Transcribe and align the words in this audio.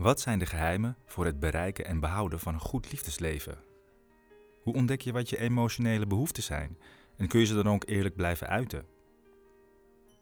Wat 0.00 0.20
zijn 0.20 0.38
de 0.38 0.46
geheimen 0.46 0.96
voor 1.06 1.24
het 1.24 1.40
bereiken 1.40 1.84
en 1.84 2.00
behouden 2.00 2.40
van 2.40 2.54
een 2.54 2.60
goed 2.60 2.90
liefdesleven? 2.90 3.58
Hoe 4.62 4.74
ontdek 4.74 5.00
je 5.00 5.12
wat 5.12 5.28
je 5.28 5.38
emotionele 5.38 6.06
behoeften 6.06 6.42
zijn 6.42 6.78
en 7.16 7.28
kun 7.28 7.40
je 7.40 7.46
ze 7.46 7.54
dan 7.54 7.68
ook 7.68 7.84
eerlijk 7.86 8.16
blijven 8.16 8.48
uiten? 8.48 8.86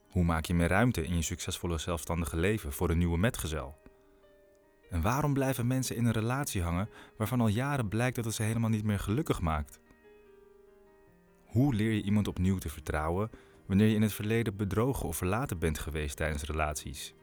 Hoe 0.09 0.25
maak 0.25 0.45
je 0.45 0.55
meer 0.55 0.69
ruimte 0.69 1.07
in 1.07 1.17
je 1.17 1.23
succesvolle 1.23 1.79
zelfstandige 1.79 2.37
leven 2.37 2.73
voor 2.73 2.91
een 2.91 2.99
nieuwe 2.99 3.19
metgezel? 3.19 3.79
En 4.91 5.03
waarom 5.03 5.33
blijven 5.33 5.67
mensen 5.67 5.97
in 5.97 6.05
een 6.05 6.13
relatie 6.13 6.63
hangen 6.63 6.89
waarvan 7.17 7.41
al 7.41 7.49
jaren 7.49 7.89
blijkt 7.89 8.17
dat 8.17 8.25
het 8.25 8.35
ze 8.35 8.43
helemaal 8.43 8.71
niet 8.71 8.85
meer 8.85 8.99
gelukkig 8.99 9.41
maakt? 9.41 9.79
Hoe 11.47 11.75
leer 11.75 11.93
je 11.93 12.03
iemand 12.03 12.29
opnieuw 12.29 12.59
te 12.59 12.69
vertrouwen 12.69 13.31
wanneer 13.67 13.89
je 13.89 13.95
in 13.95 14.03
het 14.03 14.13
verleden 14.13 14.57
bedrogen 14.57 15.09
of 15.09 15.17
verlaten 15.17 15.59
bent 15.59 15.79
geweest 15.79 16.17
tijdens 16.17 16.43
relaties? 16.43 17.15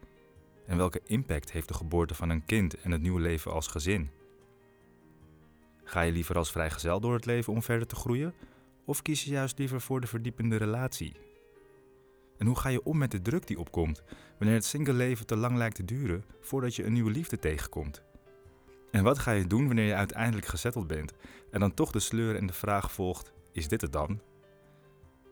En 0.66 0.76
welke 0.76 1.00
impact 1.04 1.52
heeft 1.52 1.68
de 1.68 1.74
geboorte 1.74 2.14
van 2.14 2.30
een 2.30 2.44
kind 2.44 2.80
en 2.80 2.90
het 2.90 3.00
nieuwe 3.00 3.20
leven 3.20 3.52
als 3.52 3.66
gezin? 3.66 4.10
Ga 5.84 6.00
je 6.00 6.12
liever 6.12 6.36
als 6.36 6.50
vrijgezel 6.50 7.00
door 7.00 7.14
het 7.14 7.26
leven 7.26 7.52
om 7.52 7.62
verder 7.62 7.86
te 7.86 7.96
groeien? 7.96 8.34
Of 8.84 9.02
kies 9.02 9.24
je 9.24 9.30
juist 9.30 9.58
liever 9.58 9.80
voor 9.80 10.00
de 10.00 10.06
verdiepende 10.06 10.56
relatie? 10.56 11.16
En 12.38 12.46
hoe 12.46 12.58
ga 12.58 12.68
je 12.68 12.84
om 12.84 12.98
met 12.98 13.10
de 13.10 13.22
druk 13.22 13.46
die 13.46 13.58
opkomt 13.58 14.02
wanneer 14.38 14.56
het 14.56 14.64
single 14.64 14.92
leven 14.92 15.26
te 15.26 15.36
lang 15.36 15.56
lijkt 15.56 15.76
te 15.76 15.84
duren 15.84 16.24
voordat 16.40 16.74
je 16.74 16.84
een 16.84 16.92
nieuwe 16.92 17.10
liefde 17.10 17.38
tegenkomt? 17.38 18.02
En 18.90 19.02
wat 19.02 19.18
ga 19.18 19.30
je 19.30 19.46
doen 19.46 19.66
wanneer 19.66 19.86
je 19.86 19.94
uiteindelijk 19.94 20.46
gezetteld 20.46 20.86
bent 20.86 21.12
en 21.50 21.60
dan 21.60 21.74
toch 21.74 21.90
de 21.90 22.00
sleur 22.00 22.36
en 22.36 22.46
de 22.46 22.52
vraag 22.52 22.92
volgt: 22.92 23.32
is 23.52 23.68
dit 23.68 23.80
het 23.80 23.92
dan? 23.92 24.20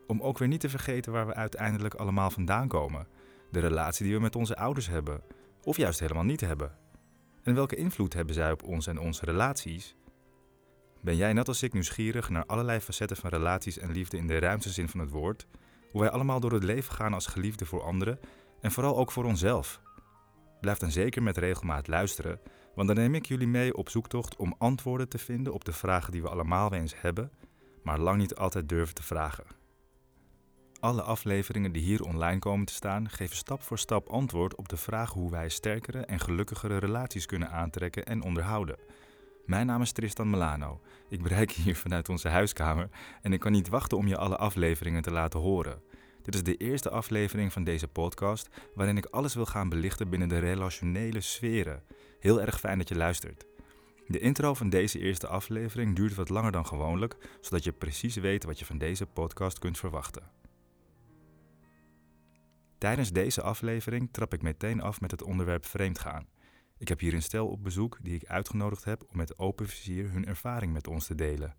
Om 0.07 0.21
ook 0.21 0.37
weer 0.37 0.47
niet 0.47 0.59
te 0.59 0.69
vergeten 0.69 1.11
waar 1.11 1.27
we 1.27 1.33
uiteindelijk 1.33 1.93
allemaal 1.93 2.31
vandaan 2.31 2.67
komen, 2.67 3.07
de 3.51 3.59
relatie 3.59 4.05
die 4.05 4.15
we 4.15 4.21
met 4.21 4.35
onze 4.35 4.55
ouders 4.55 4.87
hebben, 4.87 5.21
of 5.63 5.77
juist 5.77 5.99
helemaal 5.99 6.23
niet 6.23 6.41
hebben. 6.41 6.77
En 7.43 7.55
welke 7.55 7.75
invloed 7.75 8.13
hebben 8.13 8.35
zij 8.35 8.51
op 8.51 8.63
ons 8.63 8.87
en 8.87 8.99
onze 8.99 9.25
relaties? 9.25 9.95
Ben 11.01 11.15
jij 11.15 11.33
net 11.33 11.47
als 11.47 11.63
ik 11.63 11.73
nieuwsgierig 11.73 12.29
naar 12.29 12.45
allerlei 12.45 12.79
facetten 12.79 13.17
van 13.17 13.29
relaties 13.29 13.77
en 13.77 13.91
liefde 13.91 14.17
in 14.17 14.27
de 14.27 14.39
ruimste 14.39 14.69
zin 14.69 14.89
van 14.89 14.99
het 14.99 15.09
woord? 15.09 15.47
Hoe 15.91 16.01
wij 16.01 16.09
allemaal 16.09 16.39
door 16.39 16.51
het 16.51 16.63
leven 16.63 16.93
gaan 16.93 17.13
als 17.13 17.25
geliefden 17.25 17.67
voor 17.67 17.83
anderen 17.83 18.19
en 18.61 18.71
vooral 18.71 18.97
ook 18.97 19.11
voor 19.11 19.23
onszelf? 19.23 19.81
Blijf 20.61 20.77
dan 20.77 20.91
zeker 20.91 21.23
met 21.23 21.37
regelmaat 21.37 21.87
luisteren, 21.87 22.39
want 22.75 22.87
dan 22.87 22.97
neem 22.97 23.15
ik 23.15 23.25
jullie 23.25 23.47
mee 23.47 23.75
op 23.75 23.89
zoektocht 23.89 24.35
om 24.35 24.55
antwoorden 24.57 25.09
te 25.09 25.17
vinden 25.17 25.53
op 25.53 25.65
de 25.65 25.73
vragen 25.73 26.11
die 26.11 26.21
we 26.21 26.29
allemaal 26.29 26.69
wel 26.69 26.79
eens 26.79 27.01
hebben, 27.01 27.31
maar 27.83 27.99
lang 27.99 28.17
niet 28.17 28.35
altijd 28.35 28.69
durven 28.69 28.95
te 28.95 29.03
vragen. 29.03 29.45
Alle 30.79 31.01
afleveringen 31.01 31.71
die 31.71 31.83
hier 31.83 32.03
online 32.03 32.39
komen 32.39 32.65
te 32.65 32.73
staan 32.73 33.09
geven 33.09 33.35
stap 33.35 33.61
voor 33.61 33.79
stap 33.79 34.09
antwoord 34.09 34.55
op 34.55 34.69
de 34.69 34.77
vraag 34.77 35.11
hoe 35.11 35.31
wij 35.31 35.49
sterkere 35.49 35.99
en 35.99 36.19
gelukkigere 36.19 36.77
relaties 36.77 37.25
kunnen 37.25 37.51
aantrekken 37.51 38.05
en 38.05 38.23
onderhouden. 38.23 38.77
Mijn 39.45 39.65
naam 39.65 39.81
is 39.81 39.91
Tristan 39.91 40.29
Milano. 40.29 40.81
Ik 41.09 41.21
bereik 41.21 41.51
hier 41.51 41.75
vanuit 41.75 42.09
onze 42.09 42.29
huiskamer 42.29 42.89
en 43.21 43.33
ik 43.33 43.39
kan 43.39 43.51
niet 43.51 43.69
wachten 43.69 43.97
om 43.97 44.07
je 44.07 44.17
alle 44.17 44.37
afleveringen 44.37 45.01
te 45.01 45.11
laten 45.11 45.39
horen. 45.39 45.81
Dit 46.21 46.35
is 46.35 46.43
de 46.43 46.57
eerste 46.57 46.89
aflevering 46.89 47.53
van 47.53 47.63
deze 47.63 47.87
podcast 47.87 48.49
waarin 48.75 48.97
ik 48.97 49.05
alles 49.05 49.33
wil 49.33 49.45
gaan 49.45 49.69
belichten 49.69 50.09
binnen 50.09 50.27
de 50.29 50.39
relationele 50.39 51.21
sferen. 51.21 51.83
Heel 52.19 52.41
erg 52.41 52.59
fijn 52.59 52.77
dat 52.77 52.89
je 52.89 52.95
luistert. 52.95 53.45
De 54.07 54.19
intro 54.19 54.53
van 54.53 54.69
deze 54.69 54.99
eerste 54.99 55.27
aflevering 55.27 55.95
duurt 55.95 56.15
wat 56.15 56.29
langer 56.29 56.51
dan 56.51 56.65
gewoonlijk, 56.65 57.15
zodat 57.41 57.63
je 57.63 57.71
precies 57.71 58.15
weet 58.15 58.43
wat 58.43 58.59
je 58.59 58.65
van 58.65 58.77
deze 58.77 59.05
podcast 59.05 59.59
kunt 59.59 59.77
verwachten. 59.77 60.34
Tijdens 62.77 63.11
deze 63.11 63.41
aflevering 63.41 64.09
trap 64.11 64.33
ik 64.33 64.41
meteen 64.41 64.81
af 64.81 65.01
met 65.01 65.11
het 65.11 65.23
onderwerp 65.23 65.65
vreemdgaan. 65.65 66.27
Ik 66.77 66.87
heb 66.87 66.99
hier 66.99 67.13
een 67.13 67.21
stel 67.21 67.47
op 67.47 67.63
bezoek 67.63 67.97
die 68.01 68.15
ik 68.15 68.25
uitgenodigd 68.25 68.83
heb 68.83 69.03
om 69.11 69.17
met 69.17 69.37
open 69.37 69.67
vizier 69.67 70.11
hun 70.11 70.25
ervaring 70.25 70.73
met 70.73 70.87
ons 70.87 71.05
te 71.05 71.15
delen. 71.15 71.55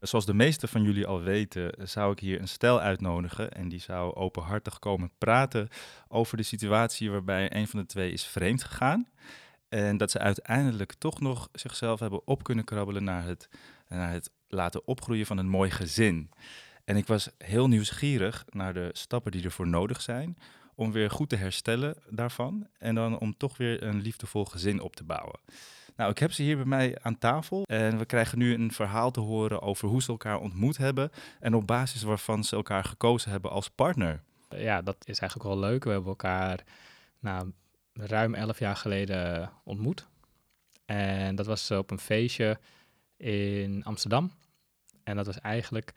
Zoals 0.00 0.26
de 0.26 0.34
meesten 0.34 0.68
van 0.68 0.82
jullie 0.82 1.06
al 1.06 1.20
weten, 1.20 1.88
zou 1.88 2.12
ik 2.12 2.18
hier 2.18 2.40
een 2.40 2.48
stel 2.48 2.80
uitnodigen 2.80 3.52
en 3.52 3.68
die 3.68 3.80
zou 3.80 4.14
openhartig 4.14 4.78
komen 4.78 5.10
praten 5.18 5.68
over 6.08 6.36
de 6.36 6.42
situatie 6.42 7.10
waarbij 7.10 7.54
een 7.54 7.68
van 7.68 7.80
de 7.80 7.86
twee 7.86 8.12
is 8.12 8.24
vreemd 8.24 8.64
gegaan. 8.64 9.08
En 9.68 9.96
dat 9.96 10.10
ze 10.10 10.18
uiteindelijk 10.18 10.92
toch 10.92 11.20
nog 11.20 11.48
zichzelf 11.52 12.00
hebben 12.00 12.26
op 12.26 12.42
kunnen 12.42 12.64
krabbelen 12.64 13.04
naar 13.04 13.24
het, 13.24 13.48
naar 13.88 14.12
het 14.12 14.30
laten 14.48 14.86
opgroeien 14.86 15.26
van 15.26 15.38
een 15.38 15.48
mooi 15.48 15.70
gezin. 15.70 16.30
En 16.88 16.96
ik 16.96 17.06
was 17.06 17.30
heel 17.38 17.68
nieuwsgierig 17.68 18.44
naar 18.50 18.74
de 18.74 18.90
stappen 18.92 19.32
die 19.32 19.44
ervoor 19.44 19.66
nodig 19.66 20.02
zijn 20.02 20.38
om 20.74 20.92
weer 20.92 21.10
goed 21.10 21.28
te 21.28 21.36
herstellen 21.36 21.96
daarvan 22.10 22.66
en 22.78 22.94
dan 22.94 23.18
om 23.18 23.36
toch 23.36 23.56
weer 23.56 23.82
een 23.82 24.00
liefdevol 24.00 24.44
gezin 24.44 24.80
op 24.80 24.96
te 24.96 25.04
bouwen. 25.04 25.40
Nou, 25.96 26.10
ik 26.10 26.18
heb 26.18 26.32
ze 26.32 26.42
hier 26.42 26.56
bij 26.56 26.64
mij 26.64 26.98
aan 27.02 27.18
tafel 27.18 27.62
en 27.64 27.98
we 27.98 28.04
krijgen 28.04 28.38
nu 28.38 28.54
een 28.54 28.72
verhaal 28.72 29.10
te 29.10 29.20
horen 29.20 29.62
over 29.62 29.88
hoe 29.88 30.02
ze 30.02 30.08
elkaar 30.08 30.40
ontmoet 30.40 30.76
hebben 30.76 31.10
en 31.40 31.54
op 31.54 31.66
basis 31.66 32.02
waarvan 32.02 32.44
ze 32.44 32.56
elkaar 32.56 32.84
gekozen 32.84 33.30
hebben 33.30 33.50
als 33.50 33.68
partner. 33.68 34.22
Ja, 34.48 34.82
dat 34.82 34.96
is 35.04 35.18
eigenlijk 35.18 35.50
wel 35.50 35.58
leuk. 35.58 35.84
We 35.84 35.90
hebben 35.90 36.08
elkaar 36.08 36.64
nou, 37.18 37.52
ruim 37.92 38.34
elf 38.34 38.58
jaar 38.58 38.76
geleden 38.76 39.50
ontmoet. 39.64 40.06
En 40.84 41.34
dat 41.34 41.46
was 41.46 41.70
op 41.70 41.90
een 41.90 42.00
feestje 42.00 42.58
in 43.16 43.84
Amsterdam. 43.84 44.32
En 45.04 45.16
dat 45.16 45.26
was 45.26 45.40
eigenlijk 45.40 45.92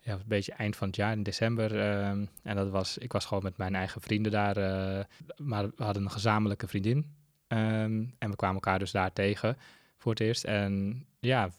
ja, 0.00 0.12
een 0.12 0.22
beetje 0.26 0.52
eind 0.52 0.76
van 0.76 0.86
het 0.86 0.96
jaar, 0.96 1.12
in 1.12 1.22
december. 1.22 1.80
Ehm, 1.80 2.24
en 2.42 2.56
dat 2.56 2.70
was, 2.70 2.98
ik 2.98 3.12
was 3.12 3.24
gewoon 3.24 3.42
met 3.42 3.56
mijn 3.56 3.74
eigen 3.74 4.00
vrienden 4.00 4.32
daar. 4.32 4.58
Uh, 4.58 5.04
maar 5.36 5.68
we 5.76 5.84
hadden 5.84 6.02
een 6.02 6.10
gezamenlijke 6.10 6.68
vriendin. 6.68 7.14
Ehm, 7.46 8.04
en 8.18 8.30
we 8.30 8.36
kwamen 8.36 8.54
elkaar 8.54 8.78
dus 8.78 8.90
daar 8.90 9.12
tegen 9.12 9.56
voor 9.98 10.12
het 10.12 10.20
eerst. 10.20 10.44
En 10.44 11.04
ja, 11.20 11.50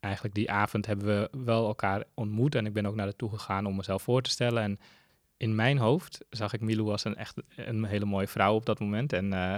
eigenlijk 0.00 0.34
die 0.34 0.50
avond 0.50 0.86
hebben 0.86 1.06
we 1.06 1.38
wel 1.44 1.66
elkaar 1.66 2.04
ontmoet. 2.14 2.54
En 2.54 2.66
ik 2.66 2.72
ben 2.72 2.86
ook 2.86 2.94
naar 2.94 3.16
toe 3.16 3.30
gegaan 3.30 3.66
om 3.66 3.76
mezelf 3.76 4.02
voor 4.02 4.22
te 4.22 4.30
stellen. 4.30 4.62
En 4.62 4.80
in 5.36 5.54
mijn 5.54 5.78
hoofd 5.78 6.24
zag 6.30 6.52
ik 6.52 6.60
Milou 6.60 6.90
als 6.90 7.04
een 7.04 7.16
echt 7.16 7.42
een 7.56 7.84
hele 7.84 8.04
mooie 8.04 8.28
vrouw 8.28 8.54
op 8.54 8.66
dat 8.66 8.80
moment. 8.80 9.12
En 9.12 9.32
uh, 9.32 9.54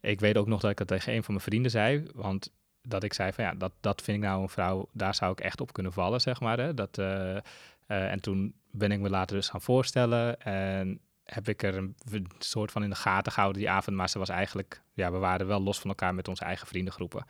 ik 0.00 0.20
weet 0.20 0.36
ook 0.36 0.46
nog 0.46 0.60
dat 0.60 0.70
ik 0.70 0.78
het 0.78 0.88
tegen 0.88 1.14
een 1.14 1.22
van 1.22 1.34
mijn 1.34 1.46
vrienden 1.46 1.70
zei. 1.70 2.06
Want 2.14 2.52
dat 2.82 3.02
ik 3.02 3.14
zei 3.14 3.32
van 3.32 3.44
ja, 3.44 3.54
dat, 3.54 3.72
dat 3.80 4.02
vind 4.02 4.16
ik 4.16 4.22
nou 4.22 4.42
een 4.42 4.48
vrouw, 4.48 4.88
daar 4.92 5.14
zou 5.14 5.32
ik 5.32 5.40
echt 5.40 5.60
op 5.60 5.72
kunnen 5.72 5.92
vallen, 5.92 6.20
zeg 6.20 6.40
maar. 6.40 6.58
Hè? 6.58 6.74
Dat, 6.74 6.98
uh, 6.98 7.06
uh, 7.06 7.40
en 7.86 8.20
toen 8.20 8.54
ben 8.70 8.92
ik 8.92 9.00
me 9.00 9.10
later 9.10 9.36
dus 9.36 9.48
gaan 9.48 9.60
voorstellen 9.60 10.40
en 10.40 11.00
heb 11.24 11.48
ik 11.48 11.62
er 11.62 11.76
een, 11.76 11.96
soort 12.38 12.72
van 12.72 12.82
in 12.82 12.90
de 12.90 12.96
gaten 12.96 13.32
gehouden 13.32 13.60
die 13.60 13.70
avond. 13.70 13.96
Maar 13.96 14.08
ze 14.08 14.18
was 14.18 14.28
eigenlijk, 14.28 14.82
ja, 14.94 15.12
we 15.12 15.18
waren 15.18 15.46
wel 15.46 15.62
los 15.62 15.80
van 15.80 15.90
elkaar 15.90 16.14
met 16.14 16.28
onze 16.28 16.44
eigen 16.44 16.66
vriendengroepen. 16.66 17.24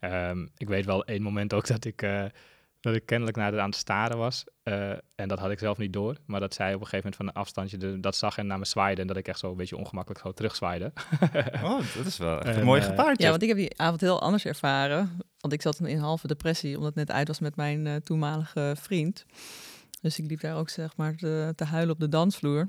Um, 0.00 0.50
ik 0.56 0.68
weet 0.68 0.84
wel 0.84 1.04
één 1.04 1.22
moment 1.22 1.54
ook 1.54 1.66
dat 1.66 1.84
ik, 1.84 2.02
uh, 2.02 2.24
dat 2.84 2.94
ik 2.94 3.06
kennelijk 3.06 3.36
naar 3.36 3.50
de 3.50 3.60
aan 3.60 3.68
het 3.68 3.78
staren 3.78 4.16
was. 4.16 4.44
Uh, 4.64 4.90
en 5.14 5.28
dat 5.28 5.38
had 5.38 5.50
ik 5.50 5.58
zelf 5.58 5.78
niet 5.78 5.92
door. 5.92 6.16
Maar 6.26 6.40
dat 6.40 6.54
zij 6.54 6.74
op 6.74 6.80
een 6.80 6.86
gegeven 6.86 6.96
moment 6.96 7.16
van 7.16 7.26
een 7.26 7.32
afstandje 7.32 7.76
de, 7.76 8.00
dat 8.00 8.16
zag 8.16 8.38
en 8.38 8.46
naar 8.46 8.58
me 8.58 8.64
zwaaide. 8.64 9.00
En 9.00 9.06
dat 9.06 9.16
ik 9.16 9.28
echt 9.28 9.38
zo 9.38 9.50
een 9.50 9.56
beetje 9.56 9.76
ongemakkelijk 9.76 10.20
zo 10.20 10.32
terugzwaaide. 10.32 10.92
oh, 11.62 11.80
dat 11.96 12.06
is 12.06 12.16
wel 12.16 12.40
echt 12.40 12.56
een 12.56 12.64
mooi 12.64 12.82
gepaardje. 12.82 13.24
Ja, 13.24 13.30
want 13.30 13.42
ik 13.42 13.48
heb 13.48 13.56
die 13.56 13.78
avond 13.78 14.00
heel 14.00 14.20
anders 14.20 14.44
ervaren. 14.44 15.18
Want 15.38 15.52
ik 15.52 15.62
zat 15.62 15.80
in 15.80 15.98
halve 15.98 16.26
depressie, 16.26 16.76
omdat 16.76 16.94
het 16.94 17.06
net 17.06 17.16
uit 17.16 17.28
was 17.28 17.38
met 17.38 17.56
mijn 17.56 17.86
uh, 17.86 17.96
toenmalige 17.96 18.74
vriend. 18.78 19.24
Dus 20.00 20.18
ik 20.18 20.26
liep 20.26 20.40
daar 20.40 20.56
ook 20.56 20.68
zeg 20.68 20.96
maar 20.96 21.16
te, 21.16 21.52
te 21.56 21.64
huilen 21.64 21.94
op 21.94 22.00
de 22.00 22.08
dansvloer. 22.08 22.68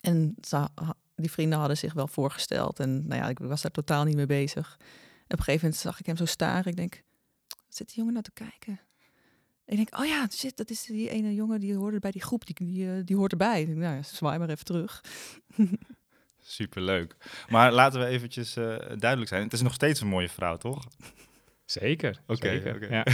En 0.00 0.34
die 1.14 1.30
vrienden 1.30 1.58
hadden 1.58 1.76
zich 1.76 1.92
wel 1.92 2.08
voorgesteld. 2.08 2.80
En 2.80 3.06
nou 3.06 3.22
ja, 3.22 3.28
ik 3.28 3.38
was 3.38 3.62
daar 3.62 3.70
totaal 3.70 4.04
niet 4.04 4.16
mee 4.16 4.26
bezig. 4.26 4.76
En 4.78 5.34
op 5.34 5.38
een 5.38 5.44
gegeven 5.44 5.60
moment 5.60 5.80
zag 5.80 6.00
ik 6.00 6.06
hem 6.06 6.16
zo 6.16 6.24
staren. 6.24 6.70
Ik 6.70 6.76
denk, 6.76 7.02
wat 7.48 7.76
zit 7.76 7.86
die 7.86 7.96
jongen 7.96 8.12
nou 8.12 8.24
te 8.24 8.32
kijken? 8.32 8.80
En 9.68 9.78
ik 9.78 9.90
denk, 9.90 10.02
oh 10.02 10.06
ja, 10.06 10.26
shit, 10.30 10.56
dat 10.56 10.70
is 10.70 10.84
die 10.84 11.10
ene 11.10 11.34
jongen 11.34 11.60
die 11.60 11.76
hoorde 11.76 11.98
bij 11.98 12.10
die 12.10 12.22
groep. 12.22 12.46
Die, 12.46 12.54
die, 12.54 12.90
eh, 12.90 13.04
die 13.04 13.16
hoort 13.16 13.32
erbij. 13.32 13.62
Ik 13.62 13.68
nou 13.68 13.96
ja, 13.96 14.02
zwaai 14.02 14.38
maar 14.38 14.48
even 14.48 14.64
terug. 14.64 15.04
Superleuk. 16.40 17.16
Maar 17.48 17.72
laten 17.72 18.00
we 18.00 18.06
eventjes 18.06 18.56
uh, 18.56 18.64
duidelijk 18.96 19.28
zijn. 19.28 19.42
Het 19.42 19.52
is 19.52 19.62
nog 19.62 19.74
steeds 19.74 20.00
een 20.00 20.08
mooie 20.08 20.28
vrouw, 20.28 20.56
toch? 20.56 20.84
Zeker. 21.70 22.20
Oké. 22.26 22.60
Okay, 22.60 22.74
okay. 22.74 22.88
ja. 22.90 23.04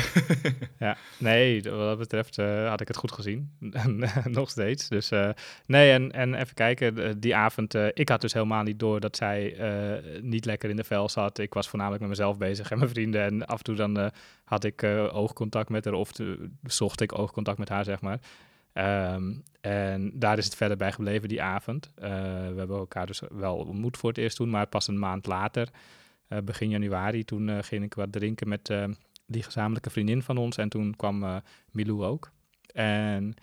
ja. 0.87 0.97
Nee, 1.19 1.63
wat 1.63 1.79
dat 1.79 1.99
betreft 1.99 2.39
uh, 2.39 2.69
had 2.69 2.81
ik 2.81 2.89
het 2.89 2.97
goed 2.97 3.13
gezien. 3.13 3.51
Nog 4.25 4.51
steeds. 4.51 4.89
Dus 4.89 5.13
uh, 5.13 5.31
nee, 5.67 5.93
en, 5.93 6.13
en 6.13 6.35
even 6.35 6.55
kijken. 6.55 7.21
Die 7.21 7.37
avond, 7.37 7.75
uh, 7.75 7.87
ik 7.95 8.09
had 8.09 8.21
dus 8.21 8.33
helemaal 8.33 8.63
niet 8.63 8.79
door 8.79 9.01
dat 9.01 9.17
zij 9.17 9.57
niet 10.23 10.45
lekker 10.45 10.71
in 10.71 10.77
de 10.77 10.85
vel 10.85 11.09
zat. 11.09 11.39
Ik 11.39 11.55
was 11.55 11.69
voornamelijk 11.69 12.03
met 12.03 12.11
mezelf 12.11 12.39
bezig 12.39 12.71
en 12.71 12.79
mijn 12.79 12.91
vrienden. 12.91 13.23
En 13.23 13.47
af 13.47 13.59
en 13.59 13.65
toe 13.65 13.75
dan 13.75 14.11
had 14.45 14.65
ik 14.65 14.83
oogcontact 15.13 15.69
met 15.69 15.85
haar 15.85 15.95
of 15.95 16.11
zocht 16.63 17.01
ik 17.01 17.19
oogcontact 17.19 17.59
met 17.59 17.69
haar, 17.69 17.85
zeg 17.85 18.01
maar. 18.01 18.19
Um, 19.15 19.43
en 19.61 20.13
daar 20.15 20.39
is 20.39 20.45
het 20.45 20.57
verder 20.57 20.77
bij 20.77 20.93
gebleven 20.93 21.29
die 21.29 21.43
avond. 21.43 21.93
we 21.95 22.55
hebben 22.57 22.77
elkaar 22.77 23.07
dus 23.07 23.23
wel 23.31 23.57
ontmoet 23.57 23.97
voor 23.97 24.09
het 24.09 24.19
eerst 24.19 24.37
toen, 24.37 24.51
maar 24.51 24.67
pas 24.67 24.89
een 24.89 24.99
maand 24.99 25.27
later... 25.27 25.69
Eh, 26.29 26.39
begin 26.39 26.69
januari. 26.69 27.25
Toen 27.25 27.49
eh, 27.49 27.59
ging 27.61 27.85
ik 27.85 27.95
wat 27.95 28.13
drinken 28.13 28.49
met 28.49 28.71
eh, 28.71 28.85
die 29.27 29.43
gezamenlijke 29.43 29.91
vriendin 29.91 30.23
van 30.23 30.37
ons. 30.37 30.57
En 30.57 30.69
toen 30.69 30.97
kwam 30.97 31.43
Milou 31.71 32.05
ook. 32.05 32.31
En 32.73 33.35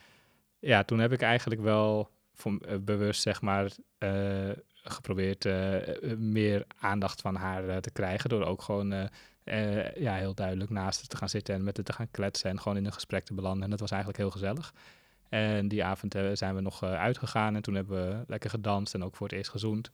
ja, 0.59 0.83
toen 0.83 0.99
heb 0.99 1.11
ik 1.11 1.21
eigenlijk 1.21 1.61
wel 1.61 2.09
bewust, 2.81 3.21
zeg 3.21 3.41
maar, 3.41 3.71
geprobeerd 4.83 5.49
meer 6.17 6.65
aandacht 6.77 7.21
van 7.21 7.35
haar 7.35 7.81
te 7.81 7.91
krijgen. 7.91 8.29
Door 8.29 8.43
ook 8.43 8.61
gewoon 8.61 9.09
ja, 9.95 10.15
heel 10.15 10.33
duidelijk 10.33 10.69
naast 10.69 10.99
haar 10.99 11.07
te 11.07 11.17
gaan 11.17 11.29
zitten 11.29 11.55
en 11.55 11.63
met 11.63 11.75
haar 11.75 11.85
te 11.85 11.93
gaan 11.93 12.11
kletsen. 12.11 12.49
En 12.49 12.59
gewoon 12.59 12.77
in 12.77 12.85
een 12.85 12.93
gesprek 12.93 13.23
te 13.23 13.33
belanden. 13.33 13.63
En 13.63 13.69
dat 13.69 13.79
was 13.79 13.91
eigenlijk 13.91 14.21
heel 14.21 14.31
gezellig. 14.31 14.73
En 15.29 15.67
die 15.67 15.83
avond 15.83 16.15
zijn 16.33 16.55
we 16.55 16.61
nog 16.61 16.83
uitgegaan. 16.83 17.55
En 17.55 17.61
toen 17.61 17.75
hebben 17.75 18.07
we 18.07 18.23
lekker 18.27 18.49
gedanst 18.49 18.93
en 18.93 19.03
ook 19.03 19.15
voor 19.15 19.27
het 19.27 19.35
eerst 19.35 19.51
gezoend. 19.51 19.91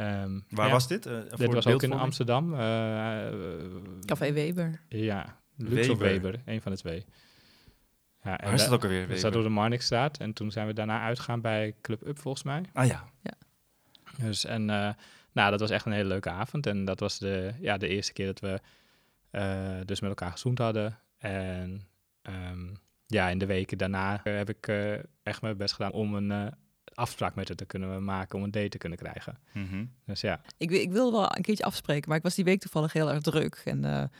Um, 0.00 0.44
Waar 0.48 0.70
was 0.70 0.88
dit? 0.88 1.02
dit 1.36 1.52
was 1.52 1.66
ook 1.66 1.82
in 1.82 1.92
Amsterdam. 1.92 2.50
Café 4.04 4.32
Weber. 4.32 4.80
Ja, 4.88 5.38
Lux 5.56 5.74
Weber. 5.74 5.92
of 5.92 5.98
Weber, 5.98 6.40
een 6.44 6.62
van 6.62 6.72
de 6.72 6.78
twee. 6.78 7.04
Ja, 8.22 8.38
en 8.38 8.44
Waar 8.44 8.54
is 8.54 8.62
het 8.62 8.72
ook 8.72 8.82
alweer? 8.82 9.06
We 9.06 9.14
zaten 9.14 9.32
door 9.32 9.42
de 9.42 9.48
Marnixstraat 9.48 10.18
en 10.18 10.32
toen 10.32 10.50
zijn 10.50 10.66
we 10.66 10.72
daarna 10.72 11.02
uitgegaan 11.02 11.40
bij 11.40 11.74
Club 11.80 12.06
Up 12.06 12.18
volgens 12.18 12.42
mij. 12.44 12.62
Ah 12.72 12.86
ja. 12.86 13.04
ja. 13.22 13.32
Dus 14.18 14.44
en 14.44 14.60
uh, 14.68 14.90
nou, 15.32 15.50
dat 15.50 15.60
was 15.60 15.70
echt 15.70 15.86
een 15.86 15.92
hele 15.92 16.08
leuke 16.08 16.30
avond. 16.30 16.66
En 16.66 16.84
dat 16.84 17.00
was 17.00 17.18
de, 17.18 17.52
ja, 17.60 17.76
de 17.76 17.88
eerste 17.88 18.12
keer 18.12 18.26
dat 18.26 18.40
we 18.40 18.60
uh, 19.32 19.80
dus 19.84 20.00
met 20.00 20.10
elkaar 20.10 20.30
gezoend 20.30 20.58
hadden. 20.58 20.98
En 21.18 21.88
um, 22.22 22.76
ja, 23.06 23.28
in 23.28 23.38
de 23.38 23.46
weken 23.46 23.78
daarna 23.78 24.20
heb 24.22 24.48
ik 24.48 24.68
uh, 24.68 24.92
echt 25.22 25.42
mijn 25.42 25.56
best 25.56 25.74
gedaan 25.74 25.92
om 25.92 26.14
een 26.14 26.54
afspraak 27.00 27.34
met 27.34 27.48
haar 27.48 27.56
te 27.56 27.64
kunnen 27.64 28.04
maken, 28.04 28.38
om 28.38 28.44
een 28.44 28.50
date 28.50 28.68
te 28.68 28.78
kunnen 28.78 28.98
krijgen. 28.98 29.38
Mm 29.52 29.66
-hmm. 29.68 29.90
Dus 30.04 30.20
ja. 30.20 30.40
Ik, 30.56 30.70
ik 30.70 30.92
wil 30.92 31.12
wel 31.12 31.36
een 31.36 31.42
keertje 31.42 31.64
afspreken, 31.64 32.08
maar 32.08 32.18
ik 32.18 32.22
was 32.22 32.34
die 32.34 32.44
week 32.44 32.60
toevallig 32.60 32.92
heel 32.92 33.10
erg 33.10 33.20
druk. 33.20 33.62
En 33.64 34.10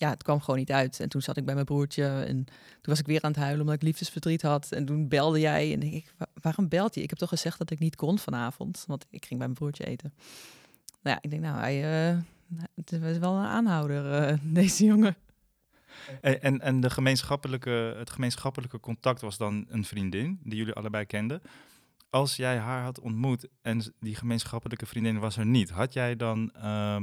ja, 0.00 0.10
het 0.10 0.22
kwam 0.22 0.40
gewoon 0.40 0.58
niet 0.58 0.72
uit. 0.72 1.00
En 1.00 1.08
toen 1.08 1.22
zat 1.22 1.36
ik 1.36 1.44
bij 1.44 1.54
mijn 1.54 1.66
broertje 1.66 2.04
en 2.04 2.44
toen 2.44 2.54
was 2.82 2.98
ik 2.98 3.06
weer 3.06 3.22
aan 3.22 3.30
het 3.30 3.40
huilen 3.40 3.60
omdat 3.60 3.74
ik 3.74 3.82
liefdesverdriet 3.82 4.42
had. 4.42 4.72
En 4.72 4.84
toen 4.84 5.08
belde 5.08 5.40
jij 5.40 5.72
en 5.72 5.80
denk 5.80 5.92
ik, 5.92 6.12
waarom 6.40 6.68
belt 6.68 6.94
hij? 6.94 7.02
Ik 7.02 7.10
heb 7.10 7.18
toch 7.18 7.28
gezegd 7.28 7.58
dat 7.58 7.70
ik 7.70 7.78
niet 7.78 7.96
kon 7.96 8.18
vanavond, 8.18 8.84
want 8.86 9.06
ik 9.10 9.24
ging 9.24 9.38
bij 9.38 9.48
mijn 9.48 9.58
broertje 9.58 9.84
eten. 9.84 10.12
Nou 11.02 11.16
ja, 11.16 11.18
ik 11.20 11.30
denk, 11.30 11.42
nou, 11.42 11.58
hij 11.58 12.10
uh, 12.12 12.18
het 12.74 12.92
is 12.92 13.18
wel 13.18 13.34
een 13.34 13.44
aanhouder, 13.44 14.30
uh, 14.30 14.38
deze 14.62 14.84
jongen. 14.84 15.16
En, 16.20 16.60
en, 16.60 16.80
de 16.80 16.90
gemeenschappelijke, 16.90 17.94
het 17.96 18.10
gemeenschappelijke 18.10 18.80
contact 18.80 19.20
was 19.20 19.36
dan 19.36 19.66
een 19.68 19.84
vriendin 19.84 20.40
die 20.42 20.58
jullie 20.58 20.74
allebei 20.74 21.04
kenden 21.04 21.42
als 22.10 22.36
jij 22.36 22.56
haar 22.56 22.82
had 22.82 23.00
ontmoet 23.00 23.48
en 23.62 23.82
die 24.00 24.14
gemeenschappelijke 24.14 24.86
vriendin 24.86 25.18
was 25.18 25.36
er 25.36 25.46
niet, 25.46 25.70
had 25.70 25.92
jij 25.92 26.16
dan, 26.16 26.52
uh, 26.56 26.96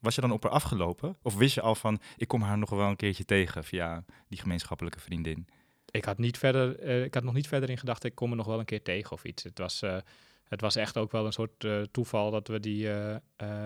was 0.00 0.14
je 0.14 0.20
dan 0.20 0.32
op 0.32 0.42
haar 0.42 0.52
afgelopen? 0.52 1.16
Of 1.22 1.36
wist 1.36 1.54
je 1.54 1.60
al 1.60 1.74
van, 1.74 2.00
ik 2.16 2.28
kom 2.28 2.42
haar 2.42 2.58
nog 2.58 2.70
wel 2.70 2.88
een 2.88 2.96
keertje 2.96 3.24
tegen 3.24 3.64
via 3.64 4.04
die 4.28 4.38
gemeenschappelijke 4.38 5.00
vriendin? 5.00 5.46
Ik 5.90 6.04
had, 6.04 6.18
niet 6.18 6.38
verder, 6.38 6.84
uh, 6.84 7.04
ik 7.04 7.14
had 7.14 7.22
nog 7.22 7.34
niet 7.34 7.48
verder 7.48 7.70
in 7.70 7.78
gedacht, 7.78 8.04
ik 8.04 8.14
kom 8.14 8.30
er 8.30 8.36
nog 8.36 8.46
wel 8.46 8.58
een 8.58 8.64
keer 8.64 8.82
tegen 8.82 9.12
of 9.12 9.24
iets. 9.24 9.42
Het 9.42 9.58
was, 9.58 9.82
uh, 9.82 9.96
het 10.44 10.60
was 10.60 10.76
echt 10.76 10.96
ook 10.96 11.12
wel 11.12 11.26
een 11.26 11.32
soort 11.32 11.66
toeval 11.90 12.30
dat 12.30 12.48
we 12.48 12.60
die 12.60 12.88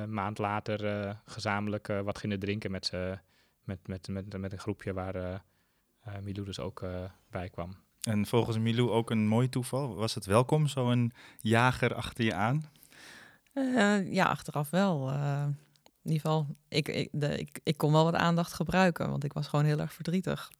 maand 0.06 0.38
later 0.38 1.16
gezamenlijk 1.24 1.86
wat 1.86 2.18
gingen 2.18 2.38
drinken 2.38 2.70
met, 2.70 2.92
met, 3.68 3.88
met, 3.88 4.08
met, 4.08 4.38
met 4.38 4.52
een 4.52 4.58
groepje 4.58 4.92
waar 4.92 5.44
Milou 6.22 6.44
dus 6.44 6.60
ook 6.60 6.84
bij 7.30 7.48
kwam. 7.48 7.76
En 8.02 8.26
volgens 8.26 8.58
Milou 8.58 8.90
ook 8.90 9.10
een 9.10 9.26
mooi 9.26 9.48
toeval. 9.48 9.94
Was 9.94 10.14
het 10.14 10.26
welkom, 10.26 10.66
zo'n 10.66 11.12
jager 11.40 11.94
achter 11.94 12.24
je 12.24 12.34
aan? 12.34 12.70
Uh, 13.54 14.12
ja, 14.12 14.24
achteraf 14.24 14.70
wel. 14.70 15.10
Uh, 15.10 15.46
in 16.02 16.10
ieder 16.10 16.20
geval, 16.20 16.56
ik, 16.68 16.88
ik, 16.88 17.08
de, 17.12 17.38
ik, 17.38 17.60
ik 17.62 17.76
kon 17.76 17.92
wel 17.92 18.04
wat 18.04 18.14
aandacht 18.14 18.52
gebruiken, 18.52 19.10
want 19.10 19.24
ik 19.24 19.32
was 19.32 19.46
gewoon 19.46 19.64
heel 19.64 19.78
erg 19.78 19.92
verdrietig. 19.92 20.52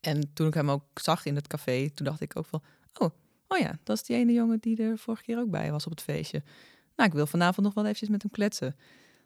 En 0.00 0.32
toen 0.32 0.46
ik 0.46 0.54
hem 0.54 0.70
ook 0.70 0.84
zag 0.94 1.24
in 1.24 1.34
het 1.34 1.46
café, 1.46 1.90
toen 1.90 2.06
dacht 2.06 2.20
ik 2.20 2.36
ook 2.36 2.46
van... 2.46 2.62
Oh, 2.98 3.10
oh 3.48 3.58
ja, 3.58 3.78
dat 3.82 3.96
is 3.96 4.02
die 4.02 4.16
ene 4.16 4.32
jongen 4.32 4.58
die 4.60 4.82
er 4.82 4.98
vorige 4.98 5.22
keer 5.22 5.38
ook 5.38 5.50
bij 5.50 5.70
was 5.70 5.84
op 5.84 5.90
het 5.90 6.02
feestje. 6.02 6.42
Nou, 6.96 7.08
ik 7.08 7.14
wil 7.14 7.26
vanavond 7.26 7.66
nog 7.66 7.74
wel 7.74 7.84
eventjes 7.84 8.08
met 8.08 8.22
hem 8.22 8.30
kletsen. 8.30 8.76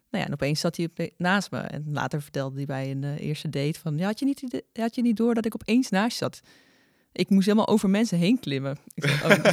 Nou 0.09 0.23
ja, 0.23 0.25
en 0.25 0.33
opeens 0.33 0.59
zat 0.59 0.77
hij 0.77 1.11
naast 1.17 1.51
me. 1.51 1.59
En 1.59 1.85
later 1.87 2.21
vertelde 2.21 2.55
hij 2.55 2.65
bij 2.65 2.91
een 2.91 3.03
uh, 3.03 3.19
eerste 3.19 3.49
date 3.49 3.79
van... 3.79 3.97
Ja, 3.97 4.05
had 4.05 4.19
je, 4.19 4.25
niet, 4.25 4.63
had 4.73 4.95
je 4.95 5.01
niet 5.01 5.17
door 5.17 5.33
dat 5.33 5.45
ik 5.45 5.53
opeens 5.55 5.89
naast 5.89 6.17
zat? 6.17 6.41
Ik 7.11 7.29
moest 7.29 7.45
helemaal 7.45 7.67
over 7.67 7.89
mensen 7.89 8.17
heen 8.17 8.39
klimmen. 8.39 8.77
Oh. 9.23 9.43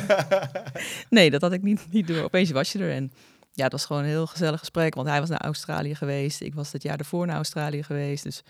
nee, 1.11 1.31
dat 1.31 1.41
had 1.41 1.53
ik 1.53 1.63
niet, 1.63 1.87
niet 1.91 2.07
door. 2.07 2.23
Opeens 2.23 2.51
was 2.51 2.73
je 2.73 2.79
er. 2.79 2.91
En 2.91 3.13
ja, 3.53 3.63
het 3.63 3.73
was 3.73 3.85
gewoon 3.85 4.03
een 4.03 4.09
heel 4.09 4.27
gezellig 4.27 4.59
gesprek. 4.59 4.95
Want 4.95 5.09
hij 5.09 5.21
was 5.21 5.29
naar 5.29 5.41
Australië 5.41 5.95
geweest. 5.95 6.41
Ik 6.41 6.55
was 6.55 6.73
het 6.73 6.83
jaar 6.83 6.99
ervoor 6.99 7.27
naar 7.27 7.37
Australië 7.37 7.83
geweest. 7.83 8.25
Dus 8.25 8.43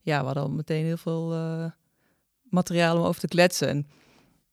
ja, 0.00 0.18
we 0.18 0.24
hadden 0.24 0.42
al 0.42 0.50
meteen 0.50 0.84
heel 0.84 0.96
veel 0.96 1.34
uh, 1.34 1.64
materiaal 2.42 2.98
om 2.98 3.04
over 3.04 3.20
te 3.20 3.28
kletsen. 3.28 3.68
En 3.68 3.86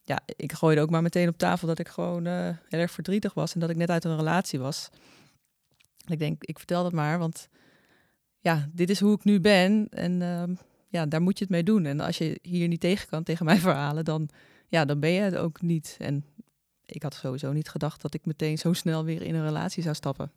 ja, 0.03 0.19
ik 0.25 0.53
gooide 0.53 0.81
ook 0.81 0.89
maar 0.89 1.01
meteen 1.01 1.27
op 1.27 1.37
tafel 1.37 1.67
dat 1.67 1.79
ik 1.79 1.87
gewoon 1.87 2.27
uh, 2.27 2.49
heel 2.69 2.79
erg 2.79 2.91
verdrietig 2.91 3.33
was. 3.33 3.53
En 3.53 3.59
dat 3.59 3.69
ik 3.69 3.75
net 3.75 3.89
uit 3.89 4.03
een 4.03 4.17
relatie 4.17 4.59
was. 4.59 4.89
Ik 6.05 6.19
denk, 6.19 6.43
ik 6.43 6.57
vertel 6.57 6.83
dat 6.83 6.91
maar, 6.91 7.19
want 7.19 7.49
ja, 8.39 8.69
dit 8.73 8.89
is 8.89 8.99
hoe 8.99 9.15
ik 9.15 9.23
nu 9.23 9.39
ben. 9.39 9.87
En 9.89 10.21
uh, 10.21 10.43
ja, 10.87 11.05
daar 11.05 11.21
moet 11.21 11.37
je 11.37 11.43
het 11.43 11.53
mee 11.53 11.63
doen. 11.63 11.85
En 11.85 11.99
als 11.99 12.17
je 12.17 12.39
hier 12.41 12.67
niet 12.67 12.79
tegen 12.79 13.07
kan, 13.07 13.23
tegen 13.23 13.45
mijn 13.45 13.59
verhalen, 13.69 14.05
dan, 14.05 14.29
ja, 14.67 14.85
dan 14.85 14.99
ben 14.99 15.09
je 15.09 15.21
het 15.21 15.35
ook 15.35 15.61
niet. 15.61 15.95
En 15.99 16.25
ik 16.85 17.03
had 17.03 17.13
sowieso 17.13 17.51
niet 17.51 17.69
gedacht 17.69 18.01
dat 18.01 18.13
ik 18.13 18.25
meteen 18.25 18.57
zo 18.57 18.73
snel 18.73 19.03
weer 19.03 19.21
in 19.21 19.35
een 19.35 19.45
relatie 19.45 19.83
zou 19.83 19.95
stappen. 19.95 20.31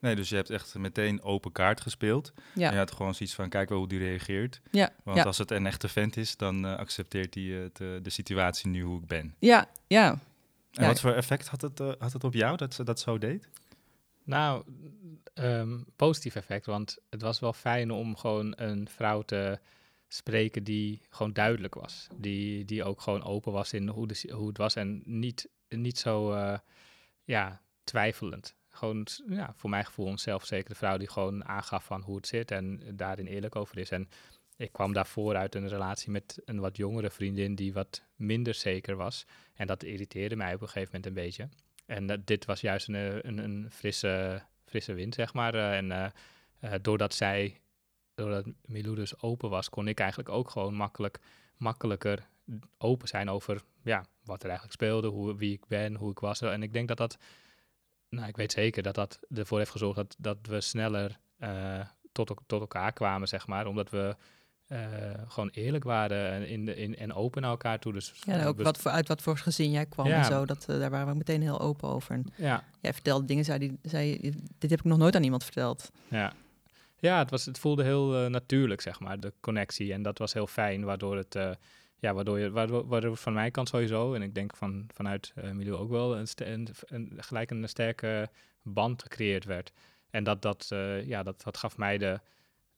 Nee, 0.00 0.16
dus 0.16 0.28
je 0.28 0.34
hebt 0.34 0.50
echt 0.50 0.74
meteen 0.74 1.22
open 1.22 1.52
kaart 1.52 1.80
gespeeld. 1.80 2.32
Ja. 2.54 2.66
En 2.66 2.72
je 2.72 2.78
had 2.78 2.92
gewoon 2.92 3.14
zoiets 3.14 3.34
van, 3.34 3.48
kijk 3.48 3.68
wel 3.68 3.78
hoe 3.78 3.88
die 3.88 3.98
reageert. 3.98 4.60
Ja. 4.70 4.90
Want 5.04 5.26
als 5.26 5.38
het 5.38 5.50
een 5.50 5.66
echte 5.66 5.88
vent 5.88 6.16
is, 6.16 6.36
dan 6.36 6.64
uh, 6.64 6.76
accepteert 6.76 7.34
hij 7.34 7.42
uh, 7.42 7.66
de 7.76 8.00
situatie 8.10 8.70
nu 8.70 8.82
hoe 8.82 9.00
ik 9.00 9.06
ben. 9.06 9.34
Ja, 9.38 9.68
ja. 9.86 10.18
En 10.72 10.86
wat 10.86 11.00
voor 11.00 11.12
effect 11.12 11.48
had 11.48 11.60
het, 11.60 11.80
uh, 11.80 11.92
had 11.98 12.12
het 12.12 12.24
op 12.24 12.34
jou 12.34 12.56
dat 12.56 12.74
ze 12.74 12.84
dat 12.84 13.00
zo 13.00 13.18
deed? 13.18 13.48
Nou, 14.30 14.64
um, 15.34 15.84
positief 15.96 16.34
effect, 16.34 16.66
want 16.66 16.98
het 17.08 17.22
was 17.22 17.40
wel 17.40 17.52
fijn 17.52 17.90
om 17.90 18.16
gewoon 18.16 18.52
een 18.56 18.88
vrouw 18.88 19.22
te 19.22 19.58
spreken 20.08 20.64
die 20.64 21.00
gewoon 21.08 21.32
duidelijk 21.32 21.74
was. 21.74 22.06
Die, 22.16 22.64
die 22.64 22.84
ook 22.84 23.00
gewoon 23.00 23.22
open 23.22 23.52
was 23.52 23.72
in 23.72 23.88
hoe, 23.88 24.08
hoe 24.32 24.48
het 24.48 24.58
was 24.58 24.74
en 24.74 25.02
niet, 25.04 25.48
niet 25.68 25.98
zo 25.98 26.32
uh, 26.32 26.58
ja, 27.24 27.60
twijfelend. 27.84 28.54
Gewoon 28.68 29.06
ja, 29.28 29.52
voor 29.56 29.70
mijn 29.70 29.86
gevoel 29.86 30.08
een 30.08 30.18
zelfverzekerde 30.18 30.74
vrouw 30.74 30.96
die 30.96 31.10
gewoon 31.10 31.44
aangaf 31.44 31.84
van 31.84 32.02
hoe 32.02 32.16
het 32.16 32.26
zit 32.26 32.50
en 32.50 32.82
daarin 32.96 33.26
eerlijk 33.26 33.56
over 33.56 33.78
is. 33.78 33.90
En 33.90 34.08
ik 34.56 34.72
kwam 34.72 34.92
daarvoor 34.92 35.36
uit 35.36 35.54
een 35.54 35.68
relatie 35.68 36.10
met 36.10 36.38
een 36.44 36.60
wat 36.60 36.76
jongere 36.76 37.10
vriendin 37.10 37.54
die 37.54 37.72
wat 37.72 38.02
minder 38.16 38.54
zeker 38.54 38.96
was. 38.96 39.26
En 39.54 39.66
dat 39.66 39.82
irriteerde 39.82 40.36
mij 40.36 40.54
op 40.54 40.60
een 40.60 40.68
gegeven 40.68 40.90
moment 40.94 41.06
een 41.06 41.22
beetje. 41.22 41.48
En 41.90 42.10
uh, 42.10 42.16
dit 42.24 42.44
was 42.44 42.60
juist 42.60 42.88
een, 42.88 42.94
een, 43.28 43.38
een, 43.38 43.70
frisse, 43.70 44.42
frisse 44.64 44.92
wind, 44.92 45.14
zeg 45.14 45.34
maar. 45.34 45.54
Uh, 45.54 45.76
en 45.76 46.12
doordat 46.82 47.14
zij 47.14 47.60
doordat 48.14 48.46
Milou 48.64 48.94
dus 48.94 49.22
open 49.22 49.50
was, 49.50 49.68
kon 49.68 49.88
ik 49.88 50.00
eigenlijk 50.00 50.28
ook 50.28 50.50
gewoon 50.50 50.74
makkelijk, 50.74 51.18
makkelijker 51.56 52.26
open 52.78 53.08
zijn 53.08 53.30
over 53.30 53.62
ja, 53.82 54.04
wat 54.24 54.42
er 54.42 54.48
eigenlijk 54.48 54.74
speelde, 54.74 55.08
hoe, 55.08 55.36
wie 55.36 55.52
ik 55.52 55.66
ben, 55.66 55.94
hoe 55.94 56.10
ik 56.10 56.18
was. 56.18 56.40
En 56.40 56.62
ik 56.62 56.72
denk 56.72 56.88
dat 56.88 56.96
dat, 56.96 57.18
nou, 58.08 58.28
ik 58.28 58.36
weet 58.36 58.52
zeker 58.52 58.82
dat 58.82 58.94
dat 58.94 59.20
ervoor 59.34 59.58
heeft 59.58 59.70
gezorgd 59.70 59.96
dat, 59.96 60.16
dat 60.18 60.38
we 60.42 60.60
sneller 60.60 61.18
tot, 62.12 62.34
tot 62.46 62.60
elkaar 62.60 62.92
kwamen, 62.92 63.28
zeg 63.28 63.46
maar. 63.46 63.66
Omdat 63.66 63.90
we 63.90 64.16
uh, 64.72 64.78
gewoon 65.28 65.48
eerlijk 65.48 65.84
waren 65.84 66.30
en, 66.30 66.48
in 66.48 66.64
de, 66.64 66.76
in, 66.76 66.96
en 66.96 67.12
open 67.12 67.42
naar 67.42 67.50
elkaar 67.50 67.78
toe. 67.78 67.92
Dus, 67.92 68.12
ja, 68.20 68.46
ook 68.46 68.62
wat 68.62 68.78
voor, 68.78 68.90
uit 68.90 69.08
wat 69.08 69.22
voor 69.22 69.36
gezin 69.36 69.70
jij 69.70 69.86
kwam 69.86 70.06
en 70.06 70.24
zo. 70.24 70.44
Dat, 70.44 70.66
uh, 70.70 70.78
daar 70.78 70.90
waren 70.90 71.08
we 71.08 71.14
meteen 71.14 71.42
heel 71.42 71.60
open 71.60 71.88
over. 71.88 72.14
En 72.14 72.26
ja. 72.36 72.64
Jij 72.80 72.92
vertelde 72.92 73.26
dingen, 73.26 73.44
zei, 73.44 73.58
die, 73.58 73.78
zei, 73.82 74.32
dit 74.58 74.70
heb 74.70 74.78
ik 74.78 74.84
nog 74.84 74.98
nooit 74.98 75.16
aan 75.16 75.22
iemand 75.22 75.44
verteld. 75.44 75.90
Ja, 76.08 76.32
ja, 76.98 77.18
het, 77.18 77.30
was, 77.30 77.44
het 77.44 77.58
voelde 77.58 77.84
heel 77.84 78.24
uh, 78.24 78.30
natuurlijk, 78.30 78.80
zeg 78.80 79.00
maar, 79.00 79.20
de 79.20 79.32
connectie. 79.40 79.92
En 79.92 80.02
dat 80.02 80.18
was 80.18 80.32
heel 80.32 80.46
fijn, 80.46 80.84
waardoor 80.84 81.16
het, 81.16 81.34
ja, 81.98 82.14
waardoor 82.14 82.38
je, 82.38 82.50
waardoor, 82.50 82.86
waardoor 82.86 83.16
van 83.16 83.32
mijn 83.32 83.50
kant 83.50 83.68
sowieso, 83.68 84.14
en 84.14 84.22
ik 84.22 84.34
denk 84.34 84.56
van, 84.56 84.84
vanuit 84.94 85.32
Milou 85.52 85.76
ook 85.76 85.90
wel, 85.90 86.16
een, 86.16 86.26
een, 86.34 86.68
een, 86.86 87.12
gelijk 87.16 87.50
een 87.50 87.68
sterke 87.68 88.28
band 88.62 89.02
gecreëerd 89.02 89.44
werd. 89.44 89.72
En 90.10 90.24
dat, 90.24 90.42
dat, 90.42 90.66
ja, 91.04 91.22
dat, 91.22 91.42
dat 91.42 91.56
gaf 91.56 91.76
mij 91.76 91.98
de, 91.98 92.20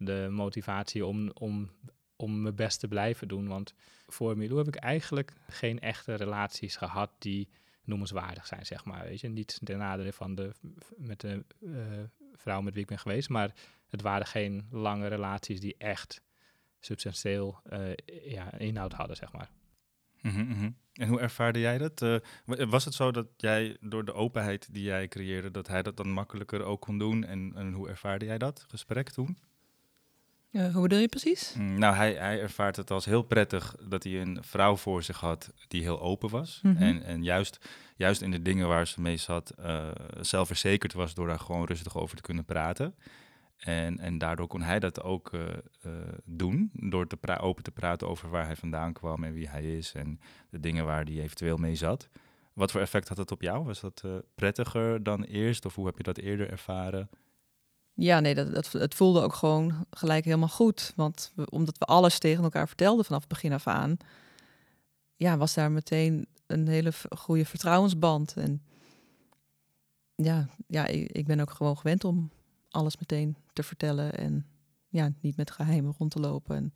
de 0.05 0.29
motivatie 0.31 1.07
om, 1.07 1.31
om, 1.31 1.71
om 2.17 2.43
mijn 2.43 2.55
best 2.55 2.81
te 2.81 2.89
blijven 2.89 3.29
doen. 3.29 3.49
Want 3.49 3.75
voor 4.07 4.37
Milou 4.37 4.59
heb 4.59 4.69
ik 4.69 4.77
eigenlijk 4.77 5.33
geen 5.49 5.81
echte 5.81 6.15
relaties 6.15 6.77
gehad 6.77 7.11
die 7.19 7.49
noemenswaardig 7.85 8.47
zijn, 8.47 8.67
zeg 8.67 8.85
maar. 8.85 9.05
Weet 9.05 9.21
je, 9.21 9.29
niet 9.29 9.61
ten 9.65 9.79
nadele 9.79 10.13
van 10.13 10.35
de, 10.35 10.53
met 10.97 11.21
de 11.21 11.45
vrouw 12.35 12.61
met 12.61 12.73
wie 12.73 12.83
ik 12.83 12.89
ben 12.89 12.99
geweest, 12.99 13.29
maar 13.29 13.55
het 13.89 14.03
waren 14.03 14.27
geen 14.27 14.67
lange 14.71 15.07
relaties 15.07 15.61
die 15.61 15.75
echt 15.79 16.23
substantieel 16.81 17.61
uh, 17.73 17.93
ja, 18.25 18.59
inhoud 18.59 18.93
hadden, 18.93 19.17
zeg 19.17 19.33
maar. 19.33 19.51
Mm 20.21 20.31
-hmm. 20.31 20.77
En 20.93 21.09
hoe 21.09 21.21
ervaarde 21.21 21.61
jij 21.61 21.79
dat? 21.79 22.03
Uh, 22.03 22.17
was 22.45 22.85
het 22.85 22.95
zo 22.95 23.11
dat 23.11 23.27
jij 23.37 23.77
door 23.81 24.05
de 24.05 24.13
openheid 24.13 24.75
die 24.75 24.83
jij 24.83 25.09
creëerde, 25.09 25.51
dat 25.51 25.69
hij 25.69 25.83
dat 25.83 25.97
dan 25.97 26.11
makkelijker 26.11 26.63
ook 26.63 26.81
kon 26.81 26.99
doen? 26.99 27.25
En, 27.25 27.53
en 27.55 27.73
hoe 27.73 27.89
ervaarde 27.89 28.25
jij 28.25 28.39
dat 28.39 28.65
gesprek 28.69 29.11
toen? 29.11 29.39
Uh, 30.53 30.73
hoe 30.73 30.83
bedoel 30.83 30.99
je 30.99 31.09
precies? 31.09 31.55
Mm, 31.59 31.79
nou, 31.79 31.95
hij, 31.95 32.15
hij 32.15 32.41
ervaart 32.41 32.77
het 32.77 32.91
als 32.91 33.05
heel 33.05 33.23
prettig 33.23 33.77
dat 33.89 34.05
hij 34.05 34.21
een 34.21 34.39
vrouw 34.41 34.77
voor 34.77 35.03
zich 35.03 35.21
had 35.21 35.53
die 35.69 35.83
heel 35.83 36.01
open 36.01 36.31
was. 36.31 36.61
Mhm. 36.63 36.83
En, 36.83 37.03
en 37.03 37.25
juist, 37.25 37.69
juist 37.97 38.23
in 38.23 38.31
de 38.31 38.43
dingen 38.43 38.69
waar 38.69 38.87
ze 38.87 39.01
mee 39.01 39.17
zat, 39.17 39.55
uh, 39.61 39.89
zelfverzekerd 40.21 40.93
was 40.93 41.15
door 41.15 41.27
daar 41.27 41.39
gewoon 41.39 41.65
rustig 41.67 41.97
over 41.97 42.17
te 42.17 42.23
kunnen 42.23 42.45
praten. 42.45 42.95
En, 43.57 43.99
en 43.99 44.19
daardoor 44.19 44.47
kon 44.47 44.63
hij 44.63 44.79
dat 44.79 45.03
ook 45.03 45.33
uh, 45.33 45.43
doen, 46.25 46.71
door 46.73 47.07
te 47.07 47.39
open 47.39 47.63
te 47.63 47.71
praten 47.71 48.09
over 48.09 48.31
waar 48.31 48.47
hij 48.47 48.57
vandaan 48.57 48.93
kwam 48.93 49.25
en 49.25 49.33
wie 49.33 49.49
hij 49.49 49.77
is 49.77 49.93
en 49.93 50.21
de 50.51 50.61
dingen 50.61 50.85
waar 50.85 51.05
hij 51.05 51.21
eventueel 51.21 51.57
mee 51.57 51.75
zat. 51.75 52.09
Wat 52.53 52.71
voor 52.71 52.81
effect 52.81 53.09
had 53.09 53.17
het 53.17 53.31
op 53.31 53.43
jou? 53.43 53.65
Was 53.65 53.81
dat 53.81 54.05
prettiger 54.35 55.03
dan 55.03 55.23
eerst 55.23 55.65
of 55.65 55.75
hoe 55.75 55.87
heb 55.87 55.97
je 55.97 56.03
dat 56.03 56.19
eerder 56.19 56.51
ervaren? 56.51 57.09
Ja, 57.95 58.21
nee, 58.21 58.35
dat, 58.35 58.55
dat, 58.55 58.73
het 58.73 58.95
voelde 58.95 59.21
ook 59.21 59.35
gewoon 59.35 59.87
gelijk 59.91 60.25
helemaal 60.25 60.49
goed. 60.49 60.93
Want 60.97 61.33
omdat 61.49 61.79
we 61.79 61.85
alles 61.85 62.19
tegen 62.19 62.45
elkaar 62.45 62.67
vertelden 62.67 63.05
vanaf 63.05 63.21
het 63.21 63.29
begin 63.29 63.53
af 63.53 63.67
aan, 63.67 63.97
ja, 65.17 65.37
was 65.37 65.55
daar 65.55 65.71
meteen 65.71 66.27
een 66.47 66.69
hele 66.69 66.93
goede 67.17 67.45
vertrouwensband. 67.45 68.35
En 68.37 68.63
ja, 70.15 70.49
ja 70.67 70.87
ik, 70.87 71.11
ik 71.11 71.27
ben 71.27 71.41
ook 71.41 71.51
gewoon 71.51 71.79
gewend 71.79 72.05
om 72.05 72.31
alles 72.71 72.99
meteen 72.99 73.37
te 73.53 73.63
vertellen 73.63 74.15
en 74.15 74.47
ja, 74.89 75.13
niet 75.21 75.37
met 75.37 75.51
geheimen 75.51 75.95
rond 75.99 76.11
te 76.11 76.21
lopen. 76.21 76.57
En 76.57 76.73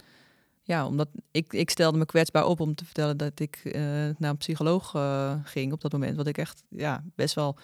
ja, 0.63 0.87
omdat 0.87 1.09
ik, 1.31 1.53
ik 1.53 1.71
stelde 1.71 1.99
me 1.99 2.07
kwetsbaar 2.07 2.47
op 2.47 2.61
om 2.61 2.75
te 2.75 2.85
vertellen 2.85 3.17
dat 3.17 3.41
ik 3.41 3.61
uh, 3.65 3.73
naar 4.19 4.31
een 4.31 4.37
psycholoog 4.37 4.95
uh, 4.95 5.35
ging 5.45 5.73
op 5.73 5.81
dat 5.81 5.93
moment. 5.93 6.17
Wat 6.17 6.27
ik 6.27 6.39
echt 6.39 6.65
ja, 6.69 7.05
best 7.15 7.35
wel 7.35 7.57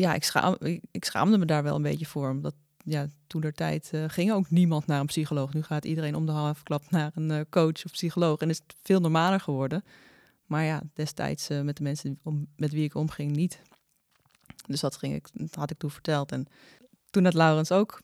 ja, 0.00 0.14
ik, 0.14 0.24
schaam, 0.24 0.56
ik, 0.90 1.04
schaamde 1.04 1.38
me 1.38 1.44
daar 1.44 1.62
wel 1.62 1.76
een 1.76 1.82
beetje 1.82 2.06
voor. 2.06 2.30
Omdat 2.30 2.54
ja, 2.84 3.06
toen 3.26 3.40
der 3.40 3.52
tijd 3.52 3.90
uh, 3.94 4.04
ging 4.06 4.32
ook 4.32 4.50
niemand 4.50 4.86
naar 4.86 5.00
een 5.00 5.06
psycholoog. 5.06 5.52
Nu 5.52 5.62
gaat 5.62 5.84
iedereen 5.84 6.14
om 6.14 6.26
de 6.26 6.32
halve 6.32 6.62
klap 6.62 6.90
naar 6.90 7.10
een 7.14 7.30
uh, 7.30 7.40
coach 7.50 7.84
of 7.84 7.92
psycholoog. 7.92 8.38
En 8.38 8.48
is 8.48 8.60
het 8.66 8.76
veel 8.82 9.00
normaler 9.00 9.40
geworden. 9.40 9.84
Maar 10.46 10.64
ja, 10.64 10.82
destijds 10.94 11.50
uh, 11.50 11.60
met 11.60 11.76
de 11.76 11.82
mensen 11.82 12.18
om, 12.22 12.46
met 12.56 12.72
wie 12.72 12.84
ik 12.84 12.94
omging 12.94 13.36
niet. 13.36 13.62
Dus 14.66 14.80
dat, 14.80 14.96
ging 14.96 15.14
ik, 15.14 15.28
dat 15.32 15.54
had 15.54 15.70
ik 15.70 15.78
toen 15.78 15.90
verteld. 15.90 16.32
En 16.32 16.46
toen 17.10 17.24
had 17.24 17.34
Laurens 17.34 17.72
ook 17.72 18.00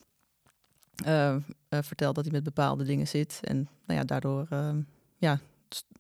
verteld 1.71 2.15
dat 2.15 2.25
hij 2.25 2.33
met 2.33 2.43
bepaalde 2.43 2.85
dingen 2.85 3.09
zit. 3.09 3.41
En 3.43 3.69
nou 3.87 4.01
ja, 4.01 4.05
daardoor 4.05 4.49
ja, 5.17 5.41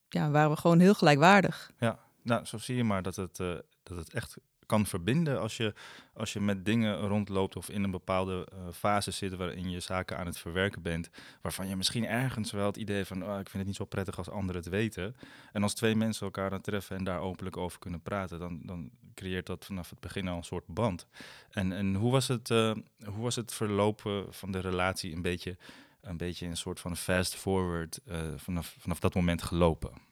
ja, 0.08 0.30
waren 0.30 0.50
we 0.50 0.56
gewoon 0.56 0.78
heel 0.78 0.94
gelijkwaardig. 0.94 1.70
Ja, 1.78 1.98
nou, 2.26 2.44
zo 2.44 2.58
zie 2.58 2.76
je 2.76 2.84
maar 2.84 3.02
dat 3.02 3.16
het, 3.16 3.36
dat 3.82 3.96
het 3.96 4.12
echt 4.12 4.36
kan 4.66 4.86
verbinden 4.86 5.40
als 5.40 5.56
je, 5.56 5.74
als 6.12 6.32
je 6.32 6.40
met 6.40 6.64
dingen 6.64 6.98
rondloopt 6.98 7.56
of 7.56 7.68
in 7.68 7.82
een 7.82 7.90
bepaalde 7.90 8.48
uh, 8.52 8.58
fase 8.72 9.10
zit 9.10 9.34
waarin 9.34 9.70
je 9.70 9.80
zaken 9.80 10.18
aan 10.18 10.26
het 10.26 10.38
verwerken 10.38 10.82
bent, 10.82 11.10
waarvan 11.40 11.68
je 11.68 11.76
misschien 11.76 12.06
ergens 12.06 12.52
wel 12.52 12.66
het 12.66 12.76
idee 12.76 13.04
van, 13.04 13.22
oh, 13.22 13.38
ik 13.38 13.48
vind 13.48 13.52
het 13.52 13.66
niet 13.66 13.76
zo 13.76 13.84
prettig 13.84 14.18
als 14.18 14.30
anderen 14.30 14.60
het 14.62 14.70
weten. 14.70 15.16
En 15.52 15.62
als 15.62 15.74
twee 15.74 15.96
mensen 15.96 16.26
elkaar 16.26 16.50
dan 16.50 16.60
treffen 16.60 16.96
en 16.96 17.04
daar 17.04 17.20
openlijk 17.20 17.56
over 17.56 17.78
kunnen 17.78 18.02
praten, 18.02 18.38
dan, 18.38 18.60
dan 18.62 18.90
creëert 19.14 19.46
dat 19.46 19.64
vanaf 19.64 19.90
het 19.90 20.00
begin 20.00 20.28
al 20.28 20.36
een 20.36 20.44
soort 20.44 20.66
band. 20.66 21.06
En, 21.50 21.72
en 21.72 21.94
hoe, 21.94 22.10
was 22.10 22.28
het, 22.28 22.50
uh, 22.50 22.74
hoe 23.04 23.22
was 23.22 23.36
het 23.36 23.54
verlopen 23.54 24.34
van 24.34 24.50
de 24.50 24.58
relatie 24.58 25.14
een 25.14 25.22
beetje, 25.22 25.56
een 26.00 26.16
beetje 26.16 26.46
een 26.46 26.56
soort 26.56 26.80
van 26.80 26.96
fast 26.96 27.34
forward 27.34 28.00
vanaf, 28.36 28.76
vanaf 28.78 29.00
dat 29.00 29.14
moment 29.14 29.42
gelopen? 29.42 30.05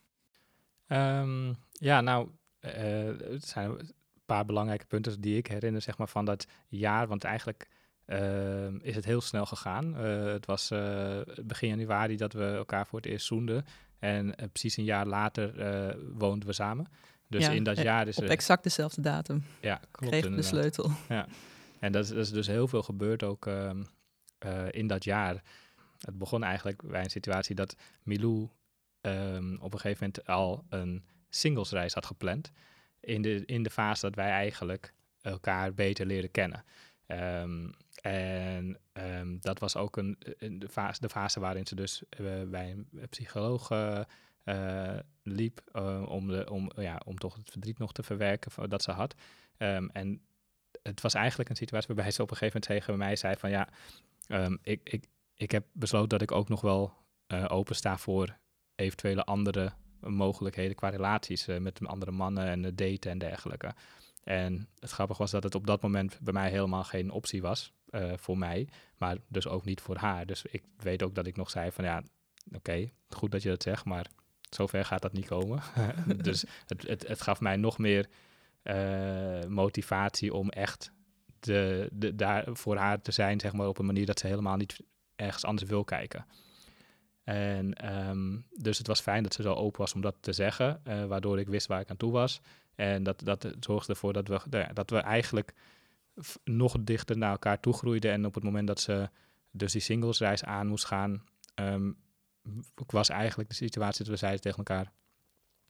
Um, 0.87 1.55
ja, 1.71 2.01
nou, 2.01 2.29
het 2.59 3.45
zijn 3.45 3.77
paar 4.25 4.45
belangrijke 4.45 4.85
punten 4.85 5.21
die 5.21 5.37
ik 5.37 5.47
herinner 5.47 5.81
zeg 5.81 5.97
maar, 5.97 6.07
van 6.07 6.25
dat 6.25 6.47
jaar. 6.67 7.07
Want 7.07 7.23
eigenlijk 7.23 7.69
uh, 8.07 8.67
is 8.81 8.95
het 8.95 9.05
heel 9.05 9.21
snel 9.21 9.45
gegaan. 9.45 10.05
Uh, 10.05 10.25
het 10.25 10.45
was 10.45 10.71
uh, 10.71 11.19
begin 11.43 11.69
januari 11.69 12.17
dat 12.17 12.33
we 12.33 12.45
elkaar 12.45 12.87
voor 12.87 12.99
het 12.99 13.07
eerst 13.07 13.25
zoenden. 13.25 13.65
En 13.99 14.35
precies 14.51 14.77
een 14.77 14.83
jaar 14.83 15.05
later 15.05 15.53
woonden 16.17 16.47
we 16.47 16.53
samen. 16.53 16.87
Dus 17.27 17.45
ja, 17.45 17.51
in 17.51 17.63
dat 17.63 17.77
jaar 17.77 18.07
is 18.07 18.17
op 18.17 18.23
er... 18.23 18.29
exact 18.29 18.63
dezelfde 18.63 19.01
datum. 19.01 19.43
Ja, 19.61 19.79
klopt. 19.91 20.11
Kreeg 20.11 20.35
de 20.35 20.41
sleutel. 20.41 20.91
Ja, 21.09 21.27
en 21.79 21.91
dat 21.91 22.03
is, 22.03 22.09
dat 22.09 22.17
is, 22.17 22.31
dus 22.31 22.47
heel 22.47 22.67
veel 22.67 22.83
gebeurd 22.83 23.23
ook 23.23 23.47
ehm, 23.47 23.83
in 24.69 24.87
dat 24.87 25.03
jaar. 25.03 25.43
Het 25.99 26.17
begon 26.17 26.43
eigenlijk 26.43 26.81
bij 26.81 27.03
een 27.03 27.09
situatie 27.09 27.55
dat 27.55 27.75
Milou 28.03 28.49
um, 29.05 29.57
op 29.61 29.73
een 29.73 29.79
gegeven 29.79 30.05
moment 30.05 30.27
al 30.27 30.65
een 30.69 31.05
singlesreis 31.29 31.93
had 31.93 32.05
gepland 32.05 32.51
in 32.99 33.21
de, 33.21 33.45
in 33.45 33.63
de 33.63 33.69
fase 33.69 34.01
dat 34.01 34.15
wij 34.15 34.29
eigenlijk 34.29 34.93
elkaar 35.21 35.73
beter 35.73 36.05
leren 36.05 36.31
kennen. 36.31 36.63
Um, 37.07 37.73
en 38.01 38.77
um, 38.93 39.39
dat 39.39 39.59
was 39.59 39.75
ook 39.75 39.97
een, 39.97 40.17
de, 40.37 40.69
fase, 40.69 41.01
de 41.01 41.09
fase 41.09 41.39
waarin 41.39 41.67
ze 41.67 41.75
dus 41.75 42.03
uh, 42.19 42.43
bij 42.43 42.71
een 42.71 43.09
psycholoog 43.09 43.71
uh, 43.71 43.99
uh, 44.43 44.99
liep 45.23 45.61
om, 46.07 46.27
de, 46.27 46.49
om, 46.51 46.71
ja, 46.75 47.01
om 47.05 47.17
toch 47.17 47.35
het 47.35 47.51
verdriet 47.51 47.77
nog 47.77 47.93
te 47.93 48.03
verwerken 48.03 48.69
dat 48.69 48.83
ze 48.83 48.91
had. 48.91 49.15
En 49.57 50.21
het 50.81 51.01
was 51.01 51.13
eigenlijk 51.13 51.49
een 51.49 51.55
situatie 51.55 51.87
waarbij 51.87 52.11
ze 52.11 52.21
op 52.21 52.31
een 52.31 52.37
gegeven 52.37 52.61
moment 52.61 52.81
tegen 52.85 52.99
mij 52.99 53.15
zei 53.15 53.35
van 53.35 53.49
ja, 53.49 53.69
ik, 54.61 54.89
ik, 54.89 55.07
ik 55.33 55.51
heb 55.51 55.65
besloten 55.71 56.09
dat 56.09 56.21
ik 56.21 56.31
ook 56.31 56.49
nog 56.49 56.61
wel 56.61 56.93
open 57.47 57.75
sta 57.75 57.97
voor 57.97 58.37
eventuele 58.75 59.23
andere 59.23 59.73
mogelijkheden 59.99 60.75
qua 60.75 60.89
relaties 60.89 61.47
uh, 61.47 61.57
met 61.57 61.87
andere 61.87 62.11
mannen 62.11 62.47
en 62.47 62.75
daten 62.75 63.11
en 63.11 63.17
dergelijke. 63.17 63.73
En 64.23 64.67
het 64.79 64.91
grappige 64.91 65.21
was 65.21 65.31
dat 65.31 65.43
het 65.43 65.55
op 65.55 65.67
dat 65.67 65.81
moment 65.81 66.19
bij 66.21 66.33
mij 66.33 66.49
helemaal 66.49 66.83
geen 66.83 67.11
optie 67.11 67.41
was 67.41 67.73
uh, 67.89 68.13
voor 68.15 68.37
mij, 68.37 68.67
maar 68.97 69.17
dus 69.27 69.47
ook 69.47 69.65
niet 69.65 69.81
voor 69.81 69.97
haar. 69.97 70.25
Dus 70.25 70.45
ik 70.45 70.63
weet 70.77 71.03
ook 71.03 71.15
dat 71.15 71.27
ik 71.27 71.35
nog 71.35 71.49
zei 71.49 71.71
van 71.71 71.83
ja, 71.83 72.03
oké, 72.55 72.89
goed 73.09 73.31
dat 73.31 73.43
je 73.43 73.49
dat 73.49 73.63
zegt, 73.63 73.85
maar 73.85 74.07
zover 74.49 74.85
gaat 74.85 75.01
dat 75.01 75.13
niet 75.13 75.25
komen. 75.25 75.61
dus 76.21 76.45
het, 76.65 76.87
het, 76.87 77.07
het, 77.07 77.21
gaf 77.21 77.39
mij 77.39 77.55
nog 77.55 77.77
meer 77.77 78.09
uh, 78.63 79.43
motivatie 79.43 80.33
om 80.33 80.49
echt 80.49 80.91
de, 81.39 81.89
de, 81.91 82.15
daar 82.15 82.45
voor 82.51 82.75
haar 82.75 83.01
te 83.01 83.11
zijn, 83.11 83.39
zeg 83.39 83.53
maar, 83.53 83.67
op 83.67 83.77
een 83.77 83.85
manier 83.85 84.05
dat 84.05 84.19
ze 84.19 84.27
helemaal 84.27 84.57
niet 84.57 84.79
ergens 85.15 85.45
anders 85.45 85.69
wil 85.69 85.83
kijken. 85.83 86.25
En 87.25 87.95
um, 88.07 88.45
dus 88.57 88.77
het 88.77 88.87
was 88.87 89.01
fijn 89.01 89.23
dat 89.23 89.33
ze 89.33 89.41
zo 89.41 89.53
open 89.53 89.79
was 89.79 89.93
om 89.93 90.01
dat 90.01 90.15
te 90.19 90.33
zeggen, 90.33 90.81
uh, 90.87 91.05
waardoor 91.05 91.39
ik 91.39 91.47
wist 91.47 91.67
waar 91.67 91.79
ik 91.79 91.89
aan 91.89 91.97
toe 91.97 92.11
was. 92.11 92.41
En 92.75 93.03
dat, 93.03 93.21
dat 93.23 93.47
zorgde 93.59 93.93
ervoor 93.93 94.13
dat 94.13 94.27
we, 94.27 94.41
nou 94.49 94.73
dat 94.73 94.89
we 94.89 94.97
eigenlijk 94.97 95.53
nog 96.43 96.75
dichter 96.79 97.17
naar 97.17 97.31
elkaar 97.31 97.59
toe 97.59 97.73
groeiden. 97.73 98.11
En 98.11 98.25
op 98.25 98.33
het 98.33 98.43
moment 98.43 98.67
dat 98.67 98.79
ze 98.79 99.09
dus 99.51 99.71
die 99.71 99.81
singlesreis 99.81 100.43
aan 100.43 100.67
moest 100.67 100.85
gaan, 100.85 101.23
um, 101.55 101.97
was 102.85 103.09
eigenlijk 103.09 103.49
de 103.49 103.55
situatie 103.55 104.03
dat 104.03 104.13
we 104.13 104.19
zeiden 104.19 104.41
tegen 104.41 104.57
elkaar, 104.57 104.91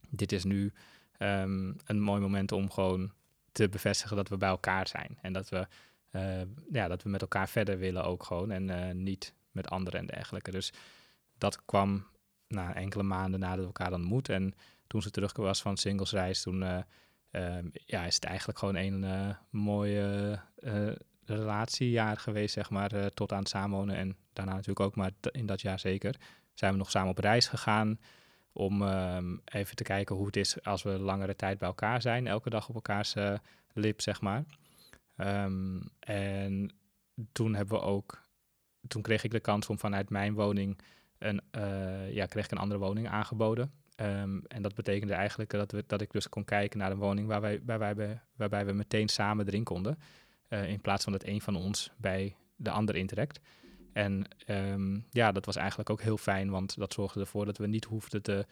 dit 0.10 0.32
is 0.32 0.44
nu 0.44 0.74
um, 1.20 1.76
een 1.86 2.02
mooi 2.02 2.22
moment 2.22 2.52
om 2.52 2.72
gewoon 2.72 3.12
te 3.52 3.70
bevestigen 3.70 4.16
dat 4.16 4.30
we 4.30 4.38
bij 4.38 4.50
elkaar 4.50 4.88
zijn. 4.88 5.18
En 5.22 5.34
dat 5.34 5.50
we, 5.50 5.68
uh, 6.12 6.42
ja, 6.72 6.88
dat 6.88 7.04
we 7.04 7.10
met 7.10 7.22
elkaar 7.22 7.50
verder 7.50 7.78
willen 7.78 8.04
ook 8.04 8.24
gewoon 8.24 8.52
en 8.52 8.70
uh, 8.70 8.92
niet 8.92 9.34
met 9.52 9.70
anderen 9.70 10.00
en 10.00 10.06
dergelijke. 10.06 10.52
Dus 10.52 10.74
dat 11.38 11.66
kwam 11.66 12.06
na 12.48 12.76
enkele 12.76 13.04
maanden 13.04 13.40
nadat 13.40 13.60
we 13.60 13.66
elkaar 13.66 13.94
ontmoet. 13.94 14.30
En 14.30 14.54
toen 14.88 15.02
ze 15.02 15.12
terug 15.12 15.36
was 15.36 15.62
van 15.62 15.78
singlesreis, 15.78 16.42
toen 16.42 16.62
uh, 16.62 16.78
uh, 17.32 17.58
ja, 17.72 18.06
is 18.06 18.16
het 18.16 18.24
eigenlijk 18.24 18.60
gewoon 18.60 18.76
een 18.76 19.04
uh, 19.04 19.36
mooie 19.50 20.40
relatiejaar 21.26 22.18
geweest, 22.18 22.54
zeg 22.54 22.70
maar, 22.70 23.14
tot 23.14 23.32
aan 23.32 23.40
het 23.40 23.50
samenwonen. 23.50 23.96
En 23.96 24.18
daarna 24.34 24.52
natuurlijk 24.52 24.80
ook, 24.80 24.96
maar 24.96 25.12
in 25.32 25.46
dat 25.46 25.62
jaar 25.62 25.80
zeker, 25.80 26.16
zijn 26.54 26.72
we 26.72 26.78
nog 26.78 26.92
samen 26.92 27.10
op 27.10 27.18
reis 27.18 27.48
gegaan 27.48 28.00
om 28.52 28.82
ehm, 28.82 29.38
even 29.46 29.76
te 29.76 29.84
kijken 29.84 30.16
hoe 30.16 30.26
het 30.26 30.36
is 30.36 30.64
als 30.64 30.84
we 30.84 31.00
langere 31.00 31.36
tijd 31.36 31.58
bij 31.58 31.68
elkaar 31.68 32.02
zijn, 32.02 32.28
elke 32.28 32.50
dag 32.50 32.70
op 32.70 32.76
elkaars 32.76 33.16
lip, 33.74 34.02
zeg 34.02 34.22
maar. 34.22 34.44
Um, 35.18 35.90
en 36.00 36.76
toen 37.32 37.56
hebben 37.56 37.80
we 37.80 37.86
ook, 37.86 38.28
toen 38.88 39.02
kreeg 39.02 39.24
ik 39.24 39.32
de 39.32 39.40
kans 39.40 39.68
om 39.68 39.80
vanuit 39.80 40.10
mijn 40.10 40.34
woning 40.34 40.80
een, 41.26 41.42
uh, 41.52 42.14
ja, 42.14 42.26
kreeg 42.26 42.46
ik 42.46 42.52
een 42.52 42.58
andere 42.58 42.80
woning 42.80 43.08
aangeboden. 43.08 43.72
Um, 44.02 44.44
en 44.48 44.62
dat 44.62 44.76
betekende 44.76 45.14
eigenlijk 45.14 45.50
dat, 45.50 45.72
we, 45.72 45.84
dat 45.88 46.02
ik 46.02 46.12
dus 46.12 46.30
kon 46.30 46.46
kijken 46.46 46.80
naar 46.80 46.92
een 46.92 46.98
woning 46.98 47.28
waar 47.28 47.42
wij, 47.42 47.62
waarbij, 47.66 47.96
we, 47.96 48.18
waarbij 48.36 48.66
we 48.66 48.74
meteen 48.74 49.08
samen 49.08 49.48
erin 49.48 49.64
konden. 49.64 50.00
Uh, 50.50 50.70
in 50.70 50.82
plaats 50.82 51.04
van 51.04 51.14
dat 51.14 51.26
een 51.26 51.42
van 51.42 51.56
ons 51.56 51.92
bij 51.98 52.36
de 52.56 52.70
ander 52.70 52.96
intrekt. 52.96 53.40
En 53.94 54.28
um, 54.48 55.06
ja, 55.10 55.32
dat 55.32 55.46
was 55.46 55.56
eigenlijk 55.56 55.90
ook 55.90 56.02
heel 56.02 56.18
fijn, 56.18 56.50
want 56.50 56.78
dat 56.78 56.94
zorgde 56.94 57.20
ervoor 57.20 57.46
dat 57.46 57.58
we 57.58 57.68
niet 57.68 57.86
hoefden 57.86 58.22
te 58.22 58.46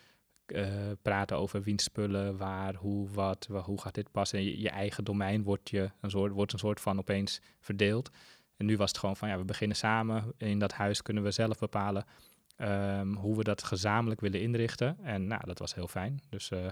uh, 0.48 0.92
praten 1.02 1.38
over 1.38 1.62
wiens 1.64 1.84
spullen, 1.84 2.38
waar, 2.38 2.76
hoe, 2.76 3.10
wat, 3.10 3.48
hoe 3.64 3.82
gaat 3.82 3.96
dit 3.96 4.12
passen. 4.12 4.44
Je, 4.44 4.60
je, 4.60 4.70
eigen 4.70 5.04
domein 5.04 5.44
wordt, 5.44 5.70
je 5.70 5.92
een 6.02 6.10
soort, 6.10 6.32
wordt 6.32 6.54
een 6.54 6.60
soort 6.60 6.82
van 6.82 6.98
opeens 6.98 7.42
verdeeld. 7.60 8.10
En 8.58 8.66
nu 8.66 8.78
was 8.78 8.90
het 8.90 9.00
gewoon 9.00 9.18
van, 9.18 9.30
ja, 9.30 9.38
we 9.38 9.46
beginnen 9.46 9.78
samen. 9.78 10.34
In 10.38 10.60
dat 10.60 10.74
huis 10.74 11.02
kunnen 11.02 11.24
we 11.24 11.32
zelf 11.32 11.60
bepalen 11.60 12.06
Um, 12.58 13.16
hoe 13.16 13.38
we 13.38 13.44
dat 13.44 13.64
gezamenlijk 13.64 14.22
willen 14.22 14.42
inrichten. 14.42 14.98
En 15.04 15.28
nou, 15.28 15.42
dat 15.46 15.60
was 15.60 15.74
heel 15.74 15.88
fijn. 15.88 16.22
Dus 16.30 16.50
uh, 16.52 16.66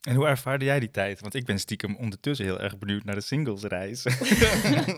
En 0.00 0.14
hoe 0.14 0.26
ervaarde 0.26 0.64
jij 0.64 0.80
die 0.80 0.90
tijd? 0.90 1.20
Want 1.20 1.34
ik 1.34 1.44
ben 1.44 1.58
stiekem 1.58 1.96
ondertussen 1.96 2.46
heel 2.46 2.60
erg 2.60 2.78
benieuwd 2.78 3.04
naar 3.04 3.14
de 3.14 3.20
singlesreis. 3.20 4.04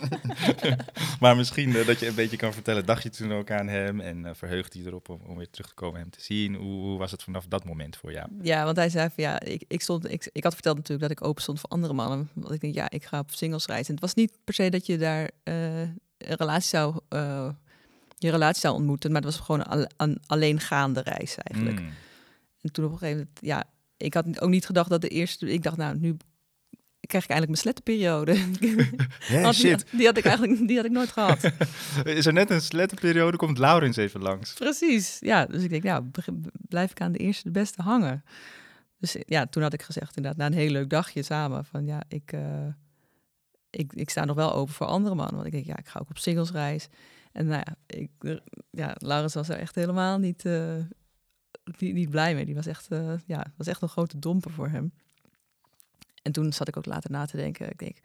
maar 1.20 1.36
misschien 1.36 1.76
eh, 1.76 1.86
dat 1.86 2.00
je 2.00 2.06
een 2.06 2.14
beetje 2.14 2.36
kan 2.36 2.52
vertellen, 2.52 2.86
dacht 2.86 3.02
je 3.02 3.10
toen 3.10 3.32
ook 3.32 3.50
aan 3.50 3.68
hem 3.68 4.00
en 4.00 4.18
uh, 4.18 4.30
verheugde 4.34 4.78
je 4.78 4.86
erop 4.86 5.08
om, 5.08 5.20
om, 5.26 5.36
weer 5.36 5.50
terug 5.50 5.68
te 5.68 5.74
komen 5.74 6.00
hem 6.00 6.10
te 6.10 6.20
zien? 6.20 6.54
Hoe, 6.54 6.82
hoe, 6.82 6.98
was 6.98 7.10
het 7.10 7.22
vanaf 7.22 7.46
dat 7.46 7.64
moment 7.64 7.96
voor 7.96 8.12
jou? 8.12 8.28
Ja, 8.42 8.64
want 8.64 8.76
hij 8.76 8.88
zei 8.88 9.08
van 9.14 9.24
ja, 9.24 9.40
ik, 9.40 9.64
ik, 9.68 9.80
stond, 9.80 10.10
ik, 10.10 10.30
ik 10.32 10.44
had 10.44 10.54
verteld 10.54 10.76
natuurlijk 10.76 11.08
dat 11.08 11.18
ik 11.18 11.26
open 11.26 11.42
stond 11.42 11.60
voor 11.60 11.70
andere 11.70 11.92
mannen. 11.92 12.30
Want 12.34 12.54
ik 12.54 12.60
denk 12.60 12.74
ja, 12.74 12.90
ik 12.90 13.04
ga 13.04 13.18
op 13.18 13.30
singlesreis. 13.30 13.86
En 13.86 13.92
het 13.92 14.02
was 14.02 14.14
niet 14.14 14.32
per 14.44 14.54
se 14.54 14.70
dat 14.70 14.86
je 14.86 14.98
daar 14.98 15.30
uh, 15.44 15.80
een 15.80 15.96
relatie 16.18 16.68
zou, 16.68 17.00
je 18.18 18.30
relatie 18.30 18.60
zou 18.60 18.74
ontmoeten, 18.74 19.12
maar 19.12 19.22
het 19.22 19.30
was 19.36 19.40
gewoon 19.44 19.64
een, 19.68 19.90
een 19.96 20.22
alleengaande 20.26 21.00
reis 21.00 21.36
eigenlijk. 21.36 21.80
Mm. 21.80 21.90
En 22.60 22.72
toen 22.72 22.84
op 22.84 22.92
een 22.92 22.98
gegeven 22.98 23.18
moment, 23.18 23.38
ja, 23.40 23.64
ik 23.96 24.14
had 24.14 24.40
ook 24.40 24.50
niet 24.50 24.66
gedacht 24.66 24.90
dat 24.90 25.00
de 25.00 25.08
eerste. 25.08 25.52
Ik 25.52 25.62
dacht, 25.62 25.76
nou, 25.76 25.98
nu 25.98 26.16
krijg 27.00 27.24
ik 27.24 27.30
eigenlijk 27.30 27.48
mijn 27.48 27.56
slettenperiode. 27.56 28.32
Yeah, 29.28 29.52
shit. 29.60 29.84
Die, 29.90 29.96
die, 29.98 30.06
had 30.06 30.16
ik 30.16 30.24
eigenlijk 30.24 30.66
die 30.66 30.76
had 30.76 30.84
ik 30.84 30.90
nooit 30.90 31.12
gehad. 31.12 31.52
Is 32.18 32.26
er 32.26 32.32
net 32.32 32.50
een 32.50 32.60
slettenperiode, 32.60 33.36
komt 33.36 33.58
Laurens 33.58 33.96
even 33.96 34.20
langs. 34.20 34.52
Precies, 34.52 35.16
ja. 35.20 35.46
Dus 35.46 35.62
ik 35.62 35.70
denk, 35.70 35.82
nou, 35.82 36.10
blijf 36.68 36.90
ik 36.90 37.00
aan 37.00 37.12
de 37.12 37.18
eerste 37.18 37.42
de 37.44 37.50
beste 37.50 37.82
hangen. 37.82 38.24
Dus 38.98 39.16
ja, 39.26 39.46
toen 39.46 39.62
had 39.62 39.72
ik 39.72 39.82
gezegd, 39.82 40.16
inderdaad, 40.16 40.40
na 40.40 40.46
een 40.46 40.62
heel 40.62 40.70
leuk 40.70 40.90
dagje 40.90 41.22
samen, 41.22 41.64
van 41.64 41.86
ja, 41.86 42.02
ik, 42.08 42.32
uh, 42.32 42.40
ik, 43.70 43.92
ik 43.92 44.10
sta 44.10 44.24
nog 44.24 44.36
wel 44.36 44.54
open 44.54 44.74
voor 44.74 44.86
andere 44.86 45.14
mannen. 45.14 45.34
Want 45.34 45.46
ik 45.46 45.52
denk, 45.52 45.66
ja, 45.66 45.76
ik 45.76 45.88
ga 45.88 46.00
ook 46.00 46.10
op 46.10 46.18
singlesreis. 46.18 46.88
En 47.38 47.46
nou 47.46 47.62
ja, 47.64 47.96
ik, 47.96 48.40
ja 48.70 48.94
Laurens 48.98 49.34
was 49.34 49.48
er 49.48 49.58
echt 49.58 49.74
helemaal 49.74 50.18
niet, 50.18 50.44
uh, 50.44 50.74
niet, 51.78 51.94
niet, 51.94 52.10
blij 52.10 52.34
mee. 52.34 52.44
Die 52.44 52.54
was 52.54 52.66
echt, 52.66 52.92
uh, 52.92 53.14
ja, 53.26 53.52
was 53.56 53.66
echt 53.66 53.82
een 53.82 53.88
grote 53.88 54.18
domper 54.18 54.50
voor 54.50 54.68
hem. 54.68 54.92
En 56.22 56.32
toen 56.32 56.52
zat 56.52 56.68
ik 56.68 56.76
ook 56.76 56.86
later 56.86 57.10
na 57.10 57.26
te 57.26 57.36
denken. 57.36 57.70
Ik 57.70 57.78
denk, 57.78 57.96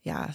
ja, 0.00 0.34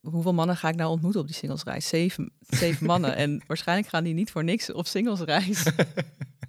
hoeveel 0.00 0.34
mannen 0.34 0.56
ga 0.56 0.68
ik 0.68 0.74
nou 0.74 0.90
ontmoeten 0.90 1.20
op 1.20 1.26
die 1.26 1.36
singlesreis? 1.36 1.88
Zeven, 1.88 2.32
zeven 2.40 2.86
mannen. 2.92 3.16
En 3.16 3.42
waarschijnlijk 3.46 3.88
gaan 3.88 4.04
die 4.04 4.14
niet 4.14 4.30
voor 4.30 4.44
niks 4.44 4.72
op 4.72 4.86
singlesreis. 4.86 5.62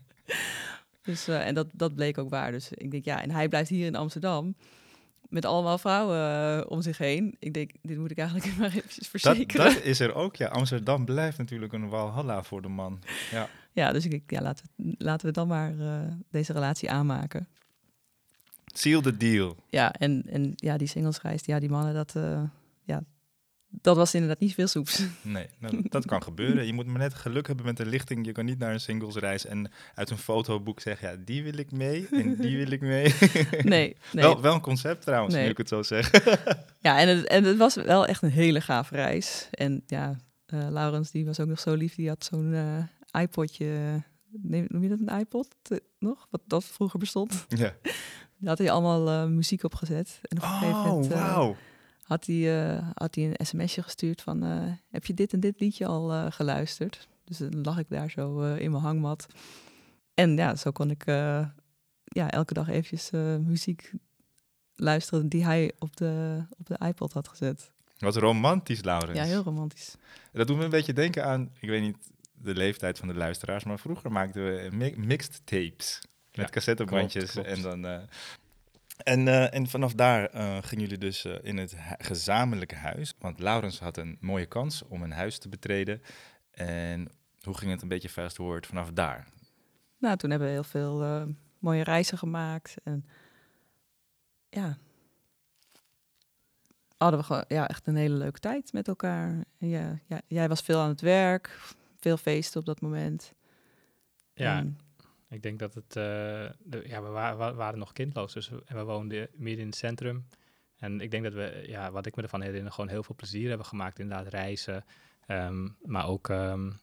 dus, 1.02 1.30
uh, 1.30 1.48
en 1.48 1.56
dat, 1.56 1.68
dat 1.74 1.96
bleek 1.96 2.18
ook 2.18 2.30
waar. 2.30 2.52
Dus 2.52 2.72
ik 2.72 2.92
denk, 2.92 3.06
ja, 3.06 3.22
en 3.22 3.32
hij 3.32 3.48
blijft 3.48 3.70
hier 3.70 3.86
in 3.86 3.96
Amsterdam 3.96 4.56
met 5.30 5.46
allemaal 5.46 5.78
vrouwen 5.78 6.58
uh, 6.58 6.72
om 6.72 6.82
zich 6.82 6.98
heen. 6.98 7.36
Ik 7.40 7.54
denk, 7.54 7.72
dit 7.82 7.98
moet 7.98 8.12
ik 8.12 8.18
eigenlijk 8.18 8.54
maar 8.58 8.74
eventjes 8.74 9.08
verzekeren. 9.08 9.66
Dat, 9.66 9.74
dat 9.74 9.84
is 9.84 10.00
er 10.00 10.14
ook, 10.14 10.36
ja. 10.36 10.48
Amsterdam 10.48 11.06
blijft 11.06 11.38
natuurlijk 11.38 11.74
een 11.74 11.90
walhalla 11.90 12.44
voor 12.44 12.62
de 12.62 12.68
man. 12.68 13.00
Ja, 13.32 13.50
ja 13.82 13.92
dus 13.92 14.06
ik, 14.06 14.24
ja, 14.28 14.42
laten, 14.42 14.66
we, 14.76 14.96
laten 14.98 15.28
we 15.28 15.34
dan 15.34 15.48
maar 15.48 15.74
uh, 15.74 16.00
deze 16.30 16.54
relatie 16.54 16.92
aanmaken. 16.92 17.48
Seal 18.66 19.02
the 19.02 19.18
deal. 19.18 19.56
Ja, 19.70 19.94
en, 19.94 20.24
en 20.30 20.54
ja, 20.56 20.78
die 20.78 20.88
singlesreis, 20.88 21.46
ja, 21.46 21.60
die 21.60 21.70
mannen, 21.70 21.94
dat, 21.94 22.14
uh, 22.18 22.42
ja, 22.84 23.04
dat 23.82 23.96
was 23.96 24.14
inderdaad 24.14 24.40
niet 24.40 24.54
veel 24.54 24.68
soeps. 24.68 25.04
Nee, 25.22 25.48
nou, 25.60 25.82
dat 25.90 26.06
kan 26.06 26.24
gebeuren. 26.24 26.66
Je 26.66 26.74
moet 26.74 26.86
maar 26.86 26.98
net 26.98 27.14
geluk 27.14 27.48
hebben 27.48 27.66
met 27.66 27.78
de 27.78 27.86
lichting. 27.86 28.26
Je 28.26 28.32
kan 28.32 28.46
niet 28.46 28.60
naar 28.60 28.74
een 28.74 28.80
singlesreis 28.80 29.46
en 29.46 29.72
uit 29.96 30.10
een 30.10 30.18
fotoboek 30.18 30.80
zeggen... 30.80 31.10
ja, 31.10 31.16
die 31.26 31.44
wil 31.44 31.58
ik 31.58 31.72
mee 31.72 32.08
en 32.12 32.36
die 32.36 32.58
wil 32.58 32.72
ik 32.72 32.82
mee. 32.82 33.14
Nee, 33.64 33.96
nee. 34.12 34.24
Wel, 34.24 34.42
wel 34.42 34.54
een 34.54 34.62
concept 34.62 35.02
trouwens, 35.02 35.34
nee. 35.34 35.44
nu 35.44 35.50
ik 35.50 35.58
het 35.58 35.68
zo 35.68 35.84
zeg. 35.84 36.12
Ja, 36.80 37.00
en 37.00 37.08
het, 37.08 37.28
en 37.28 37.44
het 37.44 37.58
was 37.58 37.76
wel 37.76 38.06
echt 38.06 38.22
een 38.22 38.32
hele 38.32 38.62
gaaf 38.62 38.90
reis. 38.90 39.48
En 39.52 39.84
ja, 39.86 40.16
uh, 40.54 40.68
Laurens, 40.70 41.12
die 41.12 41.26
was 41.26 41.40
ook 41.40 41.48
nog 41.48 41.60
zo 41.60 41.74
lief. 41.74 41.96
Die 41.96 42.08
had 42.08 42.24
zo'n 42.24 42.54
uh, 42.54 43.22
iPodje... 43.22 44.02
Noem 44.42 44.84
je 44.84 44.90
dat 44.90 45.00
een 45.06 45.20
iPod 45.20 45.48
nog? 46.00 46.28
Wat 46.30 46.42
dat 46.48 46.64
vroeger 46.64 47.00
bestond? 47.00 47.46
Ja. 47.48 47.58
Daar 48.40 48.50
had 48.50 48.58
hij 48.58 48.72
allemaal 48.72 49.30
muziek 49.30 49.64
opgezet. 49.64 50.20
En 50.22 50.38
op 50.38 50.44
een 50.44 50.50
gegeven 50.50 50.92
oh, 50.92 51.08
wauw 51.08 51.56
had 52.06 52.26
hij, 52.26 52.36
uh, 52.36 52.90
had 52.94 53.16
hij 53.16 53.24
een 53.24 53.46
sms'je 53.46 53.84
gestuurd 53.84 54.22
van... 54.22 54.44
Uh, 54.44 54.72
heb 54.90 55.06
je 55.06 55.14
dit 55.14 55.34
en 55.34 55.40
dit 55.40 55.60
liedje 55.60 55.86
al 55.86 56.14
uh, 56.14 56.26
geluisterd? 56.30 57.08
Dus 57.24 57.38
dan 57.38 57.62
lag 57.62 57.78
ik 57.78 57.90
daar 57.90 58.10
zo 58.10 58.54
in 58.54 58.72
mijn 58.72 58.84
hangmat. 58.84 59.26
En 60.14 60.36
ja, 60.36 60.56
zo 60.56 60.72
kon 60.72 60.90
ik 60.90 61.06
ja, 62.04 62.30
elke 62.30 62.54
dag 62.54 62.70
eventjes 62.70 63.10
muziek 63.40 63.92
luisteren... 64.76 65.30
die 65.30 65.46
hij 65.46 65.72
op 65.80 65.96
de, 65.98 66.44
op 66.58 66.66
de 66.66 66.86
iPod 66.86 67.14
had 67.14 67.28
gezet. 67.28 67.72
Wat 67.98 68.16
romantisch, 68.16 68.84
Laurens. 68.84 69.18
Ja, 69.18 69.24
heel 69.24 69.44
romantisch. 69.44 69.96
Dat 70.32 70.48
doet 70.48 70.58
me 70.58 70.64
een 70.64 70.70
beetje 70.70 70.94
denken 70.94 71.26
aan... 71.26 71.52
ik 71.60 71.70
weet 71.70 71.82
niet 71.82 71.98
de 72.34 72.54
leeftijd 72.54 73.00
van 73.00 73.08
de 73.08 73.14
luisteraars... 73.14 73.64
maar 73.64 73.80
vroeger 73.80 74.12
maakten 74.12 74.44
we 74.44 74.94
mixed 74.98 75.42
tapes... 75.44 76.02
Met 76.32 76.46
ja, 76.46 76.52
cassettebandjes 76.52 77.32
klopt, 77.32 77.48
klopt. 77.48 77.66
en 77.66 77.82
dan 77.82 78.08
en, 78.98 79.28
uh, 79.28 79.54
en 79.54 79.68
vanaf 79.68 79.94
daar 79.94 80.36
uh, 80.36 80.58
gingen 80.62 80.84
jullie 80.84 80.98
dus 80.98 81.26
uh, 81.26 81.36
in 81.42 81.58
het 81.58 81.76
gezamenlijke 81.98 82.76
huis. 82.76 83.14
Want 83.20 83.40
Laurens 83.40 83.80
had 83.80 83.98
een 83.98 84.18
mooie 84.20 84.46
kans 84.46 84.84
om 84.88 85.04
een 85.04 85.12
huis 85.12 85.38
te 85.38 85.50
betreden. 85.50 86.02
En 86.52 87.08
hoe 87.42 87.58
ging 87.58 87.72
het 87.72 87.82
een 87.82 87.88
beetje 87.88 88.10
fast 88.10 88.36
forward 88.36 88.68
vanaf 88.68 88.92
daar? 88.92 89.28
Nou, 89.98 90.18
toen 90.18 90.30
hebben 90.30 90.48
we 90.48 90.54
heel 90.54 90.64
veel 90.64 91.28
mooie 91.60 91.84
reizen 91.84 92.18
gemaakt. 92.18 92.76
En 92.84 93.06
ja, 94.50 94.78
hadden 96.98 97.20
we 97.20 97.26
gewoon 97.26 97.46
ja, 97.48 97.68
echt 97.68 97.88
een 97.88 97.96
hele 97.96 98.16
leuke 98.16 98.40
tijd 98.40 98.74
met 98.74 98.88
elkaar. 98.88 99.46
En 99.58 99.68
ja, 99.68 100.00
ja, 100.06 100.22
jij 100.28 100.48
was 100.48 100.62
veel 100.62 100.80
aan 100.80 100.90
het 100.90 101.02
werk, 101.02 101.60
veel 102.00 102.18
feesten 102.18 102.60
op 102.60 102.66
dat 102.66 102.82
moment. 102.82 103.34
Ja, 104.34 104.58
en, 104.58 104.78
ik 105.30 105.42
denk 105.42 105.60
dat 105.60 105.74
het, 105.74 105.96
uh, 105.96 106.04
de, 106.60 106.84
ja, 106.86 107.02
we, 107.02 107.10
wa 107.10 107.38
we, 107.38 107.54
waren 107.54 107.80
nog 107.80 107.94
kindloos, 107.94 108.34
dus 108.34 108.50
we, 108.50 108.62
en 108.66 108.76
we 108.76 108.84
woonden 108.84 109.30
midden 109.34 109.62
in 109.62 109.68
het 109.68 109.76
centrum. 109.76 110.28
En 110.78 111.02
ik 111.02 111.12
denk 111.12 111.24
dat 111.24 111.34
we, 111.34 111.64
ja, 111.68 111.92
wat 111.92 112.06
ik 112.06 112.16
me 112.16 112.22
ervan 112.22 112.42
herinner, 112.42 112.72
gewoon 112.72 112.90
heel 112.90 113.04
veel 113.04 113.16
plezier 113.16 113.48
hebben 113.48 113.66
gemaakt. 113.66 114.00
Inderdaad, 114.00 114.28
reizen, 114.28 114.86
um, 115.28 115.78
maar 115.82 116.08
ook 116.08 116.28
um, 116.28 116.80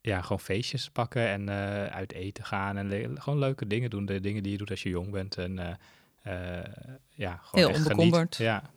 ja, 0.00 0.22
gewoon 0.22 0.40
feestjes 0.40 0.90
pakken 0.90 1.28
en 1.28 1.48
uh, 1.48 1.86
uit 1.86 2.12
eten 2.12 2.44
gaan. 2.44 2.76
En 2.76 2.88
le 2.88 3.10
gewoon 3.14 3.38
leuke 3.38 3.66
dingen 3.66 3.90
doen, 3.90 4.06
de 4.06 4.20
dingen 4.20 4.42
die 4.42 4.52
je 4.52 4.58
doet 4.58 4.70
als 4.70 4.82
je 4.82 4.88
jong 4.88 5.10
bent. 5.10 5.36
En 5.36 5.58
uh, 5.58 6.64
ja, 7.08 7.36
gewoon 7.36 7.70
heel 7.70 7.78
onbekommerd. 7.78 8.36
Ja. 8.36 8.70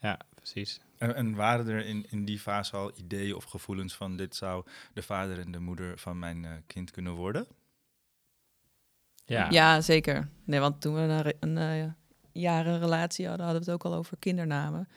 ja, 0.00 0.18
precies. 0.34 0.80
En, 0.98 1.14
en, 1.14 1.34
waren 1.34 1.68
er 1.68 1.86
in, 1.86 2.06
in 2.10 2.24
die 2.24 2.38
fase 2.38 2.76
al 2.76 2.92
ideeën 2.96 3.34
of 3.34 3.44
gevoelens 3.44 3.94
van 3.96 4.16
dit 4.16 4.36
zou 4.36 4.64
de 4.92 5.02
vader 5.02 5.38
en 5.38 5.52
de 5.52 5.60
moeder 5.60 5.98
van 5.98 6.18
mijn 6.18 6.64
kind 6.66 6.90
kunnen 6.90 7.12
worden? 7.12 7.46
Ja. 9.30 9.46
ja, 9.50 9.80
zeker. 9.80 10.28
Nee, 10.44 10.60
want 10.60 10.80
toen 10.80 10.94
we 10.94 11.00
een, 11.00 11.56
een 11.56 11.84
uh, 11.84 11.90
jaren 12.32 12.78
relatie 12.78 13.26
hadden, 13.26 13.44
hadden 13.44 13.64
we 13.64 13.70
het 13.70 13.80
ook 13.80 13.92
al 13.92 13.98
over 13.98 14.16
kindernamen. 14.18 14.88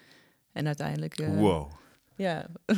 En 0.51 0.65
uiteindelijk... 0.65 1.19
Uh, 1.19 1.39
wow. 1.39 1.71
Ja. 2.15 2.45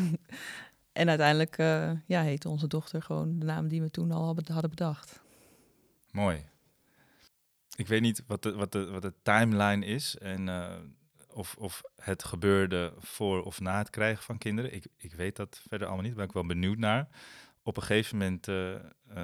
en 1.02 1.10
uiteindelijk 1.10 1.58
uh, 1.58 1.92
ja, 2.06 2.22
heette 2.22 2.50
onze 2.50 2.68
dochter 2.68 3.02
gewoon 3.02 3.40
de 3.40 3.46
naam 3.46 3.68
die 3.68 3.82
we 3.82 3.92
toen 3.92 4.12
al 4.12 4.36
hadden 4.52 4.70
bedacht. 4.70 5.22
Mooi. 6.12 6.46
Ik 7.76 7.88
weet 7.88 8.02
niet 8.02 8.24
wat 8.28 8.44
de, 8.44 8.54
wat 8.54 8.72
de, 8.72 8.86
wat 8.86 9.02
de 9.02 9.14
timeline 9.24 9.86
is 9.86 10.18
en 10.18 10.50
of, 11.34 11.56
of 11.60 11.82
het 11.96 12.24
gebeurde 12.24 12.94
voor 12.98 13.44
of 13.44 13.60
na 13.60 13.78
het 13.78 13.90
krijgen 13.90 14.24
van 14.24 14.38
kinderen. 14.38 14.74
Ik, 14.74 14.86
ik 14.98 15.14
weet 15.14 15.36
dat 15.36 15.62
verder 15.68 15.88
allemaal 15.88 16.06
niet, 16.06 16.16
daar 16.16 16.28
ben 16.28 16.36
ik 16.36 16.42
wel 16.42 16.56
benieuwd 16.56 16.78
naar. 16.78 17.08
Op 17.64 17.78
een 17.78 17.84
gegeven 17.84 18.18
moment 18.18 18.46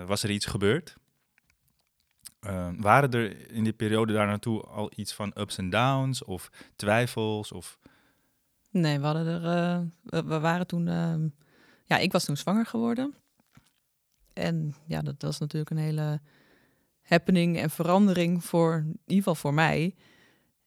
was 0.05 0.23
er 0.23 0.29
iets 0.29 0.45
gebeurd 0.45 0.99
uh, 2.47 2.69
waren 2.77 3.12
er 3.12 3.51
in 3.51 3.63
die 3.63 3.73
periode 3.73 4.13
daar 4.13 4.27
naartoe 4.27 4.62
al 4.62 4.91
iets 4.95 5.13
van 5.13 5.32
ups 5.38 5.58
en 5.58 5.69
downs 5.69 6.23
of 6.23 6.51
twijfels? 6.75 7.51
Of... 7.51 7.80
Nee, 8.69 8.99
we 8.99 9.06
hadden 9.06 9.27
er. 9.27 9.43
Uh, 9.43 10.21
we, 10.25 10.39
waren 10.39 10.67
toen. 10.67 10.88
Uh, 10.88 11.15
ja, 11.86 11.97
ik 11.97 12.12
was 12.12 12.25
toen 12.25 12.38
zwanger 12.38 12.65
geworden. 12.65 13.15
En 14.34 14.75
ja, 14.86 15.01
dat 15.01 15.21
was 15.21 15.39
natuurlijk 15.39 15.71
een 15.71 15.77
hele 15.77 16.21
happening 17.01 17.58
en 17.58 17.69
verandering 17.69 18.43
voor, 18.43 18.73
in 18.73 18.99
ieder 19.06 19.15
geval 19.15 19.36
voor 19.36 19.54
mij. 19.54 19.95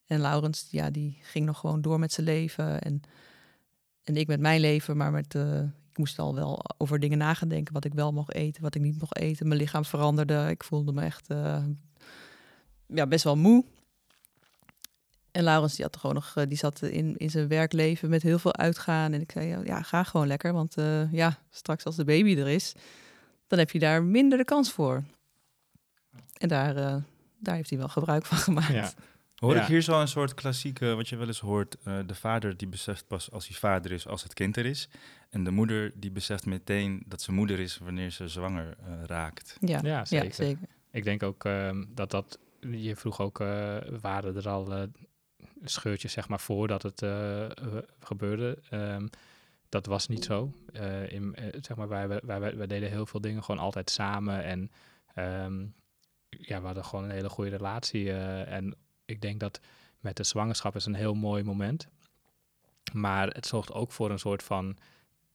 En 0.06 0.20
Laurens, 0.20 0.68
ja, 0.70 0.90
die 0.90 1.18
ging 1.22 1.46
nog 1.46 1.58
gewoon 1.58 1.80
door 1.80 1.98
met 1.98 2.12
zijn 2.12 2.26
leven. 2.26 2.80
En, 2.80 3.00
en 4.02 4.16
ik 4.16 4.26
met 4.26 4.40
mijn 4.40 4.60
leven, 4.60 4.96
maar 4.96 5.10
met, 5.10 5.34
uh, 5.34 5.62
ik 5.94 6.00
moest 6.00 6.18
al 6.18 6.34
wel 6.34 6.64
over 6.78 6.98
dingen 6.98 7.18
nagedenken. 7.18 7.74
Wat 7.74 7.84
ik 7.84 7.94
wel 7.94 8.12
mocht 8.12 8.34
eten, 8.34 8.62
wat 8.62 8.74
ik 8.74 8.82
niet 8.82 8.98
mocht 8.98 9.16
eten. 9.16 9.48
Mijn 9.48 9.60
lichaam 9.60 9.84
veranderde. 9.84 10.46
Ik 10.50 10.64
voelde 10.64 10.92
me 10.92 11.02
echt 11.02 11.30
uh, 11.30 11.64
ja, 12.86 13.06
best 13.06 13.24
wel 13.24 13.36
moe. 13.36 13.64
En 15.30 15.42
Laurens 15.42 15.74
die 15.74 15.84
had 15.84 15.96
gewoon 15.96 16.14
nog, 16.14 16.32
eh, 16.34 16.46
die 16.48 16.58
zat 16.58 16.82
in, 16.82 17.16
in 17.16 17.30
zijn 17.30 17.48
werkleven 17.48 18.10
met 18.10 18.22
heel 18.22 18.38
veel 18.38 18.54
uitgaan. 18.54 19.12
En 19.12 19.20
ik 19.20 19.32
zei, 19.32 19.64
ja, 19.64 19.82
ga 19.82 20.02
gewoon 20.02 20.26
lekker. 20.26 20.52
Want 20.52 20.78
uh, 20.78 21.12
ja, 21.12 21.38
straks 21.50 21.84
als 21.84 21.96
de 21.96 22.04
baby 22.04 22.36
er 22.36 22.48
is, 22.48 22.74
dan 23.46 23.58
heb 23.58 23.70
je 23.70 23.78
daar 23.78 24.02
minder 24.02 24.38
de 24.38 24.44
kans 24.44 24.72
voor. 24.72 25.02
En 26.38 26.48
daar, 26.48 26.74
daar 27.38 27.54
heeft 27.54 27.70
hij 27.70 27.78
wel 27.78 27.88
gebruik 27.88 28.26
van 28.26 28.38
gemaakt. 28.38 28.72
Ja. 28.72 28.92
Hoor 29.34 29.56
ik 29.56 29.66
hier 29.66 29.82
zo 29.82 30.00
een 30.00 30.08
soort 30.08 30.34
klassieke, 30.34 30.94
wat 30.94 31.08
je 31.08 31.16
wel 31.16 31.26
eens 31.26 31.40
hoort, 31.40 31.76
uh, 31.84 31.98
de 32.06 32.14
vader 32.14 32.56
die 32.56 32.68
beseft 32.68 33.06
pas 33.06 33.30
als 33.30 33.48
hij 33.48 33.56
vader 33.56 33.92
is, 33.92 34.06
als 34.06 34.22
het 34.22 34.34
kind 34.34 34.56
er 34.56 34.66
is. 34.66 34.88
En 35.34 35.44
de 35.44 35.50
moeder 35.50 35.92
die 35.94 36.10
beseft 36.10 36.46
meteen 36.46 37.02
dat 37.06 37.22
ze 37.22 37.32
moeder 37.32 37.60
is 37.60 37.78
wanneer 37.78 38.10
ze 38.10 38.28
zwanger 38.28 38.76
uh, 38.88 39.04
raakt. 39.04 39.56
Ja, 39.60 39.80
ja, 39.82 40.04
zeker. 40.04 40.26
ja, 40.26 40.32
zeker. 40.32 40.68
Ik 40.90 41.04
denk 41.04 41.22
ook 41.22 41.44
um, 41.44 41.90
dat 41.94 42.10
dat 42.10 42.38
je 42.60 42.96
vroeg 42.96 43.20
ook, 43.20 43.40
uh, 43.40 43.76
waren 44.00 44.36
er 44.36 44.48
al 44.48 44.72
uh, 44.72 44.82
scheurtjes 45.62 46.12
zeg 46.12 46.28
maar 46.28 46.40
voordat 46.40 46.82
het 46.82 47.02
uh, 47.02 47.46
gebeurde? 48.00 48.58
Um, 48.70 49.10
dat 49.68 49.86
was 49.86 50.08
niet 50.08 50.24
zo. 50.24 50.52
in, 51.08 51.36
zeg 51.60 51.76
maar, 51.76 51.88
wij, 51.88 52.08
wij, 52.08 52.20
wij, 52.22 52.56
wij, 52.56 52.66
deden 52.66 52.90
heel 52.90 53.06
veel 53.06 53.20
dingen 53.20 53.44
gewoon 53.44 53.60
altijd 53.60 53.90
samen 53.90 54.44
en 54.44 54.70
um, 55.44 55.74
ja, 56.28 56.60
we 56.60 56.66
hadden 56.66 56.84
gewoon 56.84 57.04
een 57.04 57.10
hele 57.10 57.28
goede 57.28 57.50
relatie. 57.50 58.12
en 58.12 58.76
ik 59.04 59.20
denk 59.20 59.40
dat 59.40 59.60
met 60.00 60.16
de 60.16 60.24
zwangerschap 60.24 60.76
is 60.76 60.86
een 60.86 60.94
heel 60.94 61.14
mooi 61.14 61.42
moment. 61.42 61.88
Maar 62.92 63.28
het 63.28 63.46
zorgt 63.46 63.72
ook 63.72 63.92
voor 63.92 64.10
een 64.10 64.18
soort 64.18 64.42
van 64.42 64.76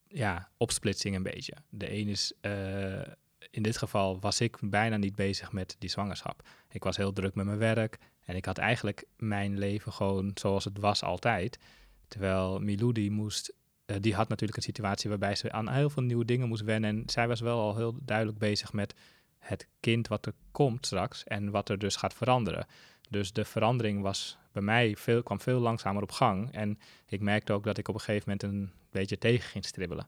ja, 0.09 0.49
opsplitsing 0.57 1.15
een 1.15 1.23
beetje. 1.23 1.53
De 1.69 1.91
een 1.91 2.07
is, 2.07 2.33
uh, 2.41 3.01
in 3.49 3.63
dit 3.63 3.77
geval 3.77 4.19
was 4.19 4.41
ik 4.41 4.57
bijna 4.61 4.97
niet 4.97 5.15
bezig 5.15 5.51
met 5.51 5.75
die 5.79 5.89
zwangerschap. 5.89 6.47
Ik 6.69 6.83
was 6.83 6.97
heel 6.97 7.13
druk 7.13 7.35
met 7.35 7.45
mijn 7.45 7.57
werk 7.57 7.97
en 8.25 8.35
ik 8.35 8.45
had 8.45 8.57
eigenlijk 8.57 9.05
mijn 9.17 9.57
leven 9.57 9.93
gewoon 9.93 10.31
zoals 10.33 10.63
het 10.63 10.77
was 10.77 11.03
altijd. 11.03 11.59
Terwijl 12.07 12.59
Milou 12.59 12.91
die 12.91 13.11
moest, 13.11 13.53
uh, 13.85 13.97
die 13.99 14.15
had 14.15 14.29
natuurlijk 14.29 14.57
een 14.57 14.63
situatie 14.63 15.09
waarbij 15.09 15.35
ze 15.35 15.51
aan 15.51 15.69
heel 15.69 15.89
veel 15.89 16.03
nieuwe 16.03 16.25
dingen 16.25 16.47
moest 16.47 16.63
wennen. 16.63 16.89
En 16.89 17.03
zij 17.09 17.27
was 17.27 17.39
wel 17.39 17.59
al 17.59 17.75
heel 17.75 17.95
duidelijk 18.01 18.37
bezig 18.37 18.73
met 18.73 18.93
het 19.37 19.67
kind 19.79 20.07
wat 20.07 20.25
er 20.25 20.33
komt 20.51 20.85
straks 20.85 21.23
en 21.23 21.51
wat 21.51 21.69
er 21.69 21.77
dus 21.77 21.95
gaat 21.95 22.13
veranderen. 22.13 22.67
Dus 23.09 23.33
de 23.33 23.45
verandering 23.45 24.01
was 24.01 24.37
bij 24.51 24.61
mij 24.61 24.95
veel, 24.95 25.23
kwam 25.23 25.41
veel 25.41 25.59
langzamer 25.59 26.01
op 26.01 26.11
gang. 26.11 26.51
En 26.51 26.79
ik 27.05 27.21
merkte 27.21 27.53
ook 27.53 27.63
dat 27.63 27.77
ik 27.77 27.87
op 27.87 27.93
een 27.93 28.01
gegeven 28.01 28.29
moment 28.29 28.43
een 28.43 28.78
beetje 28.91 29.17
tegen 29.17 29.49
ging 29.49 29.65
stribbelen. 29.65 30.07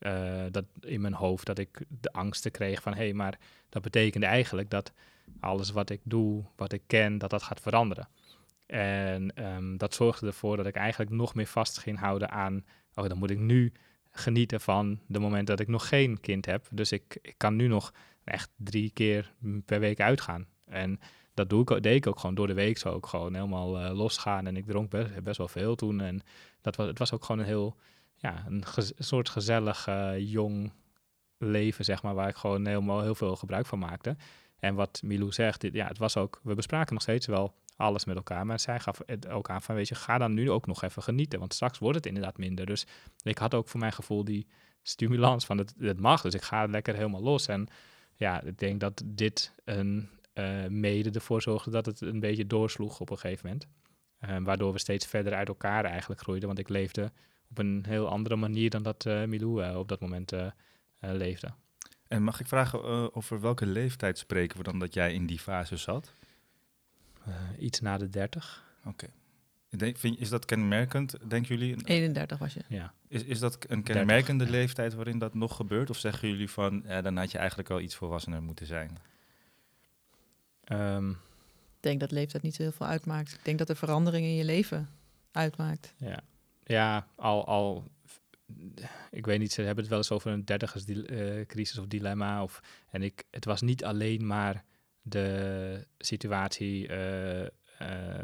Uh, 0.00 0.44
dat 0.50 0.64
in 0.80 1.00
mijn 1.00 1.14
hoofd 1.14 1.46
dat 1.46 1.58
ik 1.58 1.84
de 1.88 2.12
angsten 2.12 2.50
kreeg 2.50 2.82
van 2.82 2.92
hé, 2.94 3.02
hey, 3.02 3.12
maar 3.12 3.38
dat 3.68 3.82
betekende 3.82 4.26
eigenlijk 4.26 4.70
dat 4.70 4.92
alles 5.40 5.70
wat 5.70 5.90
ik 5.90 6.00
doe, 6.04 6.44
wat 6.56 6.72
ik 6.72 6.82
ken, 6.86 7.18
dat 7.18 7.30
dat 7.30 7.42
gaat 7.42 7.60
veranderen. 7.60 8.08
En 8.66 9.44
um, 9.44 9.76
dat 9.76 9.94
zorgde 9.94 10.26
ervoor 10.26 10.56
dat 10.56 10.66
ik 10.66 10.74
eigenlijk 10.74 11.10
nog 11.10 11.34
meer 11.34 11.46
vast 11.46 11.78
ging 11.78 11.98
houden 11.98 12.30
aan, 12.30 12.64
oh, 12.94 13.08
dan 13.08 13.18
moet 13.18 13.30
ik 13.30 13.38
nu 13.38 13.72
genieten 14.10 14.60
van 14.60 15.00
de 15.06 15.18
moment 15.18 15.46
dat 15.46 15.60
ik 15.60 15.68
nog 15.68 15.88
geen 15.88 16.20
kind 16.20 16.46
heb. 16.46 16.66
Dus 16.70 16.92
ik, 16.92 17.18
ik 17.22 17.34
kan 17.36 17.56
nu 17.56 17.66
nog 17.66 17.92
echt 18.24 18.50
drie 18.56 18.90
keer 18.90 19.32
per 19.64 19.80
week 19.80 20.00
uitgaan. 20.00 20.46
En 20.66 21.00
dat 21.34 21.50
doe 21.50 21.60
ik, 21.60 21.82
deed 21.82 21.96
ik 21.96 22.06
ook 22.06 22.18
gewoon 22.20 22.34
door 22.34 22.46
de 22.46 22.54
week 22.54 22.78
zo 22.78 22.88
ook 22.88 23.06
gewoon 23.06 23.34
helemaal 23.34 23.82
uh, 23.82 23.96
losgaan. 23.96 24.46
En 24.46 24.56
ik 24.56 24.66
dronk 24.66 24.90
best, 24.90 25.22
best 25.22 25.38
wel 25.38 25.48
veel 25.48 25.74
toen. 25.74 26.00
En 26.00 26.22
dat 26.60 26.76
was, 26.76 26.86
het 26.86 26.98
was 26.98 27.12
ook 27.12 27.24
gewoon 27.24 27.40
een 27.40 27.46
heel, 27.46 27.76
ja, 28.20 28.44
een, 28.48 28.64
soort 28.98 29.28
gezellig 29.28 29.88
uh, 29.88 30.18
jong 30.18 30.72
leven, 31.38 31.84
zeg 31.84 32.02
maar, 32.02 32.14
waar 32.14 32.28
ik 32.28 32.36
gewoon 32.36 32.66
helemaal 32.66 33.02
heel 33.02 33.14
veel 33.14 33.36
gebruik 33.36 33.66
van 33.66 33.78
maakte. 33.78 34.16
En 34.58 34.74
wat 34.74 35.00
Milou 35.04 35.32
zegt, 35.32 35.60
dit, 35.60 35.74
ja, 35.74 35.86
het 35.86 35.98
was 35.98 36.16
ook, 36.16 36.40
we 36.42 36.54
bespraken 36.54 36.92
nog 36.92 37.02
steeds 37.02 37.26
wel 37.26 37.54
alles 37.76 38.04
met 38.04 38.16
elkaar. 38.16 38.46
Maar 38.46 38.60
zij 38.60 38.80
gaf 38.80 39.00
het 39.06 39.28
ook 39.28 39.50
aan 39.50 39.62
van, 39.62 39.74
weet 39.74 39.88
je, 39.88 39.94
ga 39.94 40.18
dan 40.18 40.34
nu 40.34 40.50
ook 40.50 40.66
nog 40.66 40.82
even 40.82 41.02
genieten. 41.02 41.38
Want 41.38 41.54
straks 41.54 41.78
wordt 41.78 41.96
het 41.96 42.06
inderdaad 42.06 42.38
minder. 42.38 42.66
Dus 42.66 42.86
ik 43.22 43.38
had 43.38 43.54
ook 43.54 43.68
voor 43.68 43.80
mijn 43.80 43.92
gevoel 43.92 44.24
die 44.24 44.46
stimulans 44.82 45.44
van 45.44 45.58
het, 45.58 45.74
het 45.78 46.00
mag. 46.00 46.20
Dus 46.20 46.34
ik 46.34 46.42
ga 46.42 46.66
lekker 46.66 46.94
helemaal 46.94 47.22
los. 47.22 47.46
En 47.46 47.68
ja, 48.14 48.42
ik 48.42 48.58
denk 48.58 48.80
dat 48.80 49.02
dit 49.04 49.54
een 49.64 50.08
uh, 50.34 50.66
mede 50.66 51.10
ervoor 51.10 51.42
zorgde 51.42 51.70
dat 51.70 51.86
het 51.86 52.00
een 52.00 52.20
beetje 52.20 52.46
doorsloeg 52.46 53.00
op 53.00 53.10
een 53.10 53.18
gegeven 53.18 53.46
moment. 53.46 53.66
Uh, 54.20 54.46
waardoor 54.46 54.72
we 54.72 54.78
steeds 54.78 55.06
verder 55.06 55.34
uit 55.34 55.48
elkaar 55.48 55.84
eigenlijk 55.84 56.20
groeiden. 56.20 56.48
Want 56.48 56.60
ik 56.60 56.68
leefde 56.68 57.12
op 57.50 57.58
een 57.58 57.84
heel 57.88 58.08
andere 58.08 58.36
manier 58.36 58.70
dan 58.70 58.82
dat 58.82 59.04
uh, 59.04 59.24
Milou 59.24 59.76
op 59.76 59.88
dat 59.88 60.00
moment 60.00 60.32
leefde. 61.00 61.52
En 62.08 62.22
mag 62.22 62.40
ik 62.40 62.48
vragen 62.48 63.14
over 63.14 63.40
welke 63.40 63.66
leeftijd 63.66 64.18
spreken 64.18 64.56
we 64.56 64.62
dan 64.62 64.78
dat 64.78 64.94
jij 64.94 65.14
in 65.14 65.26
die 65.26 65.38
fase 65.38 65.76
zat? 65.76 66.14
iets 67.58 67.80
na 67.80 67.98
de 67.98 68.08
30. 68.08 68.64
Oké. 68.84 68.88
Okay. 68.88 69.10
Is 70.18 70.28
dat 70.28 70.44
kenmerkend, 70.44 71.16
denken 71.28 71.56
jullie? 71.56 71.84
31 71.84 72.38
was 72.38 72.54
je. 72.54 72.60
Ja. 72.68 72.92
Is, 73.08 73.24
is 73.24 73.38
dat 73.38 73.58
een 73.68 73.82
kenmerkende 73.82 74.50
leeftijd 74.50 74.94
waarin 74.94 75.18
dat 75.18 75.34
nog 75.34 75.56
gebeurt? 75.56 75.90
Of 75.90 75.98
zeggen 75.98 76.28
jullie 76.28 76.50
van, 76.50 76.82
ja, 76.86 77.00
dan 77.02 77.16
had 77.16 77.30
je 77.30 77.38
eigenlijk 77.38 77.70
al 77.70 77.80
iets 77.80 77.94
volwassener 77.94 78.42
moeten 78.42 78.66
zijn? 78.66 78.98
Um, 80.72 81.10
ik 81.10 81.80
denk 81.80 82.00
dat 82.00 82.10
leeftijd 82.10 82.42
niet 82.42 82.54
zo 82.54 82.62
heel 82.62 82.72
veel 82.72 82.86
uitmaakt. 82.86 83.32
Ik 83.32 83.44
denk 83.44 83.58
dat 83.58 83.66
de 83.66 83.74
verandering 83.74 84.26
in 84.26 84.34
je 84.34 84.44
leven 84.44 84.88
uitmaakt. 85.32 85.94
Ja, 85.96 86.20
ja 86.70 87.06
al, 87.16 87.46
al 87.46 87.90
ik 89.10 89.26
weet 89.26 89.38
niet, 89.38 89.52
ze 89.52 89.62
hebben 89.62 89.78
het 89.78 89.88
wel 89.88 89.98
eens 89.98 90.10
over 90.10 90.30
een 90.30 90.44
dertigerscrisis 90.44 91.76
uh, 91.76 91.82
of 91.82 91.88
dilemma. 91.88 92.42
Of, 92.42 92.60
en 92.90 93.02
ik, 93.02 93.24
het 93.30 93.44
was 93.44 93.60
niet 93.60 93.84
alleen 93.84 94.26
maar 94.26 94.64
de 95.02 95.86
situatie 95.98 96.88
uh, 96.88 97.40
uh, 97.40 97.48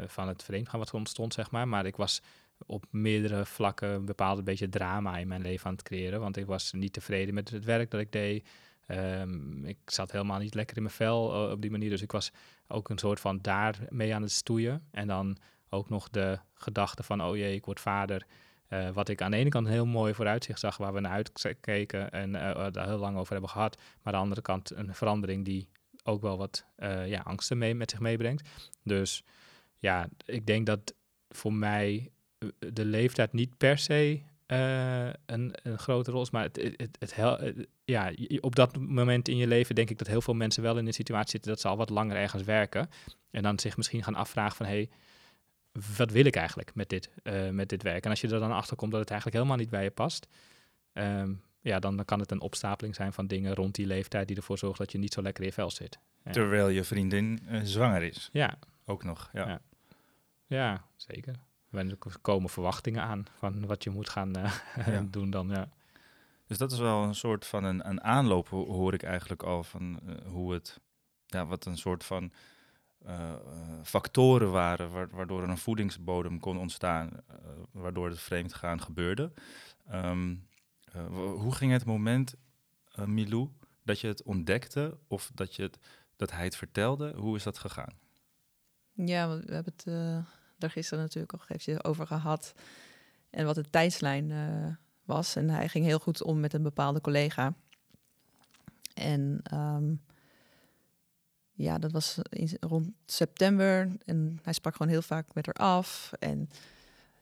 van 0.05 0.27
het 0.27 0.43
vreemdgaan 0.43 0.79
wat 0.79 0.93
ontstond, 0.93 1.33
zeg 1.33 1.51
maar. 1.51 1.67
Maar 1.67 1.85
ik 1.85 1.95
was 1.95 2.21
op 2.65 2.85
meerdere 2.89 3.45
vlakken 3.45 3.89
een 3.89 4.05
bepaald 4.05 4.43
beetje 4.43 4.69
drama 4.69 5.17
in 5.17 5.27
mijn 5.27 5.41
leven 5.41 5.65
aan 5.65 5.73
het 5.73 5.83
creëren. 5.83 6.19
Want 6.19 6.37
ik 6.37 6.45
was 6.45 6.71
niet 6.71 6.93
tevreden 6.93 7.33
met 7.33 7.49
het 7.49 7.65
werk 7.65 7.91
dat 7.91 7.99
ik 7.99 8.11
deed. 8.11 8.47
Um, 8.87 9.65
ik 9.65 9.77
zat 9.85 10.11
helemaal 10.11 10.39
niet 10.39 10.55
lekker 10.55 10.77
in 10.77 10.83
mijn 10.83 10.95
vel 10.95 11.51
op 11.51 11.61
die 11.61 11.71
manier. 11.71 11.89
Dus 11.89 12.01
ik 12.01 12.11
was 12.11 12.31
ook 12.67 12.89
een 12.89 12.97
soort 12.97 13.19
van 13.19 13.39
daarmee 13.41 14.15
aan 14.15 14.21
het 14.21 14.31
stoeien. 14.31 14.87
En 14.91 15.07
dan 15.07 15.37
ook 15.69 15.89
nog 15.89 16.09
de 16.09 16.39
gedachte 16.53 17.03
van, 17.03 17.23
oh 17.23 17.35
jee, 17.35 17.55
ik 17.55 17.65
word 17.65 17.79
vader. 17.79 18.25
Uh, 18.69 18.89
wat 18.89 19.09
ik 19.09 19.21
aan 19.21 19.31
de 19.31 19.37
ene 19.37 19.49
kant 19.49 19.65
een 19.65 19.71
heel 19.71 19.85
mooi 19.85 20.13
vooruitzicht 20.13 20.59
zag, 20.59 20.77
waar 20.77 20.93
we 20.93 20.99
naar 20.99 21.23
uitkeken 21.41 22.11
en 22.11 22.29
uh, 22.29 22.67
daar 22.71 22.87
heel 22.87 22.97
lang 22.97 23.17
over 23.17 23.31
hebben 23.31 23.49
gehad. 23.49 23.77
Maar 23.77 23.85
aan 24.03 24.11
de 24.11 24.17
andere 24.17 24.41
kant 24.41 24.71
een 24.71 24.95
verandering 24.95 25.45
die 25.45 25.69
ook 26.03 26.21
wel 26.21 26.37
wat 26.37 26.65
ja, 27.05 27.19
angsten 27.19 27.57
mee, 27.57 27.75
met 27.75 27.91
zich 27.91 27.99
meebrengt. 27.99 28.49
Dus 28.83 29.23
ja, 29.79 30.09
ik 30.25 30.45
denk 30.45 30.65
dat 30.65 30.93
voor 31.29 31.53
mij 31.53 32.11
de 32.57 32.85
leeftijd 32.85 33.33
niet 33.33 33.57
per 33.57 33.77
se 33.77 34.21
een, 34.47 35.53
een, 35.63 35.79
grote 35.79 36.11
rol 36.11 36.21
is. 36.21 36.29
Maar 36.29 36.43
het, 36.43 36.73
het, 36.77 36.97
het, 36.99 37.67
ja, 37.85 38.11
op 38.39 38.55
dat 38.55 38.77
moment 38.77 39.27
in 39.27 39.37
je 39.37 39.47
leven 39.47 39.75
denk 39.75 39.89
ik 39.89 39.97
dat 39.97 40.07
heel 40.07 40.21
veel 40.21 40.33
mensen 40.33 40.63
wel 40.63 40.77
in 40.77 40.87
een 40.87 40.93
situatie 40.93 41.31
zitten 41.31 41.51
dat 41.51 41.59
ze 41.59 41.67
al 41.67 41.77
wat 41.77 41.89
langer 41.89 42.15
ergens 42.15 42.43
werken. 42.43 42.89
En 43.31 43.43
dan 43.43 43.59
zich 43.59 43.77
misschien 43.77 44.03
gaan 44.03 44.15
afvragen 44.15 44.55
van 44.55 44.65
hé, 44.65 44.71
hey, 44.71 44.89
wat 45.97 46.11
wil 46.11 46.25
ik 46.25 46.35
eigenlijk 46.35 46.75
met 46.75 46.89
dit, 46.89 47.09
uh, 47.23 47.49
met 47.49 47.69
dit 47.69 47.83
werk? 47.83 48.03
En 48.03 48.09
als 48.09 48.21
je 48.21 48.27
er 48.27 48.39
dan 48.39 48.51
achter 48.51 48.75
komt 48.75 48.91
dat 48.91 48.99
het 48.99 49.09
eigenlijk 49.09 49.39
helemaal 49.39 49.61
niet 49.61 49.71
bij 49.71 49.83
je 49.83 49.91
past, 49.91 50.27
um, 50.93 51.41
ja, 51.61 51.79
dan, 51.79 51.95
dan 51.95 52.05
kan 52.05 52.19
het 52.19 52.31
een 52.31 52.41
opstapeling 52.41 52.95
zijn 52.95 53.13
van 53.13 53.27
dingen 53.27 53.55
rond 53.55 53.75
die 53.75 53.85
leeftijd 53.85 54.27
die 54.27 54.37
ervoor 54.37 54.57
zorgt 54.57 54.77
dat 54.77 54.91
je 54.91 54.97
niet 54.97 55.13
zo 55.13 55.21
lekker 55.21 55.43
in 55.43 55.49
je 55.49 55.55
vel 55.55 55.71
zit. 55.71 55.99
Ja. 56.23 56.31
Terwijl 56.31 56.67
je 56.67 56.83
vriendin 56.83 57.39
uh, 57.49 57.59
zwanger 57.63 58.03
is. 58.03 58.29
Ja. 58.31 58.57
Ook 58.85 59.03
nog, 59.03 59.29
ja. 59.33 59.47
Ja, 59.47 59.59
ja 60.47 60.85
zeker 60.95 61.35
er 61.71 61.97
komen 62.21 62.49
verwachtingen 62.49 63.03
aan 63.03 63.25
van 63.37 63.65
wat 63.65 63.83
je 63.83 63.89
moet 63.89 64.09
gaan 64.09 64.31
uh, 64.89 64.99
doen 65.05 65.29
dan. 65.29 65.49
Ja. 65.49 65.69
Dus 66.45 66.57
dat 66.57 66.71
is 66.71 66.79
wel 66.79 67.03
een 67.03 67.15
soort 67.15 67.45
van 67.45 67.63
een, 67.63 67.89
een 67.89 68.03
aanloop, 68.03 68.47
hoor 68.47 68.93
ik 68.93 69.03
eigenlijk 69.03 69.43
al, 69.43 69.63
van 69.63 69.99
hoe 70.25 70.53
het, 70.53 70.79
ja, 71.25 71.45
wat 71.45 71.65
een 71.65 71.77
soort 71.77 72.03
van 72.03 72.31
uh, 73.07 73.33
factoren 73.83 74.51
waren 74.51 75.09
waardoor 75.09 75.43
er 75.43 75.49
een 75.49 75.57
voedingsbodem 75.57 76.39
kon 76.39 76.57
ontstaan, 76.57 77.09
waardoor 77.71 78.09
het 78.09 78.19
vreemdgaan 78.19 78.81
gebeurde. 78.81 79.31
Um, 79.93 80.47
hoe 81.15 81.55
ging 81.55 81.71
het 81.71 81.85
moment, 81.85 82.35
Milou, 83.05 83.49
dat 83.83 83.99
je 83.99 84.07
het 84.07 84.23
ontdekte 84.23 84.97
of 85.07 85.31
dat, 85.33 85.55
je 85.55 85.71
dat 86.15 86.31
hij 86.31 86.43
het 86.43 86.55
vertelde? 86.55 87.13
Hoe 87.15 87.35
is 87.35 87.43
dat 87.43 87.57
gegaan? 87.57 87.93
Ja, 88.93 89.29
we 89.29 89.53
hebben 89.53 89.73
het 89.75 89.85
daar 90.57 90.71
gisteren 90.71 91.03
natuurlijk 91.03 91.33
al 91.33 91.39
even 91.47 91.83
over 91.83 92.07
gehad. 92.07 92.53
En 93.29 93.45
wat 93.45 93.55
de 93.55 93.69
tijdslijn 93.69 94.31
was. 95.05 95.35
En 95.35 95.49
hij 95.49 95.69
ging 95.69 95.85
heel 95.85 95.99
goed 95.99 96.23
om 96.23 96.39
met 96.39 96.53
een 96.53 96.63
bepaalde 96.63 97.01
collega. 97.01 97.53
En 98.93 99.41
um, 99.53 100.01
ja, 101.57 101.77
dat 101.77 101.91
was 101.91 102.17
in, 102.29 102.49
rond 102.59 102.89
september. 103.05 103.91
En 104.05 104.39
hij 104.43 104.53
sprak 104.53 104.75
gewoon 104.75 104.91
heel 104.91 105.01
vaak 105.01 105.33
met 105.33 105.45
haar 105.45 105.55
af. 105.55 106.11
En 106.19 106.49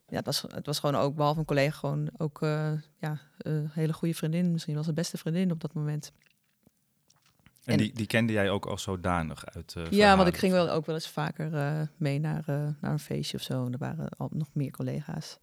ja, 0.07 0.15
het 0.15 0.25
was, 0.25 0.41
het 0.41 0.65
was 0.65 0.79
gewoon 0.79 0.95
ook, 0.95 1.15
behalve 1.15 1.39
een 1.39 1.45
collega, 1.45 1.77
gewoon 1.77 2.09
ook 2.17 2.41
uh, 2.41 2.71
ja, 2.97 3.19
een 3.37 3.69
hele 3.71 3.93
goede 3.93 4.13
vriendin. 4.13 4.51
Misschien 4.51 4.75
was 4.75 4.85
de 4.85 4.93
beste 4.93 5.17
vriendin 5.17 5.51
op 5.51 5.61
dat 5.61 5.73
moment. 5.73 6.11
En, 7.63 7.77
die, 7.77 7.93
die 7.93 8.07
kende 8.07 8.33
jij 8.33 8.49
ook 8.49 8.65
al 8.65 8.77
zodanig 8.77 9.45
uit? 9.45 9.75
Uh, 9.77 9.89
ja, 9.89 10.15
want 10.15 10.27
ik 10.27 10.37
ging 10.37 10.51
wel 10.53 10.69
ook 10.69 10.85
wel 10.85 10.95
eens 10.95 11.09
vaker 11.09 11.53
uh, 11.53 11.81
mee 11.97 12.19
naar, 12.19 12.43
naar 12.81 12.91
een 12.91 12.99
feestje 12.99 13.37
of 13.37 13.43
zo. 13.43 13.65
En 13.65 13.71
er 13.71 13.77
waren 13.77 14.09
al 14.17 14.29
nog 14.31 14.47
meer 14.53 14.71
collega's. 14.71 15.39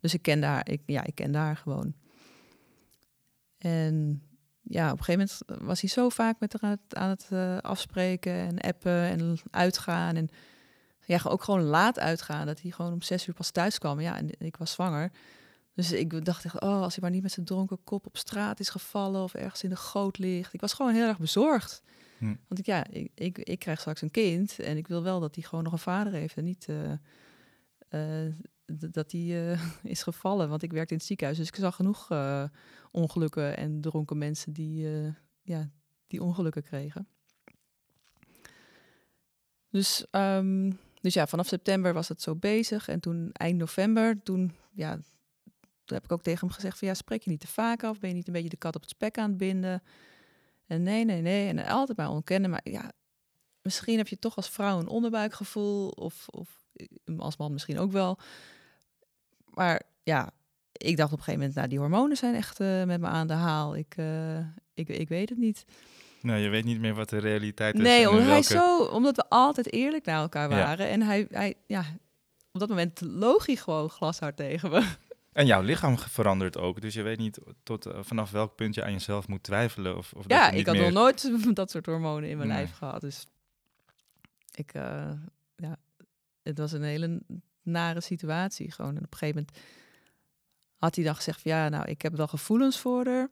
Dus 0.00 0.14
ik 0.14 0.22
kende 0.22 0.46
haar, 0.46 0.68
ik, 0.68 0.82
ja, 0.86 1.04
ik 1.04 1.14
kende 1.14 1.38
haar 1.38 1.56
gewoon. 1.56 1.94
En 3.58 4.22
ja, 4.62 4.92
op 4.92 4.98
een 4.98 5.04
gegeven 5.04 5.28
moment 5.46 5.66
was 5.66 5.80
hij 5.80 5.90
zo 5.90 6.08
vaak 6.08 6.40
met 6.40 6.52
haar 6.60 6.62
aan 6.70 6.78
het, 7.10 7.28
aan 7.30 7.40
het 7.50 7.62
afspreken 7.62 8.32
en 8.32 8.58
appen 8.58 8.92
en 8.92 9.38
uitgaan. 9.50 10.16
En 10.16 10.28
ja, 11.04 11.20
ook 11.24 11.42
gewoon 11.42 11.62
laat 11.62 11.98
uitgaan. 11.98 12.46
Dat 12.46 12.60
hij 12.60 12.70
gewoon 12.70 12.92
om 12.92 13.02
zes 13.02 13.26
uur 13.26 13.34
pas 13.34 13.50
thuis 13.50 13.78
kwam. 13.78 14.00
Ja, 14.00 14.16
en 14.16 14.30
ik 14.38 14.56
was 14.56 14.72
zwanger. 14.72 15.12
Dus 15.74 15.92
ik 15.92 16.24
dacht 16.24 16.44
echt, 16.44 16.60
oh, 16.60 16.82
als 16.82 16.92
hij 16.92 17.02
maar 17.02 17.10
niet 17.10 17.22
met 17.22 17.32
zijn 17.32 17.46
dronken 17.46 17.84
kop 17.84 18.06
op 18.06 18.16
straat 18.16 18.60
is 18.60 18.68
gevallen 18.68 19.22
of 19.22 19.34
ergens 19.34 19.62
in 19.62 19.70
de 19.70 19.76
goot 19.76 20.18
ligt. 20.18 20.52
Ik 20.52 20.60
was 20.60 20.72
gewoon 20.72 20.94
heel 20.94 21.06
erg 21.06 21.18
bezorgd. 21.18 21.82
Hm. 22.18 22.34
Want 22.48 22.60
ik, 22.60 22.66
ja, 22.66 22.86
ik, 22.90 23.10
ik, 23.14 23.38
ik 23.38 23.58
krijg 23.58 23.80
straks 23.80 24.02
een 24.02 24.10
kind 24.10 24.58
en 24.58 24.76
ik 24.76 24.88
wil 24.88 25.02
wel 25.02 25.20
dat 25.20 25.34
hij 25.34 25.44
gewoon 25.44 25.64
nog 25.64 25.72
een 25.72 25.78
vader 25.78 26.12
heeft 26.12 26.36
en 26.36 26.44
niet 26.44 26.66
eh, 26.68 26.92
eh, 27.88 28.32
dat 28.78 29.12
hij 29.12 29.52
eh, 29.52 29.62
is 29.92 30.02
gevallen. 30.02 30.48
Want 30.48 30.62
ik 30.62 30.72
werkte 30.72 30.92
in 30.92 30.98
het 30.98 31.06
ziekenhuis, 31.06 31.38
dus 31.38 31.48
ik 31.48 31.54
zag 31.54 31.74
genoeg 31.74 32.10
eh, 32.10 32.44
ongelukken 32.90 33.56
en 33.56 33.80
dronken 33.80 34.18
mensen 34.18 34.52
die, 34.52 34.86
eh, 34.86 35.14
ja, 35.42 35.70
die 36.06 36.22
ongelukken 36.22 36.62
kregen. 36.62 37.08
Dus, 39.70 40.06
ehm, 40.10 40.72
dus 41.00 41.14
ja, 41.14 41.26
vanaf 41.26 41.46
september 41.46 41.92
was 41.92 42.08
het 42.08 42.22
zo 42.22 42.36
bezig. 42.36 42.88
En 42.88 43.00
toen 43.00 43.30
eind 43.32 43.58
november, 43.58 44.22
toen, 44.22 44.54
ja, 44.72 44.98
heb 45.84 46.04
ik 46.04 46.12
ook 46.12 46.22
tegen 46.22 46.46
hem 46.46 46.54
gezegd 46.54 46.78
van 46.78 46.88
ja, 46.88 46.94
spreek 46.94 47.22
je 47.22 47.30
niet 47.30 47.40
te 47.40 47.46
vaak 47.46 47.84
af? 47.84 47.98
Ben 47.98 48.08
je 48.08 48.14
niet 48.14 48.26
een 48.26 48.32
beetje 48.32 48.48
de 48.48 48.56
kat 48.56 48.74
op 48.74 48.80
het 48.80 48.90
spek 48.90 49.18
aan 49.18 49.28
het 49.28 49.38
binden? 49.38 49.82
En 50.66 50.82
nee, 50.82 51.04
nee, 51.04 51.20
nee. 51.20 51.48
En 51.48 51.66
altijd 51.66 51.98
maar 51.98 52.10
ontkennen. 52.10 52.50
Maar 52.50 52.60
ja, 52.64 52.92
misschien 53.62 53.96
heb 53.96 54.08
je 54.08 54.18
toch 54.18 54.36
als 54.36 54.50
vrouw 54.50 54.78
een 54.78 54.88
onderbuikgevoel. 54.88 55.88
Of, 55.88 56.28
of 56.28 56.62
als 57.16 57.36
man 57.36 57.52
misschien 57.52 57.78
ook 57.78 57.92
wel. 57.92 58.18
Maar 59.54 59.82
ja, 60.02 60.30
ik 60.72 60.96
dacht 60.96 61.12
op 61.12 61.18
een 61.18 61.24
gegeven 61.24 61.38
moment, 61.40 61.54
nou, 61.54 61.68
die 61.68 61.78
hormonen 61.78 62.16
zijn 62.16 62.34
echt 62.34 62.60
eh, 62.60 62.84
met 62.84 63.00
me 63.00 63.06
aan 63.06 63.26
de 63.26 63.32
haal. 63.32 63.76
Ik, 63.76 63.94
eh, 63.96 64.38
ik, 64.74 64.88
ik 64.88 65.08
weet 65.08 65.28
het 65.28 65.38
niet. 65.38 65.64
Nou, 66.20 66.40
je 66.40 66.48
weet 66.48 66.64
niet 66.64 66.80
meer 66.80 66.94
wat 66.94 67.08
de 67.08 67.18
realiteit 67.18 67.74
is. 67.74 67.80
Nee, 67.80 68.08
omdat, 68.10 68.22
hij 68.24 68.30
welke- 68.32 68.46
zo, 68.46 68.82
omdat 68.84 69.16
we 69.16 69.28
altijd 69.28 69.72
eerlijk 69.72 70.04
naar 70.04 70.20
elkaar 70.20 70.50
Ja. 70.50 70.56
waren. 70.56 70.88
En 70.88 71.02
hij, 71.02 71.26
hij, 71.30 71.54
ja, 71.66 71.84
op 72.52 72.60
dat 72.60 72.68
moment 72.68 73.00
loog 73.00 73.46
hij 73.46 73.56
gewoon 73.56 73.88
glashard 73.90 74.36
tegen 74.36 74.70
me. 74.70 74.90
En 75.32 75.46
jouw 75.46 75.62
lichaam 75.62 75.98
verandert 75.98 76.56
ook. 76.58 76.80
Dus 76.80 76.94
je 76.94 77.02
weet 77.02 77.18
niet 77.18 77.38
tot 77.62 77.86
eh, 77.86 77.98
vanaf 78.02 78.30
welk 78.30 78.54
punt 78.56 78.74
je 78.74 78.84
aan 78.84 78.92
jezelf 78.92 79.28
moet 79.28 79.42
twijfelen. 79.42 79.96
Of, 79.96 80.12
of 80.12 80.24
Ja, 80.26 80.50
ik 80.50 80.66
had 80.66 80.74
meer... 80.74 80.84
nog 80.84 80.92
nooit 80.92 81.32
dat 81.56 81.70
soort 81.70 81.86
hormonen 81.86 82.28
in 82.28 82.36
mijn 82.36 82.48
Nee. 82.48 82.56
lijf 82.58 82.72
gehad. 82.72 83.00
Dus 83.00 83.26
ik, 84.54 84.72
ja, 85.56 85.76
het 86.42 86.58
was 86.58 86.72
een 86.72 86.82
hele 86.82 87.22
nare 87.62 88.00
situatie 88.00 88.70
gewoon. 88.70 88.96
En 88.96 89.04
op 89.04 89.12
een 89.12 89.18
gegeven 89.18 89.46
moment 89.46 89.66
had 90.76 90.94
hij 90.94 91.04
dan 91.04 91.14
gezegd 91.14 91.42
ja, 91.42 91.68
nou, 91.68 91.84
ik 91.84 92.02
heb 92.02 92.16
wel 92.16 92.26
gevoelens 92.26 92.78
voor 92.78 93.06
haar. 93.06 93.30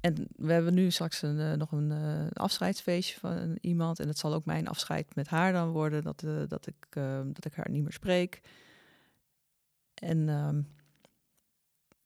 En 0.00 0.28
we 0.36 0.52
hebben 0.52 0.74
nu 0.74 0.90
straks 0.90 1.22
een, 1.22 1.40
eh, 1.40 1.52
nog 1.52 1.72
een 1.72 1.92
eh, 1.92 2.26
afscheidsfeestje 2.32 3.18
van 3.18 3.58
iemand. 3.60 3.98
En 4.00 4.08
het 4.08 4.18
zal 4.18 4.34
ook 4.34 4.44
mijn 4.44 4.68
afscheid 4.68 5.14
met 5.14 5.28
haar 5.28 5.52
dan 5.52 5.70
worden, 5.70 6.02
dat, 6.02 6.22
eh, 6.22 6.42
dat, 6.48 6.66
ik, 6.66 6.86
eh, 6.90 7.20
dat 7.26 7.44
ik 7.44 7.54
haar 7.54 7.70
niet 7.70 7.82
meer 7.82 7.92
spreek. 7.92 8.40
En 9.94 10.28
ehm, 10.28 10.62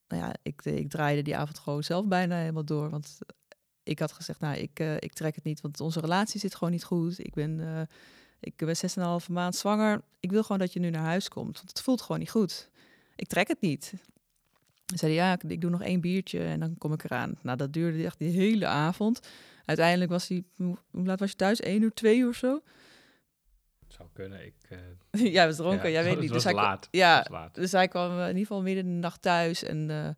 nou 0.09 0.23
ja, 0.23 0.35
ik, 0.43 0.65
ik 0.65 0.89
draaide 0.91 1.23
die 1.23 1.37
avond 1.37 1.59
gewoon 1.59 1.83
zelf 1.83 2.07
bijna 2.07 2.37
helemaal 2.37 2.65
door. 2.65 2.91
Want 2.91 3.19
ik 3.83 3.99
had 3.99 4.13
gezegd, 4.13 4.41
nou, 4.41 4.57
ik, 4.57 4.79
ik 4.79 5.13
trek 5.13 5.35
het 5.35 5.45
niet, 5.45 5.61
want 5.61 5.81
onze 5.81 6.01
relatie 6.01 6.41
zit 6.41 6.55
gewoon 6.55 6.73
niet 6.73 6.85
goed. 6.85 7.19
Ik 7.19 7.35
ben, 7.35 7.89
ik 8.40 8.57
ben 8.57 8.77
6,5 9.20 9.27
maand 9.31 9.57
zwanger. 9.57 10.01
Ik 10.20 10.31
wil 10.31 10.42
gewoon 10.42 10.59
dat 10.59 10.72
je 10.72 10.81
nu 10.81 10.90
naar 10.90 11.03
huis 11.05 11.29
komt, 11.29 11.57
want 11.57 11.68
het 11.68 11.81
voelt 11.83 12.01
gewoon 12.03 12.18
niet 12.18 12.31
goed. 12.31 12.70
Ik 13.16 13.27
trek 13.29 13.48
het 13.48 13.61
niet. 13.61 13.92
Hij 14.87 14.98
zei, 14.98 15.12
ja, 15.12 15.38
ik, 15.48 15.61
doe 15.61 15.70
nog 15.70 15.83
één 15.83 16.01
biertje 16.01 16.44
en 16.44 16.61
dan 16.61 16.79
kom 16.79 16.92
ik 16.92 17.05
eraan. 17.05 17.35
Nou, 17.42 17.57
dat 17.57 17.72
duurde 17.72 18.05
echt 18.05 18.18
die 18.18 18.31
hele 18.31 18.66
avond. 18.66 19.20
Uiteindelijk 19.64 20.11
was 20.11 20.29
hij, 20.29 20.44
hoe 20.57 20.77
laat 20.90 21.20
was 21.20 21.31
je 21.31 21.37
thuis? 21.37 21.61
1 21.61 21.83
uur, 21.83 21.92
2 21.94 22.18
uur 22.18 22.29
of 22.29 22.37
zo? 22.37 22.61
Zou 23.88 24.09
kunnen. 24.12 24.44
Ik, 24.46 24.55
eh, 24.68 25.33
Jij 25.37 25.46
was 25.46 25.57
dronken, 25.57 25.90
ja, 25.90 25.94
jij 25.94 26.03
weet 26.03 26.12
het 26.12 26.20
niet. 26.20 26.31
was 26.31 26.42
Dus 26.42 26.53
hij, 26.53 26.62
laat. 26.62 26.88
ja, 26.90 27.18
Het 27.18 27.29
was 27.29 27.38
laat. 27.38 27.55
dus 27.55 27.72
hij 27.72 27.88
kwam 27.88 28.11
eh, 28.11 28.20
in 28.20 28.27
ieder 28.27 28.40
geval 28.40 28.62
midden 28.62 28.85
in 28.87 28.90
de 28.94 28.98
nacht 29.01 29.22
thuis. 29.22 29.62
En 29.62 29.90
eh, 29.90 30.09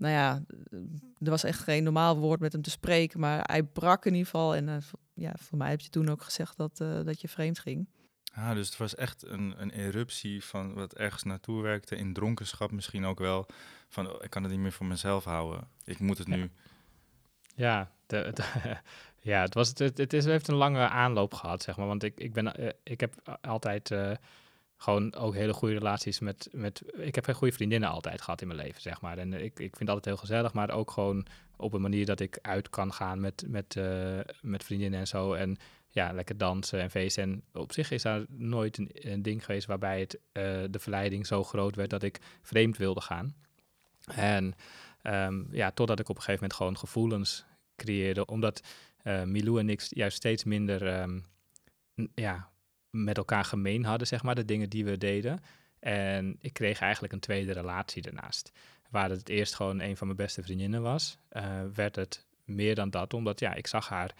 nou 0.00 0.12
ja, 0.14 0.42
eh, 0.70 0.78
er 1.18 1.30
was 1.30 1.44
echt 1.44 1.58
geen 1.60 1.82
normaal 1.82 2.16
woord 2.18 2.40
met 2.40 2.52
hem 2.52 2.62
te 2.62 2.70
spreken. 2.70 3.20
Maar 3.20 3.40
hij 3.46 3.62
brak 3.62 4.04
in 4.04 4.10
ieder 4.12 4.24
geval. 4.26 4.54
En 4.54 4.68
eh, 4.68 4.76
ja, 5.14 5.32
voor 5.38 5.58
mij 5.58 5.70
heb 5.70 5.80
je 5.80 5.88
toen 5.88 6.08
ook 6.08 6.22
gezegd 6.22 6.56
dat, 6.56 6.80
eh, 6.80 7.00
dat 7.04 7.20
je 7.20 7.28
vreemd 7.28 7.58
ging. 7.58 7.88
Ah, 8.34 8.52
dus 8.54 8.66
het 8.68 8.76
was 8.76 8.94
echt 8.94 9.26
een, 9.26 9.54
een 9.56 9.70
eruptie 9.70 10.44
van 10.44 10.74
wat 10.74 10.94
ergens 10.94 11.22
naartoe 11.22 11.62
werkte. 11.62 11.96
In 11.96 12.12
dronkenschap 12.12 12.70
misschien 12.70 13.04
ook 13.04 13.18
wel. 13.18 13.46
Van, 13.88 14.08
oh, 14.08 14.22
ik 14.24 14.30
kan 14.30 14.42
het 14.42 14.52
niet 14.52 14.60
meer 14.60 14.72
voor 14.72 14.86
mezelf 14.86 15.24
houden. 15.24 15.68
Ik 15.84 15.98
moet 15.98 16.18
het 16.18 16.26
Ja. 16.28 16.36
nu. 16.36 16.50
Ja, 17.54 17.90
de, 18.06 18.30
de- 18.34 18.76
ja 19.30 19.40
het, 19.40 19.54
was, 19.54 19.68
het, 19.68 19.78
het, 19.78 19.98
het 19.98 20.12
is, 20.12 20.24
heeft 20.24 20.48
een 20.48 20.54
lange 20.54 20.88
aanloop 20.88 21.34
gehad, 21.34 21.62
zeg 21.62 21.76
maar. 21.76 21.86
Want 21.86 22.02
ik, 22.02 22.20
ik, 22.20 22.32
ben, 22.32 22.74
ik 22.82 23.00
heb 23.00 23.38
altijd 23.40 23.90
eh, 23.90 24.12
gewoon 24.80 25.14
ook 25.14 25.34
hele 25.34 25.52
goede 25.52 25.74
relaties 25.74 26.20
met, 26.20 26.48
met... 26.52 26.82
Ik 26.96 27.14
heb 27.14 27.24
geen 27.24 27.34
goede 27.34 27.54
vriendinnen 27.54 27.88
altijd 27.88 28.20
gehad 28.20 28.40
in 28.40 28.46
mijn 28.46 28.60
leven, 28.60 28.80
zeg 28.80 29.00
maar. 29.00 29.18
En 29.18 29.32
ik, 29.32 29.58
ik 29.58 29.76
vind 29.76 29.88
altijd 29.88 30.04
heel 30.04 30.16
gezellig, 30.16 30.52
maar 30.52 30.70
ook 30.70 30.90
gewoon 30.90 31.26
op 31.56 31.72
een 31.72 31.80
manier 31.80 32.06
dat 32.06 32.20
ik 32.20 32.38
uit 32.42 32.70
kan 32.70 32.92
gaan 32.92 33.20
met, 33.20 33.44
met, 33.48 33.76
eh, 33.76 34.18
met 34.40 34.64
vriendinnen 34.64 35.00
en 35.00 35.06
zo. 35.06 35.32
En 35.32 35.56
ja, 35.88 36.12
lekker 36.12 36.36
dansen 36.36 36.80
en 36.80 36.90
feesten. 36.90 37.22
En 37.22 37.42
op 37.52 37.72
zich 37.72 37.90
is 37.90 38.02
daar 38.02 38.24
nooit 38.28 38.78
een, 38.78 39.22
ding 39.22 39.44
geweest 39.44 39.66
waarbij 39.66 40.00
het, 40.00 40.18
eh, 40.32 40.42
de 40.70 40.78
verleiding 40.78 41.26
zo 41.26 41.44
groot 41.44 41.76
werd 41.76 41.90
dat 41.90 42.02
ik 42.02 42.18
vreemd 42.42 42.76
wilde 42.76 43.00
gaan. 43.00 43.34
En 44.14 44.54
ehm, 45.02 45.42
ja, 45.50 45.70
totdat 45.70 46.00
ik 46.00 46.08
op 46.08 46.16
een 46.16 46.22
gegeven 46.22 46.42
moment 46.42 46.58
gewoon 46.58 46.78
gevoelens 46.78 47.44
creëerde. 47.76 48.26
Omdat 48.26 48.62
eh, 49.02 49.22
Milou 49.22 49.58
en 49.58 49.68
ik 49.68 49.80
juist 49.80 50.16
steeds 50.16 50.44
minder 50.44 50.86
ehm, 50.86 51.20
ja, 52.14 52.49
met 52.90 53.16
elkaar 53.16 53.44
gemeen 53.44 53.84
hadden, 53.84 54.06
zeg 54.06 54.22
maar, 54.22 54.34
de 54.34 54.44
dingen 54.44 54.68
die 54.68 54.84
we 54.84 54.98
deden. 54.98 55.40
En 55.78 56.36
ik 56.40 56.52
kreeg 56.52 56.80
eigenlijk 56.80 57.12
een 57.12 57.20
tweede 57.20 57.52
relatie 57.52 58.02
daarnaast. 58.02 58.52
Waar 58.90 59.10
het 59.10 59.28
eerst 59.28 59.54
gewoon 59.54 59.80
een 59.80 59.96
van 59.96 60.06
mijn 60.06 60.18
beste 60.18 60.42
vriendinnen 60.42 60.82
was, 60.82 61.18
eh, 61.28 61.62
werd 61.74 61.96
het 61.96 62.26
meer 62.44 62.74
dan 62.74 62.90
dat. 62.90 63.14
Omdat 63.14 63.40
ja, 63.40 63.54
ik 63.54 63.66
zag 63.66 63.88
haar 63.88 64.14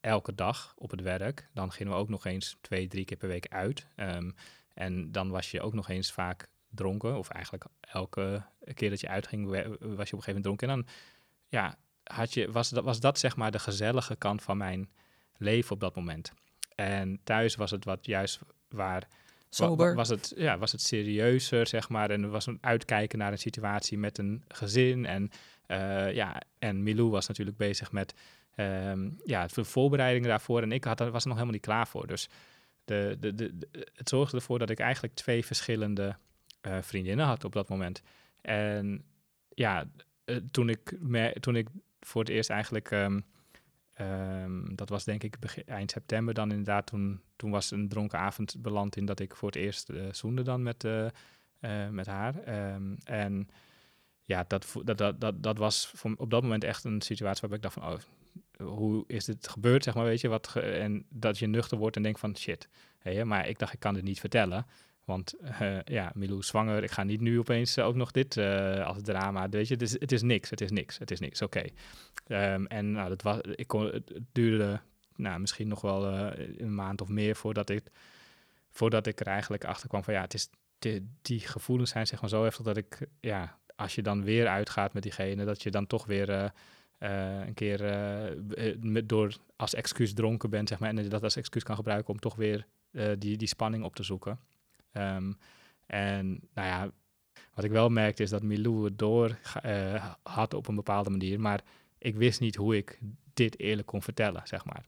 elke 0.00 0.34
dag 0.34 0.74
op 0.76 0.90
het 0.90 1.00
werk. 1.00 1.48
Dan 1.54 1.72
gingen 1.72 1.92
we 1.92 1.98
ook 1.98 2.08
nog 2.08 2.24
eens 2.24 2.56
twee, 2.60 2.88
drie 2.88 3.04
keer 3.04 3.16
per 3.16 3.28
week 3.28 3.46
uit. 3.48 3.86
Ehm, 3.94 4.30
en 4.74 5.12
dan 5.12 5.30
was 5.30 5.50
je 5.50 5.60
ook 5.60 5.74
nog 5.74 5.88
eens 5.88 6.12
vaak 6.12 6.48
dronken. 6.68 7.18
Of 7.18 7.28
eigenlijk 7.28 7.64
elke 7.80 8.42
keer 8.74 8.90
dat 8.90 9.00
je 9.00 9.08
uitging, 9.08 9.48
we- 9.48 9.68
was 9.68 9.78
je 9.78 9.88
op 9.88 9.98
een 9.98 10.06
gegeven 10.06 10.26
moment 10.26 10.42
dronken. 10.44 10.68
En 10.68 10.74
dan 10.76 10.86
ja, 11.48 11.78
had 12.02 12.34
je, 12.34 12.52
was, 12.52 12.70
dat, 12.70 12.84
was 12.84 13.00
dat 13.00 13.18
zeg 13.18 13.36
maar 13.36 13.50
de 13.50 13.58
gezellige 13.58 14.16
kant 14.16 14.42
van 14.42 14.56
mijn 14.56 14.90
leven 15.36 15.72
op 15.72 15.80
dat 15.80 15.96
moment. 15.96 16.32
En 16.76 17.20
thuis 17.24 17.54
was 17.54 17.70
het 17.70 17.84
wat 17.84 18.06
juist 18.06 18.40
waar... 18.68 19.00
wa- 19.00 19.06
Sober. 19.48 19.88
wa- 19.88 19.94
was, 19.94 20.08
het, 20.08 20.32
ja, 20.36 20.58
was 20.58 20.72
het 20.72 20.80
serieuzer, 20.80 21.66
zeg 21.66 21.88
maar. 21.88 22.10
En 22.10 22.22
er 22.22 22.28
was 22.28 22.46
een 22.46 22.58
uitkijken 22.60 23.18
naar 23.18 23.32
een 23.32 23.38
situatie 23.38 23.98
met 23.98 24.18
een 24.18 24.42
gezin. 24.48 25.06
En, 25.06 25.30
eh, 25.66 26.12
ja, 26.12 26.40
en 26.58 26.82
Milou 26.82 27.10
was 27.10 27.26
natuurlijk 27.28 27.56
bezig 27.56 27.92
met 27.92 28.14
ehm, 28.54 29.08
ja, 29.24 29.46
de 29.46 29.64
voorbereidingen 29.64 30.28
daarvoor. 30.28 30.62
En 30.62 30.72
ik 30.72 30.84
had, 30.84 30.98
was 30.98 31.22
er 31.22 31.28
nog 31.28 31.36
helemaal 31.36 31.52
niet 31.52 31.60
klaar 31.60 31.86
voor. 31.88 32.06
Dus 32.06 32.28
de, 32.84 33.16
de, 33.20 33.34
de, 33.34 33.58
de- 33.58 33.88
het 33.94 34.08
zorgde 34.08 34.36
ervoor 34.36 34.58
dat 34.58 34.70
ik 34.70 34.78
eigenlijk 34.80 35.14
twee 35.14 35.44
verschillende 35.46 36.16
eh, 36.60 36.78
vriendinnen 36.80 37.26
had 37.26 37.44
op 37.44 37.52
dat 37.52 37.68
moment. 37.68 38.02
En 38.40 39.04
ja, 39.54 39.84
eh, 40.24 40.36
toen, 40.50 40.68
ik 40.68 40.94
me, 41.00 41.36
toen 41.40 41.56
ik 41.56 41.68
voor 42.00 42.20
het 42.20 42.30
eerst 42.30 42.50
eigenlijk, 42.50 42.90
ehm, 42.90 43.20
ehm, 43.96 44.74
dat 44.74 44.88
was 44.88 45.04
denk 45.04 45.22
ik 45.22 45.36
eind 45.66 45.90
september 45.90 46.34
dan 46.34 46.50
inderdaad, 46.50 46.86
toen, 46.86 47.20
toen 47.36 47.50
was 47.50 47.70
een 47.70 47.88
dronken 47.88 48.18
avond 48.18 48.62
beland 48.62 48.96
in 48.96 49.04
dat 49.04 49.20
ik 49.20 49.36
voor 49.36 49.48
het 49.48 49.56
eerst 49.56 49.88
eh 49.88 50.04
zoende 50.12 50.42
dan 50.42 50.62
met, 50.62 50.84
eh, 50.84 51.06
eh, 51.60 51.88
met 51.90 52.06
haar. 52.06 52.42
Ehm, 52.42 52.94
en 53.04 53.48
ja, 54.24 54.44
dat, 54.48 54.74
dat, 54.84 54.98
dat, 54.98 55.20
dat, 55.20 55.42
dat 55.42 55.58
was 55.58 55.92
op 56.16 56.30
dat 56.30 56.42
moment 56.42 56.64
echt 56.64 56.84
een 56.84 57.00
situatie 57.00 57.40
waarbij 57.40 57.58
ik 57.58 57.64
dacht 57.64 57.74
van, 57.74 57.92
oh, 57.92 58.68
hoe 58.68 59.04
is 59.06 59.24
dit 59.24 59.48
gebeurd, 59.48 59.84
zeg 59.84 59.94
maar, 59.94 60.04
weet 60.04 60.20
je, 60.20 60.28
wat 60.28 60.56
en 60.56 61.06
dat 61.08 61.38
je 61.38 61.46
nuchter 61.46 61.78
wordt 61.78 61.96
en 61.96 62.02
denkt 62.02 62.20
van, 62.20 62.36
shit, 62.36 62.68
maar 63.24 63.48
ik 63.48 63.58
dacht, 63.58 63.72
ik 63.72 63.80
kan 63.80 63.94
dit 63.94 64.02
niet 64.02 64.20
vertellen. 64.20 64.66
Want 65.06 65.34
eh, 65.40 65.80
ja, 65.82 66.10
Milou 66.14 66.38
is 66.38 66.46
zwanger. 66.46 66.82
Ik 66.82 66.90
ga 66.90 67.02
niet 67.02 67.20
nu 67.20 67.38
opeens 67.38 67.76
eh, 67.76 67.86
ook 67.86 67.94
nog 67.94 68.10
dit 68.10 68.36
eh, 68.36 68.86
als 68.86 69.02
drama. 69.02 69.48
Weet 69.48 69.68
je, 69.68 69.74
het 69.74 69.82
is, 69.82 70.00
het 70.00 70.12
is 70.12 70.22
niks. 70.22 70.50
Het 70.50 70.60
is 70.60 70.70
niks. 70.70 70.98
Het 70.98 71.10
is 71.10 71.20
niks. 71.20 71.42
Oké. 71.42 71.64
Ehm, 72.26 72.64
en 72.64 72.92
nou, 72.92 73.08
dat 73.08 73.22
was, 73.22 73.40
ik 73.40 73.66
kon, 73.66 73.84
het, 73.84 74.12
duurde 74.32 74.80
nou, 75.16 75.40
misschien 75.40 75.68
nog 75.68 75.80
wel 75.80 76.06
een 76.36 76.74
maand 76.74 77.00
of 77.00 77.08
meer 77.08 77.36
voordat 77.36 77.70
ik, 77.70 77.82
voordat 78.70 79.06
ik 79.06 79.20
er 79.20 79.26
eigenlijk 79.26 79.64
achter 79.64 79.88
kwam 79.88 80.04
van 80.04 80.14
ja, 80.14 80.20
het 80.20 80.34
is, 80.34 80.48
die, 80.78 81.10
die 81.22 81.40
gevoelens 81.40 81.90
zijn 81.90 82.06
zeg 82.06 82.20
maar 82.20 82.30
zo 82.30 82.42
heftig 82.42 82.64
dat 82.64 82.76
ik, 82.76 83.06
ja, 83.20 83.58
als 83.76 83.94
je 83.94 84.02
dan 84.02 84.24
weer 84.24 84.46
uitgaat 84.46 84.92
met 84.92 85.02
diegene, 85.02 85.44
dat 85.44 85.62
je 85.62 85.70
dan 85.70 85.86
toch 85.86 86.06
weer 86.06 86.52
een 86.98 87.54
keer 87.54 87.80
met, 88.80 89.08
door 89.08 89.36
als 89.56 89.74
excuus 89.74 90.14
dronken 90.14 90.50
bent, 90.50 90.68
zeg 90.68 90.78
maar, 90.78 90.88
en 90.88 91.08
dat 91.08 91.22
als 91.22 91.36
excuus 91.36 91.62
kan 91.62 91.76
gebruiken 91.76 92.14
om 92.14 92.20
toch 92.20 92.34
weer 92.34 92.66
die, 93.18 93.36
die 93.36 93.48
spanning 93.48 93.84
op 93.84 93.94
te 93.94 94.02
zoeken. 94.02 94.38
Ehm, 94.96 95.32
en 95.86 96.26
nou 96.54 96.68
ja, 96.68 96.90
wat 97.54 97.64
ik 97.64 97.70
wel 97.70 97.88
merkte 97.88 98.22
is 98.22 98.30
dat 98.30 98.42
Milou 98.42 98.84
het 98.84 98.98
door 98.98 99.38
eh, 99.62 100.12
had 100.22 100.54
op 100.54 100.68
een 100.68 100.74
bepaalde 100.74 101.10
manier, 101.10 101.40
maar 101.40 101.60
ik 101.98 102.14
wist 102.14 102.40
niet 102.40 102.56
hoe 102.56 102.76
ik 102.76 102.98
dit 103.34 103.58
eerlijk 103.58 103.86
kon 103.86 104.02
vertellen, 104.02 104.42
zeg 104.44 104.64
maar. 104.64 104.84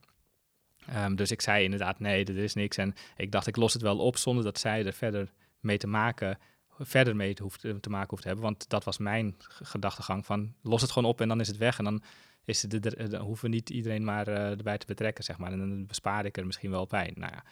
Ehm, 0.87 1.15
dus 1.15 1.31
ik 1.31 1.41
zei 1.41 1.65
inderdaad, 1.65 2.01
nee, 2.01 2.25
er 2.25 2.37
is 2.37 2.55
niks. 2.55 2.77
En 2.77 2.95
ik 3.17 3.33
dacht, 3.33 3.47
ik 3.47 3.57
los 3.57 3.73
het 3.73 3.83
wel 3.83 3.99
op 3.99 4.17
zonder 4.17 4.45
dat 4.45 4.59
zij 4.59 4.87
er 4.87 4.93
verder 4.93 5.33
mee 5.61 5.79
te 5.79 5.87
maken, 5.87 6.39
verder 6.79 7.17
mee 7.17 7.35
te, 7.35 7.43
hoeft, 7.43 7.61
te 7.61 7.91
maken 7.91 8.11
hoeft 8.11 8.23
te 8.23 8.29
hebben. 8.29 8.47
Want 8.47 8.69
dat 8.69 8.85
was 8.85 8.99
mijn 8.99 9.35
gedachtegang 9.39 10.27
van, 10.27 10.55
los 10.63 10.83
het 10.83 10.91
gewoon 10.91 11.09
op 11.09 11.21
en 11.21 11.29
dan 11.29 11.41
is 11.41 11.49
het 11.49 11.57
weg. 11.57 11.79
En 11.79 11.85
dan 11.85 12.03
is 12.45 12.63
het, 12.63 13.11
dan 13.11 13.21
hoeven 13.21 13.49
we 13.49 13.55
niet 13.55 13.71
iedereen 13.71 14.05
maar 14.05 14.29
eh, 14.29 14.51
erbij 14.51 14.79
te 14.79 14.87
betrekken, 14.87 15.25
zeg 15.25 15.39
maar. 15.39 15.53
En 15.53 15.59
dan 15.59 15.87
bespaar 15.87 16.25
ik 16.25 16.37
er 16.37 16.47
misschien 16.47 16.71
wel 16.71 16.87
bij. 16.87 17.13
Nou 17.15 17.33
ja, 17.33 17.45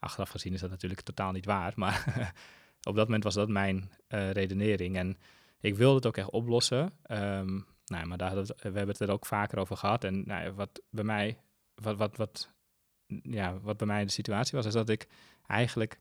achteraf 0.00 0.30
gezien 0.30 0.52
is 0.52 0.60
dat 0.60 0.70
natuurlijk 0.70 1.00
totaal 1.00 1.32
niet 1.32 1.44
waar. 1.44 1.72
Maar 1.76 2.04
op 2.88 2.94
dat 2.94 3.06
moment 3.06 3.24
was 3.24 3.34
dat 3.34 3.48
mijn 3.48 3.90
eh, 4.06 4.30
redenering. 4.30 4.96
En 4.96 5.18
ik 5.60 5.76
wilde 5.76 5.96
het 5.96 6.06
ook 6.06 6.16
echt 6.16 6.30
oplossen. 6.30 6.92
Ehm, 7.02 7.60
nou, 7.84 8.06
maar 8.06 8.18
daar 8.18 8.34
we, 8.34 8.54
hebben 8.62 8.88
het 8.88 9.00
er 9.00 9.10
ook 9.10 9.26
vaker 9.26 9.58
over 9.58 9.76
gehad. 9.76 10.04
En 10.04 10.22
nou, 10.26 10.52
wat 10.52 10.82
bij 10.90 11.04
mij, 11.04 11.38
wat, 11.74 11.96
wat, 11.96 12.16
wat, 12.16 12.52
ja, 13.22 13.58
wat 13.60 13.76
bij 13.76 13.86
mij 13.86 14.04
de 14.04 14.10
situatie 14.10 14.56
was, 14.56 14.66
is 14.66 14.72
dat 14.72 14.88
ik 14.88 15.08
eigenlijk 15.46 16.00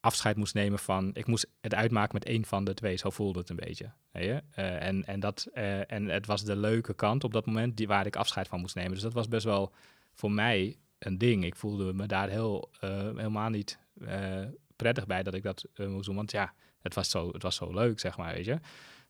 afscheid 0.00 0.36
moest 0.36 0.54
nemen 0.54 0.78
van. 0.78 1.10
Ik 1.14 1.26
moest 1.26 1.46
het 1.60 1.74
uitmaken 1.74 2.14
met 2.14 2.24
één 2.24 2.44
van 2.44 2.64
de 2.64 2.74
twee. 2.74 2.96
Zo 2.96 3.10
voelde 3.10 3.38
het 3.38 3.48
een 3.48 3.56
beetje. 3.56 3.92
Je? 4.12 4.42
Eh, 4.50 4.82
en, 4.82 5.04
en, 5.04 5.20
dat, 5.20 5.48
eh, 5.52 5.92
en 5.92 6.06
het 6.06 6.26
was 6.26 6.44
de 6.44 6.56
leuke 6.56 6.94
kant 6.94 7.24
op 7.24 7.32
dat 7.32 7.46
moment 7.46 7.76
die, 7.76 7.86
waar 7.86 8.06
ik 8.06 8.16
afscheid 8.16 8.48
van 8.48 8.60
moest 8.60 8.74
nemen. 8.74 8.92
Dus 8.92 9.02
dat 9.02 9.12
was 9.12 9.28
best 9.28 9.44
wel 9.44 9.72
voor 10.14 10.32
mij 10.32 10.76
een 10.98 11.18
ding. 11.18 11.44
Ik 11.44 11.56
voelde 11.56 11.92
me 11.92 12.06
daar 12.06 12.28
heel, 12.28 12.70
eh, 12.80 12.90
helemaal 12.90 13.50
niet 13.50 13.78
eh, 14.00 14.44
prettig 14.76 15.06
bij 15.06 15.22
dat 15.22 15.34
ik 15.34 15.42
dat 15.42 15.64
eh, 15.74 15.86
moest 15.86 16.06
doen. 16.06 16.16
Want 16.16 16.30
ja, 16.30 16.54
het 16.80 16.94
was, 16.94 17.10
zo, 17.10 17.32
het 17.32 17.42
was 17.42 17.56
zo 17.56 17.72
leuk, 17.72 18.00
zeg 18.00 18.16
maar, 18.16 18.34
weet 18.34 18.44
je. 18.44 18.58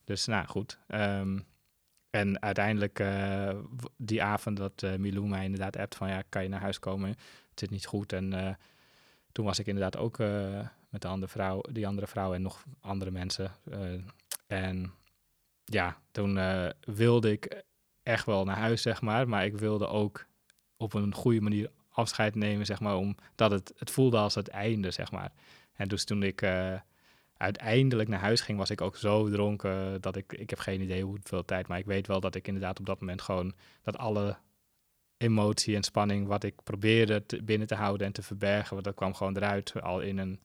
Dus 0.04 0.26
nou, 0.26 0.46
goed. 0.46 0.78
Ehm, 0.86 1.38
en 2.10 2.42
uiteindelijk, 2.42 3.04
die 3.96 4.22
avond 4.22 4.56
dat 4.56 4.86
Milou 4.98 5.28
mij 5.28 5.44
inderdaad 5.44 5.76
appt 5.76 5.96
van... 5.96 6.08
ja, 6.08 6.22
kan 6.28 6.42
je 6.42 6.48
naar 6.48 6.60
huis 6.60 6.78
komen? 6.78 7.08
Het 7.08 7.58
zit 7.58 7.70
niet 7.70 7.86
goed. 7.86 8.12
En 8.12 8.58
toen 9.32 9.44
was 9.44 9.58
ik 9.58 9.66
inderdaad 9.66 9.96
ook 9.96 10.18
met 10.88 11.02
de 11.02 11.08
andere 11.08 11.32
vrouw, 11.32 11.60
die 11.60 11.86
andere 11.86 12.06
vrouw 12.06 12.34
en 12.34 12.42
nog 12.42 12.64
andere 12.80 13.10
mensen. 13.10 13.52
en 14.46 14.92
ja, 15.64 16.00
toen 16.10 16.38
wilde 16.80 17.30
ik 17.30 17.62
echt 18.02 18.26
wel 18.26 18.44
naar 18.44 18.58
huis, 18.58 18.82
zeg 18.82 19.00
maar. 19.00 19.28
Maar 19.28 19.44
ik 19.44 19.56
wilde 19.56 19.86
ook 19.86 20.26
op 20.76 20.94
een 20.94 21.14
goede 21.14 21.40
manier 21.40 21.70
afscheid 21.98 22.34
nemen, 22.34 22.66
zeg 22.66 22.80
maar. 22.80 22.96
Omdat 22.96 23.50
het, 23.50 23.72
het 23.76 23.90
voelde 23.90 24.18
als 24.18 24.34
het 24.34 24.48
einde, 24.48 24.90
zeg 24.90 25.10
maar. 25.10 25.32
En 25.72 25.88
dus 25.88 26.04
toen 26.04 26.22
ik 26.22 26.42
eh, 26.42 26.74
uiteindelijk 27.36 28.08
naar 28.08 28.20
huis 28.20 28.40
ging, 28.40 28.58
was 28.58 28.70
ik 28.70 28.80
ook 28.80 28.96
zo 28.96 29.28
dronken 29.30 30.00
dat 30.00 30.16
ik... 30.16 30.32
Ik 30.32 30.50
heb 30.50 30.58
geen 30.58 30.80
idee 30.80 31.02
hoeveel 31.02 31.44
tijd, 31.44 31.68
maar 31.68 31.78
ik 31.78 31.86
weet 31.86 32.06
wel 32.06 32.20
dat 32.20 32.34
ik 32.34 32.46
inderdaad 32.46 32.78
op 32.78 32.86
dat 32.86 33.00
moment 33.00 33.22
gewoon... 33.22 33.54
Dat 33.82 33.96
alle 33.98 34.36
emotie 35.16 35.74
en 35.76 35.82
spanning 35.82 36.26
wat 36.26 36.44
ik 36.44 36.54
probeerde 36.64 37.24
binnen 37.44 37.66
te 37.66 37.74
houden 37.74 38.06
en 38.06 38.12
te 38.12 38.22
verbergen, 38.22 38.72
want 38.72 38.84
dat 38.84 38.94
kwam 38.94 39.14
gewoon 39.14 39.36
eruit 39.36 39.82
al 39.82 40.00
in 40.00 40.18
een 40.18 40.40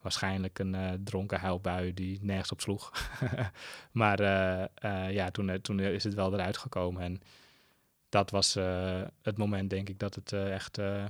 waarschijnlijk 0.00 0.58
een 0.58 0.74
eh, 0.74 0.92
dronken 1.04 1.40
huilbui 1.40 1.94
die 1.94 2.18
nergens 2.22 2.52
op 2.52 2.60
sloeg. 2.60 2.92
maar 3.92 4.20
eh, 4.20 5.12
ja, 5.12 5.30
toen, 5.30 5.60
toen 5.60 5.80
is 5.80 6.04
het 6.04 6.14
wel 6.14 6.32
eruit 6.34 6.56
gekomen 6.56 7.02
en 7.02 7.20
dat 8.08 8.30
was 8.30 8.56
eh, 8.56 9.02
het 9.22 9.36
moment 9.38 9.70
denk 9.70 9.88
ik 9.88 9.98
dat 9.98 10.14
het 10.14 10.32
eh, 10.32 10.52
echt 10.54 10.78
eh, 10.78 11.04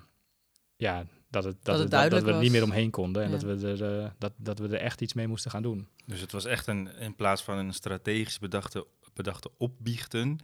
ja 0.76 1.04
dat 1.30 1.44
het 1.44 1.56
dat, 1.62 1.74
het 1.74 1.82
het, 1.82 1.90
dat, 1.90 2.11
dat 2.11 2.22
we 2.22 2.32
er 2.32 2.40
niet 2.40 2.50
meer 2.50 2.62
omheen 2.62 2.90
konden 2.90 3.22
en 3.22 3.30
Ja. 3.30 3.38
dat 3.38 3.61
we 3.61 3.68
er 3.68 4.02
eh, 4.02 4.11
dat, 4.18 4.32
dat 4.37 4.59
we 4.59 4.66
er 4.68 4.80
echt 4.80 5.00
iets 5.00 5.12
mee 5.14 5.26
moesten 5.26 5.50
gaan 5.50 5.62
doen. 5.62 5.88
Dus 6.06 6.20
het 6.20 6.32
was 6.32 6.44
echt 6.44 6.66
een, 6.66 6.88
in 6.98 7.14
plaats 7.14 7.42
van 7.42 7.59
een 7.59 7.72
strategisch 7.72 8.38
bedachte, 8.38 8.87
bedachte 9.14 9.50
opbiechten, 9.59 10.38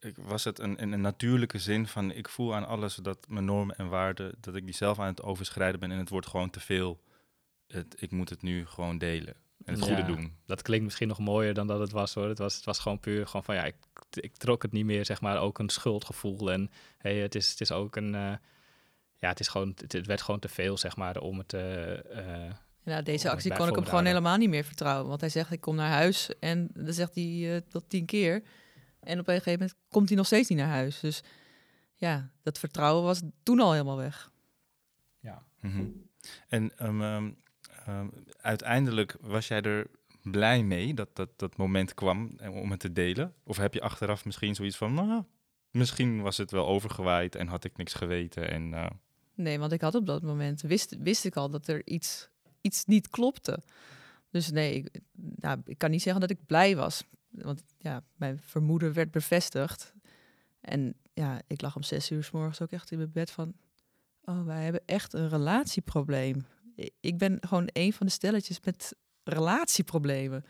ik- 0.00 0.16
was 0.16 0.44
het 0.44 0.58
een, 0.58 0.76
in 0.76 0.92
een 0.92 1.00
natuurlijke 1.00 1.58
zin 1.58 1.86
van 1.86 2.10
ik 2.12 2.28
voel 2.28 2.54
aan 2.54 2.66
alles 2.66 2.94
dat 2.94 3.26
mijn 3.28 3.44
normen 3.44 3.76
en 3.76 3.88
waarden, 3.88 4.34
dat 4.40 4.54
ik 4.54 4.64
die 4.64 4.74
zelf 4.74 4.98
aan 4.98 5.06
het 5.06 5.22
overschrijden 5.22 5.80
ben 5.80 5.90
en 5.90 5.98
het 5.98 6.08
wordt 6.08 6.26
gewoon 6.26 6.50
te 6.50 6.60
veel. 6.60 7.00
Het, 7.66 7.94
ik 8.02 8.10
moet 8.10 8.28
het 8.30 8.42
nu 8.42 8.66
gewoon 8.66 8.98
delen 8.98 9.34
en 9.64 9.74
het 9.74 9.82
goede 9.82 10.04
doen. 10.04 10.32
Dat 10.46 10.62
klinkt 10.62 10.84
misschien 10.84 11.08
nog 11.08 11.18
mooier 11.18 11.54
dan 11.54 11.66
dat 11.66 11.80
het 11.80 11.92
was 11.92 12.14
hoor. 12.14 12.28
Het 12.28 12.38
was, 12.38 12.54
het 12.56 12.64
was 12.64 12.78
gewoon 12.78 13.00
puur 13.00 13.26
gewoon 13.26 13.44
van 13.44 13.54
ja, 13.54 13.64
ik, 13.64 13.74
ik 14.10 14.36
trok 14.36 14.62
het 14.62 14.72
niet 14.72 14.84
meer, 14.84 15.04
zeg 15.04 15.20
maar, 15.20 15.38
ook 15.38 15.58
een 15.58 15.68
schuldgevoel. 15.68 16.52
En 16.52 16.70
hey, 16.98 17.16
het, 17.16 17.34
is, 17.34 17.50
het 17.50 17.60
is 17.60 17.72
ook 17.72 17.96
een, 17.96 18.14
eh, 18.14 18.34
ja, 19.16 19.28
het 19.28 19.40
is 19.40 19.48
gewoon, 19.48 19.72
het, 19.76 19.92
het 19.92 20.06
werd 20.06 20.22
gewoon 20.22 20.40
te 20.40 20.48
veel, 20.48 20.78
zeg 20.78 20.96
maar, 20.96 21.16
om 21.16 21.38
het. 21.38 21.56
Ja, 22.84 23.02
deze 23.02 23.30
actie 23.30 23.54
kon 23.54 23.68
ik 23.68 23.74
hem 23.74 23.84
gewoon 23.84 24.04
helemaal 24.04 24.36
niet 24.36 24.48
meer 24.48 24.64
vertrouwen. 24.64 25.08
Want 25.08 25.20
hij 25.20 25.30
zegt, 25.30 25.52
ik 25.52 25.60
kom 25.60 25.74
naar 25.74 25.90
huis. 25.90 26.30
En 26.40 26.68
dan 26.74 26.92
zegt 26.92 27.14
hij 27.14 27.62
tot 27.68 27.88
tien 27.88 28.06
keer. 28.06 28.42
En 29.00 29.18
op 29.18 29.28
een 29.28 29.34
gegeven 29.34 29.60
moment 29.60 29.78
komt 29.88 30.08
hij 30.08 30.16
nog 30.16 30.26
steeds 30.26 30.48
niet 30.48 30.58
naar 30.58 30.68
huis. 30.68 31.00
Dus 31.00 31.22
ja, 31.94 32.30
dat 32.42 32.58
vertrouwen 32.58 33.04
was 33.04 33.22
toen 33.42 33.60
al 33.60 33.72
helemaal 33.72 33.96
weg. 33.96 34.30
ja. 35.20 35.44
Mhm. 35.60 35.84
En 36.48 36.78
ehm, 36.78 37.02
ehm, 37.02 37.30
ehm, 37.86 38.08
uiteindelijk 38.40 39.16
was 39.20 39.48
jij 39.48 39.62
er 39.62 39.86
blij 40.30 40.62
mee 40.62 40.94
dat 40.94 41.16
dat, 41.16 41.30
dat 41.36 41.56
moment 41.56 41.94
kwam 41.94 42.32
eh, 42.36 42.54
om 42.56 42.70
het 42.70 42.80
te 42.80 42.92
delen? 42.92 43.34
Of 43.44 43.56
heb 43.56 43.74
je 43.74 43.80
achteraf 43.80 44.24
misschien 44.24 44.54
zoiets 44.54 44.76
van, 44.76 44.94
nou, 44.94 45.22
misschien 45.70 46.22
was 46.22 46.36
het 46.36 46.50
wel 46.50 46.66
overgewaaid 46.66 47.34
en 47.34 47.46
had 47.46 47.64
ik 47.64 47.76
niks 47.76 47.94
geweten 47.94 48.50
en... 48.50 48.74
eh, 48.74 48.86
Nee, 49.34 49.58
want 49.58 49.72
ik 49.72 49.80
had 49.80 49.94
op 49.94 50.06
dat 50.06 50.22
moment, 50.22 50.60
wist, 50.62 50.96
wist 50.98 51.24
ik 51.24 51.36
al 51.36 51.50
dat 51.50 51.68
er 51.68 51.86
iets, 51.86 52.28
iets 52.60 52.84
niet 52.84 53.08
klopte. 53.08 53.58
Dus 54.30 54.50
nee, 54.50 54.74
ik, 54.74 55.00
nou, 55.36 55.60
ik 55.64 55.78
kan 55.78 55.90
niet 55.90 56.02
zeggen 56.02 56.20
dat 56.20 56.30
ik 56.30 56.46
blij 56.46 56.76
was. 56.76 57.04
Want 57.30 57.62
ja, 57.78 58.02
mijn 58.14 58.38
vermoeden 58.40 58.92
werd 58.92 59.10
bevestigd. 59.10 59.92
En 60.60 60.94
ja, 61.12 61.40
ik 61.46 61.60
lag 61.60 61.76
om 61.76 61.82
zes 61.82 62.10
uur 62.10 62.24
s 62.24 62.30
morgens 62.30 62.60
ook 62.62 62.70
echt 62.70 62.90
in 62.90 62.98
mijn 62.98 63.12
bed 63.12 63.30
van... 63.30 63.54
Oh, 64.24 64.44
wij 64.44 64.62
hebben 64.62 64.82
echt 64.86 65.12
een 65.12 65.28
relatieprobleem. 65.28 66.46
Ik 67.00 67.18
ben 67.18 67.38
gewoon 67.40 67.68
een 67.72 67.92
van 67.92 68.06
de 68.06 68.12
stelletjes 68.12 68.60
met 68.64 68.96
relatieproblemen. 69.28 70.44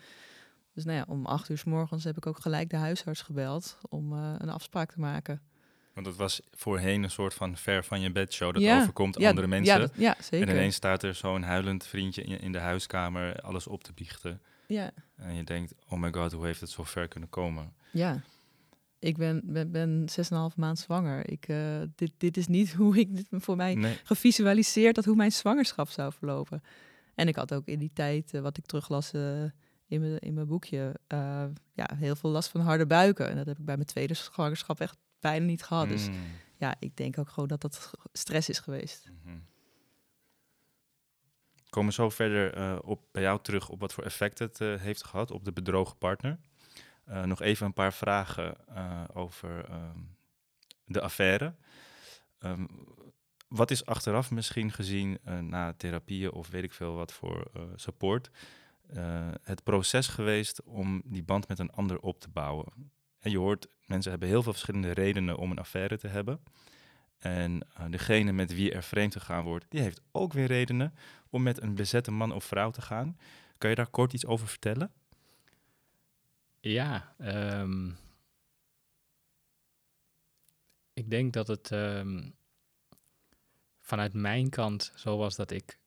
Dus 0.75 0.85
nou 0.85 0.97
ja, 0.97 1.05
om 1.09 1.27
acht 1.27 1.49
uur 1.49 1.59
s 1.59 1.65
morgens 1.65 2.05
heb 2.05 2.17
ik 2.17 2.27
ook 2.27 2.39
gelijk 2.41 2.71
de 2.71 2.77
huisarts 2.77 3.23
gebeld 3.23 3.79
om 3.89 4.13
eh, 4.13 4.35
een 4.39 4.49
afspraak 4.51 4.93
te 4.93 5.01
maken. 5.01 5.41
Want 5.95 6.07
het 6.07 6.17
was 6.17 6.41
voorheen 6.51 7.03
een 7.03 7.11
soort 7.11 7.35
van 7.35 7.57
ver 7.57 7.85
van 7.85 8.01
je 8.01 8.13
bed 8.13 8.33
show. 8.33 8.53
Dat 8.55 8.63
Ja, 8.63 8.81
overkomt 8.81 9.19
ja, 9.19 9.29
andere 9.29 9.47
mensen. 9.47 9.75
Ja, 9.75 9.81
dat- 9.81 9.93
ja 9.97 10.17
zeker. 10.21 10.49
en 10.49 10.55
ineens 10.55 10.75
staat 10.75 11.03
er 11.03 11.15
zo'n 11.15 11.43
huilend 11.43 11.87
vriendje 11.87 12.23
in, 12.23 12.41
in 12.41 12.53
de 12.53 12.59
huiskamer 12.59 13.41
alles 13.41 13.67
op 13.67 13.85
te 13.85 13.93
biechten. 13.93 14.41
Ja, 14.67 14.91
En 15.17 15.35
je 15.35 15.45
denkt, 15.45 15.75
oh 15.89 15.99
my 16.01 16.13
god, 16.13 16.33
hoe 16.33 16.45
heeft 16.47 16.61
het 16.61 16.71
zo 16.71 16.85
ver 16.85 17.09
kunnen 17.09 17.29
komen? 17.29 17.73
Ja, 17.91 18.21
ik 18.99 19.17
ben, 19.17 19.41
ben, 19.45 19.71
ben 19.71 20.05
6,5 20.51 20.57
maand 20.57 20.79
zwanger. 20.79 21.31
Ik, 21.31 21.49
eh, 21.49 21.59
dit, 21.95 22.11
dit 22.17 22.37
is 22.37 22.47
niet 22.47 22.73
hoe 22.83 22.99
ik 22.99 23.17
dit 23.17 23.27
voor 23.31 23.57
mij 23.57 23.75
Nee. 23.75 23.99
gevisualiseerd 24.05 24.95
dat 24.95 25.05
hoe 25.05 25.17
mijn 25.17 25.33
zwangerschap 25.33 25.89
zou 25.89 26.13
verlopen. 26.13 26.63
En 27.17 27.29
ik 27.29 27.37
had 27.37 27.55
ook 27.55 27.67
in 27.67 27.79
die 27.79 27.91
tijd, 27.93 28.35
eh, 28.35 28.41
wat 28.41 28.59
ik 28.59 28.67
teruglas 28.67 29.13
eh, 29.13 29.43
in, 29.87 30.01
mijn, 30.01 30.19
in 30.19 30.35
mijn 30.35 30.47
boekje, 30.47 30.95
eh, 31.07 31.45
ja, 31.73 31.91
heel 31.95 32.17
veel 32.17 32.31
last 32.31 32.49
van 32.49 32.61
harde 32.61 32.87
buiken. 32.87 33.29
En 33.29 33.37
dat 33.37 33.47
heb 33.47 33.59
ik 33.59 33.65
bij 33.65 33.75
mijn 33.75 33.87
tweede 33.87 34.15
zwangerschap 34.15 34.81
echt 34.81 34.97
bijna 35.21 35.47
niet 35.47 35.63
gehad. 35.63 35.89
Dus 35.89 36.09
Mm. 36.09 36.15
ja, 36.57 36.75
ik 36.79 36.97
denk 36.97 37.19
ook 37.19 37.29
gewoon 37.29 37.49
dat 37.49 37.61
dat 37.61 37.91
stress 38.13 38.49
is 38.49 38.59
geweest. 38.59 39.11
Mhm. 39.25 39.39
We 41.55 41.71
komen 41.71 41.93
zo 41.93 42.11
verder 42.11 42.83
op, 42.83 43.03
bij 43.13 43.23
jou 43.23 43.43
terug 43.43 43.69
op 43.69 43.81
wat 43.81 43.93
voor 43.93 44.05
effect 44.05 44.39
het 44.39 44.59
heeft 44.59 45.05
gehad 45.05 45.31
op 45.31 45.45
de 45.45 45.53
bedrogen 45.53 45.99
partner. 45.99 46.39
Nog 47.25 47.41
even 47.41 47.67
een 47.67 47.73
paar 47.73 47.93
vragen 47.93 48.57
over 49.15 49.65
ehm, 49.69 50.01
de 50.85 51.01
affaire. 51.01 51.55
Ehm, 52.39 52.67
wat 53.49 53.71
is 53.71 53.85
achteraf 53.85 54.31
misschien 54.31 54.73
gezien 54.73 55.19
eh, 55.25 55.39
na 55.39 55.73
therapieën 55.73 56.33
of 56.33 56.49
weet 56.49 56.63
ik 56.63 56.73
veel 56.73 56.95
wat 56.95 57.13
voor 57.13 57.51
eh, 57.55 57.63
support 57.75 58.31
eh, 58.87 59.29
het 59.43 59.63
proces 59.63 60.07
geweest 60.07 60.63
om 60.63 61.03
die 61.05 61.23
band 61.23 61.49
met 61.49 61.59
een 61.59 61.71
ander 61.71 62.01
op 62.01 62.21
te 62.21 62.29
bouwen? 62.29 62.93
En 63.19 63.31
je 63.31 63.39
hoort, 63.39 63.69
mensen 63.87 64.11
hebben 64.11 64.29
heel 64.29 64.43
veel 64.43 64.53
verschillende 64.53 64.93
redenen 64.93 65.37
om 65.37 65.51
een 65.51 65.59
affaire 65.59 65.99
te 65.99 66.09
hebben. 66.09 66.41
En 67.19 67.67
degene 67.91 68.33
met 68.33 68.55
wie 68.55 68.73
er 68.73 68.83
vreemd 68.83 69.13
gegaan 69.13 69.45
wordt, 69.45 69.67
die 69.69 69.81
heeft 69.81 70.01
ook 70.13 70.33
weer 70.33 70.47
redenen 70.47 70.95
om 71.31 71.43
met 71.43 71.63
een 71.63 71.75
bezette 71.75 72.11
man 72.11 72.33
of 72.33 72.45
vrouw 72.45 72.71
te 72.71 72.83
gaan. 72.83 73.19
Kan 73.59 73.71
je 73.71 73.77
daar 73.77 73.87
kort 73.87 74.13
iets 74.13 74.27
over 74.27 74.49
vertellen? 74.49 74.93
Ja, 76.61 77.15
ehm, 77.19 77.91
ik 80.93 81.11
denk 81.11 81.33
dat 81.33 81.47
het 81.49 81.71
ehm, 81.71 82.31
vanuit 83.87 84.13
mijn 84.13 84.51
kant 84.51 84.93
zo 84.95 85.17
was 85.17 85.37
dat 85.37 85.51
ik 85.51 85.79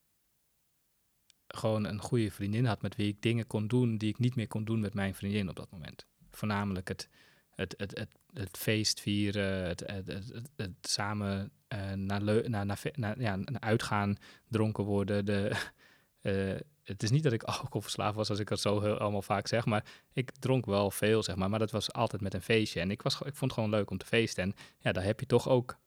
gewoon 1.48 1.86
een 1.86 2.02
goede 2.02 2.32
vriendin 2.32 2.66
had 2.66 2.82
met 2.82 2.96
wie 2.96 3.08
ik 3.08 3.22
dingen 3.22 3.48
kon 3.48 3.68
doen 3.68 3.98
die 3.98 4.10
ik 4.10 4.20
niet 4.20 4.36
meer 4.36 4.48
kon 4.48 4.64
doen 4.64 4.80
met 4.80 4.94
mijn 4.94 5.16
vriendin 5.16 5.50
op 5.50 5.56
dat 5.56 5.72
moment. 5.72 6.06
Voornamelijk 6.32 6.88
het, 6.88 7.10
het, 7.56 7.74
het, 7.78 7.98
het, 7.98 8.10
het 8.34 8.58
feest 8.58 9.00
vieren, 9.00 9.68
het, 9.68 9.80
het, 9.86 10.08
het, 10.08 10.50
het- 10.56 10.72
samen 10.82 11.52
eh, 11.68 11.92
naar, 11.92 12.24
naar, 12.24 12.50
naar, 12.50 12.78
naar, 12.96 13.22
ja, 13.22 13.36
naar 13.36 13.60
uitgaan, 13.62 14.18
dronken 14.48 14.84
worden. 14.84 15.26
De, 15.26 15.52
eh, 16.22 16.56
het 16.84 17.04
is 17.04 17.12
niet 17.12 17.24
dat 17.24 17.34
ik 17.34 17.44
alcoholverslaafd 17.44 18.16
was, 18.16 18.30
als 18.30 18.40
ik 18.40 18.50
het 18.50 18.60
zo 18.60 18.82
heel, 18.82 18.98
allemaal 18.98 19.22
vaak 19.22 19.48
zeg, 19.48 19.66
maar 19.66 19.86
ik 20.14 20.32
dronk 20.32 20.66
wel 20.66 20.92
veel, 20.92 21.24
zeg 21.24 21.36
maar. 21.36 21.50
Maar 21.50 21.60
dat 21.60 21.72
was 21.72 21.94
altijd 21.94 22.22
met 22.22 22.34
een 22.34 22.42
feestje. 22.42 22.80
En 22.80 22.92
ik, 22.92 23.02
was, 23.02 23.14
ik 23.14 23.22
vond 23.22 23.40
het 23.40 23.54
gewoon 23.54 23.70
leuk 23.70 23.90
om 23.90 23.98
te 23.98 24.06
feesten. 24.06 24.44
En 24.44 24.54
ja, 24.78 24.92
daar 24.92 25.04
heb 25.04 25.20
je 25.20 25.26
toch 25.26 25.50
ook... 25.50 25.78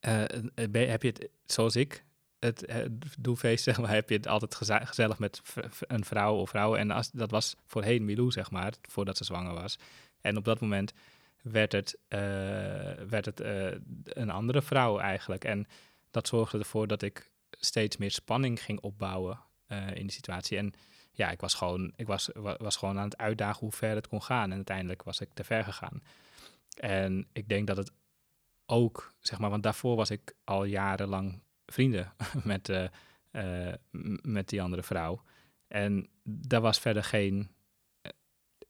eh, 0.00 0.22
eh, 0.54 0.90
heb 0.90 1.02
je 1.02 1.08
het, 1.08 1.28
zoals 1.46 1.76
ik 1.76 2.04
het 2.38 2.64
eh, 2.64 2.84
doe 3.18 3.36
feest, 3.36 3.64
zeg 3.64 3.78
maar, 3.80 3.90
heb 3.90 4.08
je 4.08 4.16
het 4.16 4.26
altijd 4.26 4.54
gezellig 4.54 5.18
met 5.18 5.40
een 5.80 6.04
vrouw 6.04 6.34
of 6.36 6.48
vrouwen. 6.48 6.78
En 6.78 6.90
als, 6.90 7.10
dat 7.10 7.30
was 7.30 7.56
voorheen 7.66 8.04
Milou, 8.04 8.30
zeg 8.30 8.50
maar, 8.50 8.72
voordat 8.82 9.16
ze 9.16 9.24
zwanger 9.24 9.54
was. 9.54 9.78
En 10.20 10.36
op 10.36 10.44
dat 10.44 10.60
moment 10.60 10.92
werd 11.42 11.72
het, 11.72 11.98
eh, 12.08 12.18
werd 13.08 13.24
het 13.24 13.40
eh, 13.40 13.70
een 14.04 14.30
andere 14.30 14.62
vrouw 14.62 14.98
eigenlijk. 14.98 15.44
En 15.44 15.66
dat 16.10 16.28
zorgde 16.28 16.58
ervoor 16.58 16.86
dat 16.86 17.02
ik 17.02 17.30
steeds 17.50 17.96
meer 17.96 18.10
spanning 18.10 18.62
ging 18.62 18.80
opbouwen 18.80 19.40
eh, 19.66 19.86
in 19.86 20.02
die 20.02 20.10
situatie. 20.12 20.58
En 20.58 20.72
ja, 21.12 21.30
ik 21.30 21.40
was 21.40 21.54
gewoon, 21.54 21.92
ik 21.96 22.06
was, 22.06 22.30
wa- 22.34 22.56
was 22.58 22.76
gewoon 22.76 22.98
aan 22.98 23.04
het 23.04 23.16
uitdagen 23.18 23.60
hoe 23.60 23.72
ver 23.72 23.94
het 23.94 24.08
kon 24.08 24.22
gaan. 24.22 24.50
En 24.50 24.56
uiteindelijk 24.56 25.02
was 25.02 25.20
ik 25.20 25.28
te 25.34 25.44
ver 25.44 25.64
gegaan. 25.64 26.02
En 26.76 27.26
ik 27.32 27.48
denk 27.48 27.66
dat 27.66 27.76
het 27.76 27.92
ook, 28.70 29.12
zeg 29.20 29.38
maar, 29.38 29.50
want 29.50 29.62
daarvoor 29.62 29.96
was 29.96 30.10
ik 30.10 30.34
al 30.44 30.64
jarenlang 30.64 31.40
vrienden 31.66 32.12
met, 32.44 32.68
eh, 32.68 32.84
eh, 33.30 33.74
met 34.22 34.48
die 34.48 34.62
andere 34.62 34.82
vrouw. 34.82 35.22
En 35.68 36.08
daar 36.22 36.60
was 36.60 36.78
verder 36.78 37.04
geen 37.04 37.48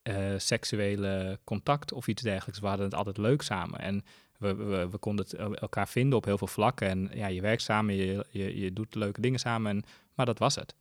eh, 0.03 0.35
seksuele 0.37 1.41
contact 1.45 1.93
of 1.93 2.09
iets 2.09 2.23
dergelijks. 2.23 2.61
We 2.61 2.67
hadden 2.67 2.87
het 2.87 2.95
altijd 2.95 3.17
leuk 3.17 3.43
samen. 3.43 3.79
En 3.81 4.05
we, 4.39 4.55
we, 4.55 4.89
we 4.89 4.99
konden 4.99 5.25
het 5.25 5.35
el- 5.35 5.55
elkaar 5.55 5.89
vinden 5.89 6.19
op 6.19 6.25
heel 6.25 6.39
veel 6.39 6.47
vlakken. 6.47 6.89
En 6.89 7.11
ja, 7.13 7.27
je 7.27 7.41
werkt 7.41 7.63
samen, 7.63 7.95
je, 7.95 8.27
je, 8.31 8.61
je 8.61 8.73
doet 8.73 8.95
leuke 8.95 9.21
dingen 9.21 9.39
samen. 9.39 9.71
En, 9.71 9.85
maar 10.15 10.27
dat 10.27 10.39
was 10.39 10.55
het. 10.55 10.75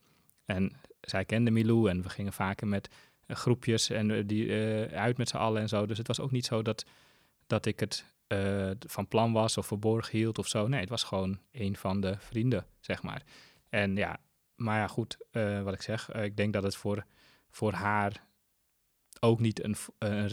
En 0.45 0.71
zij 1.01 1.25
kende 1.25 1.51
Milou 1.51 1.89
en 1.89 2.01
we 2.01 2.09
gingen 2.09 2.33
vaker 2.33 2.67
met 2.67 2.89
groepjes 3.27 3.89
en 3.89 4.27
die, 4.27 4.51
uit 4.91 5.17
met 5.17 5.29
z'n 5.29 5.37
allen 5.37 5.61
en 5.61 5.69
zo. 5.69 5.85
Dus 5.85 5.97
het 5.97 6.07
was 6.07 6.19
ook 6.19 6.31
niet 6.31 6.45
zo 6.45 6.61
dat, 6.61 6.85
dat 7.47 7.65
ik 7.65 7.79
het 7.79 8.05
eh, 8.27 8.71
van 8.79 9.07
plan 9.07 9.33
was 9.33 9.57
of 9.57 9.67
verborgen 9.67 10.17
hield 10.17 10.37
of 10.37 10.47
zo. 10.47 10.67
Nee, 10.67 10.79
het 10.79 10.89
was 10.89 11.03
gewoon 11.03 11.39
een 11.51 11.75
van 11.75 12.01
de 12.01 12.15
vrienden, 12.19 12.65
zeg 12.79 13.03
maar. 13.03 13.23
En 13.69 13.95
ja, 13.95 14.19
maar 14.55 14.79
ja, 14.79 14.87
goed, 14.87 15.17
eh, 15.31 15.61
wat 15.61 15.73
ik 15.73 15.81
zeg. 15.81 16.09
eh, 16.09 16.23
ik 16.23 16.37
denk 16.37 16.53
dat 16.53 16.63
het 16.63 16.75
voor, 16.75 17.05
voor 17.49 17.73
haar 17.73 18.25
ook 19.19 19.39
niet 19.39 19.63
een, 19.63 19.75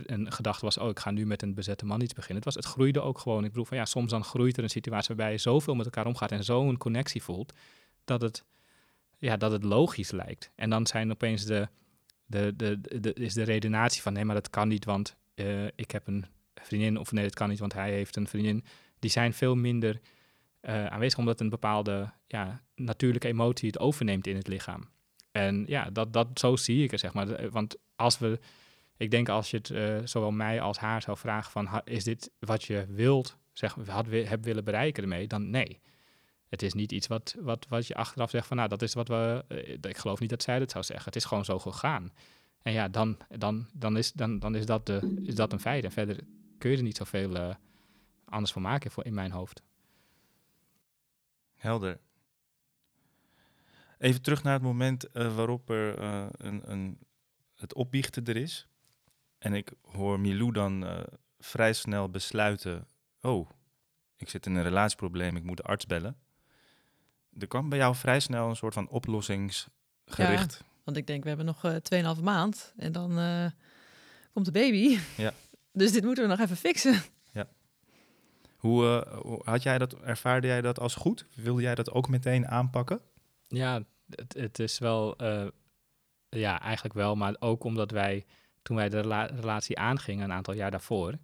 een 0.07 0.33
gedachte 0.33 0.65
was, 0.65 0.79
oh, 0.79 0.89
ik 0.89 0.99
ga 0.99 1.11
nu 1.11 1.27
met 1.27 1.43
een 1.43 1.55
bezette 1.55 1.87
man 1.87 2.01
iets 2.01 2.13
beginnen. 2.13 2.45
Het, 2.45 2.55
was, 2.55 2.65
het 2.65 2.75
groeide 2.75 3.01
ook 3.01 3.19
gewoon. 3.19 3.45
Ik 3.45 3.51
bedoel, 3.51 3.65
van 3.65 3.77
ja, 3.77 3.85
soms 3.85 4.11
dan 4.11 4.25
groeit 4.25 4.57
er 4.57 4.63
een 4.63 4.71
situatie 4.71 5.15
waarbij 5.15 5.33
je 5.33 5.39
zoveel 5.39 5.75
met 5.75 5.85
elkaar 5.85 6.07
omgaat 6.07 6.33
en 6.33 6.45
zo'n 6.45 6.77
connectie 6.77 7.23
voelt, 7.23 7.53
dat 8.05 8.21
het, 8.21 8.45
ja, 9.19 9.37
dat 9.37 9.53
het 9.53 9.65
logisch 9.65 10.11
lijkt. 10.11 10.51
En 10.55 10.71
dan 10.71 10.87
zijn 10.87 11.11
opeens 11.11 11.45
de, 11.45 11.69
de, 12.27 12.53
de, 12.57 13.01
de, 13.01 13.13
is 13.13 13.35
de 13.35 13.43
redenatie 13.43 14.03
van, 14.03 14.13
nee, 14.13 14.25
maar 14.25 14.35
dat 14.35 14.51
kan 14.51 14.69
niet, 14.69 14.85
want 14.85 15.17
ik 15.75 15.91
heb 15.91 16.07
een 16.07 16.27
vriendin, 16.67 16.99
of 16.99 17.13
nee, 17.13 17.25
dat 17.25 17.35
kan 17.35 17.49
niet, 17.49 17.59
want 17.59 17.73
hij 17.73 17.93
heeft 17.93 18.17
een 18.17 18.29
vriendin. 18.29 18.65
Die 18.99 19.11
zijn 19.11 19.33
veel 19.33 19.55
minder 19.55 20.01
eh, 20.61 20.87
aanwezig, 20.87 21.19
omdat 21.19 21.41
een 21.41 21.49
bepaalde 21.49 22.13
ja, 22.27 22.63
natuurlijke 22.75 23.29
emotie 23.29 23.67
het 23.67 23.79
overneemt 23.79 24.27
in 24.27 24.37
het 24.37 24.47
lichaam. 24.47 24.89
En 25.33 25.65
ja, 25.67 25.91
dat, 25.91 26.13
dat, 26.13 26.29
zo 26.35 26.57
zie 26.57 26.85
ik 26.85 26.91
het, 26.91 27.01
zeg 27.01 27.13
maar. 27.13 27.31
Eh, 27.31 27.51
Want 27.51 27.77
als 27.97 28.19
we, 28.19 28.39
ik 28.97 29.11
denk 29.11 29.29
als 29.29 29.51
je 29.51 29.57
het 29.57 29.71
eh, 29.71 29.97
zowel 30.05 30.31
mij 30.31 30.61
als 30.61 30.79
haar 30.79 31.03
zou 31.03 31.17
vragen 31.17 31.51
van, 31.51 31.81
is 31.85 32.05
dit 32.05 32.31
wat 32.39 32.65
je 32.65 32.87
wilt, 32.89 33.37
zeg, 33.53 33.77
had, 33.87 34.07
hebt 34.07 34.45
willen 34.45 34.65
bereiken 34.65 35.03
ermee, 35.03 35.27
dan 35.27 35.51
nee. 35.51 35.81
Het 36.49 36.63
is 36.63 36.73
niet 36.73 36.93
iets 36.93 37.07
wat, 37.07 37.35
wat, 37.39 37.67
wat 37.69 37.87
je 37.87 37.95
achteraf 37.95 38.31
zegt 38.31 38.47
van, 38.47 38.57
nou, 38.57 38.69
dat 38.69 38.83
is 38.83 38.95
wat 38.95 39.09
we, 39.09 39.45
ik 39.81 39.97
geloof 39.97 40.21
niet 40.21 40.31
dat 40.31 40.43
zij 40.43 40.59
dat 40.59 40.71
zou 40.71 40.85
zeggen. 40.85 41.05
Het 41.05 41.17
is 41.17 41.25
gewoon 41.25 41.45
zo 41.45 41.59
gegaan. 41.59 42.13
En 42.63 42.73
ja, 42.73 42.89
dan, 42.89 43.19
dan, 43.39 43.67
dan, 43.73 43.97
is, 43.97 44.13
dan, 44.13 44.39
dan 44.39 44.55
is, 44.55 44.67
dat 44.67 44.87
de, 44.87 45.21
is 45.23 45.35
dat 45.35 45.53
een 45.53 45.61
feit. 45.61 45.85
En 45.85 45.93
verder 45.93 46.19
kun 46.59 46.71
je 46.71 46.77
er 46.77 46.83
niet 46.83 46.97
zoveel 46.97 47.37
eh, 47.37 47.55
anders 48.25 48.53
van 48.53 48.63
maken 48.63 48.91
voor, 48.91 49.05
in 49.05 49.15
mijn 49.15 49.31
hoofd. 49.31 49.63
Helder. 51.55 52.01
Even 53.99 54.23
terug 54.23 54.43
naar 54.43 54.53
het 54.53 54.63
moment 54.63 55.11
eh, 55.11 55.37
waarop 55.37 55.71
er 55.71 55.99
eh, 55.99 56.27
een, 56.31 56.71
een, 56.71 56.99
het 57.55 57.75
opbiechten 57.75 58.25
er 58.25 58.37
is. 58.37 58.69
En 59.39 59.55
ik 59.55 59.73
hoor 59.83 60.21
Milou 60.21 60.53
dan 60.53 60.87
eh, 60.87 61.01
vrij 61.39 61.73
snel 61.73 62.11
besluiten: 62.11 62.87
Oh, 63.21 63.51
ik 64.17 64.29
zit 64.29 64.47
in 64.47 64.55
een 64.55 64.63
relatieprobleem, 64.63 65.37
ik 65.37 65.43
moet 65.43 65.57
de 65.57 65.63
arts 65.63 65.87
bellen. 65.87 66.17
Er 67.39 67.47
kwam 67.47 67.69
bij 67.69 67.79
jou 67.79 67.95
vrij 67.95 68.21
snel 68.21 68.49
een 68.49 68.57
soort 68.57 68.75
van 68.75 68.89
oplossingsgericht. 68.89 70.65
Want 70.85 70.97
ik 70.97 71.07
denk, 71.07 71.23
we 71.23 71.29
hebben 71.29 71.47
nog 71.47 71.65
eh 71.65 72.15
2,5 72.17 72.23
maand 72.23 72.73
en 72.77 72.93
dan 72.93 73.19
eh, 73.19 73.47
komt 74.33 74.45
de 74.45 74.53
baby. 74.53 74.99
Ja. 75.17 75.33
Dus 75.77 75.93
dit 75.93 76.05
moeten 76.05 76.25
we 76.25 76.31
nog 76.31 76.41
even 76.41 76.57
fixen. 76.57 77.03
Hoe, 78.57 79.05
eh, 79.07 79.19
hoe- 79.19 79.41
had 79.45 79.63
jij 79.63 79.79
dat, 79.79 79.93
ervaarde 80.01 80.47
jij 80.47 80.61
dat 80.61 80.81
als 80.81 80.95
goed? 80.95 81.27
Wilde 81.35 81.63
jij 81.63 81.75
dat 81.75 81.91
ook 81.91 82.09
meteen 82.09 82.49
aanpakken? 82.49 83.01
Ja, 83.49 83.83
het, 84.11 84.35
het 84.39 84.59
is 84.59 84.79
wel, 84.79 85.17
eh, 85.17 85.47
ja, 86.29 86.61
eigenlijk 86.61 86.95
wel, 86.95 87.17
maar 87.17 87.37
ook 87.39 87.65
omdat 87.65 87.91
wij, 87.91 88.25
toen 88.63 88.77
wij 88.77 88.89
de 88.89 89.01
rela- 89.01 89.25
relatie 89.35 89.79
aangingen, 89.79 90.25
een 90.25 90.33
aantal 90.33 90.55
jaar 90.55 90.71
daarvoor, 90.71 91.15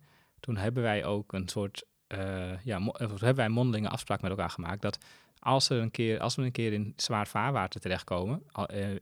toen 0.41 0.57
hebben 0.57 0.83
wij 0.83 1.05
ook 1.05 1.33
een 1.33 1.49
soort, 1.49 1.85
eh, 2.07 2.63
ja, 2.65 2.81
hebben 2.93 3.35
wij 3.35 3.45
een 3.45 3.53
mondelinge 3.53 3.89
afspraak 3.89 4.21
met 4.21 4.31
elkaar 4.31 4.51
gemaakt 4.51 4.83
dat 4.83 4.99
als, 5.39 5.69
er 5.71 5.79
een 5.81 5.91
keer, 5.91 6.21
als 6.21 6.35
we 6.37 6.43
een 6.43 6.53
keer 6.53 6.73
in 6.73 6.93
zwaar 6.97 7.27
vaarwater 7.29 7.81
terechtkomen 7.81 8.43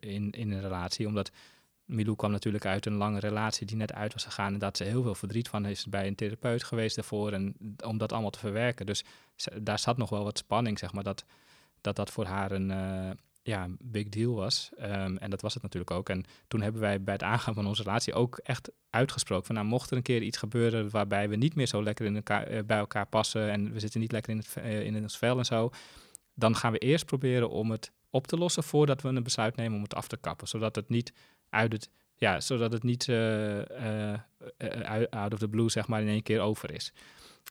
in, 0.01 0.31
in 0.31 0.51
een 0.53 0.61
relatie, 0.61 1.07
omdat 1.07 1.31
Milou 1.89 2.17
kwam 2.17 2.31
natuurlijk 2.31 2.67
uit 2.67 2.87
een 2.87 2.97
lange 2.97 3.19
relatie 3.19 3.67
die 3.67 3.77
net 3.77 3.93
uit 3.93 4.13
was 4.13 4.25
gegaan 4.25 4.53
en 4.53 4.59
dat 4.59 4.77
ze 4.77 4.85
heel 4.85 5.03
veel 5.03 5.15
verdriet 5.15 5.49
van 5.49 5.67
is 5.67 5.87
bij 5.87 6.07
een 6.07 6.15
therapeut 6.15 6.65
geweest 6.65 6.97
daarvoor 6.97 7.33
en 7.33 7.55
om 7.85 7.99
dat 7.99 8.13
allemaal 8.13 8.31
te 8.31 8.39
verwerken. 8.39 8.87
Dus 8.87 9.05
daar 9.63 9.79
zat 9.79 9.97
nog 9.97 10.11
wel 10.11 10.25
wat 10.25 10.39
spanning, 10.39 10.79
zeg 10.79 10.93
maar, 10.93 11.05
dat 11.05 11.25
dat, 11.81 11.97
dat 11.97 12.11
voor 12.11 12.25
haar 12.25 12.51
een, 12.51 12.71
eh, 12.71 13.11
ja, 13.43 13.69
big 13.79 14.09
deal 14.09 14.35
was. 14.35 14.71
Ehm, 14.77 15.17
en 15.17 15.31
dat 15.31 15.41
was 15.41 15.55
het 15.55 15.63
natuurlijk 15.63 15.91
ook. 15.91 16.09
En 16.09 16.25
toen 16.49 16.61
hebben 16.61 16.81
wij 16.81 17.03
bij 17.03 17.15
het 17.15 17.23
aangaan 17.23 17.55
van 17.55 17.67
onze 17.67 17.83
relatie 17.83 18.15
ook 18.15 18.39
echt 18.39 18.71
uitgesproken 18.91 19.47
van, 19.47 19.55
nou, 19.55 19.67
mocht 19.67 19.91
er 19.91 19.97
een 19.97 20.03
keer 20.03 20.23
iets 20.23 20.39
gebeuren 20.39 20.91
waarbij 20.91 21.29
we 21.29 21.37
niet 21.37 21.55
meer 21.55 21.67
zo 21.67 21.83
lekker 21.83 22.07
in 22.07 22.17
elkaar, 22.17 22.47
eh, 22.47 22.65
bij 22.65 22.79
elkaar 22.79 23.07
passen 23.07 23.51
en 23.51 23.73
we 23.73 23.81
zitten 23.81 24.01
niet 24.01 24.13
lekker 24.13 24.33
in, 24.33 24.39
het, 24.39 24.57
eh, 24.57 24.81
in 24.81 25.03
ons 25.03 25.19
vel 25.19 25.39
en 25.39 25.45
zo, 25.45 25.71
dan 26.35 26.57
gaan 26.57 26.73
we 26.73 26.79
eerst 26.79 27.07
proberen 27.07 27.51
om 27.51 27.71
het 27.71 27.93
op 28.11 28.27
te 28.27 28.37
lossen 28.37 28.63
voordat 28.63 29.03
we 29.03 29.09
een 29.09 29.23
besluit 29.23 29.57
nemen 29.57 29.77
om 29.77 29.83
het 29.83 29.95
af 29.95 30.09
te 30.09 30.17
kappen, 30.17 30.49
zodat 30.49 30.75
het 30.75 30.89
niet 30.89 31.13
uit 31.51 31.73
het 31.73 31.91
ja, 32.17 32.41
zodat 32.41 32.73
het 32.73 32.83
niet 32.83 33.09
eh, 33.09 34.13
eh, 34.13 34.21
eh, 34.57 35.03
out 35.11 35.33
of 35.33 35.39
the 35.39 35.49
blue 35.49 35.69
zeg 35.71 35.89
maar 35.89 36.01
in 36.01 36.09
één 36.09 36.23
keer 36.23 36.41
over 36.41 36.71
is. 36.75 36.93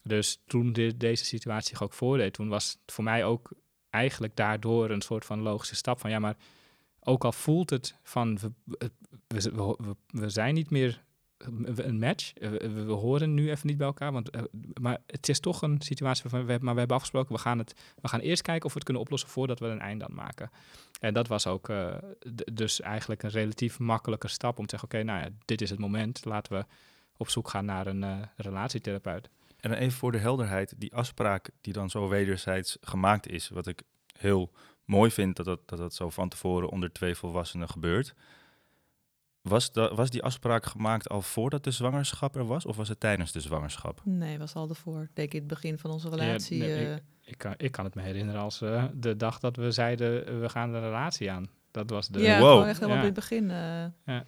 Dus 0.04 0.42
toen 0.48 0.74
de- 0.74 0.98
deze 0.98 1.26
situatie 1.26 1.68
zich 1.70 1.84
ook 1.84 1.94
voordeed, 1.94 2.34
toen 2.34 2.48
was 2.48 2.70
het 2.84 2.94
voor 2.94 3.04
mij 3.04 3.26
ook 3.26 3.52
eigenlijk 3.90 4.36
daardoor 4.36 4.90
een 4.90 5.02
soort 5.02 5.26
van 5.26 5.42
logische 5.42 5.76
stap 5.76 6.00
van 6.00 6.10
ja, 6.10 6.20
maar 6.20 6.38
ook 7.00 7.26
al 7.26 7.32
voelt 7.32 7.70
het 7.70 7.96
van 8.04 8.40
we, 9.28 9.96
we 10.08 10.30
zijn 10.30 10.54
niet 10.54 10.70
meer 10.70 11.04
een 11.76 12.00
match, 12.00 12.34
eh, 12.34 12.50
we, 12.50 12.92
horen 12.92 13.34
nu 13.34 13.50
even 13.50 13.68
niet 13.68 13.78
bij 13.78 13.88
elkaar, 13.88 14.12
want, 14.12 14.30
eh, 14.30 14.42
maar 14.82 14.98
het 15.06 15.30
is 15.30 15.40
toch 15.40 15.62
een 15.62 15.82
situatie 15.82 16.24
waarvan 16.30 16.46
we, 16.48 16.58
maar 16.62 16.74
we 16.74 16.80
hebben 16.80 16.98
afgesproken, 16.98 17.36
we 17.36 17.42
gaan, 17.42 17.58
het, 17.58 17.74
we 18.02 18.08
gaan 18.08 18.20
eerst 18.20 18.42
kijken 18.42 18.66
of 18.66 18.70
we 18.70 18.76
het 18.76 18.84
kunnen 18.84 19.04
oplossen 19.04 19.30
voordat 19.30 19.60
we 19.60 19.66
een 19.66 19.80
eind 19.80 20.04
aan 20.04 20.14
maken. 20.14 20.52
En 21.00 21.14
dat 21.14 21.28
was 21.28 21.48
ook 21.48 21.70
eh, 21.70 21.96
dus 22.54 22.82
eigenlijk 22.82 23.24
een 23.24 23.30
relatief 23.30 23.80
makkelijke 23.80 24.28
stap 24.28 24.60
om 24.60 24.66
te 24.66 24.78
zeggen, 24.78 24.90
oké, 24.90 25.04
nou 25.04 25.24
ja, 25.24 25.30
dit 25.46 25.62
is 25.62 25.70
het 25.70 25.80
moment, 25.80 26.26
laten 26.26 26.58
we 26.58 26.66
op 27.18 27.30
zoek 27.30 27.50
gaan 27.50 27.66
naar 27.66 27.88
een 27.88 28.30
relatietherapeut. 28.36 29.30
En 29.60 29.74
even 29.74 29.98
voor 29.98 30.12
de 30.12 30.18
helderheid, 30.18 30.74
die 30.78 30.96
afspraak 30.96 31.50
die 31.62 31.74
dan 31.74 31.90
zo 31.90 32.08
wederzijds 32.08 32.78
gemaakt 32.82 33.28
is, 33.28 33.50
wat 33.50 33.68
ik 33.68 33.82
heel 34.18 34.52
mooi 34.86 35.12
vind 35.12 35.36
dat 35.36 35.46
dat, 35.46 35.60
dat, 35.66 35.80
dat 35.80 35.94
zo 35.94 36.10
van 36.10 36.30
tevoren 36.30 36.70
onder 36.70 36.92
twee 36.92 37.16
volwassenen 37.16 37.70
gebeurt. 37.70 38.14
Was, 39.48 39.70
was 39.74 40.10
die 40.10 40.24
afspraak 40.24 40.66
gemaakt 40.66 41.10
al 41.10 41.22
voordat 41.22 41.64
de 41.64 41.72
zwangerschap 41.72 42.36
er 42.36 42.46
was, 42.46 42.66
of 42.66 42.76
was 42.76 42.90
het 42.90 43.00
tijdens 43.00 43.32
de 43.32 43.40
zwangerschap? 43.42 44.02
Nee, 44.04 44.38
was 44.38 44.54
al 44.56 44.70
ervoor. 44.70 45.10
Denk 45.14 45.28
ik 45.34 45.40
het 45.40 45.48
begin 45.48 45.78
van 45.78 45.92
onze 45.92 46.10
relatie. 46.10 46.60
nee, 46.60 46.88
eh, 46.94 46.96
Ik 47.24 47.38
kan, 47.38 47.54
ik 47.58 47.72
kan 47.72 47.86
het 47.86 47.96
me 47.96 48.02
herinneren 48.02 48.42
als 48.42 48.62
eh, 48.62 48.84
de 48.94 49.16
dag 49.16 49.40
dat 49.40 49.56
we 49.56 49.72
zeiden, 49.72 50.28
eh, 50.28 50.40
we 50.40 50.50
gaan 50.50 50.72
de 50.72 50.80
relatie 50.80 51.32
aan. 51.32 51.50
Dat 51.72 51.90
was 51.90 52.08
de... 52.08 52.20
ja, 52.20 52.40
Wow. 52.40 52.50
gewoon 52.52 52.66
echt 52.68 52.80
helemaal 52.80 52.96
Ja. 53.04 53.08
in 53.08 53.14
het 53.14 53.16
begin. 53.20 53.52
eh, 54.06 54.20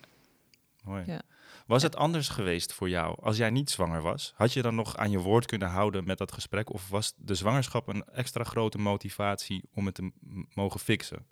Mooi. 0.83 1.03
Ja. 1.05 1.21
Was 1.65 1.83
het 1.83 1.95
anders 1.95 2.29
geweest 2.29 2.73
voor 2.73 2.89
jou 2.89 3.17
als 3.21 3.37
jij 3.37 3.49
niet 3.49 3.69
zwanger 3.69 4.01
was? 4.01 4.33
Had 4.35 4.53
je 4.53 4.61
dan 4.61 4.75
nog 4.75 4.97
aan 4.97 5.11
je 5.11 5.19
woord 5.19 5.45
kunnen 5.45 5.67
houden 5.69 6.03
met 6.03 6.17
dat 6.17 6.31
gesprek? 6.31 6.73
Of 6.73 6.89
was 6.89 7.13
de 7.17 7.35
zwangerschap 7.35 7.87
een 7.87 8.03
extra 8.13 8.43
grote 8.43 8.77
motivatie 8.77 9.63
om 9.73 9.85
het 9.85 9.95
te 9.95 10.11
mogen 10.53 10.79
fixen? 10.79 11.25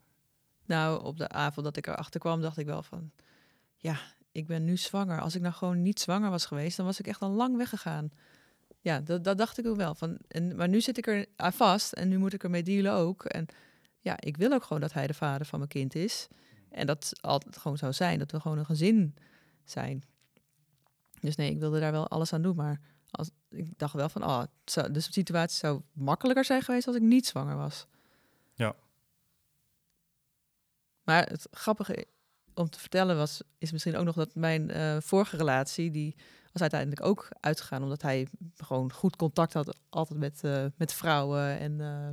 nou, 0.66 1.04
op 1.04 1.18
de 1.18 1.30
avond 1.30 1.66
dat 1.66 1.78
ik 1.78 1.88
erachter 1.88 2.20
kwam, 2.20 2.42
dacht 2.42 2.58
ik 2.58 2.66
wel 2.66 2.84
van... 2.84 3.12
Ja, 3.88 4.00
ik 4.32 4.48
ben 4.48 4.66
nu 4.66 4.78
zwanger. 4.78 5.22
Als 5.22 5.36
ik 5.36 5.42
nou 5.42 5.54
gewoon 5.54 5.82
niet 5.82 6.00
zwanger 6.00 6.30
was 6.30 6.46
geweest, 6.46 6.78
dan 6.78 6.86
was 6.86 7.00
ik 7.00 7.08
echt 7.08 7.22
al 7.22 7.30
lang 7.30 7.58
weggegaan. 7.58 8.12
Ja, 8.82 9.00
dat, 9.00 9.24
dat 9.24 9.38
dacht 9.38 9.58
ik 9.58 9.68
ook 9.68 9.76
wel. 9.76 9.96
Van, 9.96 10.18
en, 10.28 10.56
maar 10.56 10.68
nu 10.68 10.82
zit 10.82 10.98
ik 10.98 11.08
er 11.08 11.26
aan 11.36 11.54
vast 11.54 11.94
en 11.94 12.08
nu 12.08 12.18
moet 12.18 12.34
ik 12.34 12.44
ermee 12.44 12.64
dealen 12.64 12.92
ook. 12.92 13.26
En 13.26 13.46
ja, 14.00 14.16
ik 14.20 14.38
wil 14.38 14.52
ook 14.52 14.64
gewoon 14.64 14.82
dat 14.82 14.94
hij 14.94 15.08
de 15.08 15.14
vader 15.14 15.46
van 15.46 15.60
mijn 15.60 15.72
kind 15.72 15.96
is. 15.96 16.28
En 16.70 16.88
dat 16.88 17.12
altijd 17.22 17.58
gewoon 17.58 17.78
zou 17.78 17.94
zijn, 17.94 18.20
dat 18.20 18.32
we 18.32 18.40
gewoon 18.40 18.58
een 18.58 18.66
gezin 18.66 19.16
zijn. 19.64 20.04
Dus 21.22 21.36
nee, 21.36 21.52
ik 21.52 21.60
wilde 21.60 21.80
daar 21.80 21.92
wel 21.92 22.08
alles 22.08 22.34
aan 22.34 22.42
doen. 22.42 22.56
Maar 22.56 22.80
als, 23.12 23.30
ik 23.50 23.78
dacht 23.78 23.94
wel 23.94 24.10
van, 24.10 24.24
oh, 24.24 24.44
zou, 24.66 24.92
de 24.92 25.00
situatie 25.00 25.58
zou 25.58 25.82
makkelijker 25.94 26.46
zijn 26.46 26.62
geweest 26.62 26.88
als 26.88 26.96
ik 26.96 27.02
niet 27.02 27.26
zwanger 27.26 27.56
was. 27.56 27.88
Ja. 28.54 28.76
Maar 31.04 31.26
het 31.26 31.48
grappige 31.52 32.08
om 32.58 32.70
te 32.70 32.80
vertellen 32.80 33.18
was, 33.18 33.42
is 33.58 33.72
misschien 33.72 33.96
ook 33.96 34.06
nog 34.06 34.16
dat 34.16 34.36
mijn 34.36 34.70
eh, 34.70 34.98
vorige 35.00 35.38
relatie, 35.38 35.92
die 35.92 36.16
was 36.52 36.62
uiteindelijk 36.62 37.06
ook 37.06 37.28
uitgegaan 37.40 37.84
omdat 37.84 38.02
hij 38.02 38.28
gewoon 38.56 38.94
goed 38.94 39.16
contact 39.16 39.54
had 39.54 39.78
altijd 39.90 40.20
met, 40.20 40.42
uh, 40.46 40.66
met 40.76 40.94
vrouwen. 40.94 41.60
En, 41.60 41.80
uh, 41.80 42.10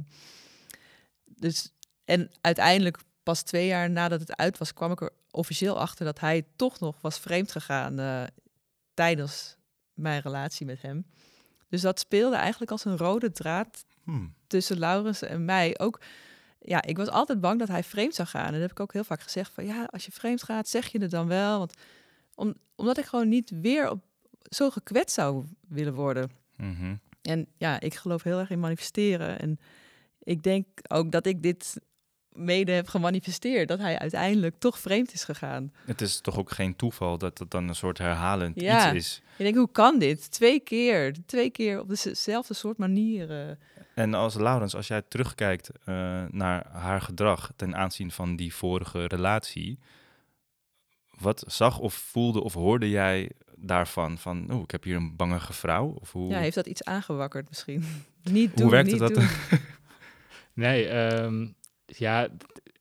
dus, 1.25 1.73
en 2.05 2.31
uiteindelijk 2.41 2.99
pas 3.23 3.43
twee 3.43 3.67
jaar 3.67 3.91
nadat 3.91 4.21
het 4.21 4.37
uit 4.37 4.59
was, 4.59 4.73
kwam 4.73 4.93
ik 4.93 5.01
er 5.01 5.11
officieel 5.31 5.79
achter 5.79 6.05
dat 6.05 6.21
hij 6.21 6.47
toch 6.57 6.81
nog 6.81 7.01
was 7.01 7.19
vreemd 7.19 7.53
gegaan 7.53 8.29
tijdens 8.95 9.57
mijn 9.93 10.21
relatie 10.21 10.67
met 10.67 10.83
hem. 10.83 11.07
Dus 11.69 11.81
dat 11.81 11.99
speelde 11.99 12.37
eigenlijk 12.37 12.71
als 12.71 12.85
een 12.85 12.97
rode 12.97 13.33
draad 13.33 13.85
hmm. 14.03 14.35
tussen 14.47 14.79
Laurens 14.79 15.23
en 15.23 15.45
mij. 15.45 15.79
Ook, 15.79 16.01
ja, 16.67 16.83
ik 16.83 16.97
was 16.97 17.09
altijd 17.09 17.41
bang 17.41 17.59
dat 17.59 17.69
hij 17.69 17.83
vreemd 17.83 18.15
zou 18.15 18.29
gaan. 18.29 18.47
En 18.47 18.53
dat 18.53 18.61
heb 18.61 18.71
ik 18.71 18.81
ook 18.81 18.93
heel 18.93 19.05
vaak 19.05 19.21
gezegd 19.21 19.53
van, 19.55 19.67
ja, 19.67 19.85
als 19.85 20.05
je 20.05 20.13
vreemd 20.13 20.43
gaat, 20.43 20.69
zeg 20.69 20.87
je 20.87 21.01
het 21.01 21.11
dan 21.11 21.27
wel. 21.27 21.59
Want 21.59 21.75
om, 22.35 22.55
omdat 22.75 22.99
ik 22.99 23.05
gewoon 23.05 23.29
niet 23.29 23.53
weer 23.61 23.91
op, 23.91 24.03
zo 24.43 24.71
gekwetst 24.71 25.15
zou 25.15 25.45
willen 25.69 25.95
worden. 25.95 26.31
Mhm. 26.57 26.95
En 27.23 27.47
ja, 27.57 27.81
ik 27.81 27.95
geloof 27.95 28.23
heel 28.23 28.39
erg 28.39 28.51
in 28.51 28.61
manifesteren. 28.61 29.39
En 29.39 29.59
ik 30.19 30.43
denk 30.43 30.67
ook 30.89 31.13
dat 31.13 31.27
ik 31.27 31.43
dit 31.43 31.77
mede 32.33 32.73
heb 32.73 32.89
gemanifesteerd. 32.89 33.69
Dat 33.69 33.79
hij 33.79 33.99
uiteindelijk 33.99 34.55
toch 34.59 34.79
vreemd 34.79 35.13
is 35.13 35.25
gegaan. 35.25 35.73
Het 35.85 36.01
is 36.01 36.21
toch 36.21 36.39
ook 36.39 36.51
geen 36.51 36.77
toeval 36.77 37.19
dat 37.19 37.39
het 37.39 37.51
dan 37.51 37.69
een 37.69 37.75
soort 37.75 37.99
herhalend 37.99 38.57
iets 38.57 38.93
is. 38.93 39.23
Ik 39.37 39.45
denk, 39.45 39.57
hoe 39.57 39.71
kan 39.73 39.99
dit? 39.99 40.31
Twee 40.31 40.61
keer. 40.61 41.15
Twee 41.27 41.51
keer 41.51 41.81
op 41.81 41.89
dezelfde 41.89 42.55
soort 42.55 42.79
manieren. 42.79 43.59
En 43.95 44.15
als 44.15 44.35
Laurens, 44.35 44.75
als 44.75 44.87
jij 44.87 45.03
terugkijkt 45.03 45.71
uh, 45.71 46.25
naar 46.31 46.67
haar 46.73 47.01
gedrag 47.01 47.51
ten 47.57 47.77
aanzien 47.77 48.11
van 48.11 48.37
die 48.37 48.55
vorige 48.55 49.05
relatie. 49.07 49.79
Wat 51.11 51.45
zag 51.47 51.79
of 51.79 51.95
voelde 51.95 52.43
of 52.43 52.55
hoorde 52.55 52.91
jij 52.91 53.31
daarvan? 53.57 54.19
Van, 54.19 54.53
oh, 54.53 54.63
ik 54.63 54.71
heb 54.71 54.85
hier 54.85 54.97
een 54.97 55.17
bangige 55.17 55.53
vrouw? 55.53 55.87
Of 56.01 56.13
hoe... 56.13 56.31
Ja, 56.31 56.39
heeft 56.39 56.55
dat 56.55 56.67
iets 56.67 56.85
aangewakkerd 56.85 57.49
misschien? 57.49 57.85
niet 58.23 58.57
doen, 58.57 58.63
Hoe 58.63 58.71
werkte 58.71 58.97
dat? 58.97 59.19
nee, 60.53 60.91
um, 60.91 61.55
ja, 61.87 62.29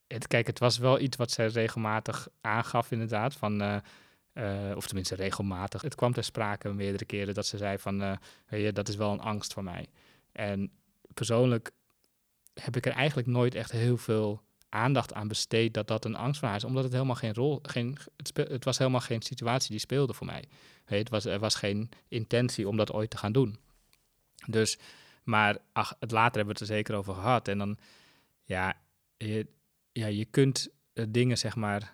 het, 0.08 0.28
kijk, 0.28 0.48
het 0.48 0.60
was 0.60 0.78
wel 0.78 1.00
iets 1.00 1.18
wat 1.18 1.32
zij 1.32 1.48
regelmatig 1.48 2.28
aangaf, 2.42 2.92
inderdaad. 2.92 3.34
Van, 3.34 3.62
uh, 3.62 3.76
uh, 4.34 4.76
of 4.76 4.86
tenminste 4.86 5.16
regelmatig. 5.16 5.82
Het 5.82 5.96
kwam 5.96 6.14
ter 6.14 6.24
sprake 6.24 6.74
meerdere 6.74 7.06
keren 7.06 7.34
dat 7.34 7.46
ze 7.46 7.58
zei 7.58 7.78
van, 7.78 8.02
uh, 8.02 8.12
hey, 8.46 8.72
dat 8.72 8.88
is 8.88 8.96
wel 8.96 9.12
een 9.12 9.20
angst 9.20 9.54
voor 9.54 9.64
mij. 9.64 9.88
En 10.32 10.72
persoonlijk 11.14 11.72
heb 12.54 12.76
ik 12.76 12.86
er 12.86 12.92
eigenlijk 12.92 13.28
nooit 13.28 13.56
echt 13.56 13.72
heel 13.72 13.98
veel 13.98 14.42
aandacht 14.70 15.14
aan 15.14 15.28
besteed 15.28 15.74
dat 15.74 15.88
dat 15.88 16.06
een 16.06 16.16
angst 16.16 16.40
van 16.40 16.48
haar 16.50 16.58
is, 16.58 16.64
omdat 16.64 16.84
het 16.84 16.94
helemaal 16.94 17.16
geen 17.16 17.34
rol, 17.34 17.60
geen, 17.62 17.98
het, 18.18 18.38
het 18.38 18.64
was 18.64 18.78
helemaal 18.78 19.00
geen 19.00 19.22
situatie 19.22 19.72
die 19.72 19.80
speelde 19.80 20.14
voor 20.14 20.26
mij. 20.26 20.44
Het 20.86 21.10
was, 21.10 21.26
er 21.26 21.40
was 21.40 21.56
geen 21.56 21.90
intentie 22.08 22.68
om 22.68 22.78
dat 22.78 22.92
ooit 22.92 23.10
te 23.10 23.18
gaan 23.18 23.32
doen. 23.32 23.58
Dus, 24.46 24.78
maar 25.24 25.58
ach, 25.72 25.96
het 26.00 26.12
later 26.12 26.36
hebben 26.36 26.56
we 26.56 26.60
het 26.60 26.70
er 26.70 26.76
zeker 26.76 26.96
over 26.96 27.14
gehad. 27.14 27.48
En 27.48 27.58
dan, 27.58 27.78
ja, 28.44 28.74
je, 29.18 29.48
ja, 29.92 30.08
je 30.08 30.26
kunt 30.26 30.70
uh, 30.94 31.06
dingen, 31.10 31.38
zeg 31.38 31.56
maar, 31.56 31.94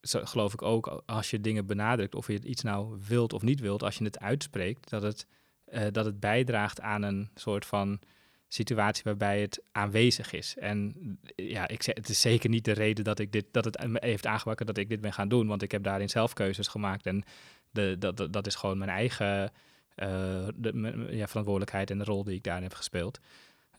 zo, 0.00 0.24
geloof 0.24 0.52
ik 0.52 0.62
ook, 0.62 1.02
als 1.06 1.30
je 1.30 1.40
dingen 1.40 1.66
benadrukt, 1.66 2.14
of 2.14 2.26
je 2.26 2.44
iets 2.44 2.62
nou 2.62 2.98
wilt 3.06 3.32
of 3.32 3.42
niet 3.42 3.60
wilt, 3.60 3.82
als 3.82 3.98
je 3.98 4.04
het 4.04 4.20
uitspreekt, 4.20 4.90
dat 4.90 5.02
het, 5.02 5.26
uh, 5.68 5.86
dat 5.92 6.04
het 6.04 6.20
bijdraagt 6.20 6.80
aan 6.80 7.02
een 7.02 7.30
soort 7.34 7.66
van 7.66 8.00
situatie 8.48 9.02
waarbij 9.04 9.40
het 9.40 9.62
aanwezig 9.72 10.32
is. 10.32 10.56
En 10.56 10.94
ja, 11.36 11.68
ik 11.68 11.82
het 11.84 12.08
is 12.08 12.20
zeker 12.20 12.50
niet 12.50 12.64
de 12.64 12.72
reden 12.72 13.04
dat 13.04 13.18
ik 13.18 13.32
dit, 13.32 13.46
dat 13.50 13.64
het 13.64 13.86
heeft 13.92 14.26
aangewakkerd 14.26 14.68
dat 14.68 14.78
ik 14.78 14.88
dit 14.88 15.00
ben 15.00 15.12
gaan 15.12 15.28
doen, 15.28 15.46
want 15.46 15.62
ik 15.62 15.72
heb 15.72 15.82
daarin 15.82 16.08
zelf 16.08 16.32
keuzes 16.32 16.68
gemaakt 16.68 17.06
en 17.06 17.24
de, 17.70 17.96
dat, 17.98 18.32
dat, 18.32 18.46
is 18.46 18.54
gewoon 18.54 18.78
mijn 18.78 18.90
eigen 18.90 19.52
uh, 19.96 20.48
de, 20.54 21.06
ja, 21.10 21.26
verantwoordelijkheid 21.26 21.90
en 21.90 21.98
de 21.98 22.04
rol 22.04 22.24
die 22.24 22.34
ik 22.34 22.42
daarin 22.42 22.62
heb 22.62 22.74
gespeeld. 22.74 23.20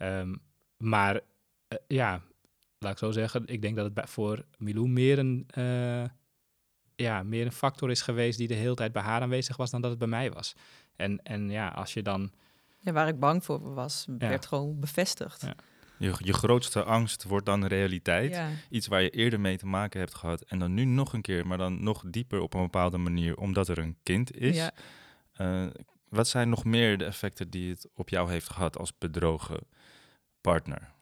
Um, 0.02 0.42
maar 0.78 1.16
uh, 1.16 1.20
ja, 1.88 2.22
laat 2.80 2.92
ik 2.92 2.98
zo 2.98 3.12
zeggen, 3.12 3.44
ik 3.46 3.62
denk 3.62 3.76
dat 3.76 3.92
het 3.96 4.10
voor 4.10 4.46
Milou 4.58 4.88
meer 4.88 5.20
een, 5.20 5.48
ja, 6.96 7.24
meer 7.24 7.46
een 7.46 7.52
factor 7.52 7.92
is 7.92 8.02
geweest 8.02 8.38
die 8.38 8.48
de 8.48 8.54
hele 8.54 8.76
tijd 8.76 8.92
bij 8.92 9.02
haar 9.02 9.22
aanwezig 9.22 9.58
was 9.58 9.72
dan 9.72 9.82
dat 9.82 9.90
het 9.90 10.00
bij 10.00 10.08
mij 10.08 10.32
was. 10.32 10.56
En, 10.96 11.24
en 11.24 11.50
ja, 11.50 11.68
als 11.68 11.94
je 11.94 12.02
dan... 12.02 12.32
Ja, 12.88 12.94
waar 12.94 13.08
ik 13.08 13.20
bang 13.20 13.44
voor 13.44 13.74
was, 13.74 14.06
werd 14.18 14.46
gewoon 14.46 14.80
bevestigd. 14.80 15.42
Ja. 15.42 15.56
Je, 15.98 16.14
je 16.18 16.34
grootste 16.34 16.84
angst 16.84 17.24
wordt 17.24 17.46
dan 17.46 17.66
realiteit. 17.66 18.32
Ja. 18.32 18.50
Iets 18.70 18.88
waar 18.88 19.02
je 19.02 19.10
eerder 19.10 19.40
mee 19.40 19.58
te 19.58 19.66
maken 19.66 20.00
hebt 20.00 20.16
gehad. 20.16 20.42
En 20.42 20.60
dan 20.60 20.74
nu 20.74 20.86
nog 20.86 21.14
een 21.14 21.22
keer, 21.22 21.48
maar 21.48 21.58
dan 21.58 21.84
nog 21.84 22.04
dieper 22.08 22.40
op 22.40 22.54
een 22.54 22.62
bepaalde 22.62 22.98
manier, 22.98 23.38
omdat 23.38 23.68
er 23.68 23.78
een 23.78 23.98
kind 24.04 24.36
is. 24.36 24.56
Ja. 24.56 24.72
Uh, 25.38 25.68
wat 26.10 26.28
zijn 26.28 26.50
nog 26.50 26.64
meer 26.64 26.98
de 26.98 27.06
effecten 27.06 27.50
die 27.50 27.70
het 27.70 27.90
op 27.94 28.10
jou 28.10 28.32
heeft 28.32 28.50
gehad 28.50 28.78
als 28.78 28.98
bedrogen 28.98 29.60
partner? 30.42 30.94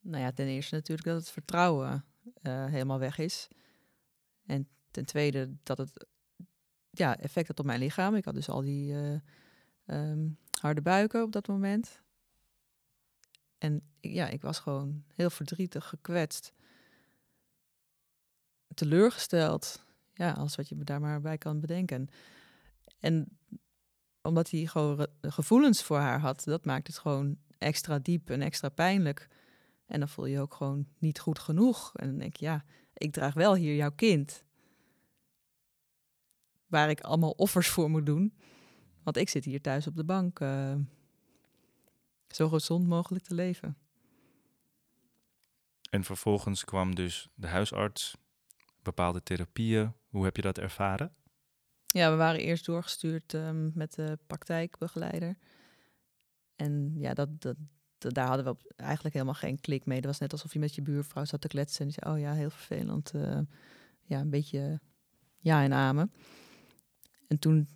Nou 0.00 0.22
ja, 0.22 0.32
ten 0.32 0.46
eerste 0.46 0.74
natuurlijk 0.74 1.08
dat 1.08 1.16
het 1.16 1.30
vertrouwen 1.30 2.04
uh, 2.42 2.64
helemaal 2.66 2.98
weg 2.98 3.18
is. 3.18 3.48
En 4.46 4.68
ten 4.90 5.04
tweede 5.04 5.56
dat 5.62 5.78
het 5.78 6.06
ja, 6.90 7.16
effect 7.18 7.48
had 7.48 7.58
op 7.58 7.66
mijn 7.66 7.80
lichaam. 7.80 8.14
Ik 8.14 8.24
had 8.24 8.34
dus 8.34 8.48
al 8.48 8.60
die 8.60 8.92
uh, 8.92 9.18
um, 9.86 10.38
harde 10.60 10.82
buiken 10.82 11.22
op 11.22 11.32
dat 11.32 11.46
moment. 11.46 12.02
En 13.58 13.82
ja, 14.00 14.28
ik 14.28 14.42
was 14.42 14.58
gewoon 14.58 15.04
heel 15.14 15.30
verdrietig, 15.30 15.88
gekwetst, 15.88 16.52
teleurgesteld. 18.74 19.84
Ja, 20.12 20.32
alles 20.32 20.56
wat 20.56 20.68
je 20.68 20.84
daar 20.84 21.00
maar 21.00 21.20
bij 21.20 21.38
kan 21.38 21.60
bedenken. 21.60 22.08
En 22.98 23.38
omdat 24.22 24.50
hij 24.50 24.66
gewoon 24.66 25.06
gevoelens 25.20 25.82
voor 25.82 25.98
haar 25.98 26.20
had, 26.20 26.44
dat 26.44 26.64
maakt 26.64 26.86
het 26.86 26.98
gewoon 26.98 27.38
extra 27.58 27.98
diep 27.98 28.30
en 28.30 28.42
extra 28.42 28.68
pijnlijk. 28.68 29.28
En 29.86 29.98
dan 29.98 30.08
voel 30.08 30.26
je 30.26 30.32
je 30.32 30.40
ook 30.40 30.54
gewoon 30.54 30.86
niet 30.98 31.20
goed 31.20 31.38
genoeg. 31.38 31.94
En 31.94 32.06
dan 32.06 32.18
denk 32.18 32.36
je, 32.36 32.44
ja, 32.44 32.64
ik 32.94 33.12
draag 33.12 33.34
wel 33.34 33.54
hier 33.54 33.74
jouw 33.74 33.92
kind. 33.92 34.44
Waar 36.66 36.90
ik 36.90 37.00
allemaal 37.00 37.30
offers 37.30 37.68
voor 37.68 37.90
moet 37.90 38.06
doen. 38.06 38.34
Want 39.04 39.16
ik 39.16 39.28
zit 39.28 39.44
hier 39.44 39.60
thuis 39.60 39.86
op 39.86 39.96
de 39.96 40.04
bank. 40.04 40.40
Uh, 40.40 40.74
zo 42.28 42.48
gezond 42.48 42.86
mogelijk 42.86 43.24
te 43.24 43.34
leven. 43.34 43.76
En 45.90 46.04
vervolgens 46.04 46.64
kwam 46.64 46.94
dus 46.94 47.28
de 47.34 47.46
huisarts, 47.46 48.16
bepaalde 48.82 49.22
therapieën. 49.22 49.92
Hoe 50.08 50.24
heb 50.24 50.36
je 50.36 50.42
dat 50.42 50.58
ervaren? 50.58 51.14
Ja, 51.86 52.10
we 52.10 52.16
waren 52.16 52.40
eerst 52.40 52.66
doorgestuurd 52.66 53.32
um, 53.32 53.70
met 53.74 53.94
de 53.94 54.18
praktijkbegeleider. 54.26 55.36
En 56.56 56.94
ja, 56.96 57.14
dat, 57.14 57.40
dat, 57.40 57.56
daar 57.98 58.26
hadden 58.26 58.44
we 58.44 58.72
eigenlijk 58.76 59.14
helemaal 59.14 59.34
geen 59.34 59.60
klik 59.60 59.86
mee. 59.86 60.00
Dat 60.00 60.10
was 60.10 60.18
net 60.18 60.32
alsof 60.32 60.52
je 60.52 60.58
met 60.58 60.74
je 60.74 60.82
buurvrouw 60.82 61.24
zat 61.24 61.40
te 61.40 61.48
kletsen 61.48 61.86
en 61.86 61.92
zei, 61.92 62.14
oh 62.14 62.20
ja, 62.20 62.32
heel 62.32 62.50
vervelend. 62.50 63.12
Uh, 63.14 63.38
ja, 64.02 64.20
een 64.20 64.30
beetje 64.30 64.80
ja 65.38 65.62
en 65.62 65.72
amen. 65.72 66.12
En 67.28 67.38
toen 67.38 67.68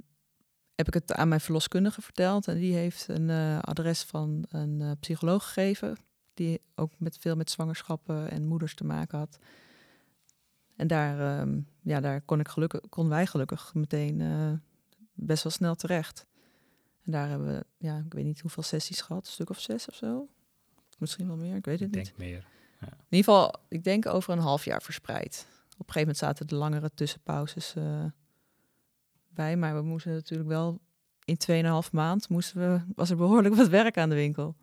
heb 0.79 0.87
ik 0.87 0.95
het 0.95 1.13
aan 1.13 1.29
mijn 1.29 1.41
verloskundige 1.41 2.03
verteld. 2.03 2.49
En 2.49 2.59
die 2.59 2.75
heeft 2.75 3.09
een 3.09 3.29
uh, 3.29 3.59
adres 3.59 4.03
van 4.03 4.45
een 4.49 4.81
uh, 4.81 4.91
psycholoog 5.01 5.45
gegeven. 5.45 5.97
Die 6.35 6.61
ook 6.75 6.93
met 6.97 7.19
veel 7.19 7.37
met 7.37 7.51
zwangerschappen 7.51 8.31
en 8.31 8.47
moeders 8.47 8.75
te 8.75 8.85
maken 8.85 9.19
had. 9.19 9.39
En 10.77 10.87
daar, 10.87 11.41
um, 11.41 11.69
ja, 11.83 12.01
daar 12.01 12.21
kon, 12.21 12.41
ik 12.41 12.49
gelukkig, 12.49 12.81
kon 12.89 13.09
wij 13.09 13.27
gelukkig 13.27 13.75
meteen 13.75 14.21
uh, 14.21 14.53
best 15.13 15.43
wel 15.43 15.53
snel 15.53 15.75
terecht. 15.75 16.27
En 17.05 17.13
daar 17.13 17.29
hebben 17.29 17.49
we, 17.49 17.65
ja, 17.79 17.99
ik 18.07 18.13
weet 18.13 18.25
niet 18.25 18.41
hoeveel 18.41 18.63
sessies 18.63 19.01
gehad, 19.01 19.27
een 19.27 19.33
stuk 19.33 19.51
of 19.51 19.61
zes 19.61 19.89
of 19.89 19.95
zo. 19.95 20.29
Misschien 20.99 21.27
wel 21.27 21.37
meer, 21.37 21.57
ik 21.57 21.65
weet 21.65 21.81
het 21.81 21.89
ik 21.89 21.95
niet. 21.95 22.05
denk 22.05 22.19
meer. 22.19 22.47
Ja. 22.81 22.87
In 22.87 23.17
ieder 23.17 23.33
geval, 23.33 23.55
ik 23.69 23.85
denk 23.85 24.07
over 24.07 24.33
een 24.33 24.39
half 24.39 24.65
jaar 24.65 24.83
verspreid. 24.83 25.47
Op 25.49 25.87
een 25.87 25.93
gegeven 25.93 26.01
moment 26.01 26.17
zaten 26.17 26.47
de 26.47 26.55
langere 26.55 26.91
tussenpauzes 26.95 27.75
bij, 29.29 29.57
maar 29.57 29.75
we 29.75 29.83
moesten 29.83 30.13
natuurlijk 30.13 30.49
wel 30.49 30.81
in 31.25 31.39
2,5 31.85 31.91
maand 31.93 32.29
moesten 32.29 32.61
we, 32.61 32.93
was 32.95 33.11
er 33.11 33.17
behoorlijk 33.17 33.55
wat 33.55 33.69
werk 33.69 33.97
aan 33.97 34.09
de 34.09 34.15
winkel. 34.15 34.57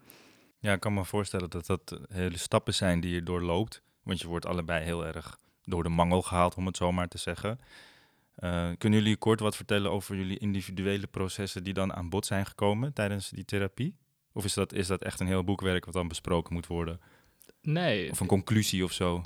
Ja, 0.59 0.73
ik 0.73 0.79
kan 0.79 0.93
me 0.93 1.05
voorstellen 1.05 1.49
dat 1.49 1.65
dat 1.65 1.99
hele 2.07 2.37
stappen 2.37 2.73
zijn 2.73 2.99
die 2.99 3.13
je 3.13 3.23
doorloopt. 3.23 3.81
Want 4.03 4.21
je 4.21 4.27
wordt 4.27 4.45
allebei 4.45 4.83
heel 4.83 5.05
erg 5.05 5.37
door 5.63 5.83
de 5.83 5.89
mangel 5.89 6.21
gehaald, 6.21 6.55
om 6.55 6.65
het 6.65 6.77
zo 6.77 6.91
maar 6.91 7.07
te 7.07 7.17
zeggen. 7.17 7.59
Uh, 8.39 8.69
kunnen 8.77 8.99
jullie 8.99 9.17
kort 9.17 9.39
wat 9.39 9.55
vertellen 9.55 9.91
over 9.91 10.15
jullie 10.15 10.37
individuele 10.37 11.07
processen 11.07 11.63
die 11.63 11.73
dan 11.73 11.93
aan 11.93 12.09
bod 12.09 12.25
zijn 12.25 12.45
gekomen 12.45 12.93
tijdens 12.93 13.29
die 13.29 13.45
therapie? 13.45 13.95
Of 14.31 14.43
is 14.43 14.53
dat, 14.53 14.73
is 14.73 14.87
dat 14.87 15.01
echt 15.01 15.19
een 15.19 15.27
heel 15.27 15.43
boekwerk 15.43 15.85
wat 15.85 15.93
dan 15.93 16.07
besproken 16.07 16.53
moet 16.53 16.67
worden? 16.67 16.99
Nee. 17.61 18.11
Of 18.11 18.19
een 18.19 18.27
conclusie 18.27 18.83
of 18.83 18.91
zo? 18.91 19.23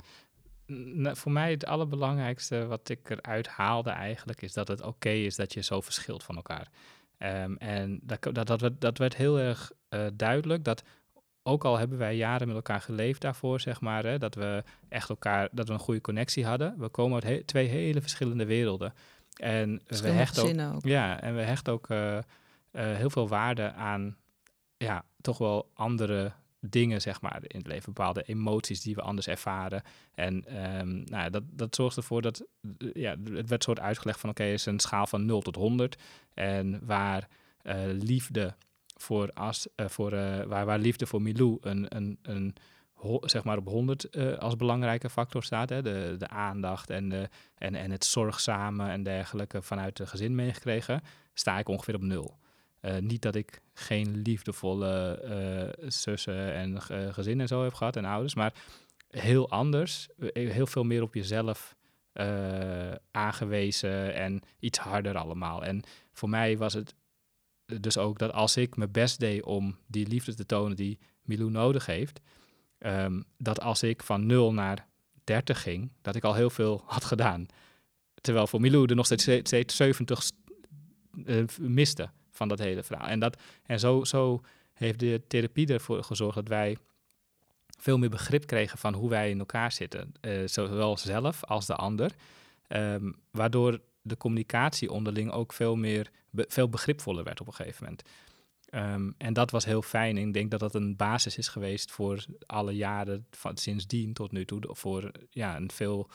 Voor 1.02 1.32
mij 1.32 1.50
het 1.50 1.66
allerbelangrijkste 1.66 2.66
wat 2.66 2.88
ik 2.88 3.10
eruit 3.10 3.46
haalde 3.46 3.90
eigenlijk 3.90 4.42
is 4.42 4.52
dat 4.52 4.68
het 4.68 4.82
oké 4.82 5.10
is 5.10 5.36
dat 5.36 5.52
je 5.52 5.62
zo 5.62 5.80
verschilt 5.80 6.22
van 6.22 6.36
elkaar. 6.36 6.68
Um, 7.18 7.56
en 7.56 8.00
dat, 8.02 8.22
dat, 8.22 8.46
dat, 8.46 8.60
werd, 8.60 8.80
dat 8.80 8.98
werd 8.98 9.16
heel 9.16 9.38
erg 9.38 9.72
uh, 9.90 10.06
duidelijk 10.14 10.64
dat 10.64 10.82
ook 11.42 11.64
al 11.64 11.78
hebben 11.78 11.98
wij 11.98 12.16
jaren 12.16 12.46
met 12.46 12.56
elkaar 12.56 12.80
geleefd 12.80 13.20
daarvoor, 13.20 13.60
zeg 13.60 13.80
maar, 13.80 14.04
hè, 14.04 14.18
dat 14.18 14.34
we 14.34 14.62
echt 14.88 15.08
elkaar, 15.08 15.48
dat 15.52 15.66
we 15.66 15.72
een 15.72 15.78
goede 15.78 16.00
connectie 16.00 16.46
hadden. 16.46 16.74
We 16.78 16.88
komen 16.88 17.14
uit 17.14 17.24
he 17.24 17.44
twee 17.44 17.68
hele 17.68 18.00
verschillende 18.00 18.44
werelden. 18.44 18.94
En 19.36 19.80
we 19.86 20.08
hechten 20.08 20.72
ook. 20.74 20.84
ja, 20.84 21.20
en 21.20 21.36
we 21.36 21.42
hechten 21.42 21.72
ook 21.72 21.88
eh, 21.88 22.16
eh, 22.16 22.22
heel 22.72 23.10
veel 23.10 23.28
waarde 23.28 23.72
aan 23.72 24.16
ja, 24.76 25.04
toch 25.20 25.38
wel 25.38 25.70
andere 25.74 26.32
dingen, 26.60 27.00
zeg 27.00 27.20
maar, 27.20 27.40
in 27.42 27.58
het 27.58 27.66
leven. 27.66 27.92
Bepaalde 27.92 28.22
emoties 28.22 28.80
die 28.80 28.94
we 28.94 29.02
anders 29.02 29.26
ervaren. 29.26 29.82
En 30.14 30.44
ehm, 30.44 31.02
nou, 31.04 31.30
dat, 31.30 31.42
dat 31.46 31.74
zorgt 31.74 31.96
ervoor 31.96 32.22
dat, 32.22 32.46
eh, 32.78 32.88
ja, 32.92 33.16
het 33.32 33.48
werd 33.48 33.62
soort 33.62 33.80
uitgelegd 33.80 34.20
van, 34.20 34.30
oké, 34.30 34.42
het 34.42 34.58
is 34.58 34.66
een 34.66 34.80
schaal 34.80 35.06
van 35.06 35.24
0 35.24 35.40
tot 35.40 35.56
100. 35.56 35.96
En 36.34 36.86
waar 36.86 37.28
eh, 37.62 37.76
liefde 37.86 38.54
voor, 38.96 39.30
as, 39.32 39.68
eh, 39.74 39.88
voor 39.88 40.10
waar, 40.46 40.66
waar 40.66 40.78
liefde 40.78 41.06
voor 41.06 41.22
Milou 41.22 41.58
een, 41.60 41.96
een, 41.96 42.18
een 42.22 42.54
zeg 43.20 43.44
maar 43.44 43.56
op 43.56 43.66
100 43.66 44.04
eh, 44.04 44.38
als 44.38 44.56
belangrijke 44.56 45.10
factor 45.10 45.42
staat. 45.42 45.68
Hè? 45.68 45.82
De, 45.82 46.14
de 46.18 46.28
aandacht 46.28 46.90
en, 46.90 47.08
de, 47.08 47.28
en, 47.54 47.74
en 47.74 47.90
het 47.90 48.04
zorgzame 48.04 48.88
en 48.88 49.02
dergelijke 49.02 49.62
vanuit 49.62 49.98
het 49.98 50.08
gezin 50.08 50.34
meegekregen, 50.34 51.02
sta 51.34 51.58
ik 51.58 51.68
ongeveer 51.68 51.94
op 51.94 52.02
nul. 52.02 52.38
Eh, 52.80 52.98
niet 52.98 53.22
dat 53.22 53.34
ik 53.34 53.60
geen 53.72 54.22
liefdevolle 54.22 55.14
eh, 55.14 55.88
zussen 55.88 56.52
en 56.52 56.72
uh, 56.72 57.12
gezinnen 57.12 57.40
en 57.40 57.48
zo 57.48 57.62
heb 57.62 57.74
gehad 57.74 57.96
en 57.96 58.04
ouders, 58.04 58.34
maar 58.34 58.52
heel 59.10 59.50
anders. 59.50 60.08
Eh, 60.18 60.50
Heel 60.50 60.66
veel 60.66 60.84
meer 60.84 61.02
op 61.02 61.14
jezelf 61.14 61.76
eh, 62.12 62.92
aangewezen 63.10 64.14
en 64.14 64.40
iets 64.58 64.78
harder 64.78 65.16
allemaal. 65.16 65.64
En 65.64 65.82
voor 66.12 66.28
mij 66.28 66.58
was 66.58 66.72
het 66.72 66.94
dus 67.80 67.98
ook 67.98 68.18
dat 68.18 68.32
als 68.32 68.56
ik 68.56 68.76
mijn 68.76 68.90
best 68.90 69.20
deed 69.20 69.42
om 69.44 69.76
die 69.86 70.06
liefde 70.06 70.34
te 70.34 70.46
tonen 70.46 70.76
die 70.76 70.98
Milou 71.22 71.50
nodig 71.50 71.86
heeft, 71.86 72.20
ehm, 72.78 73.22
dat 73.38 73.60
als 73.60 73.82
ik 73.82 74.02
van 74.02 74.26
0 74.26 74.52
naar 74.52 74.86
30 75.24 75.62
ging, 75.62 75.92
dat 76.02 76.16
ik 76.16 76.24
al 76.24 76.34
heel 76.34 76.50
veel 76.50 76.82
had 76.86 77.04
gedaan. 77.04 77.46
Terwijl 78.14 78.46
voor 78.46 78.60
Milou 78.60 78.86
er 78.86 78.96
nog 78.96 79.06
steeds, 79.06 79.22
steeds 79.48 79.76
70 79.76 80.30
uh, 81.24 81.44
miste 81.58 82.10
van 82.40 82.48
dat 82.48 82.58
hele 82.58 82.82
verhaal. 82.82 83.08
En, 83.08 83.20
dat, 83.20 83.40
en 83.66 83.78
zo, 83.78 84.04
zo 84.04 84.40
heeft 84.72 84.98
de 84.98 85.22
therapie 85.28 85.66
ervoor 85.66 86.04
gezorgd 86.04 86.34
dat 86.34 86.48
wij 86.48 86.76
veel 87.78 87.98
meer 87.98 88.10
begrip 88.10 88.46
kregen 88.46 88.78
van 88.78 88.94
hoe 88.94 89.08
wij 89.08 89.30
in 89.30 89.38
elkaar 89.38 89.72
zitten. 89.72 90.12
Uh, 90.20 90.46
zowel 90.46 90.96
zelf 90.96 91.44
als 91.44 91.66
de 91.66 91.74
ander. 91.74 92.10
Um, 92.68 93.14
waardoor 93.30 93.80
de 94.02 94.16
communicatie 94.16 94.90
onderling 94.90 95.30
ook 95.30 95.52
veel 95.52 95.76
meer 95.76 96.10
veel 96.32 96.68
begripvoller 96.68 97.24
werd 97.24 97.40
op 97.40 97.46
een 97.46 97.54
gegeven 97.54 97.84
moment. 97.84 98.02
Um, 98.74 99.14
en 99.18 99.32
dat 99.32 99.50
was 99.50 99.64
heel 99.64 99.82
fijn. 99.82 100.16
Ik 100.16 100.32
denk 100.32 100.50
dat 100.50 100.60
dat 100.60 100.74
een 100.74 100.96
basis 100.96 101.38
is 101.38 101.48
geweest 101.48 101.90
voor 101.90 102.24
alle 102.46 102.72
jaren 102.72 103.26
van 103.30 103.56
sindsdien 103.56 104.12
tot 104.12 104.32
nu 104.32 104.44
toe. 104.44 104.60
Voor 104.62 105.10
ja, 105.30 105.56
een 105.56 105.70
veel 105.70 106.08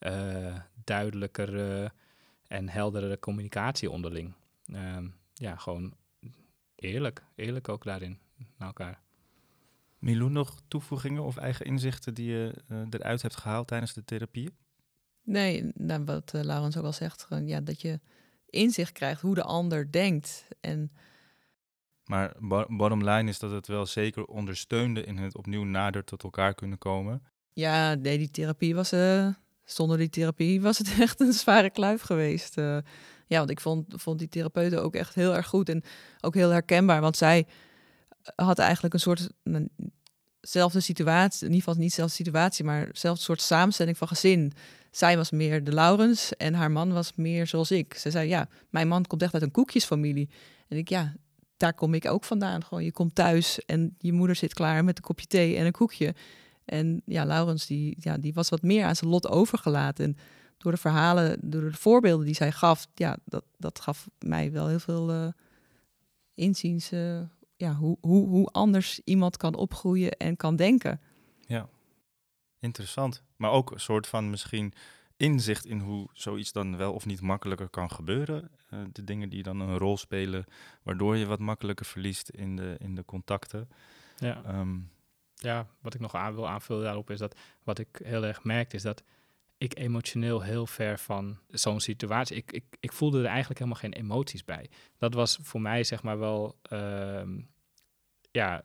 uh, 0.00 0.56
duidelijker 0.84 1.92
en 2.46 2.68
heldere 2.68 3.18
communicatie 3.18 3.90
onderling. 3.90 4.34
Um, 4.72 5.14
ja, 5.38 5.56
gewoon 5.56 5.94
eerlijk. 6.74 7.24
Eerlijk 7.34 7.68
ook 7.68 7.84
daarin 7.84 8.18
naar 8.58 8.68
elkaar. 8.68 9.00
Milou, 9.98 10.30
nog 10.30 10.60
toevoegingen 10.68 11.22
of 11.22 11.36
eigen 11.36 11.66
inzichten 11.66 12.14
die 12.14 12.30
je 12.30 12.54
uh, 12.68 12.82
eruit 12.90 13.22
hebt 13.22 13.36
gehaald 13.36 13.66
tijdens 13.66 13.94
de 13.94 14.04
therapie? 14.04 14.50
Nee, 15.22 15.70
nou, 15.74 16.04
wat 16.04 16.32
uh, 16.34 16.42
Laurens 16.42 16.76
ook 16.76 16.84
al 16.84 16.92
zegt, 16.92 17.24
gewoon, 17.24 17.46
ja, 17.46 17.60
dat 17.60 17.80
je 17.80 18.00
inzicht 18.46 18.92
krijgt 18.92 19.20
hoe 19.20 19.34
de 19.34 19.42
ander 19.42 19.92
denkt. 19.92 20.48
En 20.60 20.92
maar 22.04 22.34
bottom 22.68 23.08
line 23.08 23.28
is 23.28 23.38
dat 23.38 23.50
het 23.50 23.66
wel 23.66 23.86
zeker 23.86 24.24
ondersteunde 24.24 25.04
in 25.04 25.16
het 25.16 25.36
opnieuw 25.36 25.64
nader 25.64 26.04
tot 26.04 26.22
elkaar 26.22 26.54
kunnen 26.54 26.78
komen. 26.78 27.22
Ja, 27.52 27.94
nee, 27.94 28.18
die 28.18 28.30
therapie 28.30 28.74
was, 28.74 28.92
uh, 28.92 29.28
zonder 29.64 29.98
die 29.98 30.08
therapie 30.08 30.60
was 30.60 30.78
het 30.78 30.98
echt 31.00 31.20
een 31.20 31.32
zware 31.32 31.70
kluif 31.70 32.02
geweest. 32.02 32.56
Ja, 33.26 33.38
want 33.38 33.50
ik 33.50 33.60
vond, 33.60 33.84
vond 33.88 34.18
die 34.18 34.28
therapeuten 34.28 34.82
ook 34.82 34.94
echt 34.94 35.14
heel 35.14 35.34
erg 35.34 35.46
goed 35.46 35.68
en 35.68 35.82
ook 36.20 36.34
heel 36.34 36.50
herkenbaar. 36.50 37.00
Want 37.00 37.16
zij 37.16 37.46
had 38.34 38.58
eigenlijk 38.58 38.94
een 38.94 39.00
soort 39.00 39.28
zelfde 40.40 40.80
situatie, 40.80 41.40
in 41.40 41.52
ieder 41.52 41.64
geval 41.64 41.80
niet 41.80 41.90
dezelfde 41.90 42.14
situatie, 42.14 42.64
maar 42.64 42.88
zelfde 42.92 43.22
soort 43.22 43.40
samenstelling 43.40 43.98
van 43.98 44.08
gezin. 44.08 44.52
Zij 44.90 45.16
was 45.16 45.30
meer 45.30 45.64
de 45.64 45.72
Laurens 45.72 46.36
en 46.36 46.54
haar 46.54 46.70
man 46.70 46.92
was 46.92 47.12
meer 47.14 47.46
zoals 47.46 47.70
ik. 47.70 47.94
Ze 47.94 48.10
zei, 48.10 48.28
ja, 48.28 48.48
mijn 48.70 48.88
man 48.88 49.04
komt 49.04 49.22
echt 49.22 49.34
uit 49.34 49.42
een 49.42 49.50
koekjesfamilie. 49.50 50.28
En 50.68 50.76
ik, 50.76 50.88
ja, 50.88 51.14
daar 51.56 51.74
kom 51.74 51.94
ik 51.94 52.06
ook 52.06 52.24
vandaan. 52.24 52.64
Gewoon, 52.64 52.84
je 52.84 52.92
komt 52.92 53.14
thuis 53.14 53.64
en 53.64 53.94
je 53.98 54.12
moeder 54.12 54.36
zit 54.36 54.54
klaar 54.54 54.84
met 54.84 54.96
een 54.96 55.02
kopje 55.02 55.26
thee 55.26 55.56
en 55.56 55.66
een 55.66 55.72
koekje. 55.72 56.14
En 56.64 57.02
ja, 57.04 57.24
Laurens, 57.24 57.66
die, 57.66 57.96
ja, 58.00 58.18
die 58.18 58.34
was 58.34 58.48
wat 58.48 58.62
meer 58.62 58.84
aan 58.84 58.96
zijn 58.96 59.10
lot 59.10 59.28
overgelaten. 59.28 60.04
En 60.04 60.16
door 60.66 60.74
de 60.74 60.80
verhalen, 60.80 61.38
door 61.40 61.60
de 61.60 61.72
voorbeelden 61.72 62.26
die 62.26 62.34
zij 62.34 62.52
gaf, 62.52 62.86
ja, 62.94 63.16
dat, 63.24 63.44
dat 63.58 63.80
gaf 63.80 64.08
mij 64.18 64.52
wel 64.52 64.68
heel 64.68 64.78
veel 64.78 65.14
uh, 65.14 65.28
inziens. 66.34 66.92
Uh, 66.92 67.20
ja, 67.56 67.74
hoe, 67.74 67.98
hoe, 68.00 68.28
hoe 68.28 68.46
anders 68.46 69.00
iemand 69.04 69.36
kan 69.36 69.54
opgroeien 69.54 70.10
en 70.10 70.36
kan 70.36 70.56
denken. 70.56 71.00
Ja, 71.46 71.68
interessant. 72.58 73.22
Maar 73.36 73.50
ook 73.50 73.70
een 73.70 73.80
soort 73.80 74.06
van 74.06 74.30
misschien 74.30 74.72
inzicht 75.16 75.66
in 75.66 75.80
hoe 75.80 76.08
zoiets 76.12 76.52
dan 76.52 76.76
wel 76.76 76.92
of 76.92 77.06
niet 77.06 77.20
makkelijker 77.20 77.68
kan 77.68 77.90
gebeuren. 77.90 78.50
Uh, 78.70 78.80
de 78.92 79.04
dingen 79.04 79.28
die 79.28 79.42
dan 79.42 79.60
een 79.60 79.78
rol 79.78 79.96
spelen, 79.96 80.44
waardoor 80.82 81.16
je 81.16 81.26
wat 81.26 81.38
makkelijker 81.38 81.86
verliest 81.86 82.28
in 82.28 82.56
de, 82.56 82.76
in 82.78 82.94
de 82.94 83.04
contacten. 83.04 83.68
Ja. 84.16 84.60
Um, 84.60 84.90
ja, 85.34 85.66
wat 85.80 85.94
ik 85.94 86.00
nog 86.00 86.14
aan 86.14 86.34
wil 86.34 86.48
aanvullen 86.48 86.84
daarop 86.84 87.10
is 87.10 87.18
dat 87.18 87.36
wat 87.62 87.78
ik 87.78 88.00
heel 88.02 88.24
erg 88.24 88.44
merkte 88.44 88.76
is 88.76 88.82
dat 88.82 89.02
ik 89.58 89.78
emotioneel 89.78 90.42
heel 90.42 90.66
ver 90.66 90.98
van 90.98 91.38
zo'n 91.48 91.80
situatie. 91.80 92.36
Ik, 92.36 92.52
ik, 92.52 92.64
ik 92.80 92.92
voelde 92.92 93.18
er 93.18 93.26
eigenlijk 93.26 93.58
helemaal 93.58 93.80
geen 93.80 93.92
emoties 93.92 94.44
bij. 94.44 94.70
Dat 94.98 95.14
was 95.14 95.38
voor 95.42 95.60
mij 95.60 95.84
zeg 95.84 96.02
maar 96.02 96.18
wel 96.18 96.58
uh, 96.72 97.22
ja, 98.30 98.62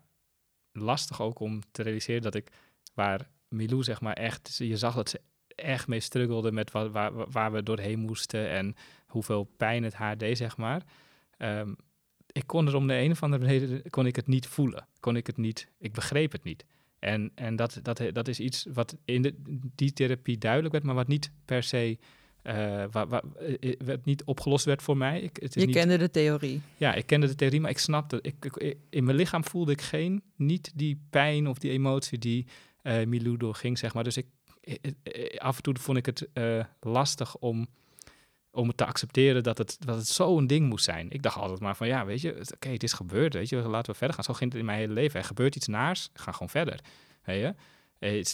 lastig 0.72 1.22
ook 1.22 1.40
om 1.40 1.62
te 1.72 1.84
realiseren 1.84 2.22
dat 2.22 2.36
ik 2.36 2.52
waar 2.94 3.30
Milou 3.48 3.84
zeg 3.84 4.02
maar 4.02 4.14
echt, 4.14 4.56
je 4.58 4.78
zag 4.78 4.96
dat 4.96 5.10
ze 5.10 5.22
echt 5.48 5.88
mee 5.88 6.00
struggelde 6.00 6.52
met 6.52 6.72
wat, 6.72 6.92
waar, 6.92 7.32
waar 7.32 7.52
we 7.52 7.64
doorheen 7.64 8.00
moesten 8.00 8.50
en 8.50 8.76
hoeveel 9.08 9.44
pijn 9.44 9.84
het 9.84 9.94
haar 9.94 10.18
deed 10.18 10.38
zeg 10.38 10.58
maar. 10.58 10.84
Um, 11.38 11.76
ik 12.32 12.48
kon 12.48 12.68
er 12.68 12.76
om 12.76 12.88
de 12.88 12.94
een 12.94 13.12
of 13.12 13.24
andere 13.24 13.46
reden 13.46 13.90
kon 13.90 14.06
ik 14.06 14.16
het 14.16 14.28
niet 14.28 14.48
voelen. 14.48 14.88
Kon 15.00 15.16
ik 15.16 15.28
het 15.28 15.38
niet, 15.38 15.68
ik 15.78 15.94
begreep 15.94 16.32
het 16.32 16.44
niet. 16.44 16.66
En, 17.02 17.32
en 17.36 17.56
dat, 17.56 17.80
dat, 17.82 18.02
dat 18.12 18.28
is 18.28 18.40
iets 18.40 18.66
wat 18.74 18.98
in 19.06 19.22
de, 19.22 19.36
die 19.76 19.94
therapie 19.94 20.38
duidelijk 20.38 20.72
werd, 20.72 20.86
maar 20.86 20.96
wat 20.96 21.08
niet 21.08 21.32
per 21.46 21.64
se, 21.64 21.98
uh, 22.44 22.84
wat, 22.92 23.10
wat, 23.10 23.24
wat 23.86 24.06
niet 24.06 24.24
opgelost 24.24 24.66
werd 24.66 24.82
voor 24.82 24.98
mij. 24.98 25.22
Ik, 25.22 25.38
het 25.42 25.56
is 25.56 25.62
Je 25.62 25.68
niet, 25.68 25.76
kende 25.76 25.98
de 25.98 26.10
theorie. 26.10 26.62
Ja, 26.78 26.94
ik 26.94 27.06
kende 27.06 27.28
de 27.28 27.36
theorie, 27.36 27.62
maar 27.62 27.70
ik 27.70 27.78
snapte, 27.78 28.20
ik, 28.22 28.46
ik, 28.46 28.78
in 28.90 29.04
mijn 29.04 29.18
lichaam 29.18 29.44
voelde 29.44 29.72
ik 29.72 29.82
geen, 29.82 30.24
niet 30.36 30.72
die 30.76 31.02
pijn 31.10 31.48
of 31.48 31.58
die 31.58 31.72
emotie 31.72 32.18
die 32.18 32.46
uh, 32.84 33.06
Milou 33.06 33.38
doorging, 33.38 33.78
zeg 33.78 33.94
maar. 33.94 34.04
Dus 34.04 34.18
ik, 34.18 34.26
af 35.38 35.58
en 35.58 35.64
toe 35.64 35.76
vond 35.80 35.98
ik 35.98 36.06
het 36.06 36.28
uh, 36.34 36.64
lastig 36.80 37.38
om 37.38 37.68
om 38.52 38.68
het 38.68 38.78
te 38.78 38.86
accepteren 38.86 39.44
dat 39.44 39.58
het, 39.58 39.78
dat 39.80 39.96
het 39.96 40.08
zo'n 40.08 40.48
ding 40.48 40.70
moest 40.70 40.86
zijn. 40.86 41.12
Ik 41.12 41.22
dacht 41.22 41.38
altijd 41.38 41.60
maar 41.60 41.76
van, 41.76 41.88
ja, 41.88 42.06
weet 42.06 42.22
je, 42.22 42.32
oké, 42.32 42.54
okay, 42.54 42.74
het 42.74 42.84
is 42.84 42.94
gebeurd, 42.94 43.34
weet 43.34 43.50
je, 43.50 43.56
laten 43.56 43.92
we 43.92 43.98
verder 43.98 44.16
gaan. 44.16 44.26
Zo 44.26 44.34
ging 44.34 44.52
het 44.52 44.60
in 44.60 44.66
mijn 44.66 44.80
hele 44.80 44.94
leven. 44.94 45.20
Er 45.20 45.26
gebeurt 45.26 45.56
iets 45.56 45.68
naars, 45.68 46.10
ga 46.14 46.32
gewoon 46.32 46.50
verder. 46.50 46.80
Weet 47.24 47.42
je? 47.42 47.56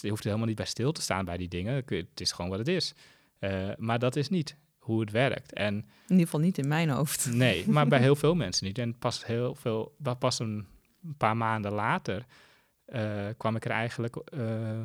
Je 0.02 0.10
hoeft 0.10 0.22
er 0.22 0.28
helemaal 0.28 0.48
niet 0.48 0.56
bij 0.56 0.66
stil 0.66 0.92
te 0.92 1.02
staan 1.02 1.26
bij 1.26 1.38
die 1.38 1.48
dingen. 1.48 1.84
Het 1.86 2.22
is 2.22 2.32
gewoon 2.32 2.50
wat 2.50 2.60
het 2.60 2.68
is. 2.68 2.94
Uh, 3.40 3.70
maar 3.78 4.00
dat 4.00 4.16
is 4.16 4.30
niet 4.30 4.56
hoe 4.78 5.00
het 5.00 5.12
werkt. 5.12 5.54
En, 5.54 5.76
in 5.76 5.86
ieder 6.08 6.26
geval 6.26 6.40
niet 6.40 6.58
in 6.58 6.68
mijn 6.68 6.90
hoofd. 6.90 7.30
Nee, 7.34 7.70
maar 7.70 7.88
bij 7.88 8.00
heel 8.08 8.16
veel 8.16 8.36
mensen 8.36 8.66
niet. 8.66 8.78
En 8.78 8.98
pas 8.98 9.26
heel 9.26 9.56
veel, 9.56 9.96
pas 10.20 10.40
een 10.40 10.68
paar 11.18 11.38
maanden 11.38 11.72
later 11.72 12.26
uh, 12.88 13.26
kwam 13.38 13.56
ik 13.56 13.66
er 13.66 13.72
eigenlijk 13.72 14.16
uh, 14.34 14.80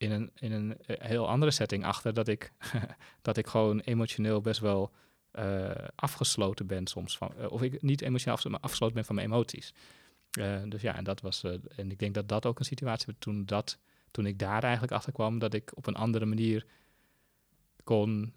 in 0.00 0.10
een, 0.10 0.30
in 0.34 0.52
een 0.52 0.76
heel 0.86 1.28
andere 1.28 1.50
setting 1.50 1.84
achter 1.84 2.14
dat 2.14 2.28
ik, 2.28 2.52
dat 3.22 3.36
ik 3.36 3.46
gewoon 3.46 3.80
emotioneel 3.80 4.40
best 4.40 4.60
wel 4.60 4.90
uh, 5.32 5.70
afgesloten 5.94 6.66
ben 6.66 6.86
soms. 6.86 7.16
Van, 7.16 7.32
uh, 7.38 7.52
of 7.52 7.62
ik 7.62 7.82
niet 7.82 8.00
emotioneel 8.00 8.34
afgesloten, 8.34 8.50
maar 8.50 8.60
afgesloten 8.60 8.94
ben 8.94 9.04
van 9.04 9.14
mijn 9.14 9.26
emoties. 9.26 9.74
Dus 10.68 10.82
ja, 10.82 10.96
en 10.96 11.04
dat 11.04 11.20
was. 11.20 11.44
en 11.76 11.90
ik 11.90 11.98
denk 11.98 12.14
dat 12.14 12.28
dat 12.28 12.46
ook 12.46 12.58
een 12.58 12.64
situatie 12.64 13.06
was 13.06 13.14
toen, 13.18 13.46
dat, 13.46 13.78
toen 14.10 14.26
ik 14.26 14.38
daar 14.38 14.62
eigenlijk 14.62 14.92
achter 14.92 15.12
kwam, 15.12 15.38
dat 15.38 15.54
ik 15.54 15.76
op 15.76 15.86
een 15.86 15.94
andere 15.94 16.26
manier 16.26 16.66
kon 17.84 18.32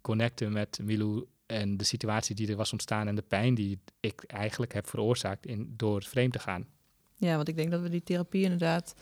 connecten 0.00 0.52
met 0.52 0.78
Milou 0.82 1.26
en 1.46 1.76
de 1.76 1.84
situatie 1.84 2.34
die 2.34 2.48
er 2.48 2.56
was 2.56 2.72
ontstaan 2.72 3.08
en 3.08 3.14
de 3.14 3.22
pijn 3.22 3.54
die 3.54 3.78
ik 4.00 4.22
eigenlijk 4.22 4.72
heb 4.72 4.88
veroorzaakt 4.88 5.46
in, 5.46 5.74
door 5.76 5.96
het 5.96 6.08
vreemd 6.08 6.32
te 6.32 6.38
gaan. 6.38 6.66
Ja, 7.14 7.36
want 7.36 7.48
ik 7.48 7.56
denk 7.56 7.70
dat 7.70 7.80
we 7.80 7.88
die 7.88 8.02
therapie 8.02 8.42
inderdaad 8.42 8.94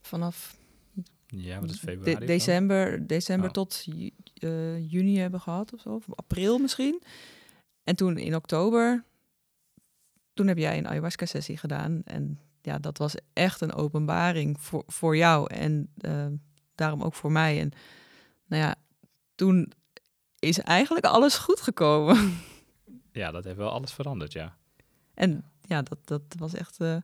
vanaf 0.00 0.60
ja, 1.36 1.60
wat 1.60 1.70
is 1.70 1.78
februari? 1.78 2.18
De 2.18 2.24
december 2.24 3.06
december 3.06 3.46
oh. 3.46 3.52
tot 3.52 3.84
uh, 3.86 4.90
juni 4.90 5.18
hebben 5.18 5.40
gehad 5.40 5.72
of 5.72 5.80
zo, 5.80 5.88
of 5.88 6.04
april 6.14 6.58
misschien. 6.58 7.02
En 7.84 7.96
toen 7.96 8.18
in 8.18 8.34
oktober, 8.34 9.04
toen 10.34 10.46
heb 10.46 10.58
jij 10.58 10.78
een 10.78 10.88
ayahuasca-sessie 10.88 11.56
gedaan. 11.56 12.02
En 12.04 12.38
ja, 12.62 12.78
dat 12.78 12.98
was 12.98 13.14
echt 13.32 13.60
een 13.60 13.72
openbaring 13.72 14.60
voor, 14.60 14.82
voor 14.86 15.16
jou 15.16 15.54
en 15.54 15.92
uh, 15.98 16.26
daarom 16.74 17.02
ook 17.02 17.14
voor 17.14 17.32
mij. 17.32 17.60
En 17.60 17.70
nou 18.46 18.62
ja, 18.62 18.74
toen 19.34 19.72
is 20.38 20.58
eigenlijk 20.58 21.04
alles 21.04 21.36
goed 21.36 21.60
gekomen. 21.60 22.16
Ja, 23.14 23.30
dat 23.30 23.44
heeft 23.44 23.56
wel 23.56 23.70
alles 23.70 23.92
veranderd, 23.92 24.32
ja. 24.32 24.56
En 25.14 25.44
ja, 25.60 25.82
dat, 25.82 25.98
dat 26.04 26.22
was 26.38 26.54
echt. 26.54 26.80
eh, 26.80 26.96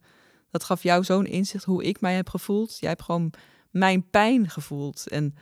dat 0.51 0.65
gaf 0.65 0.83
jou 0.83 1.05
zo'n 1.05 1.27
inzicht 1.27 1.65
hoe 1.65 1.85
ik 1.85 2.01
mij 2.01 2.15
heb 2.15 2.29
gevoeld. 2.29 2.79
Jij 2.79 2.89
hebt 2.89 3.03
gewoon 3.03 3.33
mijn 3.71 4.11
pijn 4.11 4.51
gevoeld. 4.51 5.09
En 5.09 5.35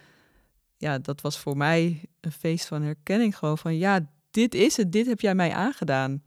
ja, 0.76 0.98
dat 0.98 1.20
was 1.20 1.38
voor 1.38 1.56
mij 1.56 2.04
een 2.20 2.32
feest 2.32 2.66
van 2.66 2.82
herkenning. 2.82 3.36
Gewoon 3.36 3.58
van 3.58 3.76
ja, 3.76 4.10
dit 4.30 4.54
is 4.54 4.76
het. 4.76 4.92
Dit 4.92 5.06
heb 5.06 5.20
jij 5.20 5.34
mij 5.34 5.52
aangedaan. 5.52 6.22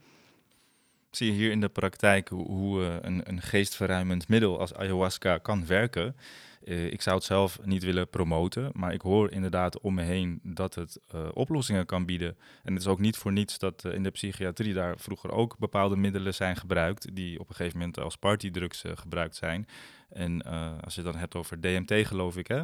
Zie 1.11 1.27
je 1.27 1.37
hier 1.37 1.51
in 1.51 1.61
de 1.61 1.69
praktijk 1.69 2.29
hoe, 2.29 2.83
eh, 2.83 2.95
een, 3.01 3.21
een 3.29 3.41
geestverruimend 3.41 4.27
middel 4.27 4.59
als 4.59 4.73
ayahuasca 4.73 5.37
kan 5.37 5.65
werken? 5.65 6.15
Eh, 6.63 6.85
ik 6.85 7.01
zou 7.01 7.15
het 7.15 7.25
zelf 7.25 7.59
niet 7.63 7.83
willen 7.83 8.09
promoten, 8.09 8.69
maar 8.73 8.93
ik 8.93 9.01
hoor 9.01 9.31
inderdaad 9.31 9.79
om 9.79 9.93
me 9.93 10.01
heen 10.01 10.39
dat 10.43 10.75
het 10.75 10.99
eh, 11.07 11.27
oplossingen 11.33 11.85
kan 11.85 12.05
bieden. 12.05 12.37
En 12.63 12.73
het 12.73 12.81
is 12.81 12.87
ook 12.87 12.99
niet 12.99 13.17
voor 13.17 13.31
niets 13.31 13.57
dat 13.57 13.85
in 13.85 14.03
de 14.03 14.09
psychiatrie 14.09 14.73
daar 14.73 14.99
vroeger 14.99 15.31
ook 15.31 15.57
bepaalde 15.57 15.95
middelen 15.95 16.33
zijn 16.33 16.55
gebruikt, 16.55 17.15
die 17.15 17.39
op 17.39 17.49
een 17.49 17.55
gegeven 17.55 17.77
moment 17.77 17.99
als 17.99 18.17
partydrugs 18.17 18.83
gebruikt 18.93 19.35
zijn. 19.35 19.67
En 20.09 20.41
eh, 20.41 20.77
als 20.81 20.95
je 20.95 21.01
dan 21.01 21.15
hebt 21.15 21.35
over 21.35 21.61
DMT, 21.61 22.07
geloof 22.07 22.37
ik, 22.37 22.47
hè? 22.47 22.63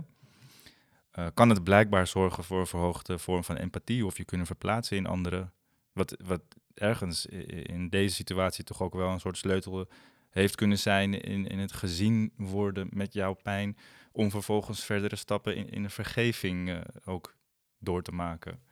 eh, 1.11 1.27
kan 1.33 1.49
het 1.49 1.63
blijkbaar 1.63 2.07
zorgen 2.07 2.43
voor 2.43 2.59
een 2.59 2.67
verhoogde 2.67 3.19
vorm 3.19 3.43
van 3.43 3.55
empathie 3.55 4.05
of 4.05 4.17
je 4.17 4.25
kunnen 4.25 4.47
verplaatsen 4.47 4.97
in 4.97 5.05
anderen. 5.05 5.53
Wat, 5.91 6.15
wat 6.23 6.41
ergens 6.73 7.25
in 7.25 7.89
deze 7.89 8.15
situatie 8.15 8.63
toch 8.63 8.81
ook 8.81 8.93
wel 8.93 9.09
een 9.09 9.19
soort 9.19 9.37
sleutel 9.37 9.87
heeft 10.29 10.55
kunnen 10.55 10.79
zijn 10.79 11.21
in, 11.21 11.47
in 11.47 11.59
het 11.59 11.73
gezien 11.73 12.33
worden 12.35 12.87
met 12.91 13.13
jouw 13.13 13.33
pijn, 13.33 13.77
om 14.11 14.29
vervolgens 14.29 14.85
verdere 14.85 15.15
stappen 15.15 15.55
in, 15.55 15.69
in 15.69 15.83
een 15.83 15.89
vergeving 15.89 16.69
eh, 16.69 16.81
ook 17.05 17.35
door 17.79 18.01
te 18.01 18.11
maken. 18.11 18.63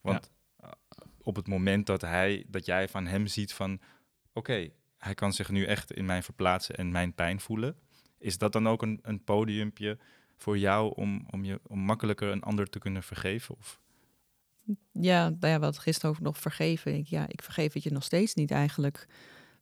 Want 0.00 0.30
op 1.18 1.36
het 1.36 1.46
moment 1.46 1.86
dat 1.86 2.00
hij, 2.00 2.44
dat 2.48 2.66
jij 2.66 2.88
van 2.88 3.06
hem 3.06 3.26
ziet 3.26 3.52
van, 3.52 3.80
oké, 4.32 4.70
hij 4.96 5.14
kan 5.14 5.32
zich 5.32 5.50
nu 5.50 5.64
echt 5.64 5.92
in 5.92 6.04
mij 6.04 6.22
verplaatsen 6.22 6.74
en 6.74 6.90
mijn 6.90 7.14
pijn 7.14 7.40
voelen, 7.40 7.76
is 8.22 8.38
dat 8.38 8.52
dan 8.52 8.68
ook 8.68 8.82
een, 8.82 8.98
een 9.02 9.24
podiumpje 9.24 9.98
voor 10.36 10.58
jou 10.58 10.92
om, 10.94 11.26
om, 11.30 11.44
je, 11.44 11.60
om 11.66 11.78
makkelijker 11.78 12.28
een 12.30 12.42
ander 12.42 12.68
te 12.70 12.78
kunnen 12.78 13.02
vergeven? 13.02 13.54
Of? 13.58 13.80
Ja, 14.92 15.28
nou 15.28 15.46
ja, 15.52 15.58
we 15.58 15.64
hadden 15.64 15.82
gisteren 15.82 16.10
over 16.10 16.22
nog 16.22 16.38
vergeven. 16.38 16.94
Ik, 16.94 17.06
ja, 17.06 17.28
ik 17.28 17.42
vergeef 17.42 17.72
het 17.72 17.82
je 17.82 17.92
nog 17.92 18.04
steeds 18.04 18.34
niet 18.34 18.50
eigenlijk. 18.50 19.06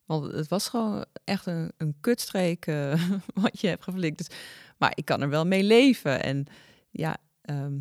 Want 0.05 0.31
het 0.31 0.47
was 0.47 0.69
gewoon 0.69 1.05
echt 1.23 1.45
een, 1.45 1.71
een 1.77 1.95
kutstreek 1.99 2.65
eh, 2.65 3.09
wat 3.43 3.61
je 3.61 3.67
hebt 3.67 3.83
geflikt. 3.83 4.17
Dus, 4.17 4.37
maar 4.77 4.91
ik 4.95 5.05
kan 5.05 5.21
er 5.21 5.29
wel 5.29 5.45
mee 5.45 5.63
leven. 5.63 6.23
En 6.23 6.45
ja, 6.89 7.17
ehm, 7.41 7.79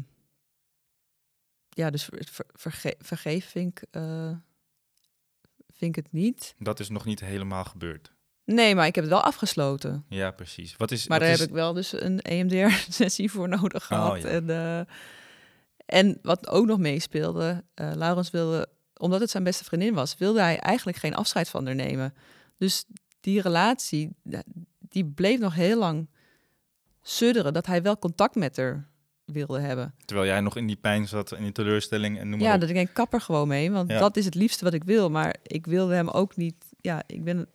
ja 1.69 1.91
dus 1.91 2.05
ver, 2.05 2.25
ver- 2.31 2.47
verge- 2.53 2.97
vergeven 2.99 3.51
vind 3.51 3.79
ik, 3.81 3.89
eh, 3.91 4.37
vind 5.73 5.97
ik 5.97 6.05
het 6.05 6.13
niet. 6.13 6.55
Dat 6.59 6.81
is 6.81 6.89
nog 6.89 7.05
niet 7.05 7.21
helemaal 7.21 7.65
gebeurd. 7.65 8.13
Nee, 8.55 8.75
maar 8.75 8.87
ik 8.87 8.95
heb 8.95 9.05
het 9.05 9.13
wel 9.13 9.23
afgesloten. 9.23 10.05
Ja, 10.09 10.31
precies. 10.31 10.77
Wat 10.77 10.91
is, 10.91 11.07
Maar 11.09 11.19
wat 11.19 11.27
daar 11.27 11.37
is, 11.37 11.41
heb 11.41 11.49
ik 11.51 11.55
wel 11.55 11.73
dus 11.73 11.93
een 12.01 12.21
EMDR-sessie 12.21 13.31
voor 13.31 13.49
nodig 13.49 13.85
gehad. 13.87 14.13
Oh, 14.13 14.19
ja. 14.19 14.29
en, 14.29 14.51
eh, 14.51 14.81
en 15.87 16.19
wat 16.23 16.49
ook 16.49 16.67
nog 16.67 16.79
meespeelde, 16.79 17.65
eh 17.75 17.91
Laurens 17.95 18.31
wilde, 18.31 18.69
omdat 18.97 19.21
het 19.21 19.31
zijn 19.31 19.45
beste 19.45 19.65
vriendin 19.65 19.95
was, 19.95 20.17
wilde 20.19 20.41
hij 20.41 20.59
eigenlijk 20.59 20.99
geen 20.99 21.15
afscheid 21.15 21.49
van 21.49 21.67
haar 21.67 21.75
nemen. 21.75 22.15
Dus 22.59 22.85
die 23.21 23.41
relatie, 23.41 24.11
die 24.79 25.05
bleef 25.05 25.39
nog 25.39 25.55
heel 25.55 25.79
lang 25.79 26.09
sudderen 27.03 27.53
dat 27.53 27.67
hij 27.67 27.83
wel 27.83 27.99
contact 27.99 28.35
met 28.35 28.57
haar 28.57 28.89
wilde 29.25 29.61
hebben. 29.61 29.95
Terwijl 30.05 30.29
jij 30.29 30.41
nog 30.41 30.57
in 30.57 30.67
die 30.67 30.77
pijn 30.77 31.09
zat 31.09 31.33
en 31.33 31.45
in 31.45 31.53
teleurstelling 31.53 32.19
en 32.19 32.29
noem 32.29 32.39
maar 32.39 32.49
Ja, 32.49 32.55
op. 32.55 32.61
dat 32.61 32.69
ik 32.69 32.75
denk, 32.75 32.95
kapper 32.95 33.21
gewoon 33.21 33.49
mee, 33.49 33.71
want 33.71 33.91
Ja. 33.91 33.99
dat 33.99 34.17
is 34.17 34.25
het 34.25 34.35
liefste 34.35 34.65
wat 34.65 34.73
ik 34.75 34.85
wil. 34.85 35.11
Maar 35.11 35.37
ik 35.43 35.67
wilde 35.67 35.95
hem 35.95 36.09
ook 36.09 36.37
niet, 36.37 36.65
ja, 36.81 37.03
ik 37.07 37.25
ben, 37.25 37.49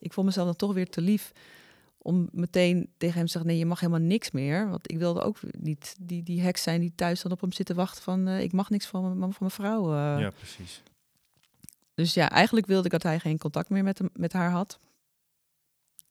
ik 0.00 0.12
vond 0.12 0.26
mezelf 0.26 0.46
dan 0.46 0.56
toch 0.56 0.72
weer 0.74 0.88
te 0.90 1.00
lief 1.00 1.32
om 2.02 2.28
meteen 2.32 2.90
tegen 2.96 3.16
hem 3.16 3.24
te 3.26 3.30
zeggen, 3.32 3.50
nee, 3.50 3.58
je 3.58 3.66
mag 3.66 3.80
helemaal 3.80 4.00
niks 4.06 4.30
meer. 4.30 4.68
Want 4.68 4.90
ik 4.90 4.98
wilde 4.98 5.20
ook 5.22 5.38
niet 5.58 5.96
die, 6.00 6.22
die 6.22 6.40
heks 6.40 6.62
zijn 6.62 6.80
die 6.80 6.92
thuis 6.94 7.22
dan 7.22 7.32
op 7.32 7.40
hem 7.40 7.52
zitten 7.52 7.76
wachten 7.76 8.02
van, 8.02 8.28
eh, 8.28 8.40
ik 8.42 8.52
mag 8.52 8.70
niks 8.70 8.86
van, 8.86 9.02
mijn- 9.02 9.18
van 9.32 9.36
mijn 9.38 9.50
vrouw. 9.50 9.84
eh. 9.92 10.20
Ja, 10.20 10.30
precies. 10.30 10.82
Dus 11.94 12.14
ja, 12.14 12.30
eigenlijk 12.30 12.66
wilde 12.66 12.84
ik 12.84 12.90
dat 12.90 13.02
hij 13.02 13.20
geen 13.20 13.38
contact 13.38 13.68
meer 13.68 13.82
met, 13.84 13.98
hem, 13.98 14.08
met 14.12 14.32
haar 14.32 14.50
had. 14.50 14.78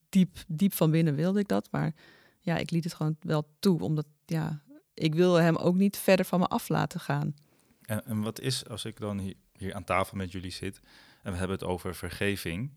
Diep, 0.10 0.38
diep 0.48 0.74
van 0.74 0.92
binnen 0.92 1.16
wilde 1.16 1.40
ik 1.40 1.48
dat, 1.48 1.68
maar 1.72 1.94
ja, 2.40 2.58
ik 2.58 2.72
liet 2.72 2.84
het 2.84 2.94
gewoon 2.94 3.18
wel 3.22 3.48
toe, 3.60 3.82
omdat, 3.82 4.06
ja, 4.26 4.62
ik 4.94 5.16
wilde 5.16 5.42
hem 5.42 5.56
ook 5.56 5.76
niet 5.76 5.98
verder 5.98 6.26
van 6.26 6.40
me 6.40 6.48
af 6.48 6.70
laten 6.70 7.00
gaan. 7.00 7.36
En, 7.82 8.06
en 8.06 8.22
wat 8.22 8.40
is, 8.40 8.68
als 8.68 8.86
ik 8.86 9.00
dan 9.00 9.20
hier, 9.20 9.36
hier 9.58 9.74
aan 9.74 9.84
tafel 9.84 10.18
met 10.18 10.32
jullie 10.32 10.52
zit 10.52 10.80
en 11.24 11.32
we 11.32 11.38
hebben 11.38 11.58
het 11.58 11.66
over 11.68 11.96
vergeving. 11.96 12.72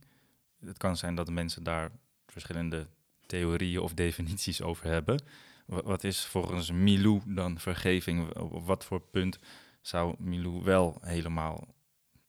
Het 0.64 0.78
kan 0.78 0.96
zijn 0.96 1.14
dat 1.14 1.30
mensen 1.30 1.62
daar 1.62 1.90
verschillende 2.26 2.88
theorieën 3.26 3.80
of 3.80 3.94
definities 3.94 4.62
over 4.62 4.86
hebben. 4.86 5.22
Wa- 5.66 5.82
Wat 5.82 6.04
is 6.04 6.24
volgens 6.26 6.70
Milou 6.70 7.20
dan 7.26 7.58
vergeving? 7.58 8.36
Op 8.36 8.66
wat 8.66 8.84
voor 8.84 9.00
punt 9.00 9.38
zou 9.80 10.14
Milou 10.18 10.62
wel 10.62 10.98
helemaal 11.00 11.74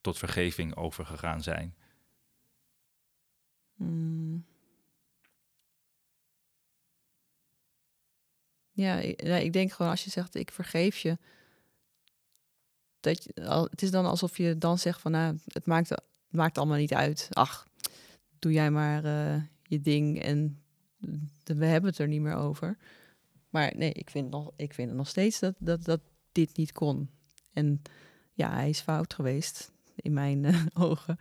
tot 0.01 0.17
vergeving 0.17 0.75
overgegaan 0.75 1.43
zijn? 1.43 1.75
Hmm. 3.75 4.45
Ja, 8.71 8.97
ik, 8.97 9.21
ik 9.21 9.53
denk 9.53 9.71
gewoon 9.71 9.91
als 9.91 10.03
je 10.03 10.09
zegt 10.09 10.35
ik 10.35 10.51
vergeef 10.51 10.97
je, 10.97 11.17
dat 12.99 13.23
je, 13.23 13.41
het 13.69 13.81
is 13.81 13.91
dan 13.91 14.05
alsof 14.05 14.37
je 14.37 14.57
dan 14.57 14.77
zegt 14.77 15.01
van 15.01 15.11
nou, 15.11 15.37
het 15.47 15.65
maakt, 15.65 15.89
het 15.89 16.01
maakt 16.29 16.57
allemaal 16.57 16.77
niet 16.77 16.93
uit. 16.93 17.27
Ach, 17.31 17.67
doe 18.43 18.51
jij 18.51 18.71
maar 18.71 19.05
eh, 19.05 19.41
je 19.63 19.81
ding 19.81 20.21
en 20.21 20.61
we 21.43 21.65
hebben 21.65 21.89
het 21.89 21.99
er 21.99 22.07
niet 22.07 22.21
meer 22.21 22.35
over. 22.35 22.77
Maar 23.49 23.73
nee, 23.75 23.91
ik 23.91 24.09
vind 24.09 24.29
nog, 24.29 24.51
ik 24.55 24.73
vind 24.73 24.93
nog 24.93 25.07
steeds 25.07 25.39
dat, 25.39 25.55
dat, 25.59 25.83
dat 25.83 26.01
dit 26.31 26.57
niet 26.57 26.71
kon. 26.71 27.09
En 27.53 27.81
ja, 28.33 28.51
hij 28.53 28.69
is 28.69 28.79
fout 28.79 29.13
geweest 29.13 29.71
in 29.95 30.13
mijn 30.13 30.45
eh, 30.45 30.65
ogen. 30.89 31.17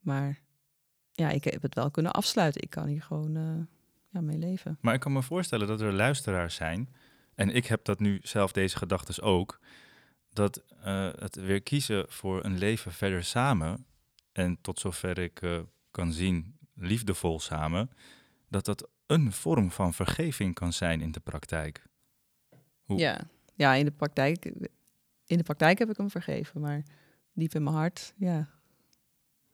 Maar 0.00 0.40
ja, 1.10 1.30
ik 1.30 1.44
heb 1.44 1.62
het 1.62 1.74
wel 1.74 1.90
kunnen 1.90 2.12
afsluiten. 2.12 2.62
Ik 2.62 2.70
kan 2.70 2.86
hier 2.86 3.02
gewoon 3.02 3.36
eh, 3.36 3.66
ja, 4.08 4.20
mee 4.20 4.38
leven. 4.38 4.78
Maar 4.80 4.94
ik 4.94 5.00
kan 5.00 5.12
me 5.12 5.22
voorstellen 5.22 5.66
dat 5.66 5.80
er 5.80 5.92
luisteraars 5.92 6.54
zijn, 6.54 6.94
en 7.34 7.50
ik 7.50 7.66
heb 7.66 7.84
dat 7.84 8.00
nu 8.00 8.18
zelf 8.22 8.52
deze 8.52 8.76
gedachtes 8.76 9.20
ook, 9.20 9.60
dat 10.32 10.62
het 11.18 11.34
weer 11.34 11.62
kiezen 11.62 12.04
voor 12.08 12.44
een 12.44 12.58
leven 12.58 12.92
verder 12.92 13.24
samen, 13.24 13.86
en 14.32 14.58
tot 14.60 14.78
zover 14.78 15.18
ik 15.18 15.42
kan 15.90 16.12
zien, 16.12 16.58
liefdevol 16.74 17.40
samen, 17.40 17.90
dat 18.48 18.64
dat 18.64 18.88
een 19.06 19.32
vorm 19.32 19.70
van 19.70 19.94
vergeving 19.94 20.54
kan 20.54 20.72
zijn 20.72 21.00
in 21.00 21.12
de 21.12 21.20
praktijk. 21.20 21.86
Hoe- 22.82 22.98
Ja. 22.98 23.20
ja, 23.54 23.74
in 23.74 23.84
de 23.84 23.90
praktijk. 23.90 24.44
In 25.26 25.36
de 25.36 25.42
praktijk 25.42 25.78
heb 25.78 25.90
ik 25.90 25.96
hem 25.96 26.10
vergeven, 26.10 26.60
maar 26.60 26.82
diep 27.32 27.54
in 27.54 27.62
mijn 27.62 27.76
hart, 27.76 28.14
ja, 28.16 28.48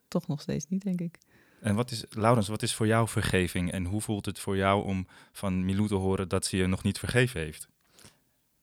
toch 0.09 0.27
nog 0.27 0.41
steeds 0.41 0.69
niet, 0.69 0.83
denk 0.83 1.01
ik. 1.01 1.19
En 1.61 1.75
wat 1.75 1.91
is, 1.91 2.05
Laurens, 2.11 2.49
wat 2.49 2.63
is 2.63 2.75
voor 2.75 2.87
jou 2.87 3.09
vergeving 3.09 3.73
en 3.73 3.85
hoe 3.85 4.01
voelt 4.01 4.27
het 4.27 4.39
voor 4.39 4.57
jou 4.57 4.85
om 4.85 5.07
van 5.33 5.65
Milou 5.65 5.89
te 5.89 5.95
horen 5.95 6.29
dat 6.29 6.47
ze 6.47 6.57
je 6.57 6.67
nog 6.67 6.83
niet 6.83 6.99
vergeven 6.99 7.41
heeft? 7.41 7.69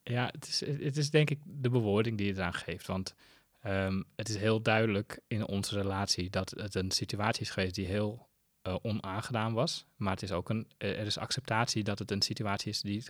Ja, 0.03 0.25
het 0.31 0.47
is, 0.47 0.59
het 0.83 0.97
is 0.97 1.09
denk 1.09 1.29
ik 1.29 1.39
de 1.45 1.69
bewoording 1.69 2.17
die 2.17 2.27
je 2.27 2.33
eraan 2.33 2.53
geeft. 2.53 2.87
Want 2.87 3.15
ehm, 3.63 4.01
het 4.15 4.29
is 4.29 4.35
heel 4.35 4.61
duidelijk 4.61 5.19
in 5.27 5.47
onze 5.47 5.75
relatie 5.75 6.29
dat 6.29 6.53
het 6.57 6.75
een 6.75 6.91
situatie 6.91 7.41
is 7.41 7.49
geweest 7.49 7.75
die 7.75 7.85
heel 7.85 8.27
eh, 8.61 8.75
onaangenaam 8.81 9.53
was. 9.53 9.85
Maar 9.95 10.13
het 10.13 10.21
is 10.23 10.31
ook 10.31 10.49
een, 10.49 10.67
eh, 10.77 10.89
er 10.99 11.05
is 11.05 11.17
acceptatie 11.17 11.83
dat 11.83 11.99
het 11.99 12.11
een 12.11 12.21
situatie 12.21 12.69
is 12.71 12.81
die, 12.81 13.03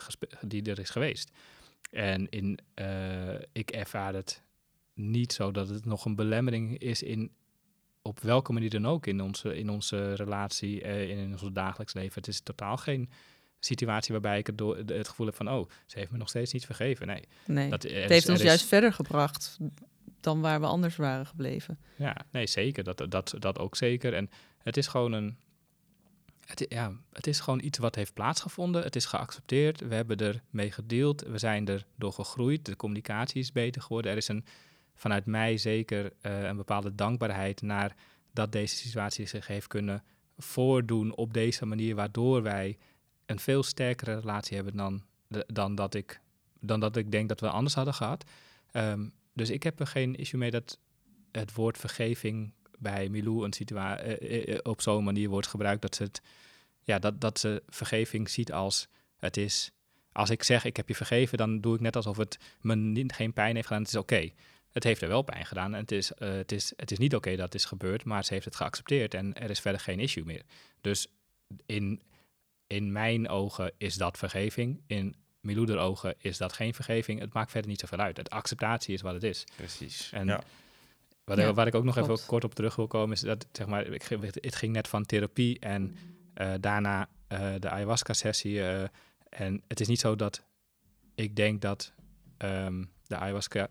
die 0.47 0.63
er 0.63 0.79
is 0.79 0.89
geweest. 0.89 1.31
En 1.91 2.29
in, 2.29 2.59
eh, 2.73 3.33
ik 3.51 3.71
ervaar 3.71 4.13
het 4.13 4.41
niet 4.93 5.33
zo 5.33 5.51
dat 5.51 5.69
het 5.69 5.85
nog 5.85 6.05
een 6.05 6.15
belemmering 6.15 6.77
is 6.77 7.03
in 7.03 7.31
op 8.01 8.19
welke 8.19 8.53
manier 8.53 8.69
dan 8.69 8.87
ook 8.87 9.05
in 9.07 9.21
onze, 9.21 9.55
in 9.57 9.69
onze 9.69 10.13
relatie, 10.13 10.81
in 11.07 11.31
ons 11.31 11.43
dagelijks 11.53 11.93
leven. 11.93 12.13
Het 12.13 12.27
is 12.27 12.41
totaal 12.41 12.77
geen 12.77 13.09
situatie 13.59 14.11
waarbij 14.11 14.37
ik 14.37 14.47
het, 14.47 14.57
door, 14.57 14.77
het 14.77 15.07
gevoel 15.07 15.25
heb 15.25 15.35
van, 15.35 15.49
oh, 15.49 15.69
ze 15.85 15.99
heeft 15.99 16.11
me 16.11 16.17
nog 16.17 16.29
steeds 16.29 16.53
niet 16.53 16.65
vergeven. 16.65 17.07
Nee, 17.07 17.23
Nee, 17.45 17.69
dat, 17.69 17.83
het 17.83 17.91
heeft 17.91 18.29
ons 18.29 18.39
is- 18.39 18.45
juist 18.45 18.65
verder 18.65 18.93
gebracht 18.93 19.57
dan 20.23 20.41
waar 20.41 20.59
we 20.59 20.65
anders 20.65 20.95
waren 20.95 21.25
gebleven. 21.25 21.79
Ja, 21.95 22.15
nee, 22.31 22.47
zeker. 22.47 22.83
Dat, 22.83 23.05
dat, 23.09 23.35
dat 23.39 23.59
ook 23.59 23.75
zeker. 23.75 24.13
En 24.13 24.29
het 24.57 24.77
is 24.77 24.87
gewoon 24.87 25.11
een. 25.11 25.37
Het, 26.45 26.65
ja, 26.69 26.91
het 27.11 27.27
is 27.27 27.39
gewoon 27.39 27.63
iets 27.63 27.77
wat 27.77 27.95
heeft 27.95 28.13
plaatsgevonden. 28.13 28.83
Het 28.83 28.95
is 28.95 29.05
geaccepteerd. 29.05 29.79
We 29.79 29.95
hebben 29.95 30.17
er 30.17 30.43
mee 30.49 30.71
gedeeld. 30.71 31.21
We 31.21 31.37
zijn 31.37 31.67
er 31.67 31.85
door 31.95 32.13
gegroeid. 32.13 32.65
De 32.65 32.75
communicatie 32.75 33.41
is 33.41 33.51
beter 33.51 33.81
geworden. 33.81 34.11
Er 34.11 34.17
is 34.17 34.27
een, 34.27 34.45
vanuit 34.95 35.25
mij 35.25 35.57
zeker 35.57 36.13
eh, 36.21 36.43
een 36.43 36.55
bepaalde 36.55 36.95
dankbaarheid 36.95 37.61
naar 37.61 37.95
dat 38.31 38.51
deze 38.51 38.75
situatie 38.75 39.25
zich 39.25 39.47
heeft 39.47 39.67
kunnen 39.67 40.03
voordoen 40.37 41.15
op 41.15 41.33
deze 41.33 41.65
manier, 41.65 41.95
waardoor 41.95 42.41
wij 42.41 42.77
een 43.25 43.39
veel 43.39 43.63
sterkere 43.63 44.19
relatie 44.19 44.55
hebben 44.55 44.75
dan, 44.75 45.03
dan, 45.47 45.75
dat, 45.75 45.93
ik, 45.93 46.19
dan 46.59 46.79
dat 46.79 46.95
ik 46.95 47.11
denk 47.11 47.29
dat 47.29 47.39
we 47.39 47.49
anders 47.49 47.73
hadden 47.73 47.93
gehad. 47.93 48.23
Ehm, 48.71 49.05
dus 49.33 49.49
ik 49.49 49.63
heb 49.63 49.79
er 49.79 49.87
geen 49.87 50.15
issue 50.15 50.39
mee 50.39 50.51
dat 50.51 50.79
het 51.31 51.53
woord 51.53 51.77
vergeving 51.77 52.53
bij 52.79 53.09
Milou 53.09 53.45
een 53.45 53.77
eh, 53.77 54.57
op 54.63 54.81
zo'n 54.81 55.03
manier 55.03 55.29
wordt 55.29 55.47
gebruikt 55.47 55.81
dat 55.81 55.95
ze 55.95 56.03
het, 56.03 56.21
ja, 56.83 56.99
dat, 56.99 57.21
dat 57.21 57.39
ze 57.39 57.63
vergeving 57.67 58.29
ziet 58.29 58.51
als 58.51 58.87
het 59.17 59.37
is. 59.37 59.71
Als 60.11 60.29
ik 60.29 60.43
zeg 60.43 60.65
ik 60.65 60.77
heb 60.77 60.87
je 60.87 60.95
vergeven, 60.95 61.37
dan 61.37 61.61
doe 61.61 61.75
ik 61.75 61.81
net 61.81 61.95
alsof 61.95 62.17
het 62.17 62.37
me 62.61 62.75
niet, 62.75 63.13
geen 63.13 63.33
pijn 63.33 63.55
heeft 63.55 63.67
gedaan. 63.67 63.83
Het 63.83 63.91
is 63.93 63.99
oké. 63.99 64.29
Het 64.71 64.83
heeft 64.83 65.01
er 65.01 65.07
wel 65.07 65.21
pijn 65.21 65.45
gedaan 65.45 65.73
en 65.73 65.79
het 65.79 65.91
is, 65.91 66.11
het 66.17 66.51
is, 66.51 66.73
het 66.75 66.91
is 66.91 66.97
niet 66.97 67.15
oké 67.15 67.29
dat 67.29 67.45
het 67.45 67.55
is 67.55 67.65
gebeurd, 67.65 68.03
maar 68.03 68.25
ze 68.25 68.33
heeft 68.33 68.45
het 68.45 68.55
geaccepteerd 68.55 69.13
en 69.13 69.33
er 69.33 69.49
is 69.49 69.59
verder 69.59 69.81
geen 69.81 69.99
issue 69.99 70.25
meer. 70.25 70.43
Dus 70.81 71.07
in, 71.65 72.01
in 72.67 72.91
mijn 72.91 73.29
ogen 73.29 73.71
is 73.77 73.95
dat 73.95 74.17
vergeving. 74.17 74.81
In 74.87 75.15
Miloeder 75.43 75.77
ogen 75.77 76.15
is 76.17 76.37
dat 76.37 76.53
geen 76.53 76.73
vergeving. 76.73 77.19
Het 77.19 77.33
maakt 77.33 77.51
verder 77.51 77.69
niet 77.69 77.79
zoveel 77.79 77.97
uit. 77.97 78.17
Het 78.17 78.29
acceptatie 78.29 78.93
is 78.93 79.01
wat 79.01 79.13
het 79.13 79.23
is. 79.23 79.43
Precies. 79.55 80.09
En 80.11 80.27
ja. 80.27 80.43
Wat, 81.23 81.37
Ja, 81.37 81.53
waar 81.53 81.67
ik 81.67 81.75
ook 81.75 81.83
nog 81.83 81.95
klopt. 81.95 82.09
even 82.11 82.27
kort 82.27 82.43
op 82.43 82.55
terug 82.55 82.75
wil 82.75 82.87
komen, 82.87 83.15
is 83.15 83.21
dat 83.21 83.45
zeg 83.51 83.67
maar, 83.67 83.85
ik, 83.87 84.03
het 84.33 84.55
ging 84.55 84.73
net 84.73 84.87
van 84.87 85.05
therapie 85.05 85.59
en 85.59 85.95
eh, 86.33 86.53
daarna 86.59 87.09
eh, 87.27 87.53
de 87.59 87.69
ayahuasca-sessie. 87.69 88.61
eh, 88.61 88.87
en 89.29 89.61
het 89.67 89.79
is 89.79 89.87
niet 89.87 89.99
zo 89.99 90.15
dat 90.15 90.43
ik 91.15 91.35
denk 91.35 91.61
dat 91.61 91.93
ehm, 92.37 92.83
de 93.07 93.15
ayahuasca 93.15 93.69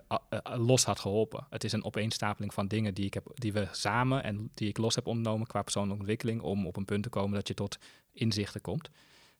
los 0.56 0.84
had 0.84 1.00
geholpen. 1.00 1.46
Het 1.50 1.64
is 1.64 1.72
een 1.72 1.84
opeenstapeling 1.84 2.54
van 2.54 2.68
dingen 2.68 2.94
die, 2.94 3.04
ik 3.06 3.14
heb, 3.14 3.26
die 3.34 3.52
we 3.52 3.68
samen 3.72 4.22
en 4.22 4.50
die 4.54 4.68
ik 4.68 4.78
los 4.78 4.94
heb 4.94 5.06
ondernomen 5.06 5.46
qua 5.46 5.62
persoonlijke 5.62 5.98
ontwikkeling 5.98 6.40
om 6.40 6.66
op 6.66 6.76
een 6.76 6.84
punt 6.84 7.02
te 7.02 7.08
komen 7.08 7.34
dat 7.34 7.48
je 7.48 7.54
tot 7.54 7.78
inzichten 8.12 8.60
komt. 8.60 8.90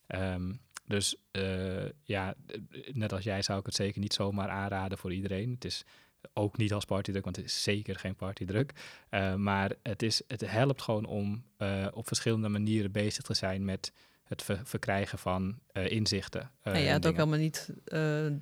Ehm, 0.07 0.53
dus 0.87 1.17
eh, 1.31 1.85
ja, 2.03 2.35
eh, 2.47 2.59
net 2.93 3.13
als 3.13 3.25
jij 3.25 3.43
zou 3.43 3.59
ik 3.59 3.67
het 3.67 3.75
zeker 3.75 4.01
niet 4.01 4.13
zomaar 4.15 4.49
aanraden 4.49 4.99
voor 4.99 5.13
iedereen. 5.13 5.51
Het 5.51 5.65
is 5.65 5.85
ook 6.33 6.57
niet 6.57 6.73
als 6.73 6.85
partydruk, 6.85 7.25
want 7.25 7.37
het 7.37 7.45
is 7.45 7.63
zeker 7.63 7.99
geen 7.99 8.15
partydruk. 8.17 8.73
Eh, 9.09 9.35
maar 9.35 9.73
het, 9.83 10.03
is, 10.03 10.23
het 10.27 10.41
helpt 10.51 10.83
gewoon 10.83 11.05
om 11.05 11.45
op 11.93 12.07
verschillende 12.07 12.49
manieren 12.49 12.93
bezig 12.93 13.23
te 13.25 13.35
zijn 13.35 13.65
met 13.65 13.93
het 14.25 14.43
ver- 14.43 14.61
verkrijgen 14.65 15.19
van 15.19 15.59
inzichten. 15.73 16.51
eh, 16.63 16.75
en 16.75 16.81
je 16.81 16.91
had 16.91 17.07
ook 17.07 17.17
helemaal 17.17 17.39
niet 17.39 17.71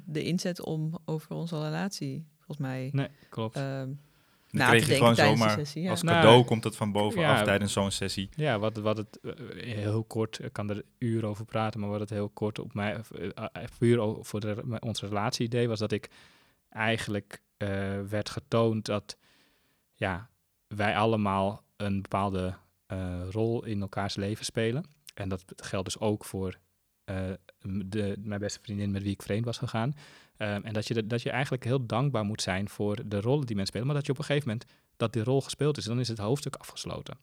de 0.04 0.22
inzet 0.22 0.60
om 0.60 0.98
over 1.04 1.34
onze 1.34 1.62
relatie, 1.62 2.26
volgens 2.36 2.58
mij, 2.58 2.88
Nee, 2.92 3.08
klopt. 3.28 3.60
Dan 4.50 4.66
kreeg 4.66 4.86
je 4.86 4.94
gewoon 4.94 5.14
zomaar. 5.14 5.60
Ja. 5.74 5.90
als 5.90 6.02
Nou, 6.02 6.16
cadeau 6.16 6.44
komt 6.44 6.64
het 6.64 6.76
van 6.76 6.92
bovenaf 6.92 7.38
ja. 7.38 7.44
tijdens 7.44 7.72
zo'n 7.72 7.90
sessie. 7.90 8.28
Ja, 8.36 8.58
wat, 8.58 8.76
wat 8.76 8.96
het 8.96 9.20
eh, 9.22 9.32
heel 9.74 10.04
kort, 10.04 10.42
ik 10.42 10.52
kan 10.52 10.70
er 10.70 10.84
uren 10.98 11.28
over 11.28 11.44
praten, 11.44 11.80
maar 11.80 11.88
wat 11.88 12.00
het 12.00 12.10
heel 12.10 12.28
kort 12.28 12.58
op 12.58 12.74
mij, 12.74 13.00
eh, 13.14 13.28
eh, 13.34 13.64
puur 13.78 14.16
voor 14.20 14.40
de, 14.40 14.76
onze 14.80 15.06
relatie 15.06 15.46
idee 15.46 15.68
was 15.68 15.78
dat 15.78 15.92
ik 15.92 16.10
eigenlijk 16.68 17.42
werd 18.08 18.30
getoond 18.30 18.86
dat 18.86 19.16
ja, 19.94 20.28
wij 20.66 20.96
allemaal 20.96 21.62
een 21.76 22.02
bepaalde 22.02 22.54
rol 23.30 23.64
in 23.64 23.80
elkaars 23.80 24.16
leven 24.16 24.44
spelen. 24.44 24.84
En 25.14 25.28
dat 25.28 25.44
geldt 25.56 25.84
dus 25.84 25.98
ook 25.98 26.24
voor 26.24 26.58
de, 27.84 28.16
mijn 28.18 28.40
beste 28.40 28.60
vriendin 28.62 28.90
met 28.90 29.02
wie 29.02 29.12
ik 29.12 29.22
vreemd 29.22 29.44
was 29.44 29.58
gegaan. 29.58 29.94
Ehm, 30.40 30.60
en 30.62 30.72
dat 30.72 30.86
je, 30.88 30.94
de- 30.94 31.06
dat 31.06 31.22
je 31.22 31.30
eigenlijk 31.30 31.64
heel 31.64 31.86
dankbaar 31.86 32.24
moet 32.24 32.42
zijn 32.42 32.68
voor 32.68 32.98
de 33.08 33.20
rollen 33.20 33.46
die 33.46 33.56
men 33.56 33.66
speelt. 33.66 33.84
Maar 33.84 33.94
dat 33.94 34.06
je 34.06 34.12
op 34.12 34.18
een 34.18 34.24
gegeven 34.24 34.48
moment 34.48 34.68
dat 34.96 35.12
die 35.12 35.24
rol 35.24 35.40
gespeeld 35.40 35.76
is, 35.76 35.84
dan 35.84 36.00
is 36.00 36.08
het 36.08 36.18
hoofdstuk 36.18 36.56
afgesloten. 36.56 37.18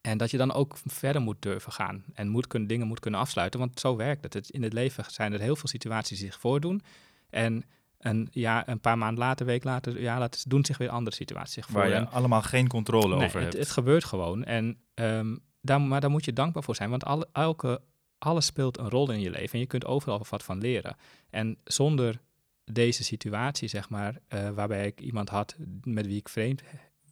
En 0.00 0.18
dat 0.18 0.30
je 0.30 0.36
dan 0.36 0.52
ook 0.52 0.76
verder 0.84 1.22
moet 1.22 1.42
durven 1.42 1.72
gaan 1.72 2.04
en 2.14 2.28
moet 2.28 2.46
kunnen, 2.46 2.68
dingen 2.68 2.86
moet 2.86 3.00
kunnen 3.00 3.20
afsluiten. 3.20 3.60
Want 3.60 3.80
zo 3.80 3.96
werkt 3.96 4.22
het. 4.22 4.34
het. 4.34 4.50
In 4.50 4.62
het 4.62 4.72
leven 4.72 5.04
zijn 5.08 5.32
er 5.32 5.40
heel 5.40 5.56
veel 5.56 5.68
situaties 5.68 6.18
die 6.18 6.26
zich 6.30 6.40
voordoen. 6.40 6.82
En 7.30 7.64
een, 7.98 8.28
ja, 8.30 8.68
een 8.68 8.80
paar 8.80 8.98
maanden 8.98 9.18
later, 9.24 9.46
week 9.46 9.64
later, 9.64 10.00
jaar 10.00 10.18
later, 10.18 10.40
doen 10.48 10.64
zich 10.64 10.78
weer 10.78 10.88
andere 10.88 11.16
situaties 11.16 11.54
zich 11.54 11.66
voor. 11.66 11.74
Waar 11.80 11.88
je 11.88 11.94
En- 11.94 12.10
allemaal 12.10 12.42
geen 12.42 12.68
controle 12.68 13.16
Nee, 13.16 13.26
over 13.26 13.40
het, 13.40 13.52
hebt. 13.52 13.64
het 13.64 13.72
gebeurt 13.74 14.04
gewoon. 14.04 14.44
En, 14.44 14.78
ehm, 14.94 15.36
daar, 15.60 15.80
maar 15.80 16.00
daar 16.00 16.10
moet 16.10 16.24
je 16.24 16.32
dankbaar 16.32 16.62
voor 16.62 16.74
zijn. 16.76 16.90
Want 16.90 17.04
alle, 17.04 17.28
elke, 17.32 17.80
alles 18.20 18.46
speelt 18.46 18.78
een 18.78 18.90
rol 18.90 19.10
in 19.10 19.20
je 19.20 19.30
leven. 19.30 19.52
En 19.52 19.58
je 19.58 19.66
kunt 19.66 19.84
overal 19.84 20.26
wat 20.30 20.42
van 20.42 20.58
leren. 20.58 20.96
En 21.30 21.58
zonder 21.64 22.20
deze 22.64 23.04
situatie, 23.04 23.68
zeg 23.68 23.88
maar, 23.88 24.20
eh, 24.28 24.50
waarbij 24.50 24.86
ik 24.86 25.00
iemand 25.00 25.28
had 25.28 25.56
met 25.82 26.06
wie 26.06 26.16
ik 26.16 26.28
vreemd 26.28 26.62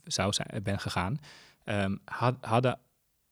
zou 0.03 0.33
zijn, 0.33 0.63
ben 0.63 0.79
gegaan, 0.79 1.19
ehm, 1.63 1.95
had, 2.05 2.35
hadden 2.41 2.79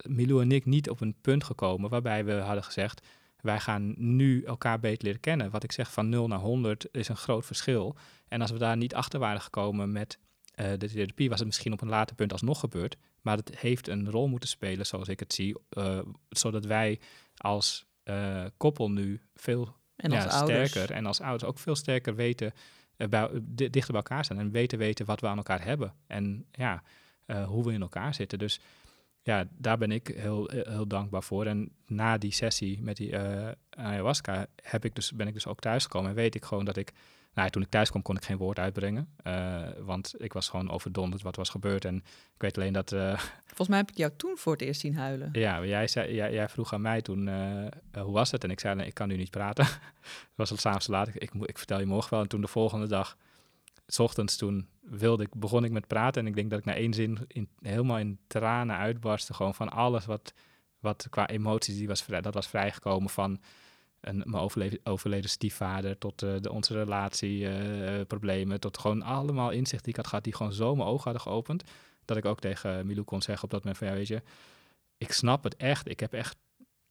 Milou 0.06 0.42
en 0.42 0.52
ik 0.52 0.66
niet 0.66 0.90
op 0.90 1.02
een 1.02 1.16
punt 1.22 1.44
gekomen 1.44 1.90
waarbij 1.90 2.26
we 2.26 2.34
hadden 2.34 2.64
gezegd, 2.64 3.08
wij 3.42 3.60
gaan 3.60 3.94
nu 3.98 4.44
elkaar 4.44 4.80
beter 4.80 5.04
leren 5.04 5.20
kennen. 5.20 5.52
Wat 5.52 5.64
ik 5.64 5.72
zeg, 5.72 5.92
van 5.92 6.10
0 6.10 6.28
naar 6.28 6.40
100 6.40 6.88
is 6.92 7.08
een 7.08 7.18
groot 7.18 7.46
verschil. 7.46 7.96
En 8.28 8.42
als 8.42 8.52
we 8.52 8.58
daar 8.58 8.78
niet 8.78 8.96
achter 8.96 9.20
waren 9.20 9.42
gekomen 9.42 9.92
met 9.92 10.20
eh, 10.54 10.72
de 10.78 10.90
therapie, 10.90 11.30
was 11.30 11.38
het 11.38 11.48
misschien 11.48 11.74
op 11.74 11.82
een 11.82 11.90
later 11.90 12.16
punt 12.16 12.32
alsnog 12.32 12.60
gebeurd. 12.60 12.98
Maar 13.22 13.38
het 13.38 13.58
heeft 13.58 13.88
een 13.88 14.10
rol 14.10 14.28
moeten 14.28 14.50
spelen, 14.50 14.86
zoals 14.86 15.08
ik 15.08 15.20
het 15.20 15.34
zie, 15.34 15.56
eh, 15.70 16.00
zodat 16.30 16.66
wij 16.66 17.00
als 17.38 17.86
eh, 18.04 18.46
koppel 18.58 18.92
nu 18.92 19.22
veel 19.36 19.76
En 19.96 20.12
ja, 20.12 20.30
sterker 20.30 20.92
en 20.96 21.06
als 21.06 21.22
ouders 21.22 21.44
ook 21.44 21.60
veel 21.60 21.76
sterker 21.76 22.16
weten, 22.16 22.54
eh, 22.98 23.08
bij, 23.08 23.30
di- 23.42 23.70
dichter 23.70 23.94
bij 23.94 24.02
elkaar 24.02 24.24
staan 24.26 24.40
en 24.40 24.52
weten 24.52 24.78
weten 24.78 25.06
wat 25.06 25.20
we 25.22 25.28
aan 25.28 25.38
elkaar 25.38 25.64
hebben 25.64 25.94
en 26.08 26.46
ja, 26.52 26.84
eh, 27.26 27.48
hoe 27.48 27.64
we 27.66 27.74
in 27.74 27.82
elkaar 27.82 28.14
zitten. 28.14 28.40
Dus 28.40 28.60
ja, 29.28 29.48
daar 29.58 29.78
ben 29.78 29.92
ik 29.92 30.08
heel, 30.08 30.50
heel 30.52 30.88
dankbaar 30.88 31.24
voor. 31.24 31.46
En 31.46 31.72
na 31.86 32.18
die 32.18 32.32
sessie 32.32 32.82
met 32.82 32.98
die 32.98 33.12
eh, 33.12 33.52
ayahuasca 33.70 34.48
heb 34.62 34.86
ik 34.86 34.96
dus, 34.96 35.14
ben 35.14 35.28
ik 35.28 35.34
dus 35.34 35.48
ook 35.48 35.60
thuisgekomen 35.60 36.10
en 36.10 36.16
weet 36.16 36.36
ik 36.36 36.46
gewoon 36.46 36.66
dat 36.66 36.78
ik, 36.78 36.92
nou, 37.34 37.50
toen 37.50 37.62
ik 37.62 37.70
thuis 37.70 37.90
kwam 37.90 38.02
kon 38.02 38.16
ik 38.16 38.24
geen 38.24 38.38
woord 38.38 38.60
uitbrengen, 38.60 39.10
eh, 39.24 39.62
want 39.80 40.14
ik 40.18 40.34
was 40.34 40.50
gewoon 40.50 40.70
overdonderd 40.72 41.22
wat 41.22 41.36
was 41.36 41.50
gebeurd 41.50 41.86
en 41.86 41.96
ik 42.34 42.42
weet 42.42 42.58
alleen 42.58 42.74
dat 42.74 42.92
eh, 42.92 43.20
Volgens 43.46 43.68
mij 43.68 43.78
heb 43.78 43.90
ik 43.90 43.98
jou 43.98 44.12
toen 44.18 44.38
voor 44.38 44.52
het 44.54 44.62
eerst 44.62 44.82
zien 44.82 44.96
huilen. 44.96 45.30
ja, 45.32 45.66
jij, 45.66 45.88
zei, 45.88 46.14
jij, 46.14 46.34
jij 46.34 46.50
vroeg 46.50 46.74
aan 46.74 46.82
mij 46.82 47.02
toen, 47.02 47.30
hoe 47.94 48.14
was 48.14 48.32
het? 48.32 48.44
En 48.44 48.52
ik 48.52 48.60
zei, 48.60 48.76
nee, 48.76 48.88
ik 48.88 48.94
kan 48.94 49.08
nu 49.08 49.18
niet 49.18 49.32
praten. 49.32 49.66
het 50.26 50.36
was 50.36 50.52
al 50.52 50.58
s'avonds 50.58 50.86
te 50.86 50.92
laat, 50.92 51.08
ik, 51.08 51.16
ik, 51.16 51.32
ik 51.34 51.58
vertel 51.58 51.80
je 51.80 51.86
morgen 51.86 52.10
wel. 52.10 52.22
En 52.22 52.28
toen 52.28 52.42
de 52.42 52.48
volgende 52.48 52.88
dag, 52.88 53.18
s 53.88 54.00
ochtends, 54.00 54.38
toen 54.38 54.68
wilde 54.82 55.24
ik, 55.24 55.36
begon 55.36 55.64
ik 55.64 55.72
met 55.72 55.88
praten. 55.88 56.22
En 56.22 56.28
ik 56.28 56.36
denk 56.36 56.50
dat 56.50 56.60
ik 56.60 56.66
na 56.66 56.74
één 56.74 56.94
zin 56.94 57.18
in, 57.28 57.50
helemaal 57.62 57.98
in 57.98 58.20
tranen 58.28 58.78
uitbarstte. 58.78 59.34
Gewoon 59.34 59.56
van 59.56 59.70
alles 59.70 60.06
wat, 60.06 60.34
wat 60.80 61.08
qua 61.10 61.28
emoties, 61.28 61.78
die 61.78 61.88
was 61.88 62.06
dat 62.06 62.34
was 62.34 62.48
vrijgekomen 62.48 63.10
van 63.10 63.42
een, 64.02 64.24
mijn 64.26 64.44
overleden, 64.44 64.80
overleden 64.84 65.30
stiefvader 65.30 65.98
tot 65.98 66.22
eh, 66.22 66.36
de, 66.40 66.52
onze 66.52 66.74
relatieproblemen. 66.74 68.60
tot 68.60 68.78
gewoon 68.78 69.02
allemaal 69.02 69.52
inzichten 69.52 69.84
die 69.84 69.90
ik 69.90 69.96
had 69.96 70.08
gehad, 70.08 70.24
die 70.24 70.36
gewoon 70.36 70.54
zo 70.54 70.76
mijn 70.76 70.90
ogen 70.90 71.04
hadden 71.04 71.22
geopend. 71.22 71.64
Dat 72.06 72.18
ik 72.18 72.26
ook 72.26 72.40
tegen 72.40 72.86
Milou 72.86 73.06
kon 73.06 73.22
zeggen 73.22 73.44
op 73.44 73.50
dat 73.50 73.64
moment 73.64 73.84
ja 73.84 73.94
weet 73.94 74.08
je, 74.08 74.22
ik 74.98 75.12
snap 75.12 75.44
het 75.44 75.56
echt. 75.56 75.90
Ik 75.90 76.00
heb 76.00 76.14
echt 76.14 76.38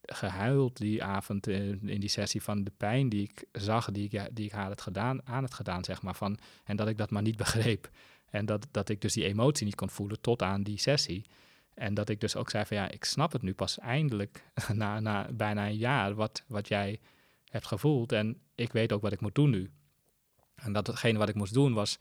gehuild 0.07 0.77
die 0.77 1.05
avond 1.05 1.47
in, 1.47 1.89
in 1.89 2.01
die 2.01 2.09
sessie 2.09 2.43
van 2.43 2.65
de 2.65 2.73
pijn 2.77 3.09
die 3.09 3.23
ik 3.23 3.45
zag, 3.53 3.91
die 3.91 4.09
ik, 4.11 4.29
die 4.33 4.45
ik 4.45 4.53
had 4.53 4.81
gedaan, 4.81 5.27
aan 5.27 5.43
het 5.43 5.55
gedaan, 5.55 5.85
zeg 5.85 6.03
maar. 6.03 6.15
Van, 6.15 6.39
en 6.65 6.77
dat 6.77 6.89
ik 6.89 6.99
dat 6.99 7.11
maar 7.11 7.23
niet 7.23 7.37
begreep. 7.45 7.91
En 8.31 8.47
dat, 8.47 8.67
dat 8.71 8.89
ik 8.89 9.01
dus 9.01 9.13
die 9.13 9.25
emotie 9.25 9.65
niet 9.65 9.75
kon 9.75 9.91
voelen 9.91 10.21
tot 10.21 10.43
aan 10.43 10.63
die 10.63 10.79
sessie. 10.79 11.25
En 11.75 11.95
dat 11.95 12.09
ik 12.09 12.21
dus 12.21 12.37
ook 12.37 12.51
zei 12.51 12.65
van 12.65 12.77
ja, 12.77 12.91
ik 12.91 13.05
snap 13.05 13.33
het 13.33 13.43
nu 13.43 13.55
pas 13.55 13.79
eindelijk 13.79 14.45
na, 14.73 15.01
na 15.01 15.29
bijna 15.33 15.67
een 15.67 15.77
jaar 15.77 16.15
wat, 16.15 16.45
wat 16.47 16.69
jij 16.69 17.01
hebt 17.45 17.67
gevoeld. 17.67 18.13
En 18.13 18.41
ik 18.55 18.73
weet 18.73 18.93
ook 18.93 19.03
wat 19.03 19.13
ik 19.13 19.21
moet 19.21 19.35
doen 19.35 19.51
nu. 19.51 19.71
En 20.55 20.73
dat 20.73 20.87
hetgene 20.87 21.19
wat 21.19 21.29
ik 21.29 21.35
moest 21.35 21.55
doen 21.55 21.73
was, 21.73 21.99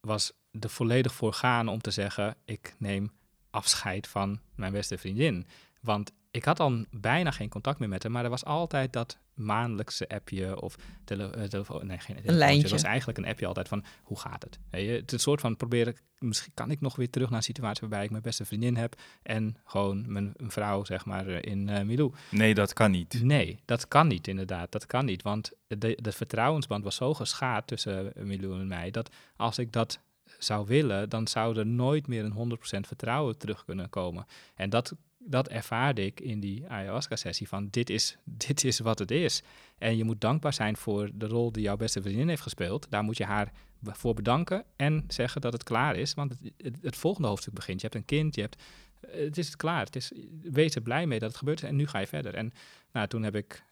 was 0.00 0.32
er 0.60 0.70
volledig 0.70 1.14
voor 1.14 1.32
gaan 1.32 1.68
om 1.68 1.80
te 1.80 1.90
zeggen, 1.90 2.36
ik 2.44 2.74
neem 2.78 3.12
afscheid 3.50 4.06
van 4.06 4.40
mijn 4.54 4.72
beste 4.72 4.98
vriendin. 4.98 5.46
Want 5.80 6.12
ik 6.30 6.44
had 6.44 6.56
dan 6.56 6.86
bijna 6.90 7.30
geen 7.30 7.48
contact 7.48 7.78
meer 7.78 7.88
met 7.88 8.02
haar, 8.02 8.12
maar 8.12 8.24
er 8.24 8.30
was 8.30 8.44
altijd 8.44 8.92
dat 8.92 9.18
maandelijkse 9.34 10.08
appje 10.08 10.60
of 10.60 10.76
tele 11.04 11.30
eh, 11.30 11.44
telefoon. 11.44 11.86
Nee, 11.86 11.98
geen 11.98 12.06
telefoontje. 12.06 12.38
lijntje. 12.38 12.62
Het 12.62 12.70
was 12.70 12.82
eigenlijk 12.82 13.18
een 13.18 13.26
appje 13.26 13.46
altijd 13.46 13.68
van 13.68 13.84
hoe 14.02 14.18
gaat 14.18 14.42
het? 14.42 14.58
Het 14.70 15.06
is 15.06 15.12
een 15.12 15.18
soort 15.18 15.40
van 15.40 15.56
proberen, 15.56 15.96
misschien 16.18 16.52
kan 16.54 16.70
ik 16.70 16.80
nog 16.80 16.96
weer 16.96 17.10
terug 17.10 17.28
naar 17.28 17.38
een 17.38 17.44
situatie 17.44 17.80
waarbij 17.80 18.04
ik 18.04 18.10
mijn 18.10 18.22
beste 18.22 18.44
vriendin 18.44 18.76
heb 18.76 19.00
en 19.22 19.56
gewoon 19.64 20.12
mijn 20.12 20.32
een 20.36 20.50
vrouw, 20.50 20.84
zeg 20.84 21.04
maar, 21.04 21.28
eh, 21.28 21.52
in 21.52 21.68
eh 21.68 21.84
Milou. 21.84 22.12
Nee, 22.30 22.54
dat 22.54 22.72
kan 22.72 22.90
niet. 22.90 23.22
Nee, 23.22 23.60
dat 23.64 23.88
kan 23.88 24.06
niet 24.06 24.28
inderdaad. 24.28 24.72
Dat 24.72 24.86
kan 24.86 25.04
niet, 25.04 25.22
want 25.22 25.52
de, 25.66 25.98
de 26.02 26.12
vertrouwensband 26.12 26.84
was 26.84 26.96
zo 26.96 27.14
geschaad 27.14 27.66
tussen 27.66 28.12
Milou 28.14 28.60
en 28.60 28.68
mij, 28.68 28.90
dat 28.90 29.10
als 29.36 29.58
ik 29.58 29.72
dat 29.72 30.00
zou 30.38 30.66
willen, 30.66 31.08
dan 31.08 31.26
zou 31.26 31.58
er 31.58 31.66
nooit 31.66 32.06
meer 32.06 32.24
een 32.24 32.32
100% 32.32 32.86
vertrouwen 32.86 33.38
terug 33.38 33.64
kunnen 33.64 33.90
komen. 33.90 34.26
En 34.54 34.70
dat, 34.70 34.94
dat 35.30 35.48
ervaarde 35.48 36.04
ik 36.04 36.20
in 36.20 36.40
die 36.40 36.68
ayahuasca-sessie 36.68 37.48
van 37.48 37.68
dit 37.70 37.90
is, 37.90 38.16
dit 38.46 38.64
is 38.64 38.78
wat 38.78 38.98
het 38.98 39.10
is. 39.10 39.42
En 39.78 39.96
je 39.96 40.04
moet 40.04 40.20
dankbaar 40.20 40.52
zijn 40.52 40.76
voor 40.76 41.10
de 41.14 41.26
rol 41.26 41.52
die 41.52 41.62
jouw 41.62 41.76
beste 41.76 42.02
vriendin 42.02 42.28
heeft 42.28 42.42
gespeeld. 42.42 42.86
Daar 42.90 43.02
moet 43.02 43.16
je 43.16 43.24
haar 43.24 43.52
voor 43.82 44.14
bedanken 44.14 44.64
en 44.76 45.04
zeggen 45.08 45.40
dat 45.40 45.52
het 45.52 45.62
klaar 45.62 45.96
is, 45.96 46.14
want 46.14 46.34
het, 46.56 46.76
het, 46.82 46.96
volgende 46.96 47.28
hoofdstuk 47.28 47.54
begint. 47.54 47.80
Je 47.80 47.86
hebt 47.86 47.98
een 47.98 48.18
kind, 48.18 48.34
je 48.34 48.40
hebt, 48.40 48.62
het 49.06 49.38
is 49.38 49.56
klaar. 49.56 49.84
Het 49.84 49.96
is, 49.96 50.12
wees 50.42 50.74
er 50.74 50.82
blij 50.82 51.06
mee 51.06 51.18
dat 51.18 51.28
het 51.28 51.38
gebeurd 51.38 51.62
is 51.62 51.68
en 51.68 51.76
nu 51.76 51.86
ga 51.86 51.98
je 51.98 52.06
verder. 52.06 52.34
En 52.34 52.52
nou, 52.92 53.08
toen 53.08 53.22
heb 53.22 53.34
ik 53.34 53.62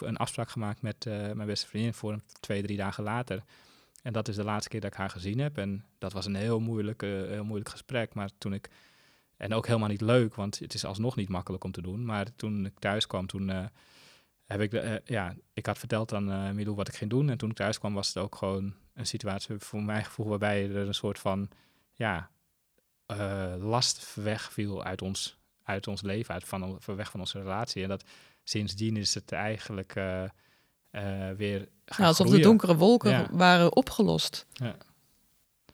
een 0.00 0.16
afspraak 0.16 0.50
gemaakt 0.50 0.82
met 0.82 1.06
eh, 1.06 1.12
mijn 1.32 1.46
beste 1.46 1.66
vriendin 1.66 1.94
voor 1.94 2.20
twee, 2.40 2.62
drie 2.62 2.76
dagen 2.76 3.04
later. 3.04 3.42
En 4.02 4.12
dat 4.12 4.28
is 4.28 4.36
de 4.36 4.44
laatste 4.44 4.68
keer 4.68 4.80
dat 4.80 4.90
ik 4.92 4.96
haar 4.96 5.10
gezien 5.10 5.38
heb. 5.38 5.58
En 5.58 5.84
dat 5.98 6.12
was 6.12 6.26
een 6.26 6.34
heel 6.34 6.60
moeilijk, 6.60 7.02
eh, 7.02 7.10
heel 7.10 7.44
moeilijk 7.44 7.70
gesprek. 7.70 8.14
Maar 8.14 8.30
toen 8.38 8.54
ik. 8.54 8.68
En 9.38 9.54
ook 9.54 9.66
helemaal 9.66 9.88
niet 9.88 10.00
leuk, 10.00 10.34
want 10.34 10.58
het 10.58 10.74
is 10.74 10.84
alsnog 10.84 11.16
niet 11.16 11.28
makkelijk 11.28 11.64
om 11.64 11.72
te 11.72 11.82
doen. 11.82 12.04
Maar 12.04 12.26
toen 12.36 12.66
ik 12.66 12.78
thuis 12.78 13.06
kwam, 13.06 13.26
toen 13.26 13.50
eh, 13.50 13.64
heb 14.46 14.60
ik. 14.60 14.70
de- 14.70 14.80
eh, 14.80 14.96
ja, 15.04 15.34
ik 15.52 15.66
had 15.66 15.78
verteld 15.78 16.12
aan 16.14 16.30
eh 16.30 16.50
Milou 16.50 16.76
wat 16.76 16.88
ik 16.88 16.94
ging 16.94 17.10
doen. 17.10 17.28
En 17.30 17.38
toen 17.38 17.50
ik 17.50 17.56
thuis 17.56 17.78
kwam, 17.78 17.94
was 17.94 18.08
het 18.08 18.16
ook 18.18 18.34
gewoon 18.36 18.74
een 18.94 19.06
situatie 19.06 19.54
voor 19.58 19.82
mijn 19.82 20.04
gevoel 20.04 20.26
waarbij 20.28 20.64
er 20.70 20.76
een 20.86 20.94
soort 20.94 21.18
van. 21.18 21.48
Ja, 21.92 22.30
eh, 23.06 23.54
last 23.58 24.14
wegviel 24.14 24.84
uit 24.84 25.02
ons, 25.02 25.38
uit 25.62 25.86
ons 25.86 26.02
leven, 26.02 26.34
uit 26.34 26.44
van, 26.44 26.62
on- 26.64 26.78
weg 26.96 27.10
van 27.10 27.20
onze 27.20 27.38
relatie. 27.38 27.82
En 27.82 27.88
dat 27.88 28.04
sindsdien 28.44 28.96
is 28.96 29.14
het 29.14 29.32
eigenlijk 29.32 29.94
eh, 29.96 30.24
eh, 30.24 30.30
weer. 31.36 31.58
gaan 31.84 32.04
Nou, 32.04 32.08
alsof 32.08 32.30
de 32.30 32.38
donkere 32.40 32.76
wolken 32.76 33.10
Ja. 33.10 33.28
waren 33.32 33.76
opgelost. 33.76 34.46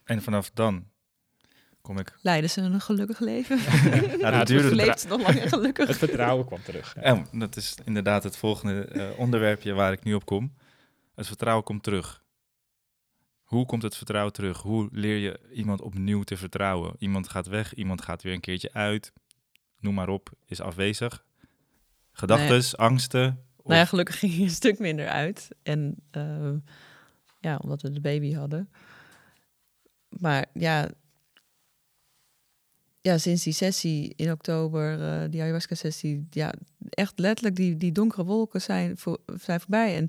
En 0.04 0.22
vanaf 0.22 0.50
dan 0.50 0.88
kom 1.84 1.98
ik... 1.98 2.18
Leiden 2.22 2.50
ze 2.50 2.60
een 2.60 2.80
gelukkig 2.80 3.18
leven? 3.20 3.58
Ja, 3.62 3.70
het 4.10 4.20
dat 4.20 4.46
duurde 4.46 4.74
leeft 4.74 5.00
ze 5.00 5.08
nog 5.08 5.22
lang 5.22 5.38
en 5.38 5.48
gelukkig? 5.48 5.88
Het 5.88 5.96
vertrouwen 5.96 6.46
kwam 6.46 6.62
terug. 6.62 6.94
Ja. 6.94 7.00
En 7.02 7.26
dat 7.32 7.56
is 7.56 7.74
inderdaad 7.84 8.22
het 8.22 8.36
volgende 8.36 8.84
eh, 8.84 9.18
onderwerpje 9.18 9.72
waar 9.72 9.92
ik 9.92 10.04
nu 10.04 10.14
op 10.14 10.24
kom. 10.24 10.54
Het 11.14 11.26
vertrouwen 11.26 11.64
komt 11.64 11.82
terug. 11.82 12.22
Hoe 13.42 13.66
komt 13.66 13.82
het 13.82 13.96
vertrouwen 13.96 14.32
terug? 14.32 14.58
Hoe 14.62 14.88
leer 14.92 15.16
je 15.16 15.40
iemand 15.52 15.80
opnieuw 15.80 16.22
te 16.22 16.36
vertrouwen? 16.36 16.94
Iemand 16.98 17.28
gaat 17.28 17.46
weg, 17.46 17.74
iemand 17.74 18.02
gaat 18.02 18.22
weer 18.22 18.32
een 18.32 18.40
keertje 18.40 18.72
uit. 18.72 19.12
Noem 19.78 19.94
maar 19.94 20.08
op, 20.08 20.30
is 20.46 20.60
afwezig. 20.60 21.24
Gedachtes, 22.12 22.76
angsten. 22.76 23.44
of- 23.56 23.64
Nou 23.66 23.78
ja, 23.78 23.84
gelukkig 23.86 24.18
ging 24.18 24.32
hij 24.34 24.42
een 24.42 24.50
stuk 24.50 24.78
minder 24.78 25.08
uit. 25.08 25.48
En 25.62 25.94
eh, 26.10 26.50
ja, 27.40 27.56
omdat 27.56 27.82
we 27.82 27.90
de 27.90 28.00
baby 28.00 28.34
hadden. 28.34 28.70
Maar 30.08 30.46
ja, 30.54 30.90
ja 33.04 33.18
sinds 33.18 33.42
die 33.42 33.52
sessie 33.52 34.12
in 34.16 34.30
oktober, 34.30 35.02
eh, 35.02 35.30
die 35.30 35.40
ayahuasca-sessie, 35.40 36.26
ja, 36.30 36.52
echt 36.88 37.18
letterlijk, 37.18 37.56
die, 37.56 37.76
die 37.76 37.92
donkere 37.92 38.24
wolken 38.24 38.60
zijn, 38.60 38.98
voor, 38.98 39.18
zijn 39.40 39.60
voorbij. 39.60 39.96
En 39.96 40.08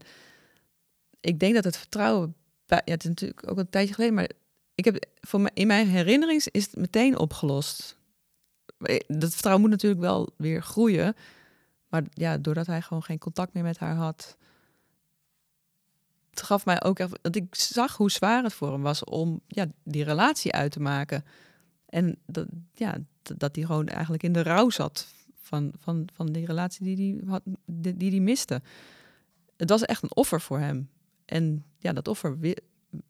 ik 1.20 1.40
denk 1.40 1.54
dat 1.56 1.64
het 1.64 1.78
vertrouwen, 1.78 2.36
bij, 2.66 2.82
ja, 2.86 2.92
het 2.92 3.04
is 3.04 3.10
natuurlijk 3.10 3.50
ook 3.50 3.58
een 3.58 3.70
tijdje 3.70 3.94
geleden, 3.94 4.16
maar 4.16 4.30
ik 4.76 4.86
heb, 4.86 5.06
voor 5.22 5.42
mij, 5.42 5.52
in 5.54 5.68
mijn 5.68 5.88
herinnering 5.88 6.46
is 6.52 6.66
het 6.66 6.76
meteen 6.76 7.18
opgelost. 7.18 7.98
Eh, 8.78 9.00
Dat 9.08 9.32
vertrouwen 9.32 9.62
moet 9.62 9.72
natuurlijk 9.72 10.02
wel 10.02 10.30
weer 10.38 10.62
groeien. 10.62 11.16
Maar 11.90 12.04
ja, 12.14 12.38
doordat 12.38 12.68
hij 12.68 12.82
gewoon 12.82 13.04
geen 13.04 13.20
contact 13.20 13.54
meer 13.54 13.64
met 13.64 13.78
haar 13.78 13.96
had. 13.96 14.38
Gaf 16.32 16.66
mij 16.66 16.84
ook 16.84 17.00
echt. 17.00 17.20
Dat 17.22 17.36
ik 17.36 17.56
zag 17.56 17.98
hoe 17.98 18.12
zwaar 18.12 18.44
het 18.44 18.54
voor 18.54 18.72
hem 18.72 18.82
was 18.82 19.04
om 19.04 19.42
ja, 19.48 19.66
die 19.84 20.04
relatie 20.04 20.52
uit 20.54 20.72
te 20.72 20.82
maken. 20.82 21.26
En 21.96 22.18
dat, 22.26 22.48
ja, 22.74 22.98
dat 23.22 23.56
hij 23.56 23.66
gewoon 23.66 23.88
eigenlijk 23.88 24.24
in 24.24 24.34
de 24.34 24.44
rouw 24.44 24.70
zat 24.70 25.08
van, 25.42 25.74
van, 25.80 26.08
van 26.14 26.26
die 26.32 26.46
relatie 26.46 26.96
die 26.96 27.24
hij 27.28 27.40
die, 27.66 27.98
die 27.98 28.10
hij 28.10 28.20
miste. 28.20 28.62
Het 29.58 29.70
was 29.70 29.82
echt 29.86 30.04
een 30.04 30.16
offer 30.16 30.42
voor 30.42 30.60
hem. 30.60 30.90
En 31.26 31.64
ja, 31.80 31.94
dat 31.94 32.08
offer 32.08 32.40
wi- 32.40 32.58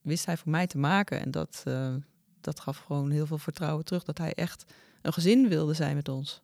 wist 0.01 0.25
hij 0.25 0.37
voor 0.37 0.51
mij 0.51 0.67
te 0.67 0.77
maken. 0.77 1.19
En 1.21 1.31
dat, 1.31 1.61
eh, 1.65 1.93
dat 2.41 2.59
gaf 2.59 2.77
gewoon 2.77 3.11
heel 3.11 3.25
veel 3.25 3.37
vertrouwen 3.37 3.85
terug. 3.85 4.03
Dat 4.03 4.17
hij 4.17 4.33
echt 4.33 4.73
een 5.01 5.13
gezin 5.13 5.47
wilde 5.47 5.73
zijn 5.73 5.95
met 5.95 6.09
ons. 6.09 6.41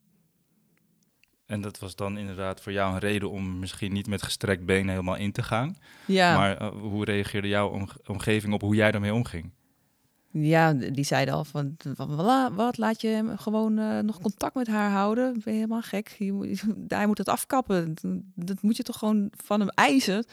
En 1.45 1.61
dat 1.61 1.79
was 1.79 1.95
dan 1.95 2.17
inderdaad 2.17 2.61
voor 2.61 2.71
jou 2.71 2.93
een 2.93 2.99
reden 2.99 3.29
om 3.29 3.59
misschien 3.59 3.93
niet 3.93 4.07
met 4.07 4.21
gestrekt 4.23 4.65
benen 4.65 4.89
helemaal 4.89 5.15
in 5.15 5.31
te 5.31 5.43
gaan. 5.43 5.75
Ja. 6.07 6.37
Maar 6.37 6.57
eh, 6.57 6.69
hoe 6.69 7.05
reageerde 7.05 7.47
jouw 7.47 7.69
omge- 7.69 7.99
omgeving 8.05 8.53
op 8.53 8.61
hoe 8.61 8.75
jij 8.75 8.91
daarmee 8.91 9.13
omging? 9.13 9.51
Ja, 10.33 10.73
die 10.73 11.03
zeiden 11.03 11.33
al 11.33 11.45
van, 11.45 11.75
van 11.77 12.15
"Wala, 12.15 12.53
wat, 12.53 12.77
laat 12.77 13.01
je 13.01 13.07
hem 13.07 13.37
gewoon 13.37 13.77
eh, 13.77 13.99
nog 13.99 14.19
contact 14.19 14.55
met 14.55 14.67
haar 14.67 14.91
houden? 14.91 15.31
Ben 15.33 15.41
je 15.53 15.59
helemaal 15.59 15.81
gek? 15.81 16.15
Je 16.19 16.33
moet, 16.33 16.63
hij 16.87 17.07
moet 17.07 17.17
het 17.17 17.29
afkappen. 17.29 17.93
Dat 18.35 18.61
moet 18.61 18.77
je 18.77 18.83
toch 18.83 18.97
gewoon 18.97 19.31
van 19.43 19.59
hem 19.59 19.69
eisen? 19.69 20.25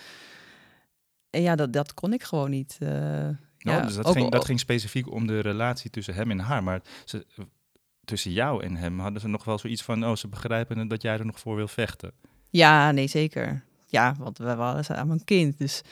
En 1.30 1.42
ja, 1.42 1.56
dat, 1.56 1.72
dat 1.72 1.94
kon 1.94 2.12
ik 2.12 2.22
gewoon 2.22 2.50
niet. 2.50 2.76
eh. 2.80 2.88
Nou, 2.88 3.78
ja, 3.80 3.80
dus 3.86 3.94
dat, 3.94 4.06
ook 4.06 4.12
ging, 4.14 4.30
dat 4.30 4.44
ging 4.44 4.60
specifiek 4.60 5.10
om 5.10 5.26
de 5.26 5.40
relatie 5.40 5.90
tussen 5.90 6.14
hem 6.14 6.30
en 6.30 6.38
haar. 6.38 6.62
Maar 6.62 6.82
ze, 7.04 7.26
tussen 8.04 8.32
jou 8.32 8.64
en 8.64 8.76
hem 8.76 8.98
hadden 9.00 9.20
ze 9.20 9.28
nog 9.28 9.44
wel 9.44 9.58
zoiets 9.58 9.82
van... 9.82 10.04
oh, 10.06 10.14
ze 10.16 10.28
begrijpen 10.28 10.88
dat 10.88 11.02
jij 11.02 11.18
er 11.18 11.26
nog 11.26 11.38
voor 11.40 11.56
wil 11.56 11.68
vechten. 11.68 12.12
Ja, 12.48 12.90
nee, 12.90 13.06
zeker. 13.06 13.64
Ja, 13.86 14.14
want 14.18 14.38
we 14.38 14.54
waren 14.54 14.84
samen 14.84 15.18
een 15.18 15.24
kind. 15.24 15.58
Dus 15.58 15.82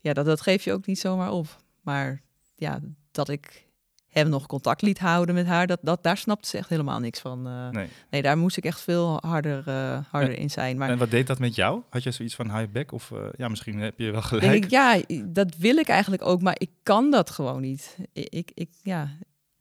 ja, 0.00 0.12
dat, 0.12 0.24
dat 0.26 0.40
geef 0.40 0.64
je 0.64 0.72
ook 0.72 0.86
niet 0.86 0.98
zomaar 0.98 1.30
op. 1.30 1.62
Maar 1.80 2.20
ja, 2.54 2.80
dat 3.12 3.28
ik 3.28 3.66
hem 4.08 4.28
nog 4.28 4.46
contact 4.46 4.82
liet 4.82 4.98
houden 4.98 5.34
met 5.34 5.46
haar, 5.46 5.66
dat, 5.66 5.78
dat, 5.82 6.02
daar 6.02 6.16
snapte 6.16 6.48
ze 6.48 6.58
echt 6.58 6.68
helemaal 6.68 6.98
niks 6.98 7.20
van. 7.20 7.46
eh. 7.46 7.68
Nee. 7.68 7.88
nee, 8.10 8.22
daar 8.22 8.38
moest 8.38 8.56
ik 8.56 8.64
echt 8.64 8.80
veel 8.80 9.18
harder, 9.20 9.62
eh, 9.68 9.98
harder 10.10 10.38
in 10.38 10.50
zijn. 10.50 10.76
Maar 10.78 10.88
En 10.90 10.98
wat 10.98 11.10
deed 11.10 11.26
dat 11.26 11.38
met 11.38 11.54
jou? 11.54 11.82
Had 11.90 12.02
je 12.02 12.10
zoiets 12.10 12.34
van 12.34 12.56
high 12.58 12.72
back? 12.72 12.92
Of 12.92 13.10
eh, 13.10 13.18
ja, 13.36 13.48
misschien 13.48 13.78
heb 13.80 13.98
je 13.98 14.10
wel 14.10 14.22
gelijk. 14.22 14.50
denk 14.50 14.64
ik, 14.64 14.70
ja, 14.70 15.00
dat 15.24 15.56
wil 15.56 15.76
ik 15.76 15.88
eigenlijk 15.88 16.22
ook, 16.26 16.42
maar 16.42 16.54
ik 16.58 16.70
kan 16.82 17.10
dat 17.10 17.30
gewoon 17.30 17.60
niet. 17.60 17.96
Ik, 18.12 18.28
ik, 18.28 18.50
ik- 18.54 18.74
ja, 18.82 19.10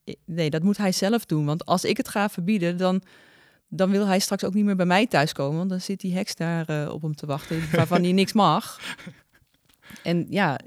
ik- 0.03 0.19
nee, 0.25 0.49
dat 0.49 0.63
moet 0.63 0.77
hij 0.77 0.91
zelf 0.91 1.25
doen. 1.25 1.45
Want 1.45 1.65
als 1.65 1.83
ik 1.85 1.97
het 1.97 2.07
ga 2.09 2.29
verbieden, 2.29 2.77
dan, 2.77 3.01
dan 3.67 3.89
wil 3.91 4.05
hij 4.07 4.19
straks 4.19 4.43
ook 4.43 4.53
niet 4.53 4.65
meer 4.65 4.75
bij 4.75 4.85
mij 4.85 5.07
thuiskomen. 5.07 5.57
Want 5.57 5.69
dan 5.69 5.81
zit 5.81 5.99
die 6.01 6.13
heks 6.15 6.35
daar 6.35 6.91
op 6.91 7.01
hem 7.01 7.15
te 7.15 7.25
wachten, 7.25 7.61
waarvan 7.71 8.01
hij 8.03 8.11
niks 8.11 8.33
mag. 8.33 8.79
En 10.03 10.25
ja, 10.29 10.59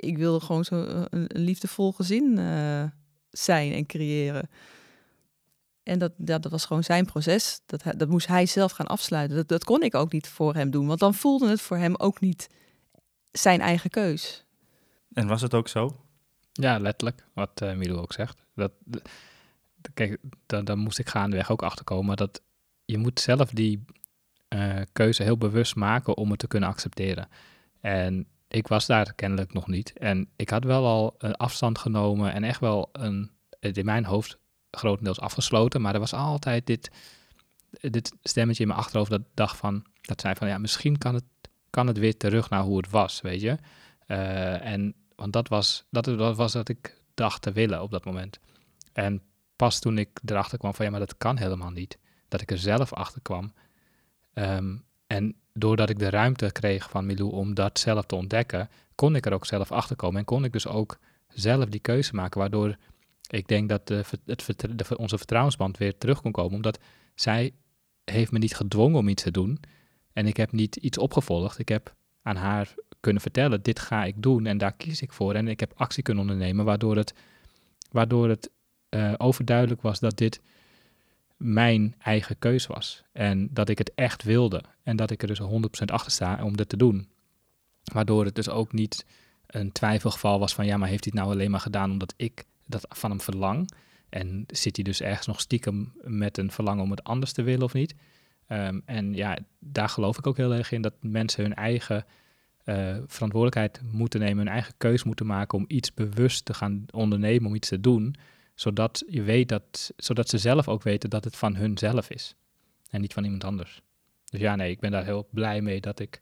ik 0.00 0.16
wil 0.16 0.40
gewoon 0.40 0.64
zo 0.64 0.74
een, 0.74 1.06
een 1.10 1.42
liefdevol 1.42 1.92
gezin 1.92 2.38
eh, 2.38 2.84
zijn 3.30 3.72
en 3.72 3.86
creëren. 3.86 4.48
En 5.82 5.98
dat, 5.98 6.12
dat, 6.16 6.42
dat 6.42 6.52
was 6.52 6.64
gewoon 6.64 6.84
zijn 6.84 7.04
proces. 7.04 7.60
Dat, 7.66 7.82
dat 7.96 8.08
moest 8.08 8.26
hij 8.26 8.46
zelf 8.46 8.72
gaan 8.72 8.86
afsluiten. 8.86 9.36
Dat, 9.36 9.48
dat 9.48 9.64
kon 9.64 9.82
ik 9.82 9.94
ook 9.94 10.12
niet 10.12 10.28
voor 10.28 10.54
hem 10.54 10.70
doen. 10.70 10.86
Want 10.86 11.00
dan 11.00 11.14
voelde 11.14 11.48
het 11.48 11.60
voor 11.60 11.76
hem 11.76 11.96
ook 11.96 12.20
niet 12.20 12.48
zijn 13.30 13.60
eigen 13.60 13.90
keus. 13.90 14.44
En 15.12 15.26
was 15.26 15.42
het 15.42 15.54
ook 15.54 15.68
zo? 15.68 16.04
Ja, 16.52 16.78
letterlijk, 16.78 17.24
wat 17.34 17.60
eh 17.60 17.74
Milo 17.74 18.00
ook 18.00 18.12
zegt. 18.12 18.44
Dat, 18.54 18.72
kijk, 19.94 20.18
da- 20.46 20.62
daar 20.62 20.78
moest 20.78 20.98
ik 20.98 21.08
gaandeweg 21.08 21.50
ook 21.50 21.62
achter 21.62 21.84
komen. 21.84 22.16
Dat 22.16 22.42
je 22.84 22.98
moet 22.98 23.20
zelf 23.20 23.50
die 23.50 23.84
eh, 24.48 24.80
keuze 24.92 25.22
heel 25.22 25.38
bewust 25.38 25.74
maken 25.74 26.16
om 26.16 26.30
het 26.30 26.38
te 26.38 26.46
kunnen 26.46 26.68
accepteren. 26.68 27.28
En 27.80 28.26
ik 28.50 28.68
was 28.68 28.86
daar 28.86 29.14
kennelijk 29.14 29.52
nog 29.52 29.66
niet. 29.66 29.92
En 29.98 30.28
ik 30.36 30.50
had 30.50 30.64
wel 30.64 30.86
al 30.86 31.14
een 31.18 31.34
afstand 31.34 31.78
genomen 31.78 32.32
en 32.32 32.44
echt 32.44 32.60
wel 32.60 32.88
een, 32.92 33.30
in 33.60 33.84
mijn 33.84 34.04
hoofd 34.04 34.38
grotendeels 34.70 35.20
afgesloten. 35.20 35.80
Maar 35.80 35.94
er 35.94 36.00
was 36.00 36.12
altijd 36.12 36.66
dit, 36.66 36.90
dit 37.70 38.12
stemmetje 38.22 38.62
in 38.62 38.68
mijn 38.68 38.80
achterhoofd 38.80 39.10
dat 39.10 39.22
dacht 39.34 39.56
van, 39.56 39.84
dat 40.00 40.20
zei 40.20 40.34
van 40.34 40.48
ja, 40.48 40.58
misschien 40.58 40.98
kan 40.98 41.14
het, 41.14 41.24
kan 41.70 41.86
het 41.86 41.98
weer 41.98 42.16
terug 42.16 42.50
naar 42.50 42.62
hoe 42.62 42.76
het 42.76 42.90
was, 42.90 43.20
weet 43.20 43.40
je. 43.40 43.56
Eh, 44.06 44.66
en 44.66 44.94
want 45.14 45.32
dat 45.32 45.48
was, 45.48 45.84
dat, 45.90 46.04
dat 46.04 46.36
was 46.36 46.54
wat 46.54 46.68
ik 46.68 47.02
dacht 47.14 47.42
te 47.42 47.52
willen 47.52 47.82
op 47.82 47.90
dat 47.90 48.04
moment. 48.04 48.38
En 48.92 49.22
pas 49.56 49.78
toen 49.78 49.98
ik 49.98 50.20
erachter 50.24 50.58
kwam 50.58 50.74
van 50.74 50.84
ja, 50.84 50.90
maar 50.90 51.00
dat 51.00 51.16
kan 51.16 51.36
helemaal 51.36 51.70
niet. 51.70 51.98
Dat 52.28 52.40
ik 52.40 52.50
er 52.50 52.58
zelf 52.58 52.92
achter 52.92 53.22
kwam. 53.22 53.52
Ehm, 54.32 54.76
en 55.10 55.34
doordat 55.52 55.90
ik 55.90 55.98
de 55.98 56.10
ruimte 56.10 56.52
kreeg 56.52 56.90
van 56.90 57.06
Milou 57.06 57.32
om 57.32 57.54
dat 57.54 57.78
zelf 57.78 58.04
te 58.04 58.14
ontdekken, 58.14 58.68
kon 58.94 59.16
ik 59.16 59.26
er 59.26 59.32
ook 59.32 59.46
zelf 59.46 59.72
achter 59.72 59.96
komen. 59.96 60.18
En 60.18 60.24
kon 60.24 60.44
ik 60.44 60.52
dus 60.52 60.66
ook 60.66 60.98
zelf 61.28 61.64
die 61.64 61.80
keuze 61.80 62.14
maken. 62.14 62.40
Waardoor 62.40 62.76
ik 63.30 63.48
denk 63.48 63.68
dat 63.68 63.88
het, 63.88 64.96
onze 64.96 65.18
vertrouwensband 65.18 65.78
weer 65.78 65.98
terug 65.98 66.20
kon 66.20 66.32
komen. 66.32 66.54
Omdat 66.54 66.78
zij 67.14 67.52
heeft 68.04 68.32
me 68.32 68.38
niet 68.38 68.56
gedwongen 68.56 68.98
om 68.98 69.08
iets 69.08 69.22
te 69.22 69.30
doen. 69.30 69.60
En 70.12 70.26
ik 70.26 70.36
heb 70.36 70.52
niet 70.52 70.76
iets 70.76 70.98
opgevolgd. 70.98 71.58
Ik 71.58 71.68
heb 71.68 71.94
aan 72.22 72.36
haar 72.36 72.74
kunnen 73.00 73.22
vertellen, 73.22 73.62
dit 73.62 73.78
ga 73.78 74.04
ik 74.04 74.22
doen 74.22 74.46
en 74.46 74.58
daar 74.58 74.72
kies 74.72 75.02
ik 75.02 75.12
voor. 75.12 75.34
En 75.34 75.48
ik 75.48 75.60
heb 75.60 75.72
actie 75.76 76.02
kunnen 76.02 76.22
ondernemen, 76.22 76.64
waardoor 76.64 76.96
het, 76.96 77.14
waardoor 77.90 78.28
het 78.28 78.50
eh, 78.88 79.12
overduidelijk 79.16 79.82
was 79.82 80.00
dat 80.00 80.16
dit 80.16 80.40
mijn 81.42 81.94
eigen 81.98 82.38
keus 82.38 82.66
was. 82.66 83.02
En 83.12 83.48
dat 83.52 83.68
ik 83.68 83.78
het 83.78 83.92
echt 83.94 84.22
wilde. 84.22 84.62
En 84.82 84.96
dat 84.96 85.10
ik 85.10 85.22
er 85.22 85.28
dus 85.28 85.40
100% 85.40 85.44
achter 85.86 86.12
sta 86.12 86.44
om 86.44 86.56
dit 86.56 86.68
te 86.68 86.76
doen. 86.76 87.08
Waardoor 87.92 88.24
het 88.24 88.34
dus 88.34 88.48
ook 88.48 88.72
niet 88.72 89.06
een 89.46 89.72
twijfelgeval 89.72 90.38
was 90.38 90.54
van 90.54 90.66
ja, 90.66 90.76
maar 90.76 90.88
heeft 90.88 91.04
hij 91.04 91.12
het 91.14 91.22
nou 91.22 91.34
alleen 91.34 91.50
maar 91.50 91.60
gedaan 91.60 91.90
omdat 91.90 92.14
ik 92.16 92.44
dat 92.66 92.86
van 92.88 93.10
hem 93.10 93.20
verlang? 93.20 93.70
En 94.08 94.44
zit 94.46 94.76
hij 94.76 94.84
dus 94.84 95.00
ergens 95.00 95.26
nog 95.26 95.40
stiekem 95.40 95.92
met 96.02 96.38
een 96.38 96.50
verlangen 96.50 96.82
om 96.82 96.90
het 96.90 97.04
anders 97.04 97.32
te 97.32 97.42
willen 97.42 97.62
of 97.62 97.72
niet? 97.72 97.94
Ehm, 98.46 98.80
en 98.84 99.14
ja, 99.14 99.38
daar 99.58 99.88
geloof 99.88 100.18
ik 100.18 100.26
ook 100.26 100.36
heel 100.36 100.54
erg 100.54 100.72
in 100.72 100.82
dat 100.82 100.94
mensen 101.00 101.42
hun 101.42 101.54
eigen 101.54 102.04
eh, 102.64 102.96
verantwoordelijkheid 103.06 103.80
moeten 103.92 104.20
nemen, 104.20 104.36
hun 104.36 104.54
eigen 104.54 104.74
keus 104.76 105.04
moeten 105.04 105.26
maken 105.26 105.58
om 105.58 105.64
iets 105.68 105.94
bewust 105.94 106.44
te 106.44 106.54
gaan 106.54 106.84
ondernemen, 106.90 107.46
om 107.46 107.54
iets 107.54 107.68
te 107.68 107.80
doen, 107.80 108.14
zodat 108.60 109.02
je 109.08 109.22
weet 109.22 109.48
dat, 109.48 109.92
zodat 109.96 110.28
ze 110.28 110.38
zelf 110.38 110.68
ook 110.68 110.82
weten 110.82 111.10
dat 111.10 111.24
het 111.24 111.36
van 111.36 111.56
hun 111.56 111.78
zelf 111.78 112.10
is 112.10 112.34
en 112.90 113.00
niet 113.00 113.12
van 113.12 113.24
iemand 113.24 113.44
anders. 113.44 113.82
Dus 114.24 114.40
ja, 114.40 114.56
nee, 114.56 114.70
ik 114.70 114.80
ben 114.80 114.90
daar 114.90 115.04
heel 115.04 115.28
blij 115.30 115.60
mee 115.60 115.80
dat 115.80 115.98
ik 115.98 116.20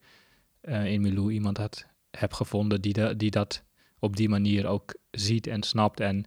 eh, 0.60 0.84
in 0.84 1.00
Milou 1.00 1.32
iemand 1.32 1.56
had, 1.56 1.86
heb 2.10 2.32
gevonden 2.32 2.80
die, 2.80 3.16
die 3.16 3.30
dat 3.30 3.62
op 3.98 4.16
die 4.16 4.28
manier 4.28 4.66
ook 4.66 4.94
ziet 5.10 5.46
en 5.46 5.62
snapt 5.62 6.00
en 6.00 6.24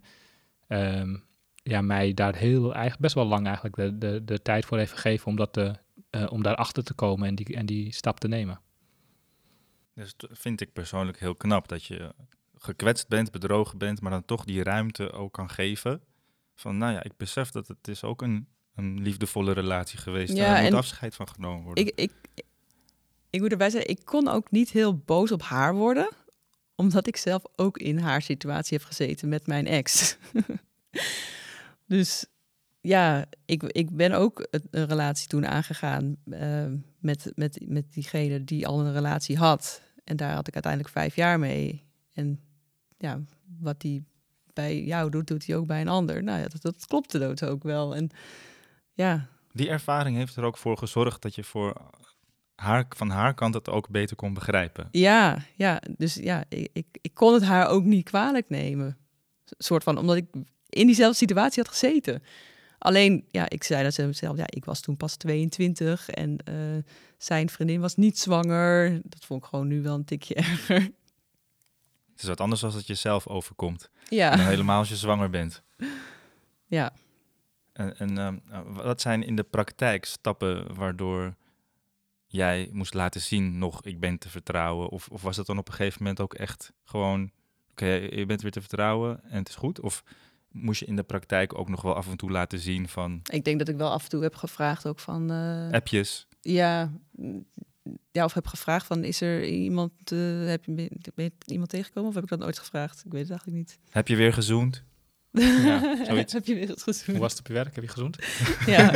ehm, 0.66 1.16
ja, 1.54 1.80
mij 1.80 2.14
daar 2.14 2.34
heel, 2.34 2.72
eigenlijk 2.72 3.02
best 3.02 3.14
wel 3.14 3.26
lang 3.26 3.46
eigenlijk 3.46 3.76
de, 3.76 3.98
de, 3.98 4.24
de 4.24 4.42
tijd 4.42 4.64
voor 4.64 4.78
heeft 4.78 4.92
gegeven 4.92 5.26
om, 5.26 5.36
dat 5.36 5.52
te, 5.52 5.74
uh, 6.10 6.32
om 6.32 6.42
daarachter 6.42 6.84
te 6.84 6.94
komen 6.94 7.28
en 7.28 7.34
die, 7.34 7.56
en 7.56 7.66
die 7.66 7.92
stap 7.92 8.20
te 8.20 8.28
nemen. 8.28 8.60
Dus 9.94 10.16
dat 10.16 10.30
vind 10.32 10.60
ik 10.60 10.72
persoonlijk 10.72 11.18
heel 11.18 11.34
knap 11.34 11.68
dat 11.68 11.84
je 11.84 12.14
gekwetst 12.62 13.08
bent, 13.08 13.30
bedrogen 13.30 13.78
bent, 13.78 14.00
maar 14.00 14.10
dan 14.10 14.24
toch 14.24 14.44
die 14.44 14.62
ruimte 14.62 15.12
ook 15.12 15.32
kan 15.32 15.50
geven. 15.50 16.02
Van 16.54 16.76
nou 16.76 16.92
ja, 16.92 17.02
ik 17.02 17.16
besef 17.16 17.50
dat 17.50 17.68
het 17.68 17.88
is 17.88 18.04
ook 18.04 18.22
een, 18.22 18.46
een 18.74 19.00
liefdevolle 19.00 19.52
relatie 19.52 19.98
geweest. 19.98 20.36
Ja, 20.36 20.54
daar 20.54 20.62
moet 20.62 20.72
afscheid 20.72 21.14
van 21.14 21.28
genomen 21.28 21.64
worden. 21.64 21.86
Ik, 21.86 21.92
ik, 21.94 22.12
ik 23.30 23.40
moet 23.40 23.50
erbij 23.50 23.70
zeggen, 23.70 23.90
ik 23.90 24.04
kon 24.04 24.28
ook 24.28 24.50
niet 24.50 24.70
heel 24.70 24.96
boos 24.96 25.32
op 25.32 25.42
haar 25.42 25.74
worden, 25.74 26.08
omdat 26.74 27.06
ik 27.06 27.16
zelf 27.16 27.42
ook 27.56 27.78
in 27.78 27.98
haar 27.98 28.22
situatie 28.22 28.76
heb 28.76 28.86
gezeten 28.86 29.28
met 29.28 29.46
mijn 29.46 29.66
ex. 29.66 30.16
dus 31.86 32.26
ja, 32.80 33.24
ik, 33.44 33.62
ik 33.62 33.90
ben 33.90 34.12
ook 34.12 34.46
een 34.70 34.86
relatie 34.86 35.28
toen 35.28 35.46
aangegaan 35.46 36.16
uh, 36.24 36.66
met, 36.98 37.32
met, 37.34 37.58
met 37.66 37.92
diegene 37.92 38.44
die 38.44 38.66
al 38.66 38.80
een 38.80 38.92
relatie 38.92 39.38
had. 39.38 39.82
En 40.04 40.16
daar 40.16 40.34
had 40.34 40.46
ik 40.48 40.54
uiteindelijk 40.54 40.92
vijf 40.92 41.16
jaar 41.16 41.38
mee. 41.38 41.84
En 42.14 42.40
ja, 43.02 43.20
wat 43.60 43.80
die 43.80 44.04
bij 44.52 44.82
jou 44.82 45.10
doet, 45.10 45.26
doet 45.26 45.46
hij 45.46 45.56
ook 45.56 45.66
bij 45.66 45.80
een 45.80 45.88
ander. 45.88 46.22
Nou 46.22 46.40
ja, 46.40 46.48
dat, 46.48 46.62
dat 46.62 46.86
klopte 46.86 47.18
dood 47.18 47.44
ook 47.44 47.62
wel. 47.62 47.94
En 47.94 48.10
ja. 48.92 49.26
Die 49.52 49.68
ervaring 49.68 50.16
heeft 50.16 50.36
er 50.36 50.44
ook 50.44 50.56
voor 50.56 50.78
gezorgd 50.78 51.22
dat 51.22 51.34
je 51.34 51.44
voor 51.44 51.90
haar, 52.54 52.86
van 52.88 53.10
haar 53.10 53.34
kant 53.34 53.54
het 53.54 53.68
ook 53.68 53.88
beter 53.88 54.16
kon 54.16 54.34
begrijpen. 54.34 54.88
Ja, 54.90 55.38
ja. 55.56 55.82
Dus 55.96 56.14
ja, 56.14 56.44
ik, 56.48 56.68
ik, 56.72 56.86
ik 57.00 57.14
kon 57.14 57.34
het 57.34 57.42
haar 57.42 57.68
ook 57.68 57.84
niet 57.84 58.04
kwalijk 58.04 58.48
nemen. 58.48 58.96
soort 59.44 59.82
van, 59.82 59.98
omdat 59.98 60.16
ik 60.16 60.26
in 60.68 60.86
diezelfde 60.86 61.16
situatie 61.16 61.62
had 61.62 61.72
gezeten. 61.72 62.22
Alleen, 62.78 63.24
ja, 63.30 63.48
ik 63.48 63.64
zei 63.64 63.82
dat 63.82 63.94
ze 63.94 64.12
zelf, 64.12 64.36
ja, 64.36 64.46
ik 64.46 64.64
was 64.64 64.80
toen 64.80 64.96
pas 64.96 65.16
22 65.16 66.10
en 66.10 66.36
uh, 66.48 66.54
zijn 67.18 67.48
vriendin 67.48 67.80
was 67.80 67.94
niet 67.94 68.18
zwanger. 68.18 69.00
Dat 69.04 69.24
vond 69.24 69.42
ik 69.42 69.48
gewoon 69.48 69.68
nu 69.68 69.82
wel 69.82 69.94
een 69.94 70.04
tikje 70.04 70.34
erger. 70.44 70.90
Is 72.22 72.28
wat 72.28 72.40
anders 72.40 72.64
als 72.64 72.74
het 72.74 72.86
jezelf 72.86 73.26
overkomt. 73.26 73.90
Ja. 74.08 74.38
helemaal 74.38 74.78
als 74.78 74.88
je 74.88 74.96
zwanger 74.96 75.30
bent. 75.30 75.62
Ja. 76.66 76.92
En, 77.72 77.98
en 77.98 78.18
uh, 78.18 78.58
wat 78.66 79.00
zijn 79.00 79.22
in 79.22 79.36
de 79.36 79.42
praktijk 79.42 80.04
stappen 80.04 80.74
waardoor 80.74 81.34
jij 82.26 82.68
moest 82.72 82.94
laten 82.94 83.20
zien 83.20 83.58
nog 83.58 83.84
ik 83.84 84.00
ben 84.00 84.18
te 84.18 84.28
vertrouwen? 84.28 84.88
Of, 84.88 85.08
of 85.08 85.22
was 85.22 85.36
het 85.36 85.46
dan 85.46 85.58
op 85.58 85.68
een 85.68 85.74
gegeven 85.74 85.98
moment 86.02 86.20
ook 86.20 86.34
echt 86.34 86.72
gewoon, 86.84 87.30
oké, 87.70 87.86
je 87.86 88.26
bent 88.26 88.42
weer 88.42 88.50
te 88.50 88.60
vertrouwen 88.60 89.20
en 89.24 89.38
het 89.38 89.48
is 89.48 89.54
goed? 89.54 89.80
Of 89.80 90.04
moest 90.50 90.80
je 90.80 90.86
in 90.86 90.96
de 90.96 91.02
praktijk 91.02 91.58
ook 91.58 91.68
nog 91.68 91.82
wel 91.82 91.94
af 91.94 92.08
en 92.08 92.16
toe 92.16 92.30
laten 92.30 92.58
zien 92.58 92.88
van... 92.88 93.20
Ik 93.30 93.44
denk 93.44 93.58
dat 93.58 93.68
ik 93.68 93.76
wel 93.76 93.90
af 93.90 94.02
en 94.02 94.08
toe 94.08 94.22
heb 94.22 94.34
gevraagd 94.34 94.86
ook 94.86 94.98
van... 94.98 95.32
Uh, 95.32 95.72
appjes? 95.72 96.26
Ja, 96.40 96.92
ja, 98.10 98.24
of 98.24 98.34
heb 98.34 98.46
gevraagd 98.46 98.86
van, 98.86 99.04
is 99.04 99.20
er 99.20 99.44
iemand, 99.44 99.92
uh, 100.12 100.46
heb 100.46 100.64
je, 100.64 100.72
ben 101.14 101.24
je 101.24 101.32
iemand 101.46 101.70
tegengekomen 101.70 102.08
of 102.08 102.14
heb 102.14 102.24
ik 102.24 102.30
dat 102.30 102.38
nooit 102.38 102.58
gevraagd? 102.58 103.02
Ik 103.04 103.12
weet 103.12 103.20
het 103.20 103.30
eigenlijk 103.30 103.58
niet. 103.58 103.78
Heb 103.90 104.08
je 104.08 104.16
weer 104.16 104.32
gezoend? 104.32 104.82
Ja, 105.40 106.04
zoiets. 106.04 106.32
heb 106.32 106.46
je 106.46 106.54
weer 106.54 106.68
gezoend? 106.68 107.06
Hoe 107.06 107.18
was 107.18 107.30
het 107.30 107.40
op 107.40 107.46
je 107.46 107.52
werk? 107.52 107.74
Heb 107.74 107.84
je 107.84 107.90
gezoend? 107.90 108.18
ja. 108.66 108.92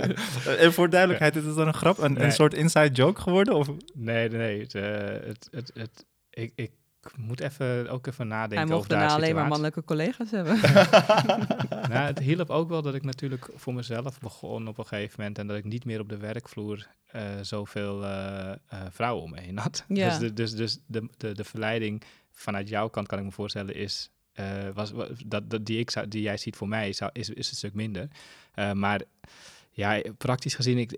en 0.64 0.72
voor 0.72 0.90
duidelijkheid, 0.90 1.36
is 1.36 1.44
het 1.44 1.56
dan 1.56 1.66
een 1.66 1.74
grap, 1.74 1.98
een, 1.98 2.24
een 2.24 2.32
soort 2.32 2.54
inside 2.54 2.90
joke 2.90 3.20
geworden? 3.20 3.54
Of? 3.54 3.68
Nee, 3.94 4.28
nee, 4.28 4.60
het, 4.60 4.74
uh, 4.74 4.82
het, 5.26 5.48
het, 5.50 5.70
het, 5.74 6.04
ik, 6.30 6.52
ik 6.54 6.70
moet 7.16 7.40
even, 7.40 7.88
ook 7.88 8.06
even 8.06 8.28
nadenken 8.28 8.66
Hij 8.66 8.76
mocht 8.76 8.88
daarna 8.88 9.14
alleen 9.14 9.34
maar 9.34 9.46
mannelijke 9.46 9.84
collega's 9.84 10.30
hebben. 10.30 10.60
nou, 11.90 12.06
het 12.06 12.18
hielp 12.18 12.50
ook 12.50 12.68
wel 12.68 12.82
dat 12.82 12.94
ik 12.94 13.02
natuurlijk 13.02 13.48
voor 13.54 13.74
mezelf 13.74 14.20
begon 14.20 14.68
op 14.68 14.78
een 14.78 14.86
gegeven 14.86 15.14
moment 15.18 15.38
en 15.38 15.46
dat 15.46 15.56
ik 15.56 15.64
niet 15.64 15.84
meer 15.84 16.00
op 16.00 16.08
de 16.08 16.16
werkvloer 16.16 16.86
uh, 17.16 17.22
zoveel 17.42 18.02
uh, 18.02 18.52
uh, 18.72 18.80
vrouwen 18.90 19.22
om 19.22 19.30
me 19.30 19.40
heen 19.40 19.58
had. 19.58 19.84
Ja. 19.88 20.08
Dus, 20.08 20.18
de, 20.18 20.32
dus, 20.32 20.54
dus 20.54 20.78
de, 20.86 21.08
de, 21.16 21.34
de 21.34 21.44
verleiding 21.44 22.02
vanuit 22.32 22.68
jouw 22.68 22.88
kant 22.88 23.06
kan 23.06 23.18
ik 23.18 23.24
me 23.24 23.30
voorstellen 23.30 23.74
is 23.74 24.10
was, 24.74 24.92
dat, 25.26 25.50
dat 25.50 25.66
die, 25.66 25.78
ik 25.78 26.04
die 26.08 26.22
jij 26.22 26.36
ziet 26.36 26.56
voor 26.56 26.68
mij 26.68 26.92
zou, 26.92 27.10
is, 27.12 27.30
is 27.30 27.50
een 27.50 27.56
stuk 27.56 27.74
minder. 27.74 28.08
maar 28.72 29.02
ja, 29.70 30.02
praktisch 30.18 30.54
gezien, 30.54 30.78
ik, 30.78 30.88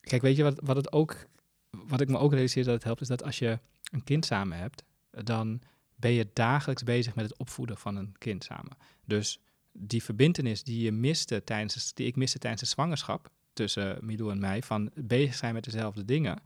kijk, 0.00 0.22
weet 0.22 0.36
je 0.36 0.42
wat, 0.42 0.60
wat 0.62 0.76
het 0.76 0.92
ook, 0.92 1.26
wat 1.70 2.00
ik 2.00 2.08
me 2.08 2.18
ook 2.18 2.32
realiseer 2.32 2.64
dat 2.64 2.74
het 2.74 2.84
helpt, 2.84 3.00
is 3.00 3.08
dat 3.08 3.22
als 3.22 3.38
je 3.38 3.58
een 3.92 4.04
kind 4.04 4.24
samen 4.24 4.58
hebt, 4.58 4.84
dan 5.24 5.60
ben 5.96 6.10
je 6.10 6.28
dagelijks 6.32 6.82
bezig 6.82 7.14
met 7.14 7.24
het 7.24 7.38
opvoeden 7.38 7.76
van 7.76 7.96
een 7.96 8.14
kind 8.18 8.44
samen. 8.44 8.76
Dus 9.04 9.40
die 9.72 10.02
verbindenis 10.02 10.62
die 10.62 10.82
je 10.82 10.92
miste 10.92 11.44
tijdens, 11.44 11.94
die 11.94 12.06
ik 12.06 12.16
miste 12.16 12.38
tijdens 12.38 12.62
de 12.62 12.68
zwangerschap 12.68 13.30
tussen 13.52 13.98
Milou 14.00 14.30
en 14.30 14.38
mij, 14.38 14.62
van 14.62 14.90
bezig 14.94 15.34
zijn 15.34 15.54
met 15.54 15.64
dezelfde 15.64 16.04
dingen, 16.04 16.42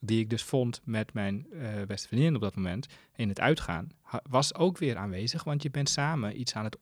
die 0.00 0.20
ik 0.20 0.30
dus 0.30 0.42
vond 0.42 0.80
met 0.84 1.12
mijn 1.12 1.46
uh, 1.52 1.82
beste 1.86 2.08
vriendin 2.08 2.34
op 2.34 2.40
dat 2.40 2.54
moment 2.54 2.86
in 3.16 3.28
het 3.28 3.40
uitgaan, 3.40 3.88
was 4.28 4.54
ook 4.54 4.78
weer 4.78 4.96
aanwezig, 4.96 5.44
want 5.44 5.62
je 5.62 5.70
bent 5.70 5.88
samen 5.88 6.40
iets 6.40 6.54
aan 6.54 6.64
het 6.64 6.78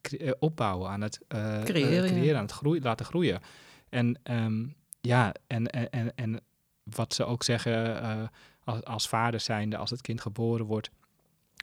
eh, 0.00 0.28
eh, 0.28 0.34
opbouwen, 0.38 0.90
aan 0.90 1.00
het 1.00 1.20
uh, 1.28 1.62
creëren, 1.62 2.10
creëren 2.10 2.36
aan 2.36 2.42
het 2.42 2.52
groeien, 2.52 2.82
laten 2.82 3.06
groeien. 3.06 3.40
En 3.88 4.18
um, 4.30 4.74
ja, 5.00 5.34
en, 5.46 5.66
en, 5.66 5.90
en, 5.90 6.14
en 6.14 6.40
wat 6.82 7.14
ze 7.14 7.24
ook 7.24 7.42
zeggen, 7.42 8.30
als, 8.64 8.84
als 8.84 9.08
vader 9.08 9.40
zijnde, 9.40 9.76
als 9.76 9.90
het 9.90 10.00
kind 10.00 10.20
geboren 10.20 10.66
wordt, 10.66 10.90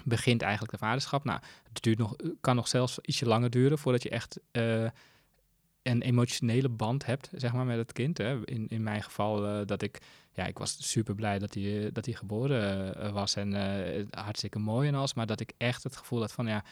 begint 0.03 0.41
eigenlijk 0.41 0.71
de 0.71 0.77
vaderschap. 0.77 1.23
Nou, 1.23 1.39
het 1.73 1.83
duurt 1.83 1.97
nog, 1.97 2.15
kan 2.41 2.55
nog 2.55 2.67
zelfs 2.67 2.99
ietsje 3.01 3.25
langer 3.25 3.49
duren 3.49 3.77
voordat 3.77 4.03
je 4.03 4.09
echt 4.09 4.39
uh, 4.51 4.89
een 5.83 6.01
emotionele 6.01 6.69
band 6.69 7.05
hebt, 7.05 7.29
zeg 7.35 7.53
maar, 7.53 7.65
met 7.65 7.77
het 7.77 7.93
kind. 7.93 8.17
Hè. 8.17 8.47
In, 8.47 8.67
in 8.67 8.83
mijn 8.83 9.03
geval 9.03 9.45
uh, 9.45 9.65
dat 9.65 9.81
ik, 9.81 10.01
ja, 10.33 10.45
ik 10.45 10.57
was 10.57 10.89
super 10.89 11.15
blij 11.15 11.39
dat 11.39 11.53
hij, 11.53 11.85
eh, 11.85 11.89
dat 11.93 12.05
hij 12.05 12.13
geboren 12.13 13.13
was 13.13 13.35
en 13.35 13.53
hartstikke 14.09 14.59
mooi 14.59 14.87
en 14.87 14.95
alles, 14.95 15.13
maar 15.13 15.25
dat 15.25 15.39
ik 15.39 15.53
echt 15.57 15.83
het 15.83 15.95
gevoel 15.97 16.19
had 16.19 16.31
van, 16.31 16.47
ja, 16.47 16.63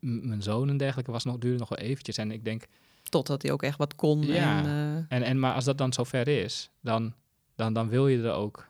mijn 0.00 0.42
zoon 0.42 0.68
en 0.68 0.76
dergelijke 0.76 1.10
was 1.10 1.24
nog, 1.24 1.38
duurde 1.38 1.58
nog 1.58 1.68
wel 1.68 1.78
eventjes. 1.78 2.16
En 2.16 2.30
ik 2.30 2.44
denk... 2.44 2.66
Totdat 3.02 3.42
hij 3.42 3.52
ook 3.52 3.62
echt 3.62 3.78
wat 3.78 3.94
kon. 3.94 4.22
Ja, 4.22 4.58
en, 4.58 5.06
en, 5.08 5.22
en 5.22 5.38
maar 5.38 5.54
als 5.54 5.64
dat 5.64 5.78
dan 5.78 5.92
zover 5.92 6.28
is, 6.28 6.70
dan, 6.80 7.14
dan, 7.54 7.72
dan 7.72 7.88
wil 7.88 8.08
je 8.08 8.22
er 8.22 8.32
ook 8.32 8.67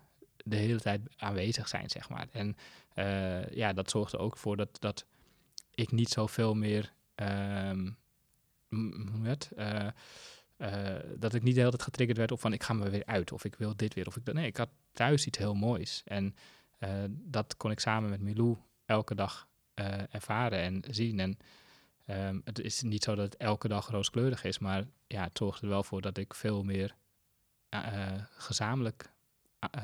de 0.48 0.56
hele 0.56 0.80
tijd 0.80 1.00
aanwezig 1.16 1.68
zijn, 1.68 1.90
zeg 1.90 2.08
maar. 2.08 2.28
En 2.30 2.56
uh, 2.94 3.50
ja, 3.50 3.72
dat 3.72 3.90
zorgt 3.90 4.12
er 4.12 4.18
ook 4.18 4.36
voor 4.36 4.56
dat, 4.56 4.80
dat 4.80 5.06
ik 5.74 5.92
niet 5.92 6.08
zoveel 6.08 6.54
meer, 6.54 6.92
um, 7.14 7.96
dat 11.18 11.34
ik 11.34 11.42
niet 11.42 11.54
de 11.54 11.60
hele 11.60 11.70
tijd 11.70 11.82
getriggerd 11.82 12.18
werd 12.18 12.32
op 12.32 12.40
van 12.40 12.52
ik 12.52 12.62
ga 12.62 12.72
me 12.72 12.90
weer 12.90 13.06
uit 13.06 13.32
of 13.32 13.44
ik 13.44 13.54
wil 13.54 13.76
dit 13.76 13.94
weer 13.94 14.06
of 14.06 14.16
ik 14.16 14.32
nee, 14.32 14.46
ik 14.46 14.56
had 14.56 14.70
thuis 14.92 15.26
iets 15.26 15.38
heel 15.38 15.54
moois. 15.54 16.02
En 16.04 16.34
dat 17.08 17.56
kon 17.56 17.70
ik 17.70 17.80
samen 17.80 18.10
met 18.10 18.20
Milou 18.20 18.56
elke 18.84 19.14
dag 19.14 19.48
ervaren 20.10 20.58
en 20.58 20.84
zien. 20.90 21.20
En 21.20 21.38
um, 22.06 22.40
het 22.44 22.58
is 22.58 22.82
niet 22.82 23.04
zo 23.04 23.14
dat 23.14 23.24
het 23.24 23.36
elke 23.36 23.68
dag 23.68 23.90
rooskleurig 23.90 24.44
is, 24.44 24.58
maar 24.58 24.84
ja, 25.06 25.22
het 25.22 25.38
zorgt 25.38 25.62
er 25.62 25.68
wel 25.68 25.82
voor 25.82 26.00
dat 26.00 26.16
ik 26.16 26.34
veel 26.34 26.64
meer 26.64 26.94
gezamenlijk 28.36 29.12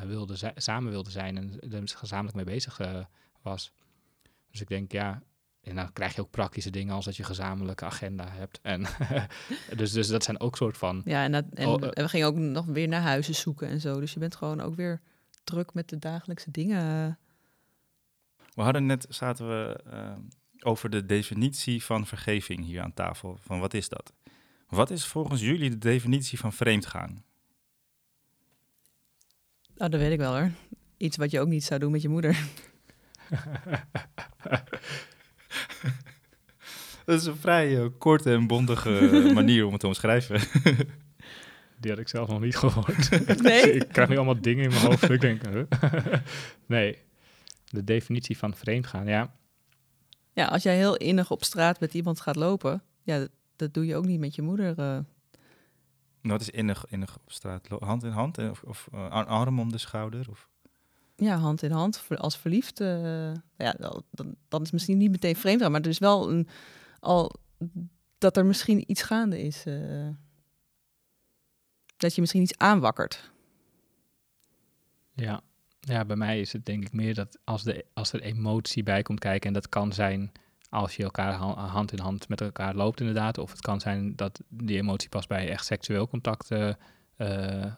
wilde 0.06 0.52
samen 0.54 0.90
wilde 0.90 1.10
zijn 1.10 1.36
en 1.36 1.72
er 1.72 1.88
gezamenlijk 1.88 2.36
mee 2.36 2.54
bezig 2.54 2.80
uh, 2.80 3.04
was. 3.42 3.72
Dus 4.50 4.60
ik 4.60 4.68
denk, 4.68 4.92
ja, 4.92 5.22
en 5.64 5.74
dan 5.74 5.92
krijg 5.92 6.14
je 6.14 6.20
ook 6.20 6.30
praktische 6.30 6.70
dingen 6.70 6.94
als 6.94 7.04
dat 7.04 7.16
je 7.16 7.24
gezamenlijke 7.24 7.84
agenda 7.84 8.28
hebt. 8.28 8.60
En 8.62 8.86
dus, 9.76 9.92
dus 9.92 10.08
dat 10.08 10.24
zijn 10.24 10.40
ook 10.40 10.56
soort 10.56 10.76
van. 10.76 11.02
Ja, 11.04 11.24
en, 11.24 11.32
dat, 11.32 11.44
en 11.54 11.66
oh, 11.66 11.80
we 11.80 12.08
gingen 12.08 12.26
ook 12.26 12.36
nog 12.36 12.66
weer 12.66 12.88
naar 12.88 13.00
huizen 13.00 13.34
zoeken 13.34 13.68
en 13.68 13.80
zo. 13.80 14.00
Dus 14.00 14.12
je 14.12 14.18
bent 14.18 14.36
gewoon 14.36 14.60
ook 14.60 14.74
weer 14.74 15.00
druk 15.44 15.74
met 15.74 15.88
de 15.88 15.98
dagelijkse 15.98 16.50
dingen. 16.50 17.18
We 18.54 18.62
hadden 18.62 18.86
net, 18.86 19.06
zaten 19.08 19.48
we 19.48 19.80
uh, 19.92 20.12
over 20.60 20.90
de 20.90 21.06
definitie 21.06 21.84
van 21.84 22.06
vergeving 22.06 22.64
hier 22.64 22.82
aan 22.82 22.94
tafel. 22.94 23.38
Van 23.40 23.60
wat 23.60 23.74
is 23.74 23.88
dat? 23.88 24.12
Wat 24.68 24.90
is 24.90 25.06
volgens 25.06 25.40
jullie 25.40 25.70
de 25.70 25.78
definitie 25.78 26.38
van 26.38 26.52
vreemdgaan? 26.52 27.24
Oh, 29.76 29.90
dat 29.90 30.00
weet 30.00 30.12
ik 30.12 30.18
wel 30.18 30.36
hoor. 30.36 30.50
Iets 30.96 31.16
wat 31.16 31.30
je 31.30 31.40
ook 31.40 31.48
niet 31.48 31.64
zou 31.64 31.80
doen 31.80 31.92
met 31.92 32.02
je 32.02 32.08
moeder. 32.08 32.38
dat 37.04 37.20
is 37.20 37.26
een 37.26 37.36
vrij 37.36 37.70
uh, 37.70 37.86
korte 37.98 38.32
en 38.32 38.46
bondige 38.46 38.90
manier 39.34 39.64
om 39.66 39.72
het 39.72 39.80
te 39.80 39.86
omschrijven. 39.86 40.40
Die 41.80 41.90
had 41.90 42.00
ik 42.00 42.08
zelf 42.08 42.28
nog 42.28 42.40
niet 42.40 42.56
gehoord. 42.56 43.26
Nee? 43.42 43.72
ik 43.72 43.88
krijg 43.88 44.08
nu 44.08 44.16
allemaal 44.16 44.40
dingen 44.40 44.64
in 44.64 44.70
mijn 44.70 44.82
hoofd. 44.82 45.10
ik 45.10 45.20
denk, 45.20 45.42
nee. 46.66 46.98
De 47.64 47.84
definitie 47.84 48.38
van 48.38 48.54
vreemdgaan, 48.54 49.06
ja. 49.06 49.34
Ja, 50.32 50.46
als 50.46 50.62
jij 50.62 50.76
heel 50.76 50.96
innig 50.96 51.30
op 51.30 51.44
straat 51.44 51.80
met 51.80 51.94
iemand 51.94 52.20
gaat 52.20 52.36
lopen, 52.36 52.82
ja, 53.02 53.26
dat, 53.56 53.74
doe 53.74 53.86
je 53.86 53.96
ook 53.96 54.06
niet 54.06 54.20
met 54.20 54.34
je 54.34 54.42
moeder. 54.42 54.78
Uh, 54.78 54.98
wat 56.30 56.40
is 56.40 56.50
innig, 56.50 56.84
innig 56.88 57.16
op 57.16 57.32
straat? 57.32 57.68
Hand 57.68 58.04
in 58.04 58.10
hand 58.10 58.38
of, 58.38 58.62
of 58.62 58.88
uh, 58.94 59.10
arm 59.10 59.60
om 59.60 59.72
de 59.72 59.78
schouder? 59.78 60.26
Of? 60.30 60.48
ja, 61.16 61.36
hand 61.36 61.62
in 61.62 61.70
hand 61.70 62.04
als 62.08 62.36
verliefd. 62.38 62.80
eh, 62.80 63.32
ja, 63.56 63.74
dan, 64.10 64.36
dan, 64.48 64.62
is 64.62 64.70
misschien 64.70 64.98
niet 64.98 65.10
meteen 65.10 65.36
vreemd 65.36 65.68
maar 65.68 65.80
er 65.80 65.86
is 65.86 65.98
wel 65.98 66.30
een, 66.30 66.48
al 67.00 67.34
dat 68.18 68.36
er 68.36 68.46
misschien 68.46 68.90
iets 68.90 69.02
gaande 69.02 69.42
is. 69.42 69.66
eh, 69.66 70.08
dat 71.96 72.14
je 72.14 72.20
misschien 72.20 72.42
iets 72.42 72.58
aanwakkert. 72.58 73.32
Ja. 75.12 75.40
ja, 75.80 76.04
bij 76.04 76.16
mij 76.16 76.40
is 76.40 76.52
het 76.52 76.66
denk 76.66 76.84
ik 76.84 76.92
meer 76.92 77.14
dat 77.14 77.38
als, 77.44 77.62
de, 77.62 77.84
als 77.92 78.12
er 78.12 78.20
emotie 78.20 78.82
bij 78.82 79.02
komt 79.02 79.18
kijken, 79.18 79.48
en 79.48 79.54
dat 79.54 79.68
kan 79.68 79.92
zijn 79.92 80.32
als 80.74 80.96
je 80.96 81.02
elkaar 81.02 81.32
ha- 81.32 81.66
hand 81.66 81.92
in 81.92 81.98
hand 81.98 82.28
met 82.28 82.40
elkaar 82.40 82.74
loopt 82.74 83.00
inderdaad, 83.00 83.38
of 83.38 83.50
het 83.50 83.60
kan 83.60 83.80
zijn 83.80 84.16
dat 84.16 84.40
die 84.48 84.76
emotie 84.78 85.08
pas 85.08 85.26
bij 85.26 85.48
echt 85.48 85.64
seksueel 85.66 86.08
contact 86.08 86.50
eh, 86.50 86.70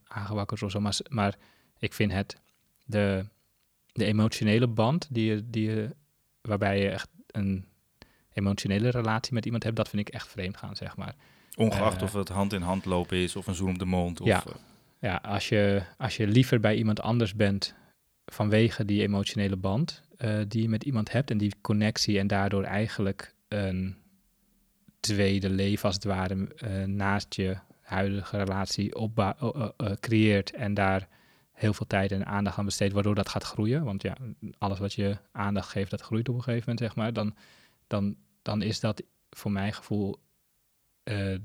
aangewakkerd 0.09 0.63
of 0.63 0.71
zo, 0.71 0.81
maar, 0.81 0.97
maar 1.09 1.35
ik 1.79 1.93
vind 1.95 2.13
het 2.13 2.37
de, 2.85 3.25
de 3.93 4.05
emotionele 4.05 4.67
band 4.67 5.09
die 5.11 5.25
je, 5.31 5.51
die 5.51 5.71
je, 5.71 5.95
waarbij 6.41 6.81
je 6.81 6.89
echt 6.91 7.09
een 7.27 7.67
emotionele 8.33 8.89
relatie 8.89 9.35
met 9.35 9.45
iemand 9.45 9.63
hebt, 9.63 9.77
dat 9.77 9.89
vind 9.89 10.09
ik 10.09 10.15
echt 10.15 10.29
vreemd 10.29 10.57
gaan, 10.57 10.77
zeg 10.77 10.97
maar. 10.97 11.15
Ongeacht 11.57 11.97
Eh, 11.97 12.03
of 12.03 12.13
het 12.13 12.29
hand 12.29 12.53
in 12.53 12.63
hand 12.63 12.85
lopen 12.85 13.17
is 13.17 13.37
of 13.37 13.47
een 13.47 13.55
zoen 13.55 13.71
op 13.71 13.79
de 13.79 13.85
mond. 13.85 14.21
Of, 14.21 14.27
Ja. 14.27 14.43
Ja, 15.01 15.17
als 15.17 15.49
je, 15.49 15.83
als 15.97 16.17
je 16.17 16.27
liever 16.27 16.61
bij 16.61 16.77
iemand 16.77 17.01
anders 17.01 17.35
bent 17.35 17.75
vanwege 18.27 18.85
die 18.85 19.03
emotionele 19.03 19.57
band 19.57 20.03
eh, 20.17 20.39
die 20.49 20.63
je 20.63 20.69
met 20.69 20.85
iemand 20.85 21.13
hebt 21.13 21.31
en 21.31 21.39
die 21.39 21.53
connectie 21.61 22.19
en 22.19 22.27
daardoor 22.27 22.63
eigenlijk 22.63 23.35
een 23.49 23.97
tweede 25.01 25.51
leven 25.51 25.85
als 25.85 25.95
het 25.95 26.05
ware 26.05 26.49
eh, 26.57 26.85
naast 26.85 27.35
je 27.35 27.57
huidige 27.81 28.37
relatie 28.37 29.15
eh, 29.15 29.93
creëert 30.01 30.53
en 30.53 30.75
daar 30.75 31.09
heel 31.53 31.73
veel 31.73 31.87
tijd 31.87 32.13
en 32.13 32.27
aandacht 32.27 32.59
aan 32.59 32.65
besteedt, 32.65 32.93
waardoor 32.93 33.15
dat 33.15 33.29
gaat 33.29 33.45
groeien. 33.45 33.85
Want 33.85 34.03
ja, 34.03 34.17
alles 34.59 34.79
wat 34.79 34.93
je 34.93 35.17
aandacht 35.33 35.69
geeft, 35.69 35.91
dat 35.91 36.01
groeit 36.01 36.29
op 36.29 36.35
een 36.35 36.43
gegeven 36.43 36.65
moment, 36.71 36.87
zeg 36.87 36.97
maar. 36.97 37.13
Dan, 37.13 37.35
dan, 37.87 38.17
dan 38.43 38.63
is 38.63 38.81
dat 38.81 39.03
voor 39.31 39.53
mijn 39.53 39.73
gevoel 39.73 40.17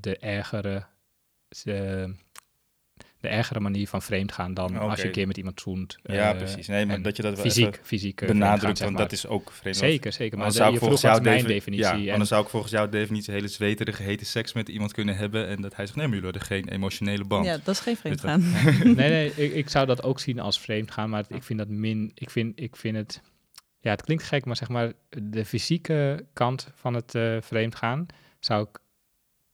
de 0.00 0.16
ergere... 0.20 0.84
de 3.22 3.28
ergere 3.28 3.60
manier 3.60 3.88
van 3.88 4.02
vreemd 4.02 4.32
gaan 4.32 4.54
dan 4.54 4.76
als 4.78 5.00
je 5.00 5.06
een 5.06 5.12
keer 5.12 5.26
met 5.26 5.36
iemand 5.36 5.60
zoent. 5.60 5.98
ja, 6.02 6.30
eh, 6.32 6.36
precies. 6.38 6.66
Nee, 6.66 6.86
maar 6.86 7.02
dat 7.02 7.16
je 7.16 7.22
dat 7.22 7.34
wel 7.34 7.44
fysiek, 7.44 7.66
even 7.66 7.84
fysiek 7.86 8.20
eh, 8.20 8.28
benadrukt, 8.28 8.78
want 8.78 8.90
zeg 8.98 9.00
dat 9.00 9.12
is 9.12 9.26
ook 9.26 9.52
vreemd. 9.52 9.76
Zeker, 9.76 10.12
zeker. 10.12 10.38
Maar 10.38 10.52
zou 10.52 10.68
je 10.68 10.72
ik 10.74 10.78
volgens 10.80 11.02
jouw 11.02 11.20
mijn 11.20 11.36
defi- 11.36 11.52
definitie. 11.52 11.84
Ja, 11.96 12.04
en 12.06 12.10
anders 12.12 12.28
zou 12.28 12.42
ik 12.42 12.48
volgens 12.48 12.72
jouw 12.72 12.88
definitie 12.88 13.34
hele 13.34 13.48
zweterige, 13.48 14.02
hete 14.02 14.24
seks 14.24 14.52
met 14.52 14.68
iemand 14.68 14.92
kunnen 14.92 15.16
hebben. 15.16 15.46
En 15.48 15.62
dat 15.62 15.76
hij 15.76 15.84
zegt, 15.86 15.96
nee, 15.98 16.06
maar 16.08 16.16
jullie 16.16 16.30
hadden 16.32 16.48
geen 16.48 16.68
emotionele 16.68 17.24
band. 17.24 17.44
Ja, 17.44 17.56
dat 17.64 17.74
is 17.74 17.80
geen 17.80 17.96
vreemd 17.96 18.20
dat- 18.22 18.30
gaan. 18.30 18.42
nee, 18.96 19.10
nee, 19.10 19.32
ik, 19.34 19.52
ik 19.54 19.68
zou 19.68 19.86
dat 19.86 20.02
ook 20.02 20.20
zien 20.20 20.40
als 20.40 20.60
vreemd 20.60 20.90
gaan, 20.90 21.10
maar 21.10 21.24
ik 21.28 21.42
vind 21.42 21.58
dat 21.58 21.68
min. 21.68 22.10
Ik 22.14 22.30
vind, 22.30 22.60
ik 22.60 22.76
vind 22.76 22.96
het. 22.96 23.20
Ja, 23.80 23.90
het 23.90 24.02
klinkt 24.02 24.22
gek, 24.24 24.44
maar 24.44 24.56
zeg 24.56 24.68
maar 24.68 24.92
de 25.08 25.44
fysieke 25.44 26.26
kant 26.32 26.70
van 26.74 26.94
het 26.94 27.14
eh 27.14 27.36
vreemd 27.40 27.74
gaan 27.74 28.06
zou 28.40 28.62
ik 28.70 28.78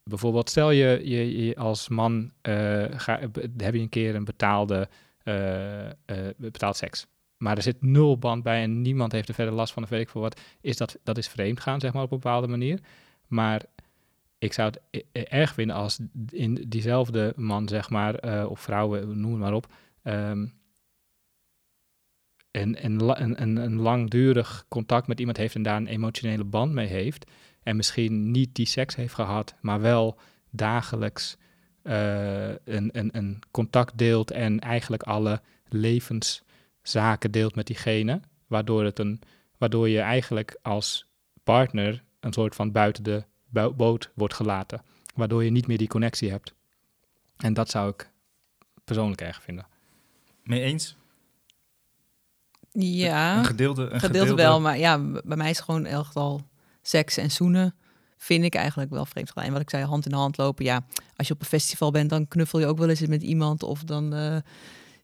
bijvoorbeeld, 0.09 0.51
stel 0.51 0.71
je, 0.71 1.09
je, 1.09 1.57
als 1.57 1.89
man 1.89 2.33
eh, 2.41 2.85
ga, 2.91 3.21
heb 3.57 3.75
je 3.75 3.81
een 3.81 3.89
keer 3.89 4.15
een 4.15 4.25
betaalde 4.25 4.89
eh, 5.23 5.87
eh, 5.87 5.95
betaald 6.37 6.77
seks. 6.77 7.07
Maar 7.37 7.57
er 7.57 7.63
zit 7.63 7.83
nul 7.83 8.19
band 8.19 8.43
bij 8.43 8.63
en 8.63 8.83
niemand 8.83 9.13
heeft 9.13 9.29
er 9.29 9.35
verder 9.35 9.55
last 9.55 9.73
van 9.73 9.83
of 9.83 9.89
weet 9.89 10.01
ik 10.01 10.11
wat. 10.11 10.41
Is 10.61 10.77
dat, 10.77 10.99
dat 11.03 11.19
is 11.19 11.29
vreemd 11.29 11.61
gaan, 11.61 11.81
zeg 11.81 11.93
maar, 11.93 12.03
op 12.03 12.13
een 12.13 12.19
bepaalde 12.21 12.47
manier. 12.47 12.81
Maar 13.27 13.63
ik 14.39 14.53
zou 14.53 14.73
het 14.91 15.05
erg 15.13 15.55
vinden 15.55 15.77
als 15.77 15.99
in 16.31 16.65
diezelfde 16.69 17.33
man, 17.37 17.69
zeg 17.69 17.91
maar, 17.91 18.47
of 18.47 18.61
vrouwen, 18.61 19.21
noem 19.21 19.31
het 19.31 19.41
maar 19.41 19.55
op, 19.55 19.67
ehm, 20.03 20.47
een, 22.51 22.85
een, 22.85 23.43
een, 23.43 23.57
een 23.57 23.81
langdurig 23.81 24.65
contact 24.69 25.07
met 25.07 25.19
iemand 25.19 25.37
heeft 25.37 25.55
en 25.55 25.63
daar 25.63 25.77
een 25.77 25.87
emotionele 25.87 26.45
band 26.45 26.73
mee 26.73 26.87
heeft. 26.87 27.31
En 27.69 27.77
misschien 27.77 28.31
niet 28.31 28.55
die 28.55 28.67
seks 28.67 28.95
heeft 28.95 29.15
gehad, 29.15 29.55
maar 29.61 29.81
wel 29.81 30.19
dagelijks 30.51 31.37
eh, 31.83 32.49
een, 32.49 32.89
een, 32.93 33.09
een 33.13 33.39
contact 33.51 33.99
deelt 33.99 34.31
en 34.31 34.61
eigenlijk 34.61 35.03
alle 35.03 35.41
levenszaken 35.69 37.31
deelt 37.31 37.55
met 37.55 37.67
diegene. 37.67 38.21
Waardoor, 38.47 38.85
het 38.85 38.99
een, 38.99 39.21
waardoor 39.59 39.89
je 39.89 40.01
eigenlijk 40.01 40.59
als 40.63 41.07
partner 41.45 42.05
een 42.21 42.33
soort 42.33 42.55
van 42.55 42.73
buiten 42.73 43.03
de 43.03 43.25
bo- 43.47 43.75
boot 43.75 44.11
wordt 44.15 44.35
gelaten. 44.35 44.83
Waardoor 45.15 45.45
je 45.45 45.51
niet 45.51 45.67
meer 45.67 45.79
die 45.79 45.89
connectie 45.89 46.31
hebt. 46.31 46.55
En 47.37 47.55
dat 47.55 47.71
zou 47.71 47.91
ik 47.91 48.11
persoonlijk 48.85 49.21
erg 49.21 49.43
vinden. 49.43 49.67
Mee 50.43 50.61
eens? 50.61 50.97
Ja, 52.73 53.39
Een 53.39 53.45
gedeelde, 53.45 53.89
een 53.89 54.01
gedeelte 54.01 54.35
wel. 54.35 54.61
Maar 54.61 54.79
ja, 54.79 54.99
bij 55.25 55.37
mij 55.37 55.51
is 55.51 55.61
gewoon 55.61 55.85
echt 55.85 56.17
al 56.17 56.49
seks 56.89 57.17
en 57.17 57.31
zoenen 57.31 57.75
vind 58.17 58.45
ik 58.45 58.55
eigenlijk 58.55 58.91
wel 58.91 59.05
vreemd 59.07 59.31
gaan. 59.31 59.45
En 59.45 59.53
wat 59.53 59.61
ik 59.61 59.71
zei, 59.71 59.85
hand 59.85 60.07
in 60.07 60.13
hand 60.13 60.37
lopen. 60.37 60.65
Ja, 60.65 60.87
als 61.17 61.27
je 61.27 61.35
op 61.35 61.41
een 61.41 61.47
festival 61.47 61.91
bent, 61.91 62.11
dan 62.11 62.29
knuffel 62.29 62.59
je 62.59 62.67
ook 62.67 62.79
wel 62.79 62.89
eens 62.89 63.01
met 63.07 63.23
iemand. 63.23 63.63
Of 63.63 63.85
dan, 63.85 64.15
eh, 64.15 64.37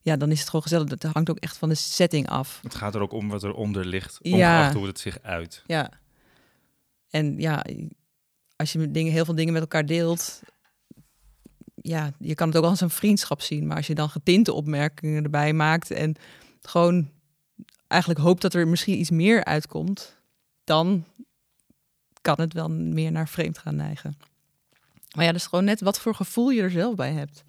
ja, 0.01 0.16
dan 0.16 0.31
is 0.31 0.39
het 0.39 0.47
gewoon 0.48 0.62
gezellig. 0.62 0.89
Dat 0.89 1.12
hangt 1.12 1.31
ook 1.31 1.39
echt 1.39 1.56
van 1.56 1.69
de 1.69 1.74
setting 1.74 2.28
af. 2.28 2.61
Het 2.62 2.74
gaat 2.74 2.94
er 2.94 3.01
ook 3.01 3.12
om 3.12 3.28
wat 3.28 3.43
eronder 3.44 3.85
ligt, 3.86 4.19
Ja. 4.23 4.32
ongeacht 4.32 4.74
hoe 4.74 4.86
het 4.86 4.98
zich 4.98 5.19
uit. 5.23 5.62
Ja. 5.66 5.90
En 7.11 7.39
ja, 7.39 7.65
als 8.56 8.73
je 8.73 8.90
dingen, 8.90 9.12
heel 9.12 9.24
veel 9.24 9.35
dingen 9.35 9.52
met 9.52 9.62
elkaar 9.62 9.86
deelt, 9.86 10.43
ja, 11.74 12.12
je 12.19 12.35
kan 12.35 12.48
het 12.48 12.56
ook 12.56 12.65
als 12.65 12.81
een 12.81 12.90
vriendschap 12.90 13.40
zien. 13.40 13.66
Maar 13.66 13.77
als 13.77 13.86
je 13.86 13.94
dan 13.94 14.09
getinte 14.09 14.52
opmerkingen 14.52 15.24
erbij 15.24 15.52
maakt 15.52 15.90
en 15.90 16.16
gewoon 16.62 17.11
eigenlijk 17.86 18.20
hoopt 18.20 18.43
dat 18.43 18.55
er 18.55 18.69
misschien 18.69 18.98
iets 18.98 19.11
meer 19.11 19.44
uitkomt, 19.44 20.16
dan 20.65 21.05
kan 22.24 22.40
het 22.40 22.52
wel 22.52 22.70
meer 22.70 23.12
naar 23.12 23.28
vreemd 23.28 23.59
gaan 23.59 23.76
neigen. 23.76 24.16
Maar 25.14 25.24
ja, 25.24 25.32
dat 25.32 25.40
is 25.40 25.46
gewoon 25.46 25.64
net 25.64 25.80
wat 25.80 26.01
voor 26.01 26.14
gevoel 26.14 26.51
je 26.51 26.62
er 26.62 26.70
zelf 26.70 26.94
bij 26.94 27.12
hebt. 27.12 27.44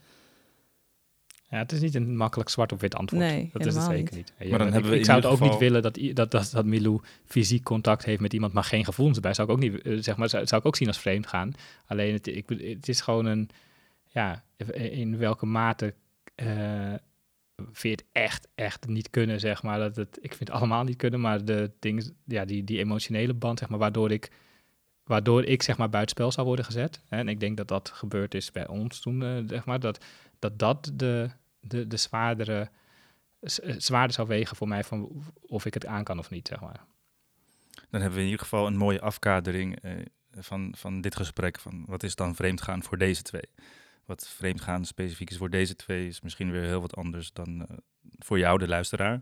Ja, 1.50 1.58
het 1.58 1.72
is 1.72 1.80
niet 1.80 1.96
een 1.96 2.18
makkelijk 2.18 2.50
zwart 2.50 2.72
of 2.72 2.80
wit 2.82 2.96
antwoord. 2.96 3.24
Nee, 3.24 3.50
dat 3.54 3.66
is 3.66 3.74
het 3.74 3.84
helemaal 3.84 3.98
zeker 3.98 4.16
niet. 4.16 4.34
Ja, 4.40 4.50
Maar 4.50 4.58
dan 4.58 4.68
ik- 4.68 4.74
hebben 4.74 4.92
we 4.92 4.98
ik 4.98 5.06
zou 5.06 5.18
het 5.22 5.28
ook 5.30 5.40
niet 5.40 5.58
willen 5.58 5.82
dat, 5.82 6.00
dat, 6.14 6.32
dat, 6.32 6.50
dat 6.52 6.66
Milou 6.66 7.00
fysiek 7.26 7.64
contact 7.64 8.06
heeft 8.06 8.22
met 8.22 8.34
iemand, 8.34 8.54
maar 8.54 8.64
geen 8.64 8.86
gevoelens 8.86 9.16
erbij. 9.18 9.34
Zou 9.34 9.48
ik 9.48 9.54
ook 9.54 9.60
niet, 9.62 9.82
eh, 9.82 9.98
zeg 10.00 10.18
maar, 10.18 10.30
zou, 10.30 10.48
zou 10.48 10.62
ik 10.62 10.68
ook 10.68 10.76
zien 10.76 10.88
als 10.88 11.00
vreemd 11.00 11.28
gaan. 11.28 11.52
Alleen 11.86 12.14
het, 12.14 12.28
ik, 12.28 12.50
het 12.50 12.88
is 12.90 13.02
gewoon 13.02 13.26
een, 13.26 13.50
ja, 14.08 14.44
in 14.74 15.18
welke 15.18 15.46
mate 15.46 15.94
eh 16.36 16.94
vind 17.72 17.82
je 17.82 17.90
het 17.90 18.06
echt, 18.12 18.48
echt 18.56 18.88
niet 18.88 19.10
kunnen, 19.10 19.40
zeg 19.40 19.64
maar. 19.64 19.80
Dat 19.80 19.96
het, 19.96 20.18
ik 20.22 20.34
vind 20.34 20.40
het 20.40 20.50
allemaal 20.58 20.84
niet 20.84 20.96
kunnen, 20.98 21.22
maar 21.22 21.46
de 21.46 21.72
dingen, 21.80 22.16
ja, 22.26 22.46
die, 22.46 22.64
die 22.64 22.80
emotionele 22.80 23.34
band, 23.34 23.60
zeg 23.60 23.70
maar, 23.70 23.80
waardoor 23.80 24.12
ik, 24.12 24.32
waardoor 25.06 25.44
ik, 25.44 25.64
zeg 25.64 25.78
maar, 25.78 25.90
buitenspel 25.90 26.32
zou 26.32 26.48
worden 26.48 26.66
gezet. 26.66 27.02
Hè, 27.08 27.18
en 27.18 27.28
ik 27.28 27.40
denk 27.40 27.58
dat 27.58 27.68
dat 27.68 27.90
gebeurd 27.90 28.34
is 28.34 28.52
bij 28.52 28.68
ons 28.68 29.00
toen, 29.00 29.24
eh, 29.24 29.38
zeg 29.48 29.66
maar, 29.66 29.80
dat 29.80 30.00
dat, 30.40 30.60
dat 30.60 30.92
de, 30.94 31.30
de, 31.60 31.88
de 31.88 31.98
zwaardere, 31.98 32.70
eh, 33.40 33.76
zwaarder 33.78 34.16
zou 34.16 34.28
wegen 34.28 34.56
voor 34.56 34.68
mij 34.68 34.84
van 34.84 35.24
of 35.42 35.66
ik 35.66 35.74
het 35.74 35.86
aan 35.86 36.04
kan 36.04 36.20
of 36.20 36.30
niet, 36.30 36.48
zeg 36.48 36.62
maar. 36.62 36.86
Dan 37.90 38.02
hebben 38.02 38.14
we 38.14 38.26
in 38.26 38.32
ieder 38.32 38.46
geval 38.46 38.68
een 38.68 38.78
mooie 38.78 39.02
afkadering 39.02 39.82
eh, 39.82 39.92
van, 40.32 40.74
van 40.78 41.02
dit 41.02 41.16
gesprek. 41.16 41.60
Van 41.60 41.84
wat 41.88 42.04
is 42.04 42.16
dan 42.16 42.36
vreemdgaan 42.36 42.84
voor 42.84 42.98
deze 42.98 43.22
twee? 43.22 43.50
Wat 44.06 44.28
vreemdgaan 44.28 44.86
specifiek 44.86 45.30
is 45.30 45.38
voor 45.38 45.50
deze 45.50 45.76
twee 45.76 46.08
is 46.08 46.22
misschien 46.22 46.52
weer 46.52 46.64
heel 46.64 46.82
wat 46.82 46.96
anders 46.96 47.34
dan 47.34 47.68
eh, 47.68 47.78
voor 48.20 48.40
jou, 48.40 48.58
de 48.58 48.68
luisteraar. 48.68 49.22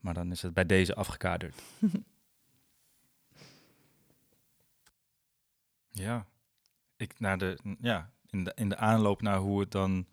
Maar 0.00 0.14
dan 0.14 0.30
is 0.30 0.42
het 0.42 0.54
bij 0.54 0.66
deze 0.66 0.94
afgekaderd. 0.94 1.62
ja, 5.94 6.26
ik, 6.96 7.20
naar 7.20 7.38
de, 7.38 7.58
ja 7.80 8.12
in, 8.30 8.44
de, 8.44 8.52
in 8.54 8.68
de 8.68 8.76
aanloop 8.76 9.22
naar 9.22 9.38
hoe 9.38 9.60
het 9.60 9.70
dan 9.70 10.06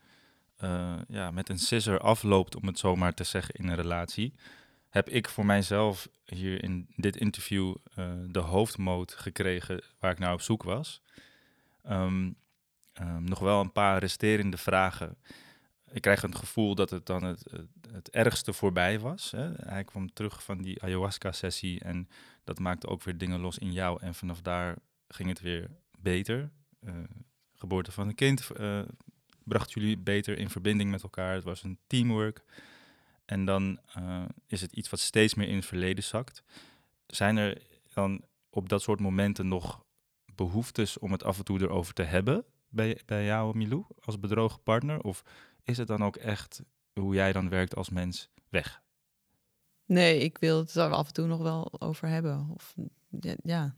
eh, 0.58 0.98
ja, 1.08 1.32
met 1.32 1.50
een 1.50 1.60
scissor 1.60 2.00
afloopt, 2.00 2.56
om 2.56 2.68
het 2.68 2.80
zo 2.80 2.96
maar 2.96 3.14
te 3.14 3.24
zeggen, 3.24 3.56
in 3.56 3.68
een 3.68 3.76
relatie, 3.76 4.34
heb 4.90 5.10
ik 5.10 5.30
voor 5.30 5.46
mijzelf 5.46 6.10
hier 6.26 6.64
in 6.64 6.88
dit 6.96 7.16
interview 7.16 7.76
eh, 7.94 8.12
de 8.28 8.40
hoofdmoot 8.40 9.14
gekregen 9.14 9.84
waar 10.00 10.12
ik 10.12 10.20
naar 10.20 10.34
op 10.34 10.42
zoek 10.42 10.64
was. 10.64 11.02
Ehm, 11.84 12.32
ehm, 12.94 13.24
nog 13.24 13.40
wel 13.40 13.62
een 13.62 13.72
paar 13.72 14.00
resterende 14.00 14.58
vragen. 14.58 15.18
Ik 15.92 16.02
krijg 16.02 16.22
het 16.22 16.36
gevoel 16.36 16.76
dat 16.76 16.90
het 16.90 17.06
dan 17.06 17.24
het, 17.24 17.44
het, 17.52 17.68
het 17.92 18.10
ergste 18.10 18.54
voorbij 18.54 19.00
was. 19.00 19.32
Hè. 19.32 19.52
Hij 19.56 19.84
kwam 19.84 20.14
terug 20.14 20.44
van 20.44 20.62
die 20.62 20.84
ayahuasca-sessie 20.84 21.80
en 21.80 22.10
dat 22.44 22.60
maakte 22.60 22.88
ook 22.88 23.04
weer 23.04 23.18
dingen 23.18 23.40
los 23.40 23.58
in 23.58 23.72
jou. 23.72 24.02
En 24.02 24.16
vanaf 24.16 24.42
daar 24.42 24.78
ging 25.16 25.30
het 25.30 25.42
weer 25.42 25.70
beter. 25.98 26.52
Eh, 26.80 26.94
geboorte 27.54 27.92
van 27.92 28.08
een 28.08 28.16
kind 28.16 28.50
eh, 28.52 28.82
bracht 29.44 29.74
jullie 29.74 29.98
beter 29.98 30.38
in 30.38 30.50
verbinding 30.50 30.92
met 30.92 31.04
elkaar. 31.04 31.34
Het 31.34 31.44
was 31.44 31.64
een 31.64 31.80
teamwork. 31.88 32.44
En 33.26 33.46
dan 33.46 33.80
eh, 33.94 34.24
is 34.48 34.62
het 34.62 34.72
iets 34.72 34.90
wat 34.90 35.00
steeds 35.00 35.34
meer 35.34 35.48
in 35.48 35.56
het 35.56 35.66
verleden 35.66 36.04
zakt. 36.04 36.44
Zijn 37.08 37.38
er 37.38 37.62
dan 37.94 38.22
op 38.50 38.70
dat 38.70 38.82
soort 38.82 39.00
momenten 39.00 39.48
nog 39.48 39.86
behoeftes 40.36 41.00
om 41.00 41.12
het 41.12 41.24
af 41.24 41.38
en 41.38 41.44
toe 41.44 41.62
erover 41.62 41.94
te 41.94 42.04
hebben 42.04 42.46
bij, 42.70 43.00
bij 43.06 43.26
jou, 43.26 43.58
Milou, 43.58 43.86
als 44.00 44.20
bedrogen 44.20 44.64
partner? 44.64 45.02
Of 45.02 45.24
is 45.64 45.78
het 45.78 45.88
dan 45.88 46.04
ook 46.04 46.16
echt 46.16 46.62
hoe 46.94 47.14
jij 47.14 47.32
dan 47.32 47.50
werkt 47.50 47.76
als 47.76 47.90
mens 47.90 48.30
weg? 48.50 48.82
Nee, 49.86 50.20
ik 50.20 50.38
wil 50.38 50.58
het 50.58 50.76
er 50.76 50.92
af 50.92 51.08
en 51.08 51.14
toe 51.14 51.28
nog 51.28 51.42
wel 51.42 51.82
over 51.82 52.08
hebben. 52.08 52.50
Of, 52.54 52.76
ja. 53.44 53.76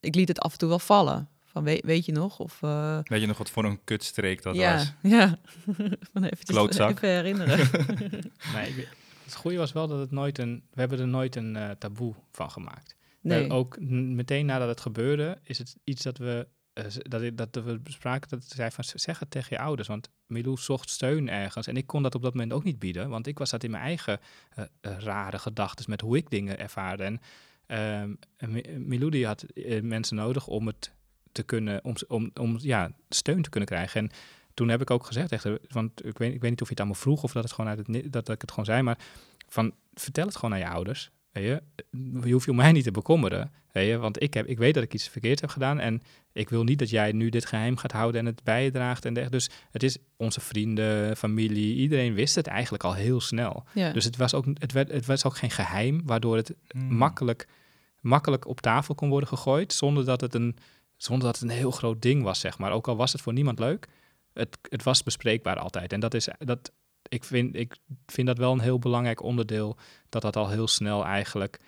Ik 0.00 0.14
liet 0.14 0.28
het 0.28 0.40
af 0.40 0.52
en 0.52 0.58
toe 0.58 0.68
wel 0.68 0.78
vallen. 0.78 1.28
Van, 1.44 1.64
weet, 1.64 1.84
weet 1.84 2.04
je 2.04 2.12
nog? 2.12 2.38
Of, 2.38 2.62
uh, 2.62 2.98
weet 3.02 3.20
je 3.20 3.26
nog 3.26 3.38
wat 3.38 3.50
voor 3.50 3.64
een 3.64 3.84
kutstreek 3.84 4.42
dat 4.42 4.54
ja, 4.54 4.74
was? 4.74 4.92
Ja, 5.12 5.38
van 6.12 6.24
even, 6.24 6.44
Klootzak. 6.44 6.90
even 6.90 7.08
herinneren. 7.08 7.58
nee, 8.54 8.68
ik- 8.76 8.96
het 9.24 9.34
goede 9.36 9.56
was 9.56 9.72
wel 9.72 9.88
dat 9.88 9.98
het 9.98 10.10
nooit 10.10 10.38
een... 10.38 10.62
We 10.72 10.80
hebben 10.80 10.98
er 11.00 11.08
nooit 11.08 11.36
een 11.36 11.56
eh, 11.56 11.70
taboe 11.70 12.14
van 12.32 12.50
gemaakt. 12.50 12.96
Nee. 13.20 13.46
Eh, 13.46 13.54
ook 13.54 13.80
n- 13.80 14.14
meteen 14.14 14.46
nadat 14.46 14.68
het 14.68 14.80
gebeurde, 14.80 15.38
is 15.42 15.58
het 15.58 15.76
iets 15.84 16.02
dat 16.02 16.18
we, 16.18 16.48
eh, 16.72 16.84
dat, 16.98 17.22
ik- 17.22 17.36
dat 17.36 17.54
we 17.64 17.78
bespraken. 17.78 18.28
Dat 18.30 18.44
zei 18.44 18.70
van, 18.70 18.84
zeg 18.84 19.18
het 19.18 19.30
tegen 19.30 19.56
je 19.56 19.62
ouders. 19.62 19.88
Want 19.88 20.08
Milou 20.26 20.56
zocht 20.56 20.90
steun 20.90 21.28
ergens. 21.28 21.66
En 21.66 21.76
ik 21.76 21.86
kon 21.86 22.02
dat 22.02 22.14
op 22.14 22.22
dat 22.22 22.32
moment 22.34 22.52
ook 22.52 22.64
niet 22.64 22.78
bieden. 22.78 23.08
Want 23.08 23.26
ik 23.26 23.38
was 23.38 23.50
dat 23.50 23.64
in 23.64 23.70
mijn 23.70 23.82
eigen 23.82 24.20
eh, 24.50 24.64
eh, 24.80 24.98
rare 24.98 25.38
gedachten 25.38 25.84
met 25.90 26.00
hoe 26.00 26.16
ik 26.16 26.30
dingen 26.30 26.58
ervaarde. 26.58 27.02
En 27.04 27.20
ehm, 27.68 28.10
Mi- 28.46 28.78
Milou 28.78 29.10
die 29.10 29.26
had 29.26 29.42
eh, 29.42 29.82
mensen 29.82 30.16
nodig 30.16 30.46
om 30.46 30.66
het 30.66 30.92
te 31.32 31.42
kunnen, 31.42 31.84
om, 31.84 31.94
om, 32.08 32.30
om 32.40 32.56
ja, 32.60 32.90
steun 33.08 33.42
te 33.42 33.50
kunnen 33.50 33.68
krijgen. 33.68 34.00
En 34.00 34.10
toen 34.54 34.68
heb 34.68 34.80
ik 34.80 34.90
ook 34.90 35.06
gezegd, 35.06 35.32
echt, 35.32 35.46
want 35.68 36.04
ik 36.06 36.18
weet, 36.18 36.34
ik 36.34 36.40
weet 36.40 36.50
niet 36.50 36.60
of 36.62 36.68
je 36.68 36.74
het 36.74 36.82
aan 36.82 36.88
me 36.88 36.94
vroeg 36.94 37.22
of 37.22 37.32
dat, 37.32 37.42
het 37.42 37.52
gewoon 37.52 37.70
uit 37.70 37.78
het, 37.86 38.12
dat, 38.12 38.26
dat 38.26 38.34
ik 38.34 38.40
het 38.40 38.50
gewoon 38.50 38.64
zei, 38.64 38.82
maar 38.82 38.98
van 39.48 39.74
vertel 39.94 40.26
het 40.26 40.36
gewoon 40.36 40.52
aan 40.54 40.60
je 40.60 40.68
ouders. 40.68 41.10
Weet 41.32 41.44
je? 41.44 41.62
je 42.24 42.32
hoeft 42.32 42.44
je 42.44 42.50
om 42.50 42.56
mij 42.56 42.72
niet 42.72 42.84
te 42.84 42.90
bekommeren. 42.90 43.52
Weet 43.72 43.88
je? 43.88 43.96
Want 43.96 44.22
ik, 44.22 44.34
heb, 44.34 44.46
ik 44.46 44.58
weet 44.58 44.74
dat 44.74 44.82
ik 44.82 44.94
iets 44.94 45.08
verkeerd 45.08 45.40
heb 45.40 45.50
gedaan. 45.50 45.78
En 45.78 46.02
ik 46.32 46.48
wil 46.48 46.64
niet 46.64 46.78
dat 46.78 46.90
jij 46.90 47.12
nu 47.12 47.28
dit 47.28 47.46
geheim 47.46 47.76
gaat 47.76 47.92
houden 47.92 48.20
en 48.20 48.26
het 48.26 48.42
bijdraagt. 48.44 49.04
En 49.04 49.14
dergelijke. 49.14 49.46
dus 49.46 49.56
het 49.70 49.82
is 49.82 49.98
onze 50.16 50.40
vrienden, 50.40 51.16
familie, 51.16 51.74
iedereen 51.76 52.14
wist 52.14 52.34
het 52.34 52.46
eigenlijk 52.46 52.84
al 52.84 52.94
heel 52.94 53.20
snel. 53.20 53.64
ja. 53.74 53.92
Dus 53.92 54.04
het 54.04 54.16
was, 54.16 54.34
ook, 54.34 54.44
het, 54.54 54.72
werd, 54.72 54.90
het 54.92 55.06
was 55.06 55.24
ook 55.24 55.36
geen 55.36 55.50
geheim, 55.50 56.00
waardoor 56.04 56.36
het 56.36 56.54
Hmm. 56.68 56.96
makkelijk, 56.96 57.46
makkelijk 58.00 58.46
op 58.46 58.60
tafel 58.60 58.94
kon 58.94 59.08
worden 59.08 59.28
gegooid. 59.28 59.72
Zonder 59.72 60.04
dat, 60.04 60.20
het 60.20 60.34
een, 60.34 60.56
zonder 60.96 61.26
dat 61.26 61.38
het 61.38 61.50
een 61.50 61.56
heel 61.56 61.70
groot 61.70 62.02
ding 62.02 62.22
was, 62.22 62.40
zeg 62.40 62.58
maar. 62.58 62.72
Ook 62.72 62.88
al 62.88 62.96
was 62.96 63.12
het 63.12 63.20
voor 63.20 63.32
niemand 63.32 63.58
leuk. 63.58 63.88
Het, 64.32 64.58
het 64.62 64.82
was 64.82 65.02
bespreekbaar 65.02 65.58
altijd. 65.58 65.92
En 65.92 66.00
dat 66.00 66.14
is, 66.14 66.28
dat, 66.38 66.72
ik, 67.08 67.24
vind, 67.24 67.56
ik 67.56 67.76
vind 68.06 68.26
dat 68.26 68.38
wel 68.38 68.52
een 68.52 68.60
heel 68.60 68.78
belangrijk 68.78 69.22
onderdeel. 69.22 69.76
Dat 70.08 70.22
dat 70.22 70.36
al 70.36 70.48
heel 70.48 70.68
snel 70.68 71.04
eigenlijk 71.04 71.60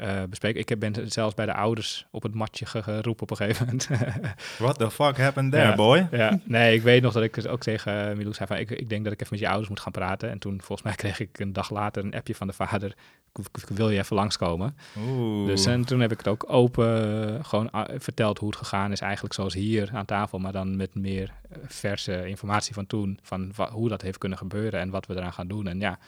eh 0.00 0.22
bespreek. 0.28 0.56
Ik 0.56 0.68
heb- 0.68 0.78
ben 0.80 0.94
zelfs 1.10 1.34
bij 1.34 1.46
de 1.46 1.54
ouders 1.54 2.06
op 2.10 2.22
het 2.22 2.34
matje 2.34 2.66
ge- 2.66 2.82
geroepen 2.82 3.22
op 3.22 3.30
een 3.30 3.36
gegeven 3.36 3.64
moment. 3.66 3.88
What 4.58 4.78
the 4.78 4.90
fuck 4.90 5.16
happened 5.18 5.52
there, 5.52 5.68
Ja. 5.68 5.74
boy? 5.74 6.08
ja, 6.10 6.40
nee, 6.44 6.74
ik 6.74 6.82
weet 6.82 7.02
nog 7.02 7.12
dat 7.12 7.22
ik 7.22 7.34
dus 7.34 7.46
ook 7.46 7.60
tegen 7.60 8.16
Milou 8.16 8.34
zei 8.34 8.46
van... 8.48 8.56
Ik, 8.56 8.70
ik 8.70 8.88
denk 8.88 9.04
dat 9.04 9.12
ik 9.12 9.20
even 9.20 9.32
met 9.32 9.40
je 9.42 9.48
ouders 9.48 9.68
moet 9.68 9.80
gaan 9.80 9.92
praten. 9.92 10.30
En 10.30 10.38
toen, 10.38 10.60
volgens 10.62 10.82
mij, 10.82 10.94
kreeg 11.02 11.20
ik 11.20 11.38
een 11.38 11.52
dag 11.52 11.70
later 11.70 12.04
een 12.04 12.14
appje 12.14 12.34
van 12.34 12.46
de 12.46 12.52
vader... 12.52 12.94
"Ik- 13.34 13.46
ik- 13.62 13.76
Wil 13.76 13.90
je 13.90 13.98
even 13.98 14.16
langskomen? 14.16 14.76
Oeh. 14.98 15.46
Dus 15.46 15.66
en 15.66 15.84
toen 15.84 16.00
heb 16.00 16.12
ik 16.12 16.18
het 16.18 16.28
ook 16.28 16.44
open 16.52 17.28
eh, 17.38 17.44
gewoon 17.44 17.70
ah, 17.70 17.88
verteld 17.98 18.38
hoe 18.38 18.48
het 18.48 18.58
gegaan 18.58 18.92
is. 18.92 19.00
Eigenlijk 19.00 19.34
zoals 19.34 19.54
hier 19.54 19.90
aan 19.92 20.04
tafel, 20.04 20.38
maar 20.38 20.52
dan 20.52 20.76
met 20.76 20.94
meer 20.94 21.32
eh, 21.50 21.58
verse 21.66 22.26
informatie 22.28 22.74
van 22.74 22.86
toen. 22.86 23.18
Van 23.22 23.52
hoe 23.72 23.88
dat 23.88 24.02
heeft 24.02 24.18
kunnen 24.18 24.38
gebeuren 24.38 24.80
en 24.80 24.90
wat 24.90 25.06
we 25.06 25.14
eraan 25.16 25.32
gaan 25.32 25.48
doen. 25.48 25.66
En 25.66 25.80
ja, 25.80 25.98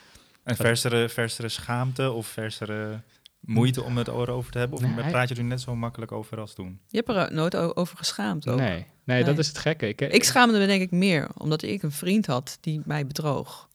En 0.43 0.55
versere, 0.55 1.09
versere 1.09 1.49
schaamte 1.49 2.11
of 2.11 2.27
versere 2.27 2.99
moeite 3.45 3.83
om 3.83 3.97
het 3.97 4.07
erover 4.07 4.51
te 4.51 4.57
hebben? 4.57 4.77
Of 4.77 4.83
Nee, 4.95 5.09
praat 5.11 5.29
je 5.29 5.35
er 5.35 5.43
net 5.43 5.61
zo 5.61 5.75
makkelijk 5.75 6.11
over 6.11 6.39
als 6.39 6.53
toen? 6.53 6.79
Je 6.87 6.97
hebt 7.05 7.09
er 7.09 7.33
nooit 7.33 7.55
over 7.55 7.97
geschaamd 7.97 8.47
ook. 8.47 8.59
nee, 8.59 8.85
nee, 9.03 9.23
dat 9.23 9.37
is 9.37 9.47
het 9.47 9.57
gekke. 9.57 9.87
Ik, 9.87 10.01
Ik 10.01 10.23
schaamde 10.23 10.57
me 10.59 10.65
denk 10.65 10.81
ik 10.81 10.91
meer, 10.91 11.29
omdat 11.37 11.61
ik 11.61 11.83
een 11.83 11.91
vriend 11.91 12.25
had 12.25 12.57
die 12.61 12.81
mij 12.85 13.07
bedroog. 13.07 13.69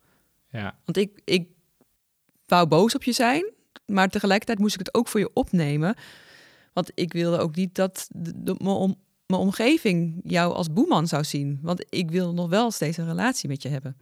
ja, 0.51 0.75
Want 0.85 0.97
ik, 0.97 1.21
ik 1.25 1.49
wou 2.47 2.67
boos 2.67 2.95
op 2.95 3.03
je 3.05 3.13
zijn, 3.13 3.53
maar 3.87 4.09
tegelijkertijd 4.09 4.59
moest 4.59 4.73
ik 4.75 4.81
het 4.81 4.95
ook 4.95 5.09
voor 5.09 5.21
je 5.21 5.31
opnemen. 5.33 5.95
Want 6.73 6.91
ik 6.95 7.13
wilde 7.13 7.39
ook 7.39 7.55
niet 7.57 7.75
dat 7.75 8.09
de, 8.13 8.33
de- 8.37 8.55
mijn 8.59 8.77
om- 8.77 8.97
mijn 9.27 9.41
omgeving 9.41 10.21
jou 10.25 10.55
als 10.55 10.73
boeman 10.73 11.07
zou 11.07 11.25
zien. 11.25 11.59
Want 11.63 11.85
ik 11.89 12.11
wil 12.11 12.35
nog 12.35 12.49
wel 12.49 12.71
steeds 12.71 12.97
een 12.97 13.07
relatie 13.07 13.49
met 13.49 13.63
je 13.63 13.69
hebben. 13.69 13.97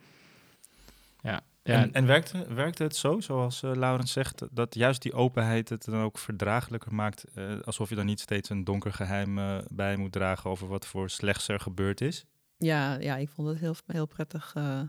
Ja, 1.66 1.82
En, 1.82 1.93
en 1.93 2.06
werkte, 2.06 2.55
werkte 2.55 2.82
het 2.82 2.97
zo, 2.97 3.20
zoals 3.20 3.62
eh 3.62 3.70
Laurens 3.74 4.12
zegt, 4.12 4.43
dat 4.51 4.74
juist 4.74 5.02
die 5.02 5.12
openheid 5.12 5.68
het 5.68 5.84
dan 5.84 6.01
ook 6.02 6.18
verdraaglijker 6.18 6.94
maakt? 6.94 7.24
eh, 7.34 7.60
alsof 7.64 7.88
je 7.88 7.94
dan 7.94 8.06
niet 8.06 8.20
steeds 8.20 8.48
een 8.51 8.64
donker 8.64 8.93
geheim 8.93 9.38
eh, 9.38 9.59
bij 9.68 9.97
moet 9.97 10.12
dragen 10.12 10.51
over 10.51 10.68
wat 10.68 10.86
voor 10.86 11.10
slechts 11.10 11.48
er 11.48 11.60
gebeurd 11.60 12.01
is? 12.01 12.24
Ja, 12.59 12.98
ja 13.01 13.16
ik 13.16 13.28
vond 13.28 13.48
het 13.48 13.59
heel, 13.59 13.74
heel 13.86 14.06
prettig. 14.06 14.52
eh, 14.55 14.80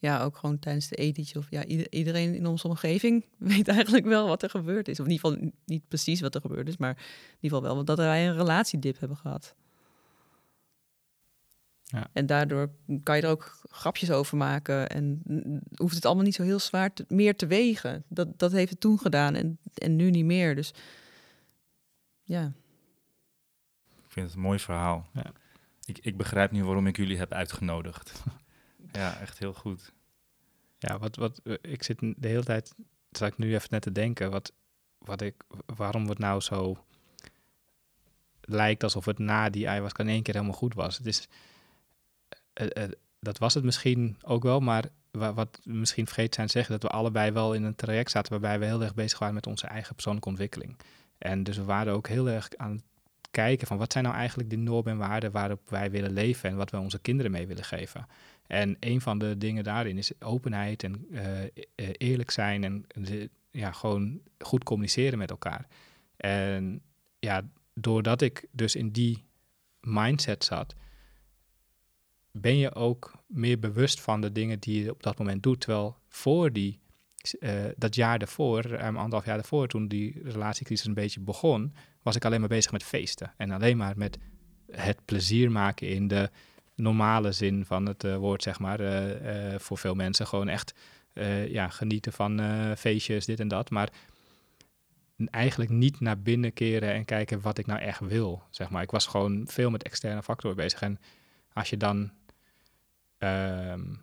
ja, 0.00 0.22
ook 0.22 0.36
gewoon 0.36 0.58
tijdens 0.58 0.88
de 0.88 0.96
etentje. 0.96 1.38
Of 1.38 1.46
ja, 1.50 1.64
ieder- 1.64 1.92
iedereen 1.92 2.34
in 2.34 2.46
onze 2.46 2.68
omgeving 2.68 3.24
weet 3.38 3.68
eigenlijk 3.68 4.06
wel 4.06 4.26
wat 4.28 4.42
er 4.42 4.50
gebeurd 4.50 4.88
is. 4.88 5.00
Of 5.00 5.06
in 5.06 5.12
ieder 5.12 5.28
geval 5.30 5.50
niet 5.64 5.88
precies 5.88 6.20
wat 6.20 6.34
er 6.34 6.40
gebeurd 6.40 6.68
is, 6.68 6.76
maar 6.76 6.96
in 6.96 7.36
ieder 7.40 7.58
geval 7.58 7.74
wel 7.74 7.84
dat 7.84 7.98
wij 7.98 8.28
een 8.28 8.36
relatiedip 8.36 8.98
hebben 8.98 9.16
gehad. 9.16 9.54
Ja. 11.90 12.06
En 12.12 12.26
daardoor 12.26 12.70
kan 13.02 13.16
je 13.16 13.22
er 13.22 13.28
ook 13.30 13.60
grapjes 13.70 14.10
over 14.10 14.36
maken 14.36 14.88
en 14.88 15.22
hoeft 15.74 15.94
het 15.94 16.04
allemaal 16.04 16.24
niet 16.24 16.34
zo 16.34 16.42
heel 16.42 16.58
zwaar 16.58 16.92
te- 16.92 17.04
meer 17.08 17.36
te 17.36 17.46
wegen. 17.46 18.04
Dat, 18.08 18.38
dat 18.38 18.52
heeft 18.52 18.70
het 18.70 18.80
toen 18.80 18.98
gedaan 18.98 19.34
en, 19.34 19.58
en 19.74 19.96
nu 19.96 20.10
niet 20.10 20.24
meer. 20.24 20.54
Dus 20.54 20.74
ja, 22.22 22.52
Ik 23.96 24.12
vind 24.14 24.26
het 24.26 24.34
een 24.34 24.42
mooi 24.42 24.58
verhaal. 24.58 25.08
Ja. 25.12 25.32
Ik, 25.84 25.98
ik 25.98 26.16
begrijp 26.16 26.50
nu 26.50 26.64
waarom 26.64 26.86
ik 26.86 26.96
jullie 26.96 27.18
heb 27.18 27.32
uitgenodigd. 27.32 28.22
ja, 28.92 29.18
echt 29.20 29.38
heel 29.38 29.54
goed. 29.54 29.92
Ja, 30.78 30.98
wat, 30.98 31.16
wat, 31.16 31.40
eh, 31.44 31.54
ik 31.60 31.82
zit 31.82 31.98
de 32.00 32.28
hele 32.28 32.44
tijd, 32.44 32.74
zat 33.10 33.28
ik 33.28 33.38
nu 33.38 33.54
even 33.54 33.68
net 33.70 33.82
te 33.82 33.92
denken, 33.92 34.30
wat, 34.30 34.52
wat 34.98 35.20
ik, 35.20 35.34
waarom 35.76 36.08
het 36.08 36.18
nou 36.18 36.40
zo 36.40 36.84
lijkt 38.40 38.82
alsof 38.82 39.04
het 39.04 39.18
na 39.18 39.50
die 39.50 39.68
ayahuasca 39.68 40.02
in 40.02 40.08
één 40.08 40.22
keer 40.22 40.34
helemaal 40.34 40.56
goed 40.56 40.74
was. 40.74 40.96
Het 40.98 41.06
is, 41.06 41.28
dat 43.20 43.38
was 43.38 43.54
het 43.54 43.64
misschien 43.64 44.16
ook 44.22 44.42
wel, 44.42 44.60
maar 44.60 44.84
wa- 45.10 45.34
wat 45.34 45.60
we 45.64 45.72
misschien 45.72 46.06
vergeten 46.06 46.34
zijn 46.34 46.46
te 46.46 46.52
zeggen, 46.52 46.72
dat 46.80 46.90
we 46.90 46.96
allebei 46.96 47.30
wel 47.30 47.54
in 47.54 47.62
een 47.62 47.74
traject 47.74 48.10
zaten 48.10 48.32
waarbij 48.32 48.58
we 48.58 48.64
heel 48.64 48.82
erg 48.82 48.94
bezig 48.94 49.18
waren 49.18 49.34
met 49.34 49.46
onze 49.46 49.66
eigen 49.66 49.94
persoonlijke 49.94 50.28
ontwikkeling. 50.28 50.76
En 51.18 51.42
dus 51.42 51.56
we 51.56 51.64
waren 51.64 51.92
ook 51.92 52.08
heel 52.08 52.28
erg 52.28 52.48
aan 52.56 52.72
het 52.72 52.82
kijken 53.30 53.66
van 53.66 53.78
wat 53.78 53.92
zijn 53.92 54.04
nou 54.04 54.16
eigenlijk 54.16 54.50
de 54.50 54.56
normen 54.56 54.92
en 54.92 54.98
waarden 54.98 55.30
waarop 55.30 55.70
wij 55.70 55.90
willen 55.90 56.12
leven 56.12 56.50
en 56.50 56.56
wat 56.56 56.70
we 56.70 56.78
onze 56.78 56.98
kinderen 56.98 57.32
mee 57.32 57.46
willen 57.46 57.64
geven. 57.64 58.06
En 58.46 58.76
een 58.80 59.00
van 59.00 59.18
de 59.18 59.38
dingen 59.38 59.64
daarin 59.64 59.98
is 59.98 60.12
openheid 60.20 60.82
en 60.82 61.06
eh, 61.12 61.42
eh, 61.44 61.50
eerlijk 61.74 62.30
zijn 62.30 62.64
en 62.64 62.86
ja, 63.50 63.72
gewoon 63.72 64.20
goed 64.38 64.64
communiceren 64.64 65.18
met 65.18 65.30
elkaar. 65.30 65.66
En 66.16 66.82
ja, 67.18 67.42
doordat 67.74 68.22
ik 68.22 68.46
dus 68.50 68.76
in 68.76 68.90
die 68.90 69.24
mindset 69.80 70.44
zat, 70.44 70.74
ben 72.40 72.56
je 72.56 72.74
ook 72.74 73.12
meer 73.26 73.58
bewust 73.58 74.00
van 74.00 74.20
de 74.20 74.32
dingen 74.32 74.60
die 74.60 74.82
je 74.82 74.90
op 74.90 75.02
dat 75.02 75.18
moment 75.18 75.42
doet. 75.42 75.60
Terwijl 75.60 75.96
voor 76.08 76.52
die, 76.52 76.80
eh, 77.40 77.52
dat 77.76 77.94
jaar 77.94 78.18
ruim 78.60 78.96
anderhalf 78.96 79.24
jaar 79.24 79.36
daarvoor, 79.36 79.68
toen 79.68 79.88
die 79.88 80.20
relatiecrisis 80.22 80.86
een 80.86 80.94
beetje 80.94 81.20
begon, 81.20 81.74
was 82.02 82.16
ik 82.16 82.24
alleen 82.24 82.40
maar 82.40 82.48
bezig 82.48 82.72
met 82.72 82.84
feesten. 82.84 83.32
En 83.36 83.50
alleen 83.50 83.76
maar 83.76 83.94
met 83.96 84.18
het 84.70 85.04
plezier 85.04 85.50
maken 85.50 85.88
in 85.88 86.08
de 86.08 86.30
normale 86.74 87.32
zin 87.32 87.64
van 87.64 87.86
het 87.86 88.04
eh, 88.04 88.16
woord, 88.16 88.42
zeg 88.42 88.58
maar. 88.58 88.80
eh, 88.80 89.58
voor 89.58 89.78
veel 89.78 89.94
mensen 89.94 90.26
gewoon 90.26 90.48
echt 90.48 90.74
ja, 91.48 91.68
genieten 91.68 92.12
van 92.12 92.40
feestjes, 92.76 93.26
dit 93.26 93.40
en 93.40 93.48
dat. 93.48 93.70
Maar 93.70 93.90
eigenlijk 95.26 95.70
niet 95.70 96.00
naar 96.00 96.20
binnen 96.20 96.52
keren 96.52 96.92
en 96.92 97.04
kijken 97.04 97.40
wat 97.40 97.58
ik 97.58 97.66
nou 97.66 97.80
echt 97.80 98.00
wil, 98.00 98.42
zeg 98.50 98.70
maar. 98.70 98.82
Ik 98.82 98.90
was 98.90 99.06
gewoon 99.06 99.46
veel 99.48 99.70
met 99.70 99.82
externe 99.82 100.22
factoren 100.22 100.56
bezig. 100.56 100.80
En 100.80 100.98
als 101.52 101.70
je 101.70 101.76
dan, 101.76 102.10
ehm, 103.18 103.94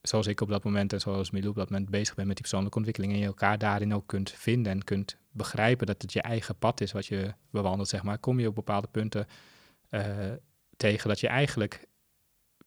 zoals 0.00 0.26
ik 0.26 0.40
op 0.40 0.48
dat 0.48 0.64
moment 0.64 0.92
en 0.92 1.00
zoals 1.00 1.30
Milou 1.30 1.50
op 1.50 1.56
dat 1.56 1.70
moment 1.70 1.90
bezig 1.90 2.14
bent 2.14 2.26
met 2.26 2.36
die 2.36 2.44
persoonlijke 2.44 2.76
ontwikkeling 2.78 3.12
en 3.12 3.18
je 3.18 3.26
elkaar 3.26 3.58
daarin 3.58 3.94
ook 3.94 4.06
kunt 4.06 4.30
vinden 4.30 4.72
en 4.72 4.84
kunt 4.84 5.16
begrijpen 5.30 5.86
dat 5.86 6.02
het 6.02 6.12
je 6.12 6.22
eigen 6.22 6.58
pad 6.58 6.80
is 6.80 6.92
wat 6.92 7.06
je 7.06 7.34
bewandelt, 7.50 7.88
zeg 7.88 8.02
maar, 8.02 8.18
kom 8.18 8.40
je 8.40 8.48
op 8.48 8.54
bepaalde 8.54 8.88
punten 8.88 9.26
eh, 9.88 10.32
tegen 10.76 11.08
dat 11.08 11.20
je 11.20 11.28
eigenlijk 11.28 11.86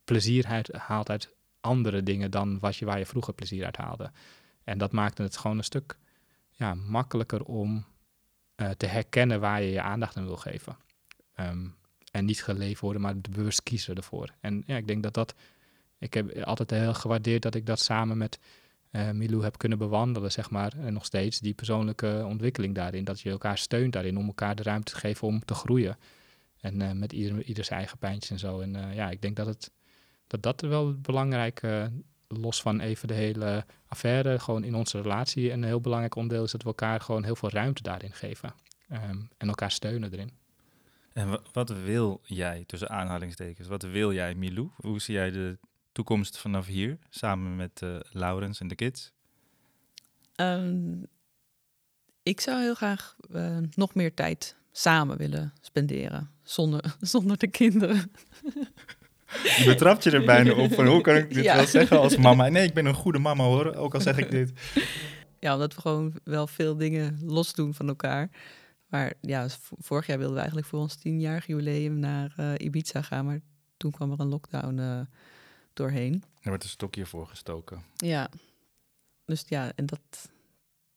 plezier 0.03 0.45
uit, 0.45 0.71
haalt 0.73 1.09
uit 1.09 1.35
andere 1.59 2.03
dingen 2.03 2.31
dan 2.31 2.59
wat 2.59 2.75
je, 2.75 2.85
waar 2.85 2.97
je 2.97 3.05
vroeger 3.05 3.33
plezier 3.33 3.65
uit 3.65 3.77
haalde. 3.77 4.11
En 4.63 4.77
dat 4.77 4.91
maakte 4.91 5.21
het 5.23 5.37
gewoon 5.37 5.57
een 5.57 5.63
stuk 5.63 5.97
ja, 6.51 6.73
makkelijker 6.73 7.43
om 7.43 7.85
eh, 8.55 8.69
te 8.69 8.85
herkennen 8.85 9.39
waar 9.39 9.61
je 9.61 9.71
je 9.71 9.81
aandacht 9.81 10.17
aan 10.17 10.25
wil 10.25 10.37
geven. 10.37 10.77
Ehm, 11.33 11.67
en 12.11 12.25
niet 12.25 12.43
geleefd 12.43 12.81
worden, 12.81 13.01
maar 13.01 13.15
bewust 13.17 13.63
kiezen 13.63 13.95
ervoor. 13.95 14.33
En 14.39 14.63
ja, 14.65 14.77
ik 14.77 14.87
denk 14.87 15.03
dat 15.03 15.13
dat... 15.13 15.33
Ik 15.97 16.13
heb 16.13 16.37
altijd 16.37 16.69
heel 16.69 16.93
gewaardeerd 16.93 17.41
dat 17.41 17.55
ik 17.55 17.65
dat 17.65 17.79
samen 17.79 18.17
met 18.17 18.39
eh 18.91 19.11
Milou 19.11 19.43
heb 19.43 19.57
kunnen 19.57 19.77
bewandelen, 19.77 20.31
zeg 20.31 20.49
maar. 20.49 20.73
En 20.77 20.93
nog 20.93 21.05
steeds 21.05 21.39
die 21.39 21.53
persoonlijke 21.53 22.23
ontwikkeling 22.27 22.75
daarin. 22.75 23.03
Dat 23.03 23.19
je 23.19 23.29
elkaar 23.29 23.57
steunt 23.57 23.93
daarin 23.93 24.17
om 24.17 24.27
elkaar 24.27 24.55
de 24.55 24.63
ruimte 24.63 24.91
te 24.91 24.99
geven 24.99 25.27
om 25.27 25.45
te 25.45 25.53
groeien. 25.53 25.97
En 26.59 26.81
eh, 26.81 26.91
met 26.91 27.13
ieder, 27.13 27.43
ieder 27.43 27.63
zijn 27.63 27.79
eigen 27.79 27.97
pijntjes 27.97 28.29
en 28.31 28.39
zo. 28.39 28.59
En 28.59 28.75
eh, 28.75 28.95
ja, 28.95 29.09
ik 29.09 29.21
denk 29.21 29.35
dat, 29.35 29.45
het, 29.45 29.71
dat 30.27 30.43
dat 30.43 30.61
wel 30.61 30.99
belangrijk, 30.99 31.61
los 32.27 32.61
van 32.61 32.79
even 32.79 33.07
de 33.07 33.13
hele 33.13 33.65
affaire, 33.87 34.39
gewoon 34.39 34.63
in 34.63 34.75
onze 34.75 35.01
relatie 35.01 35.51
een 35.51 35.63
heel 35.63 35.81
belangrijk 35.81 36.15
onderdeel 36.15 36.43
is 36.43 36.51
dat 36.51 36.61
we 36.61 36.67
elkaar 36.67 37.01
gewoon 37.01 37.23
heel 37.23 37.35
veel 37.35 37.49
ruimte 37.49 37.81
daarin 37.81 38.13
geven. 38.13 38.53
Ehm, 38.89 39.17
en 39.37 39.47
elkaar 39.47 39.71
steunen 39.71 40.13
erin. 40.13 40.40
En 41.13 41.29
wa- 41.29 41.41
wat 41.51 41.69
wil 41.69 42.21
jij, 42.23 42.63
tussen 42.67 42.89
aanhalingstekens, 42.89 43.67
wat 43.67 43.83
wil 43.83 44.13
jij, 44.13 44.35
Milou? 44.35 44.69
Hoe 44.75 45.01
zie 45.01 45.13
jij 45.13 45.31
de 45.31 45.57
toekomst 45.91 46.37
vanaf 46.37 46.65
hier, 46.65 46.97
samen 47.09 47.55
met 47.55 47.81
eh 47.81 47.95
Laurens 48.11 48.59
en 48.59 48.67
de 48.67 48.75
kids? 48.75 49.11
Ehm, 50.35 51.01
ik 52.23 52.39
zou 52.39 52.61
heel 52.61 52.75
graag 52.75 53.15
eh, 53.33 53.57
nog 53.75 53.93
meer 53.95 54.13
tijd 54.13 54.55
samen 54.71 55.17
willen 55.17 55.53
spenderen. 55.61 56.31
Zonder, 56.43 56.95
zonder 57.01 57.37
de 57.37 57.47
kinderen. 57.47 58.11
Je 59.57 59.63
betrapt 59.65 60.03
je 60.03 60.11
er 60.11 60.25
bijna 60.25 60.53
op 60.53 60.73
van 60.73 60.87
hoe 60.87 61.01
kan 61.01 61.15
ik 61.15 61.33
dit 61.33 61.43
Ja. 61.43 61.55
wel 61.55 61.65
zeggen 61.67 61.99
als 61.99 62.17
mama? 62.17 62.47
Nee, 62.49 62.67
ik 62.67 62.73
ben 62.73 62.85
een 62.85 62.93
goede 62.93 63.19
mama 63.19 63.43
hoor, 63.43 63.73
ook 63.75 63.93
al 63.93 64.01
zeg 64.01 64.17
ik 64.17 64.31
dit. 64.31 64.51
Ja, 65.39 65.53
omdat 65.53 65.75
we 65.75 65.81
gewoon 65.81 66.13
wel 66.23 66.47
veel 66.47 66.77
dingen 66.77 67.19
los 67.23 67.53
doen 67.53 67.73
van 67.73 67.87
elkaar. 67.87 68.29
Maar 68.91 69.13
ja, 69.21 69.47
vorig 69.77 70.07
jaar 70.07 70.17
wilden 70.17 70.33
we 70.35 70.39
eigenlijk 70.39 70.69
voor 70.69 70.79
ons 70.79 70.95
tienjarig 70.95 71.45
jubileum 71.45 71.99
naar 71.99 72.33
eh, 72.37 72.53
Ibiza 72.57 73.01
gaan. 73.01 73.25
Maar 73.25 73.39
toen 73.77 73.91
kwam 73.91 74.11
er 74.11 74.19
een 74.19 74.27
lockdown 74.27 74.79
eh, 74.79 75.01
doorheen. 75.73 76.23
Er 76.41 76.49
wordt 76.49 76.63
een 76.63 76.69
stokje 76.69 77.05
voor 77.05 77.27
gestoken. 77.27 77.83
Ja, 77.95 78.29
dus 79.25 79.43
ja, 79.47 79.71
en 79.75 79.85
dat 79.85 80.29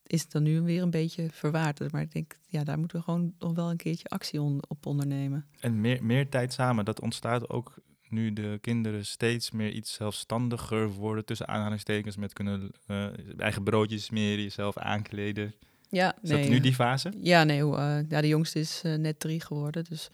is 0.07 0.29
dan 0.29 0.43
nu 0.43 0.61
weer 0.61 0.83
een 0.83 0.91
beetje 0.91 1.29
verwaard. 1.31 1.93
Maar 1.93 2.03
ik 2.03 2.13
denk, 2.13 2.39
ja, 2.47 2.65
daar 2.65 2.79
moeten 2.79 2.97
we 2.99 3.05
gewoon 3.05 3.35
nog 3.39 3.55
wel 3.55 3.71
een 3.71 3.77
keertje 3.77 4.09
actie 4.09 4.41
on- 4.41 4.63
op 4.69 4.87
ondernemen. 4.87 5.47
En 5.61 5.81
meer, 5.81 6.05
meer 6.05 6.29
tijd 6.29 6.53
samen, 6.53 6.85
dat 6.85 7.01
ontstaat 7.01 7.49
ook 7.49 7.75
nu 8.09 8.33
de 8.33 8.59
kinderen 8.61 9.07
steeds 9.07 9.51
meer 9.51 9.71
iets 9.71 9.93
zelfstandiger 9.93 10.89
worden, 10.89 11.25
tussen 11.25 11.49
aanhalingstekens, 11.49 12.17
met 12.17 12.33
kunnen 12.33 12.71
eh, 12.87 13.07
eigen 13.39 13.63
broodjes 13.63 14.05
smeren, 14.05 14.43
jezelf 14.43 14.77
aankleden. 14.77 15.55
Ja, 15.95 16.15
Is 16.23 16.31
dat 16.31 16.49
nu 16.49 16.61
die 16.61 16.75
fase? 16.75 17.13
Ja, 17.21 17.45
nee, 17.45 17.63
hoe, 17.63 17.77
eh, 17.77 18.09
ja, 18.09 18.21
de 18.21 18.29
jongste 18.29 18.59
is 18.59 18.81
eh, 18.85 18.95
net 18.95 19.21
drie 19.21 19.41
geworden. 19.41 19.85
Dus 19.85 20.11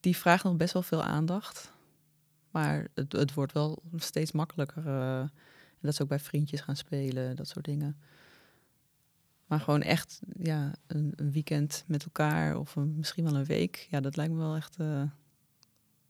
die 0.00 0.16
vraagt 0.16 0.44
nog 0.44 0.56
best 0.56 0.72
wel 0.72 0.82
veel 0.82 1.02
aandacht. 1.02 1.72
Maar 2.50 2.86
het, 2.94 3.12
het 3.12 3.34
wordt 3.34 3.52
wel 3.52 3.82
steeds 3.96 4.32
makkelijker. 4.32 4.86
eh, 4.86 5.18
en 5.20 5.88
dat 5.88 5.94
ze 5.96 6.02
ook 6.02 6.08
bij 6.08 6.18
vriendjes 6.18 6.60
gaan 6.60 6.76
spelen, 6.76 7.36
dat 7.36 7.48
soort 7.48 7.64
dingen. 7.64 7.96
Maar 9.46 9.60
gewoon 9.60 9.82
echt 9.82 10.20
ja, 10.38 10.72
een, 10.86 11.12
een 11.16 11.32
weekend 11.32 11.84
met 11.86 12.04
elkaar 12.04 12.56
of 12.56 12.76
een, 12.76 12.96
misschien 12.96 13.24
wel 13.24 13.36
een 13.36 13.44
week. 13.44 13.86
Ja, 13.90 14.00
dat 14.00 14.16
lijkt 14.16 14.32
me 14.32 14.38
wel 14.38 14.56
echt 14.56 14.76
eh, 14.76 15.02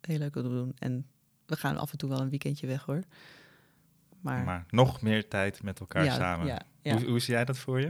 heel 0.00 0.18
leuk 0.18 0.36
om 0.36 0.42
te 0.42 0.48
doen. 0.48 0.72
En 0.78 1.06
we 1.46 1.56
gaan 1.56 1.76
af 1.76 1.92
en 1.92 1.98
toe 1.98 2.08
wel 2.08 2.20
een 2.20 2.28
weekendje 2.30 2.66
weg 2.66 2.84
hoor. 2.84 3.02
Maar, 4.20 4.44
Maar 4.44 4.64
nog 4.68 5.00
meer 5.02 5.28
tijd 5.28 5.62
met 5.62 5.80
elkaar 5.80 6.04
ja, 6.04 6.14
samen. 6.14 6.46
Ja, 6.46 6.62
ja. 6.80 6.96
Hoe, 6.96 7.04
hoe 7.08 7.20
zie 7.20 7.34
jij 7.34 7.44
dat 7.44 7.58
voor 7.58 7.80
je? 7.80 7.88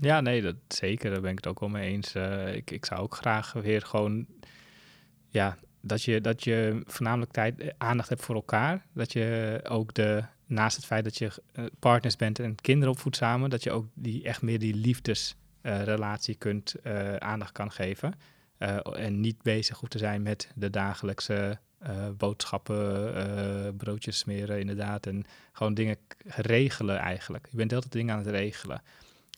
Ja, 0.00 0.20
nee, 0.20 0.42
dat 0.42 0.56
zeker. 0.68 1.10
Daar 1.10 1.20
ben 1.20 1.30
ik 1.30 1.36
het 1.36 1.46
ook 1.46 1.60
wel 1.60 1.68
mee 1.68 1.90
eens. 1.90 2.14
Eh, 2.14 2.54
ik, 2.54 2.70
ik 2.70 2.84
zou 2.84 3.00
ook 3.00 3.14
graag 3.14 3.52
weer 3.52 3.82
gewoon, 3.82 4.26
ja, 5.28 5.56
dat 5.80 6.02
je, 6.02 6.20
dat 6.20 6.44
je 6.44 6.82
voornamelijk 6.86 7.32
tijd, 7.32 7.60
eh, 7.60 7.68
aandacht 7.78 8.08
hebt 8.08 8.24
voor 8.24 8.34
elkaar. 8.34 8.86
Dat 8.92 9.12
je 9.12 9.60
ook 9.68 9.94
de, 9.94 10.24
naast 10.46 10.76
het 10.76 10.86
feit 10.86 11.04
dat 11.04 11.18
je 11.18 11.30
eh, 11.52 11.64
partners 11.78 12.16
bent 12.16 12.38
en 12.38 12.54
kinderen 12.54 12.94
opvoedt 12.94 13.16
samen, 13.16 13.50
dat 13.50 13.62
je 13.62 13.70
ook 13.70 13.86
die 13.94 14.24
echt 14.24 14.42
meer 14.42 14.58
die 14.58 14.74
liefdesrelatie 14.74 16.34
kunt, 16.34 16.74
aandacht 17.18 17.52
kan 17.52 17.72
geven. 17.72 18.14
En 18.92 19.20
niet 19.20 19.42
bezig 19.42 19.78
hoeft 19.78 19.92
te 19.92 19.98
zijn 19.98 20.22
met 20.22 20.52
de 20.54 20.70
dagelijkse 20.70 21.58
eh, 21.80 22.08
boodschappen, 22.16 23.76
broodjes 23.76 24.18
smeren 24.18 24.60
inderdaad. 24.60 25.06
En 25.06 25.24
gewoon 25.52 25.74
dingen 25.74 25.96
regelen 26.24 26.98
eigenlijk. 26.98 27.46
Je 27.50 27.56
bent 27.56 27.68
de 27.68 27.74
hele 27.74 27.88
tijd 27.88 28.00
dingen 28.02 28.14
aan 28.14 28.20
het 28.20 28.34
regelen. 28.34 28.82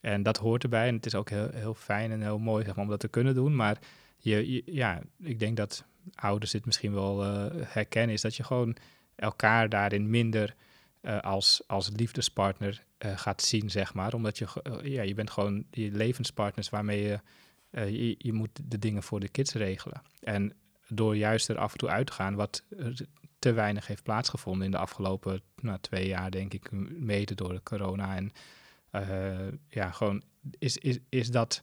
En 0.03 0.23
dat 0.23 0.37
hoort 0.37 0.63
erbij. 0.63 0.89
En 0.89 0.95
het 0.95 1.07
is 1.07 1.15
ook 1.15 1.31
heel, 1.31 1.49
heel 1.53 1.75
fijn 1.75 2.11
en 2.11 2.23
heel 2.23 2.39
mooi 2.39 2.65
zeg 2.65 2.75
maar, 2.75 2.85
om 2.85 2.91
dat 2.91 3.01
te 3.01 3.09
kunnen 3.09 3.35
doen. 3.35 3.57
Maar 3.57 3.79
je, 4.19 4.63
ja, 4.67 5.01
ik 5.19 5.39
denk 5.39 5.57
dat 5.57 5.85
ouders 6.15 6.51
dit 6.51 6.65
misschien 6.65 6.93
wel 6.93 7.25
eh, 7.25 7.47
herkennen. 7.67 8.15
Is 8.15 8.21
dat 8.21 8.37
je 8.37 8.45
gewoon 8.45 8.77
elkaar 9.15 9.69
daarin 9.69 10.11
minder 10.11 10.55
eh, 11.01 11.21
als, 11.21 11.63
als 11.67 11.91
liefdespartner 11.97 12.85
eh, 12.99 13.19
gaat 13.19 13.43
zien, 13.43 13.71
zeg 13.71 13.95
maar. 13.95 14.15
Omdat 14.15 14.39
je, 14.39 14.47
ja, 14.83 15.03
je 15.03 15.15
bent 15.15 15.31
gewoon 15.31 15.65
die 15.71 15.93
levenspartners 15.93 16.69
waarmee 16.69 17.03
je, 17.03 17.21
je... 17.71 18.15
Je 18.19 18.33
moet 18.33 18.61
de 18.63 18.79
dingen 18.79 19.03
voor 19.03 19.21
de 19.21 19.29
kids 19.29 19.53
regelen. 19.53 20.03
En 20.21 20.53
door 20.89 21.17
juist 21.17 21.49
er 21.49 21.59
af 21.59 21.73
en 21.73 21.79
toe 21.79 21.89
uit 21.89 22.07
te 22.07 22.13
gaan... 22.13 22.35
wat 22.35 22.65
te 23.39 23.53
weinig 23.53 23.87
heeft 23.87 24.03
plaatsgevonden 24.03 24.65
in 24.65 24.71
de 24.71 24.79
afgelopen 24.79 25.43
nou, 25.61 25.79
twee 25.81 26.07
jaar, 26.07 26.31
denk 26.31 26.55
ik. 26.55 26.71
Mede 26.99 27.35
door 27.35 27.53
de 27.53 27.63
corona 27.63 28.17
en... 28.17 28.33
Eh, 28.93 29.39
ja, 29.69 29.91
gewoon 29.91 30.23
is, 30.59 30.77
is, 30.79 30.99
is 31.09 31.31
dat, 31.31 31.63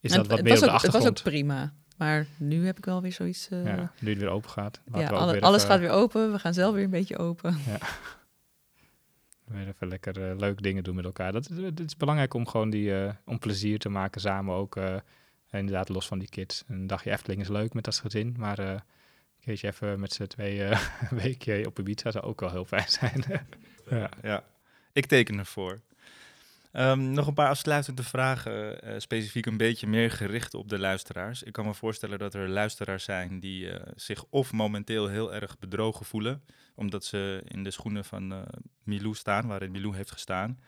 is 0.00 0.10
En 0.10 0.16
dat 0.16 0.26
wat 0.26 0.36
het 0.36 0.46
meer 0.46 0.54
was 0.54 0.62
op 0.62 0.68
de 0.68 0.74
ook- 0.74 0.82
Het 0.82 0.92
was 0.92 1.02
achtergrond? 1.04 1.18
ook 1.18 1.24
prima. 1.32 1.74
Maar 1.96 2.26
nu 2.36 2.66
heb 2.66 2.78
ik 2.78 2.84
wel 2.84 3.02
weer 3.02 3.12
zoiets... 3.12 3.48
eh, 3.48 3.64
ja, 3.64 3.92
nu 4.00 4.10
het 4.10 4.18
weer 4.18 4.28
open 4.28 4.50
gaat. 4.50 4.80
ja, 4.84 4.92
we 4.92 5.04
ook 5.04 5.10
alle- 5.20 5.32
weer 5.32 5.40
alles 5.42 5.62
even, 5.62 5.70
gaat 5.72 5.80
weer 5.80 5.90
open. 5.90 6.32
We 6.32 6.38
gaan 6.38 6.54
zelf 6.54 6.74
weer 6.74 6.84
een 6.84 6.90
beetje 6.90 7.18
open. 7.18 7.56
weer 9.44 9.68
even 9.68 9.88
lekker 9.88 10.36
leuke 10.36 10.62
dingen 10.62 10.84
doen 10.84 10.94
met 10.94 11.04
elkaar. 11.04 11.32
Dat, 11.32 11.50
is- 11.50 11.56
het 11.56 11.80
is 11.80 11.96
belangrijk 11.96 12.34
om 12.34 12.46
gewoon 12.48 12.70
die, 12.70 12.94
eh, 13.04 13.12
om 13.24 13.38
plezier 13.38 13.78
te 13.78 13.88
maken 13.88 14.20
samen 14.20 14.54
ook. 14.54 14.76
eh, 14.76 14.96
inderdaad, 15.50 15.88
los 15.88 16.06
van 16.06 16.18
die 16.18 16.28
kids. 16.28 16.64
Een 16.66 16.86
dagje 16.86 17.10
Efteling 17.10 17.40
is 17.40 17.48
leuk 17.48 17.74
met 17.74 17.86
als 17.86 18.00
gezin, 18.00 18.34
maar 18.38 18.58
eh, 18.58 18.68
een 18.70 18.80
keertje 19.40 19.66
even 19.68 20.00
met 20.00 20.12
z'n 20.12 20.24
tweeën 20.26 20.70
eh, 20.70 20.80
een 21.10 21.16
weekje 21.18 21.66
op 21.66 21.78
Ibiza 21.78 22.10
zou 22.10 22.24
ook 22.24 22.40
wel 22.40 22.50
heel 22.50 22.64
fijn 22.64 22.88
zijn. 23.00 23.24
ja. 23.90 24.08
Ja, 24.22 24.44
ik 24.92 25.06
teken 25.06 25.38
ervoor. 25.38 25.80
Ehm, 26.72 27.10
nog 27.12 27.26
een 27.26 27.34
paar 27.34 27.48
afsluitende 27.48 28.02
vragen, 28.02 28.82
eh, 28.82 28.98
specifiek 28.98 29.46
een 29.46 29.56
beetje 29.56 29.86
meer 29.86 30.10
gericht 30.10 30.54
op 30.54 30.68
de 30.68 30.78
luisteraars. 30.78 31.42
Ik 31.42 31.52
kan 31.52 31.66
me 31.66 31.74
voorstellen 31.74 32.18
dat 32.18 32.34
er 32.34 32.48
luisteraars 32.48 33.04
zijn 33.04 33.40
die 33.40 33.70
eh, 33.70 33.92
zich 33.96 34.24
of 34.30 34.52
momenteel 34.52 35.06
heel 35.08 35.34
erg 35.34 35.58
bedrogen 35.58 36.06
voelen, 36.06 36.42
omdat 36.74 37.04
ze 37.04 37.42
in 37.44 37.62
de 37.62 37.70
schoenen 37.70 38.04
van 38.04 38.32
eh, 38.32 38.42
Milou 38.82 39.14
staan, 39.14 39.46
waarin 39.46 39.70
Milou 39.70 39.96
heeft 39.96 40.10
gestaan. 40.10 40.60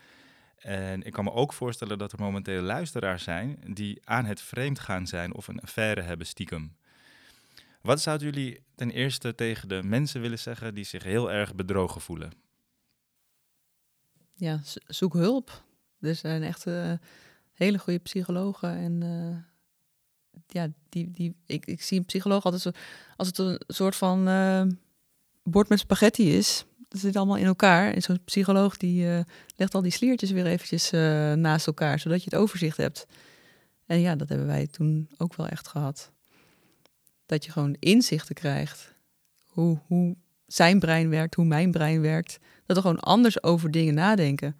En 0.55 1.01
ik 1.03 1.11
kan 1.13 1.23
me 1.23 1.31
ook 1.31 1.53
voorstellen 1.53 1.97
dat 1.97 2.11
er 2.11 2.19
momenteel 2.19 2.61
luisteraars 2.61 3.23
zijn 3.23 3.59
die 3.73 4.01
aan 4.03 4.25
het 4.25 4.41
vreemd 4.41 4.79
gaan 4.79 5.07
zijn 5.07 5.33
of 5.33 5.47
een 5.47 5.59
affaire 5.61 6.01
hebben 6.01 6.27
stiekem. 6.27 6.75
Wat 7.81 8.01
zouden 8.01 8.27
jullie 8.33 8.63
ten 8.75 8.91
eerste 8.91 9.35
tegen 9.35 9.67
de 9.67 9.83
mensen 9.83 10.21
willen 10.21 10.39
zeggen 10.39 10.73
die 10.73 10.83
zich 10.83 11.03
heel 11.03 11.31
erg 11.31 11.55
bedrogen 11.55 12.01
voelen? 12.01 12.31
Ja, 14.33 14.61
zo- 14.63 14.79
zoek 14.87 15.13
hulp. 15.13 15.63
Er 16.01 16.15
zijn 16.15 16.43
echt 16.43 16.67
eh, 16.67 16.91
hele 17.53 17.77
goede 17.77 17.99
psychologen. 17.99 18.77
En 18.77 19.03
eh, 19.03 19.37
ja, 20.47 20.67
die, 20.89 21.11
die, 21.11 21.35
ik, 21.45 21.65
ik 21.65 21.81
zie 21.81 21.99
een 21.99 22.05
psycholoog 22.05 22.43
altijd 22.43 22.61
zo, 22.61 22.71
als 23.15 23.27
het 23.27 23.37
een 23.37 23.61
soort 23.67 23.95
van 23.95 24.27
eh, 24.27 24.63
bord 25.43 25.69
met 25.69 25.79
spaghetti 25.79 26.37
is. 26.37 26.65
Dat 26.89 27.01
zit 27.01 27.15
allemaal 27.15 27.37
in 27.37 27.45
elkaar. 27.45 27.93
En 27.93 28.01
zo'n 28.01 28.23
psycholoog 28.25 28.77
die 28.77 29.23
legt 29.55 29.75
al 29.75 29.81
die 29.81 29.91
sliertjes 29.91 30.31
weer 30.31 30.45
eventjes 30.45 30.89
naast 31.35 31.67
elkaar, 31.67 31.99
zodat 31.99 32.23
je 32.23 32.29
het 32.29 32.39
overzicht 32.39 32.77
hebt. 32.77 33.05
En 33.85 33.99
ja, 33.99 34.15
dat 34.15 34.29
hebben 34.29 34.47
wij 34.47 34.67
toen 34.67 35.09
ook 35.17 35.35
wel 35.35 35.47
echt 35.47 35.67
gehad. 35.67 36.11
Dat 37.25 37.45
je 37.45 37.51
gewoon 37.51 37.75
inzichten 37.79 38.35
krijgt. 38.35 38.93
Hoe, 39.45 39.79
hoe 39.87 40.15
zijn 40.47 40.79
brein 40.79 41.09
werkt, 41.09 41.35
hoe 41.35 41.45
mijn 41.45 41.71
brein 41.71 42.01
werkt. 42.01 42.39
Dat 42.65 42.75
we 42.75 42.81
gewoon 42.81 42.99
anders 42.99 43.43
over 43.43 43.71
dingen 43.71 43.93
nadenken. 43.93 44.55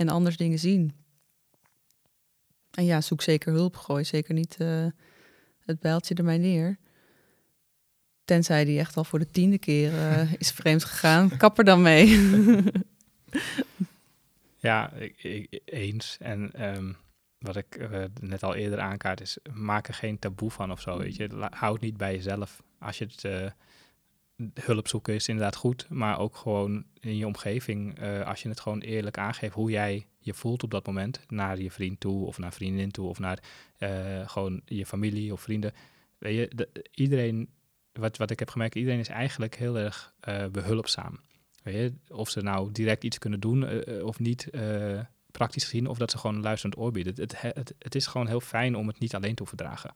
En 0.00 0.08
anders 0.08 0.36
dingen 0.36 0.58
zien. 0.58 0.92
En 2.70 2.84
ja, 2.84 3.00
zoek 3.00 3.22
zeker 3.22 3.52
hulp. 3.52 3.76
Gooi 3.76 4.04
zeker 4.04 4.34
niet 4.34 4.56
eh, 4.56 4.86
het 5.58 5.80
bijltje 5.80 6.14
er 6.14 6.24
maar 6.24 6.38
neer. 6.38 6.78
Tenzij 8.24 8.64
die 8.64 8.78
echt 8.78 8.96
al 8.96 9.04
voor 9.04 9.18
de 9.18 9.30
tiende 9.30 9.58
keer 9.58 9.94
eh, 9.98 10.32
is 10.32 10.50
vreemd 10.50 10.84
gegaan. 10.84 11.28
Kap 11.36 11.58
er 11.58 11.64
dan 11.64 11.82
mee. 11.82 12.08
Ja, 14.56 14.92
ik, 14.92 15.22
ik- 15.22 15.60
eens. 15.64 16.16
En 16.20 16.52
ehm, 16.52 16.92
wat 17.38 17.56
ik 17.56 17.74
eh, 17.76 18.04
net 18.20 18.42
al 18.42 18.54
eerder 18.54 18.80
aankaart 18.80 19.20
is, 19.20 19.38
maak 19.52 19.88
er 19.88 19.94
geen 19.94 20.18
taboe 20.18 20.50
van 20.50 20.70
of 20.72 20.80
zo, 20.80 20.98
weet 20.98 21.16
je. 21.16 21.28
La- 21.28 21.50
Hou 21.54 21.72
het 21.72 21.82
niet 21.82 21.96
bij 21.96 22.14
jezelf. 22.14 22.62
Als 22.78 22.98
je 22.98 23.04
het 23.04 23.24
hulp 24.54 24.88
zoeken 24.88 25.14
is 25.14 25.28
inderdaad 25.28 25.56
goed, 25.56 25.86
maar 25.88 26.18
ook 26.18 26.36
gewoon 26.36 26.84
in 27.00 27.16
je 27.16 27.26
omgeving, 27.26 27.98
eh, 27.98 28.26
als 28.26 28.42
je 28.42 28.48
het 28.48 28.60
gewoon 28.60 28.80
eerlijk 28.80 29.18
aangeeft 29.18 29.54
hoe 29.54 29.70
jij 29.70 30.06
je 30.18 30.34
voelt 30.34 30.62
op 30.62 30.70
dat 30.70 30.86
moment, 30.86 31.20
naar 31.28 31.60
je 31.60 31.70
vriend 31.70 32.00
toe 32.00 32.26
of 32.26 32.38
naar 32.38 32.52
vriendin 32.52 32.90
toe 32.90 33.08
of 33.08 33.18
naar 33.18 33.42
eh, 33.78 34.28
gewoon 34.28 34.60
je 34.64 34.86
familie 34.86 35.32
of 35.32 35.40
vrienden. 35.40 35.72
Weet 36.18 36.36
je, 36.36 36.56
de- 36.56 36.84
iedereen, 36.94 37.48
wat, 37.92 38.16
wat 38.16 38.30
ik 38.30 38.38
heb 38.38 38.50
gemerkt, 38.50 38.74
iedereen 38.74 38.98
is 38.98 39.08
eigenlijk 39.08 39.56
heel 39.56 39.78
erg 39.78 40.14
eh, 40.20 40.46
behulpzaam. 40.46 41.20
Weet 41.62 41.74
je, 41.74 42.14
of 42.14 42.30
ze 42.30 42.40
nou 42.40 42.72
direct 42.72 43.04
iets 43.04 43.18
kunnen 43.18 43.40
doen 43.40 43.84
of 44.02 44.18
niet, 44.18 44.48
praktisch 45.30 45.64
gezien, 45.64 45.86
of 45.86 45.98
dat 45.98 46.10
ze 46.10 46.18
gewoon 46.18 46.36
een 46.36 46.42
luisterend 46.42 46.78
oor 46.78 46.90
bieden. 46.92 47.14
Het, 47.16 47.40
het, 47.40 47.74
het, 47.78 47.94
is 47.94 48.06
gewoon 48.06 48.26
heel 48.26 48.40
fijn 48.40 48.74
om 48.74 48.86
het 48.86 48.98
niet 48.98 49.14
alleen 49.14 49.34
te 49.34 49.42
hoeven 49.42 49.58
dragen. 49.58 49.94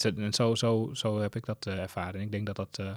Zo- 0.00 0.12
en 0.16 0.32
zo, 0.32 0.54
zo, 0.54 0.90
zo 0.92 1.20
heb 1.20 1.36
ik 1.36 1.44
dat 1.44 1.66
eh, 1.66 1.78
ervaren. 1.78 2.14
En 2.14 2.20
ik 2.20 2.30
denk 2.30 2.46
dat 2.46 2.56
dat, 2.56 2.78
eh, 2.78 2.96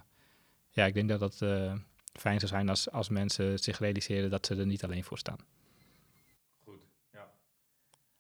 ja, 0.70 0.86
ik 0.86 0.94
denk 0.94 1.10
dat 1.10 1.20
dat 1.20 1.42
eh, 1.42 1.74
fijn 2.14 2.40
zou 2.40 2.52
zijn 2.52 2.70
als, 2.70 2.92
als 2.92 3.10
mensen 3.10 3.60
zich 3.60 3.80
realiseren 3.80 4.30
dat 4.30 4.46
ze 4.46 4.56
er 4.56 4.66
niet 4.66 4.84
alleen 4.84 5.04
voor 5.04 5.18
staan. 5.18 5.40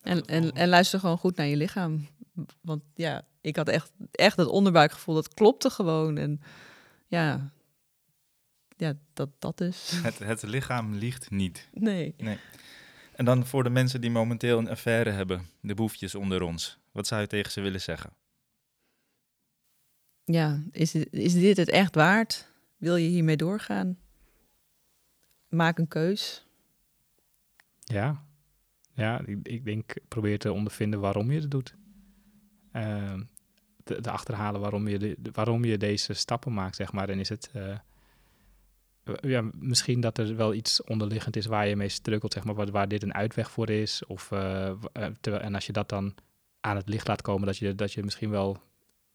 En, 0.01 0.25
en, 0.25 0.51
en 0.51 0.69
luister 0.69 0.99
gewoon 0.99 1.17
goed 1.17 1.35
naar 1.35 1.45
je 1.45 1.55
lichaam. 1.55 2.07
Want 2.61 2.83
ja, 2.95 3.27
ik 3.41 3.55
had 3.55 3.67
echt, 3.67 3.91
echt 4.11 4.37
het 4.37 4.47
onderbuikgevoel, 4.47 5.15
dat 5.15 5.33
klopte 5.33 5.69
gewoon. 5.69 6.17
En 6.17 6.41
ja, 7.07 7.51
ja 8.77 8.93
dat, 9.13 9.29
dat 9.39 9.57
dus. 9.57 9.91
Het, 10.03 10.19
het 10.19 10.41
lichaam 10.43 10.93
liegt 10.93 11.29
niet. 11.29 11.69
Nee. 11.73 12.15
En 13.15 13.25
dan 13.25 13.45
voor 13.45 13.63
de 13.63 13.69
mensen 13.69 14.01
die 14.01 14.11
momenteel 14.11 14.57
een 14.57 14.69
affaire 14.69 15.09
hebben, 15.09 15.49
de 15.59 15.73
boefjes 15.73 16.15
onder 16.15 16.41
ons. 16.41 16.77
Wat 16.91 17.07
zou 17.07 17.21
je 17.21 17.27
tegen 17.27 17.51
ze 17.51 17.61
willen 17.61 17.81
zeggen? 17.81 18.13
Ja, 20.31 20.63
is, 20.71 20.95
is 20.95 21.33
dit 21.33 21.57
het 21.57 21.69
echt 21.69 21.95
waard? 21.95 22.49
Wil 22.77 22.95
je 22.95 23.07
hiermee 23.07 23.37
doorgaan? 23.37 23.97
Maak 25.49 25.77
een 25.77 25.87
keus. 25.87 26.45
Ja, 27.79 28.25
ja 28.93 29.21
ik, 29.25 29.37
ik 29.43 29.65
denk, 29.65 29.93
probeer 30.07 30.39
te 30.39 30.51
ondervinden 30.51 30.99
waarom 30.99 31.31
je 31.31 31.39
het 31.39 31.51
doet. 31.51 31.75
Ehm, 32.71 33.23
te, 33.83 34.01
te 34.01 34.11
achterhalen 34.11 34.61
waarom 34.61 34.87
je, 34.87 34.97
de, 34.99 35.17
waarom 35.31 35.63
je 35.63 35.77
deze 35.77 36.13
stappen 36.13 36.53
maakt, 36.53 36.75
zeg 36.75 36.91
maar. 36.91 37.09
En 37.09 37.19
is 37.19 37.29
het... 37.29 37.49
eh, 37.53 37.77
ja, 39.21 39.49
misschien 39.53 40.01
dat 40.01 40.17
er 40.17 40.35
wel 40.35 40.53
iets 40.53 40.83
onderliggend 40.83 41.35
is 41.35 41.45
waar 41.45 41.67
je 41.67 41.75
mee 41.75 41.89
strukkelt, 41.89 42.33
zeg 42.33 42.43
maar, 42.43 42.55
waar, 42.55 42.71
waar 42.71 42.87
dit 42.87 43.03
een 43.03 43.13
uitweg 43.13 43.51
voor 43.51 43.69
is. 43.69 44.05
Of, 44.05 44.31
eh, 44.31 44.69
eh, 44.93 45.43
en 45.43 45.55
als 45.55 45.65
je 45.65 45.73
dat 45.73 45.89
dan 45.89 46.15
aan 46.59 46.75
het 46.75 46.89
licht 46.89 47.07
laat 47.07 47.21
komen, 47.21 47.45
dat 47.45 47.57
je, 47.57 47.75
dat 47.75 47.93
je 47.93 48.03
misschien 48.03 48.29
wel 48.29 48.70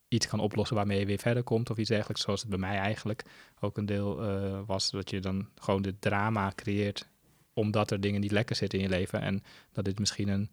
iets 0.08 0.26
kan 0.26 0.40
oplossen 0.40 0.76
waarmee 0.76 0.98
je 0.98 1.06
weer 1.06 1.18
verder 1.18 1.42
komt 1.42 1.70
of 1.70 1.76
iets 1.76 1.88
dergelijks. 1.88 2.22
Zoals 2.22 2.40
het 2.40 2.50
bij 2.50 2.58
mij 2.58 2.76
eigenlijk 2.78 3.22
ook 3.60 3.76
een 3.76 3.86
deel 3.86 4.22
eh, 4.22 4.60
was, 4.66 4.90
dat 4.90 5.10
je 5.10 5.20
dan 5.20 5.48
gewoon 5.54 5.82
dit 5.82 6.00
drama 6.00 6.52
creëert 6.54 7.08
omdat 7.52 7.90
er 7.90 8.00
dingen 8.00 8.20
niet 8.20 8.30
lekker 8.30 8.56
zitten 8.56 8.78
in 8.78 8.84
je 8.84 8.90
leven. 8.90 9.20
En 9.20 9.42
dat 9.72 9.84
dit 9.84 9.98
misschien 9.98 10.28
een 10.28 10.50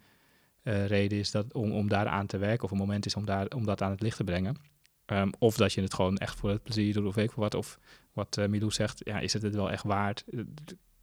eh, 0.62 0.86
reden 0.86 1.18
is 1.18 1.32
dat, 1.32 1.54
om, 1.54 1.72
om 1.72 1.88
daar 1.88 2.08
aan 2.08 2.26
te 2.26 2.38
werken 2.38 2.64
of 2.64 2.72
een 2.72 2.78
moment 2.78 3.06
is 3.06 3.16
om, 3.16 3.26
daar, 3.26 3.48
om 3.48 3.66
dat 3.66 3.82
aan 3.82 3.92
het 3.92 4.02
licht 4.02 4.18
te 4.18 4.24
brengen. 4.24 4.56
Ehm, 5.06 5.30
of 5.40 5.56
dat 5.56 5.74
je 5.74 5.82
het 5.82 5.94
gewoon 5.94 6.18
echt 6.18 6.40
voor 6.40 6.50
het 6.50 6.64
plezier 6.64 6.94
doet 6.94 7.06
of 7.06 7.16
weet 7.16 7.30
ik 7.30 7.36
wat. 7.36 7.54
Of 7.54 7.80
wat 8.14 8.38
eh, 8.38 8.48
Milou 8.48 8.72
zegt, 8.72 9.02
ja, 9.06 9.20
is 9.20 9.34
het 9.34 9.42
het 9.42 9.56
wel 9.56 9.72
echt 9.72 9.84
waard? 9.84 10.24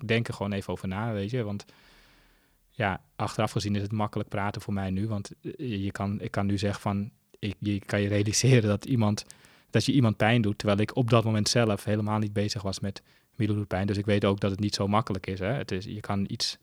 Denk 0.05 0.29
er 0.29 0.35
gewoon 0.35 0.53
even 0.53 0.73
over 0.73 0.89
na, 0.89 1.13
weet 1.13 1.31
je. 1.31 1.43
Want 1.43 1.65
ja, 2.71 3.03
achteraf 3.17 3.53
gezien 3.53 3.77
is 3.77 3.83
het 3.83 3.93
makkelijk 3.93 4.29
praten 4.29 4.63
voor 4.63 4.75
mij 4.75 4.91
nu. 4.91 5.09
Want 5.09 5.33
je 5.57 5.91
kan, 5.93 6.21
ik 6.21 6.31
kan 6.31 6.47
nu 6.47 6.59
zeggen 6.59 6.81
van, 6.81 7.11
ik, 7.41 7.57
je 7.59 7.79
kan 7.79 8.01
je 8.01 8.09
realiseren 8.09 8.69
dat, 8.69 8.85
iemand, 8.85 9.25
dat 9.71 9.85
je 9.85 9.93
iemand 9.93 10.17
pijn 10.17 10.43
doet. 10.43 10.59
Terwijl 10.59 10.81
ik 10.81 10.97
op 10.97 11.11
dat 11.11 11.25
moment 11.25 11.49
zelf 11.49 11.85
helemaal 11.85 12.19
niet 12.19 12.33
bezig 12.33 12.63
was 12.63 12.81
met 12.81 13.03
doet 13.37 13.67
pijn. 13.69 13.87
Dus 13.87 13.97
ik 13.97 14.05
weet 14.05 14.25
ook 14.25 14.41
dat 14.41 14.51
het 14.51 14.61
niet 14.61 14.75
zo 14.75 14.87
makkelijk 14.87 15.27
is. 15.27 15.39
Hè? 15.39 15.53
Het 15.53 15.71
is 15.71 15.85
je 15.85 16.01
kan 16.01 16.25
iets 16.29 16.59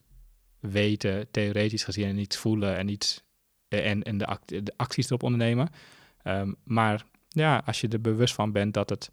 weten, 0.59 1.27
theoretisch 1.31 1.83
gezien, 1.83 2.05
en 2.05 2.17
iets 2.17 2.37
voelen 2.37 2.77
en, 2.77 2.87
iets, 2.87 3.23
en, 3.67 4.03
en 4.03 4.17
de, 4.17 4.25
act- 4.25 4.65
de 4.65 4.73
acties 4.75 5.05
erop 5.05 5.23
ondernemen. 5.23 5.69
Ehm, 6.23 6.53
maar 6.63 7.05
ja, 7.27 7.61
als 7.65 7.81
je 7.81 7.87
er 7.87 8.01
bewust 8.01 8.33
van 8.33 8.51
bent 8.51 8.73
dat 8.73 8.89
het. 8.89 9.11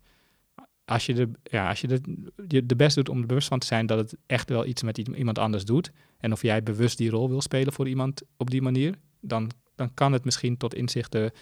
Als 0.84 1.06
je, 1.06 1.14
de, 1.14 1.30
ja, 1.42 1.68
als 1.68 1.80
je 1.80 1.86
de, 1.86 2.00
je 2.48 2.66
de 2.66 2.76
best 2.76 2.94
doet 2.94 3.08
om 3.08 3.20
er 3.20 3.26
bewust 3.26 3.48
van 3.48 3.58
te 3.58 3.66
zijn 3.66 3.86
dat 3.86 3.98
het 3.98 4.16
echt 4.26 4.48
wel 4.48 4.66
iets 4.66 4.82
met 4.82 4.98
iemand 4.98 5.38
anders 5.38 5.64
doet. 5.64 5.90
En 6.18 6.32
of 6.32 6.42
jij 6.42 6.62
bewust 6.62 6.98
die 6.98 7.10
rol 7.10 7.28
wil 7.28 7.40
spelen 7.40 7.72
voor 7.72 7.88
iemand 7.88 8.22
op 8.36 8.50
die 8.50 8.62
manier, 8.62 8.98
dan, 9.20 9.50
dan 9.74 9.94
kan 9.94 10.12
het 10.12 10.24
misschien 10.24 10.56
tot 10.56 10.74
inzichten. 10.74 11.32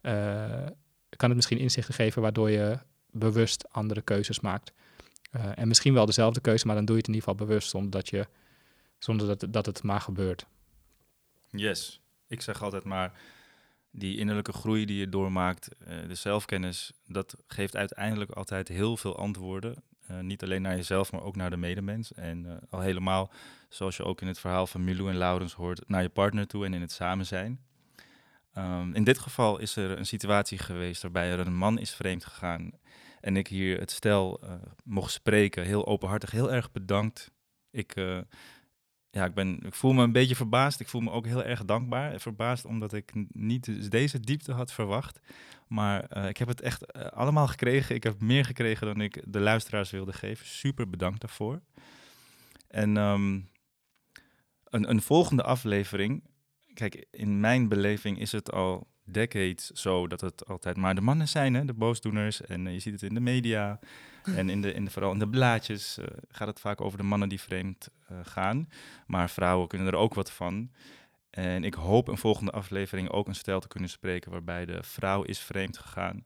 eh, 0.00 0.66
kan 1.16 1.28
het 1.28 1.34
misschien 1.34 1.58
inzichten 1.58 1.94
geven 1.94 2.22
waardoor 2.22 2.50
je 2.50 2.78
bewust 3.10 3.72
andere 3.72 4.02
keuzes 4.02 4.40
maakt. 4.40 4.72
Eh, 5.30 5.58
en 5.58 5.68
misschien 5.68 5.94
wel 5.94 6.06
dezelfde 6.06 6.40
keuze, 6.40 6.66
maar 6.66 6.76
dan 6.76 6.84
doe 6.84 6.94
je 6.94 7.00
het 7.00 7.08
in 7.08 7.14
ieder 7.14 7.28
geval 7.28 7.46
bewust, 7.46 7.68
zonder 7.70 7.90
dat, 7.90 8.08
je, 8.08 8.26
zonder 8.98 9.26
dat, 9.26 9.52
dat 9.52 9.66
het 9.66 9.82
maar 9.82 10.00
gebeurt. 10.00 10.46
Yes. 11.50 12.00
Ik 12.26 12.40
zeg 12.40 12.62
altijd 12.62 12.84
maar, 12.84 13.20
die 13.90 14.18
innerlijke 14.18 14.52
groei 14.52 14.84
die 14.84 14.98
je 14.98 15.08
doormaakt, 15.08 15.68
eh, 15.78 15.96
de 16.08 16.14
zelfkennis, 16.14 16.92
dat 17.06 17.36
geeft 17.46 17.76
uiteindelijk 17.76 18.30
altijd 18.30 18.68
heel 18.68 18.96
veel 18.96 19.16
antwoorden. 19.16 19.82
Niet 20.20 20.42
alleen 20.42 20.62
naar 20.62 20.76
jezelf, 20.76 21.12
maar 21.12 21.22
ook 21.22 21.36
naar 21.36 21.50
de 21.50 21.56
medemens. 21.56 22.12
En 22.12 22.60
al 22.70 22.80
helemaal, 22.80 23.32
zoals 23.68 23.96
je 23.96 24.04
ook 24.04 24.20
in 24.20 24.26
het 24.26 24.38
verhaal 24.38 24.66
van 24.66 24.84
Milou 24.84 25.10
en 25.10 25.16
Laurens 25.16 25.52
hoort, 25.52 25.88
naar 25.88 26.02
je 26.02 26.08
partner 26.08 26.46
toe 26.46 26.64
en 26.64 26.74
in 26.74 26.80
het 26.80 26.92
samen 26.92 27.26
zijn. 27.26 27.60
Ehm, 28.52 28.94
in 28.94 29.04
dit 29.04 29.18
geval 29.18 29.58
is 29.58 29.76
er 29.76 29.98
een 29.98 30.06
situatie 30.06 30.58
geweest 30.58 31.02
waarbij 31.02 31.30
er 31.30 31.38
een 31.38 31.56
man 31.56 31.78
is 31.78 31.94
vreemd 31.94 32.24
gegaan. 32.24 32.70
En 33.20 33.36
ik 33.36 33.48
hier 33.48 33.78
het 33.78 33.90
stel 33.90 34.40
eh, 34.42 34.52
mocht 34.84 35.12
spreken, 35.12 35.64
heel 35.64 35.86
openhartig, 35.86 36.30
heel 36.30 36.52
erg 36.52 36.72
bedankt. 36.72 37.30
Ik, 37.70 37.94
eh, 37.94 38.18
ja, 39.10 39.24
ik, 39.24 39.34
ben, 39.34 39.60
ik 39.62 39.74
voel 39.74 39.92
me 39.92 40.02
een 40.02 40.12
beetje 40.12 40.36
verbaasd. 40.36 40.80
Ik 40.80 40.88
voel 40.88 41.00
me 41.00 41.10
ook 41.10 41.26
heel 41.26 41.44
erg 41.44 41.64
dankbaar. 41.64 42.20
Verbaasd 42.20 42.64
omdat 42.64 42.92
ik 42.92 43.12
niet 43.32 43.90
deze 43.90 44.20
diepte 44.20 44.52
had 44.52 44.72
verwacht. 44.72 45.20
Maar 45.66 46.04
eh, 46.04 46.28
ik 46.28 46.36
heb 46.36 46.48
het 46.48 46.60
echt 46.60 46.92
allemaal 47.12 47.48
gekregen. 47.48 47.94
Ik 47.94 48.02
heb 48.02 48.20
meer 48.20 48.44
gekregen 48.44 48.86
dan 48.86 49.00
ik 49.00 49.22
de 49.26 49.40
luisteraars 49.40 49.90
wilde 49.90 50.12
geven. 50.12 50.46
Super 50.46 50.90
bedankt 50.90 51.20
daarvoor. 51.20 51.60
En 52.68 52.96
ehm, 52.96 53.40
een, 54.64 54.90
een 54.90 55.02
volgende 55.02 55.42
aflevering. 55.42 56.22
Kijk, 56.74 57.06
in 57.10 57.40
mijn 57.40 57.68
beleving 57.68 58.20
is 58.20 58.32
het 58.32 58.52
al 58.52 58.86
decades 59.04 59.66
zo 59.70 60.06
dat 60.06 60.20
het 60.20 60.46
altijd 60.46 60.76
maar 60.76 60.94
de 60.94 61.00
mannen 61.00 61.28
zijn, 61.28 61.54
hè, 61.54 61.64
de 61.64 61.74
boosdoeners. 61.74 62.40
En 62.40 62.66
eh, 62.66 62.72
je 62.72 62.78
ziet 62.78 62.92
het 62.92 63.02
in 63.02 63.14
de 63.14 63.20
media 63.20 63.78
en 64.36 64.50
in 64.50 64.62
de, 64.62 64.72
in 64.72 64.84
de, 64.84 64.90
vooral 64.90 65.12
in 65.12 65.18
de 65.18 65.28
blaadjes 65.28 65.98
eh, 65.98 66.06
gaat 66.28 66.48
het 66.48 66.60
vaak 66.60 66.80
over 66.80 66.98
de 66.98 67.04
mannen 67.04 67.28
die 67.28 67.40
vreemd 67.40 67.88
eh, 68.08 68.16
gaan. 68.22 68.68
Maar 69.06 69.30
vrouwen 69.30 69.68
kunnen 69.68 69.86
er 69.86 69.94
ook 69.94 70.14
wat 70.14 70.32
van. 70.32 70.70
En 71.30 71.64
ik 71.64 71.74
hoop 71.74 72.08
een 72.08 72.18
volgende 72.18 72.50
aflevering 72.50 73.10
ook 73.10 73.28
een 73.28 73.34
stijl 73.34 73.60
te 73.60 73.68
kunnen 73.68 73.88
spreken 73.88 74.30
waarbij 74.30 74.64
de 74.64 74.82
vrouw 74.82 75.22
is 75.22 75.38
vreemd 75.38 75.78
gegaan. 75.78 76.24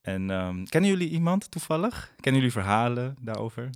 En 0.00 0.30
ehm, 0.30 0.64
kennen 0.64 0.90
jullie 0.90 1.08
iemand 1.08 1.50
toevallig? 1.50 2.12
Kennen 2.20 2.40
jullie 2.40 2.56
verhalen 2.56 3.16
daarover? 3.20 3.70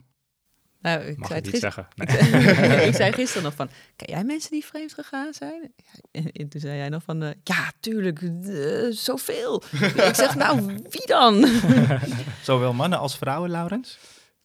Nou, 0.85 1.01
ik 1.03 1.19
Mag 1.19 1.29
zei 1.29 1.41
het 1.41 1.53
niet 1.53 1.61
zeggen. 1.61 1.87
Nee. 1.97 2.87
ik 2.87 2.95
zei 2.95 3.13
gisteren 3.13 3.43
nog 3.43 3.55
van, 3.55 3.69
ken 3.97 4.15
jij 4.15 4.25
mensen 4.25 4.51
die 4.51 4.65
vreemd 4.65 4.93
gegaan 4.95 5.33
zijn? 5.33 5.73
En, 6.11 6.33
en 6.33 6.49
toen 6.49 6.61
zei 6.61 6.77
jij 6.77 6.89
nog 6.89 7.03
van, 7.03 7.23
eh, 7.23 7.31
ja, 7.45 7.71
tuurlijk, 7.81 8.23
eh, 8.23 8.87
zoveel. 8.91 9.63
ik 9.95 10.15
zeg, 10.15 10.35
nou, 10.37 10.67
wie 10.91 11.07
dan? 11.07 11.47
Zowel 12.43 12.73
mannen 12.73 12.99
als 12.99 13.17
vrouwen, 13.17 13.51
Laurens? 13.51 13.99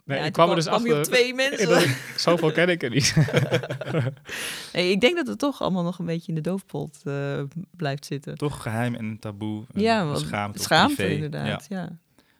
Nee, 0.05 0.19
Ja, 0.19 0.25
ik 0.25 0.33
kwam 0.33 0.49
er 0.49 0.55
dus 0.55 0.65
kwam 0.65 0.85
je 0.85 0.95
achter. 0.95 0.97
op 1.13 1.13
twee 1.13 1.33
mensen. 1.33 1.95
Zoveel 2.17 2.51
ken 2.51 2.69
ik 2.69 2.83
er 2.83 2.89
niet. 2.89 3.13
Nee, 4.73 4.91
ik 4.91 5.01
denk 5.01 5.15
dat 5.15 5.27
het 5.27 5.39
toch 5.39 5.61
allemaal 5.61 5.83
nog 5.83 5.99
een 5.99 6.05
beetje 6.05 6.27
in 6.27 6.35
de 6.35 6.41
doofpot 6.41 6.99
eh, 7.03 7.41
blijft 7.71 8.05
zitten. 8.05 8.35
Toch 8.37 8.61
geheim 8.61 8.95
en 8.95 9.05
een 9.05 9.19
taboe. 9.19 9.63
ja, 9.73 10.15
schaamte. 10.53 11.13
inderdaad. 11.13 11.65
Ja. 11.69 11.77
Ja, 11.77 11.89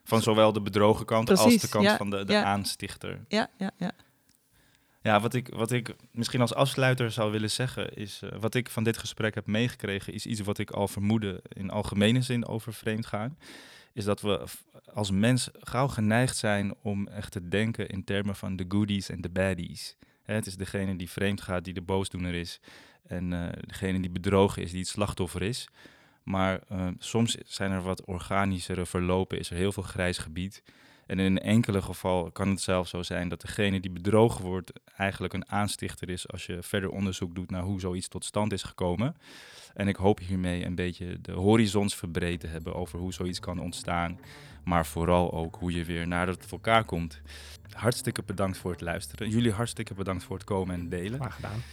Van 0.10 0.22
zowel 0.22 0.54
de 0.54 0.62
bedrogen 0.62 1.06
kant 1.06 1.30
als 1.30 1.58
de 1.58 1.70
kant 1.70 1.84
ja, 1.84 1.98
van 1.98 2.10
de, 2.10 2.26
de 2.26 2.34
ja. 2.34 2.44
aanstichter. 2.44 3.20
ja, 3.28 3.50
ja. 3.58 3.72
ja. 3.78 3.92
Ja, 5.02 5.20
wat 5.20 5.34
ik, 5.34 5.48
wat 5.48 5.72
ik 5.72 5.96
misschien 6.12 6.42
als 6.42 6.54
afsluiter 6.54 7.12
zou 7.12 7.32
willen 7.32 7.52
zeggen 7.52 7.94
is... 7.94 8.22
eh, 8.22 8.40
wat 8.40 8.56
ik 8.56 8.70
van 8.70 8.84
dit 8.84 8.98
gesprek 8.98 9.36
heb 9.36 9.46
meegekregen... 9.46 10.14
is 10.14 10.26
iets 10.26 10.40
wat 10.40 10.58
ik 10.58 10.72
al 10.72 10.88
vermoedde 10.88 11.42
in 11.48 11.70
algemene 11.70 12.22
zin 12.22 12.48
over 12.48 12.74
vreemdgaan. 12.74 13.38
Is 13.94 14.04
dat 14.04 14.22
we 14.22 14.44
als 14.94 15.12
mens 15.12 15.50
gauw 15.60 15.88
geneigd 15.88 16.38
zijn 16.38 16.74
om 16.82 17.08
echt 17.08 17.32
te 17.32 17.48
denken... 17.48 17.90
in 17.90 18.04
termen 18.04 18.36
van 18.36 18.56
de 18.56 18.66
goodies 18.68 19.10
en 19.10 19.22
de 19.22 19.30
baddies. 19.30 19.96
Hè, 20.24 20.34
het 20.34 20.46
is 20.46 20.58
degene 20.58 20.96
die 20.96 21.10
vreemd 21.10 21.42
gaat, 21.42 21.64
die 21.64 21.74
de 21.74 21.82
boosdoener 21.82 22.34
is... 22.34 22.60
en 23.08 23.34
eh, 23.34 23.62
degene 23.68 24.00
die 24.00 24.12
bedrogen 24.12 24.62
is, 24.62 24.72
die 24.72 24.80
het 24.80 24.90
slachtoffer 24.90 25.42
is... 25.42 25.68
Maar 26.24 26.60
eh, 26.68 26.88
soms 26.98 27.38
zijn 27.46 27.72
er 27.72 27.82
wat 27.82 28.06
organischere 28.06 28.86
verlopen, 28.86 29.40
is 29.40 29.50
er 29.50 29.56
heel 29.56 29.72
veel 29.72 29.84
grijs 29.84 30.18
gebied... 30.18 30.64
En 31.10 31.20
in 31.20 31.26
een 31.26 31.42
enkele 31.42 31.82
geval 31.82 32.32
kan 32.32 32.50
het 32.50 32.62
zelfs 32.62 32.90
zo 32.90 33.04
zijn 33.04 33.30
dat 33.30 33.42
degene 33.42 33.80
die 33.80 33.92
bedrogen 33.92 34.46
wordt 34.46 34.72
eigenlijk 34.96 35.34
een 35.34 35.50
aanstichter 35.50 36.10
is 36.10 36.28
als 36.28 36.46
je 36.46 36.58
verder 36.62 36.90
onderzoek 36.90 37.36
doet 37.36 37.52
naar 37.52 37.62
hoe 37.62 37.80
zoiets 37.80 38.08
tot 38.08 38.26
stand 38.26 38.54
is 38.54 38.64
gekomen. 38.64 39.16
En 39.74 39.88
ik 39.88 39.96
hoop 39.96 40.20
hiermee 40.20 40.66
een 40.66 40.76
beetje 40.76 41.22
de 41.22 41.32
horizons 41.32 41.96
verbreed 41.96 42.40
te 42.40 42.48
hebben 42.48 42.76
over 42.76 43.00
hoe 43.00 43.14
zoiets 43.14 43.40
kan 43.40 43.60
ontstaan. 43.60 44.20
Maar 44.64 44.86
vooral 44.86 45.34
ook 45.34 45.56
hoe 45.56 45.74
je 45.74 45.86
weer 45.86 46.08
nader 46.08 46.38
tot 46.38 46.52
elkaar 46.52 46.84
komt. 46.84 47.22
Hartstikke 47.72 48.24
bedankt 48.26 48.58
voor 48.58 48.72
het 48.72 48.82
luisteren. 48.82 49.30
Jullie 49.30 49.52
hartstikke 49.52 49.94
bedankt 49.94 50.24
voor 50.24 50.36
het 50.36 50.46
komen 50.46 50.76
en 50.76 50.90
delen. 50.90 51.20
Graag 51.20 51.36
gedaan. 51.36 51.64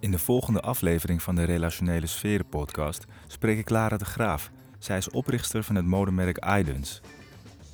In 0.00 0.10
de 0.10 0.18
volgende 0.18 0.60
aflevering 0.60 1.22
van 1.22 1.34
de 1.34 1.44
Relationele 1.44 2.06
Sferen 2.06 2.48
podcast 2.48 3.04
spreek 3.26 3.58
ik 3.58 3.70
Lara 3.70 3.96
de 3.96 4.04
Graaf. 4.04 4.50
Zij 4.78 4.96
is 4.96 5.10
oprichter 5.10 5.62
van 5.62 5.74
het 5.74 5.84
modemerk 5.84 6.44
Idens. 6.58 7.00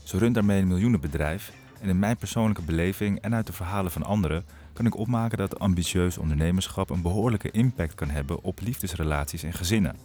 Ze 0.02 0.18
runt 0.18 0.34
daarmee 0.34 0.60
een 0.60 0.68
miljoenenbedrijf 0.68 1.52
en 1.80 1.88
in 1.88 1.98
mijn 1.98 2.16
persoonlijke 2.16 2.62
beleving 2.62 3.20
en 3.20 3.34
uit 3.34 3.46
de 3.46 3.52
verhalen 3.52 3.90
van 3.90 4.02
anderen 4.02 4.44
kan 4.72 4.86
ik 4.86 4.96
opmaken 4.96 5.38
dat 5.38 5.58
ambitieus 5.58 6.18
ondernemerschap 6.18 6.90
een 6.90 7.02
behoorlijke 7.02 7.50
impact 7.50 7.94
kan 7.94 8.10
hebben 8.10 8.42
op 8.42 8.60
liefdesrelaties 8.60 9.42
en 9.42 9.52
gezinnen. 9.52 9.96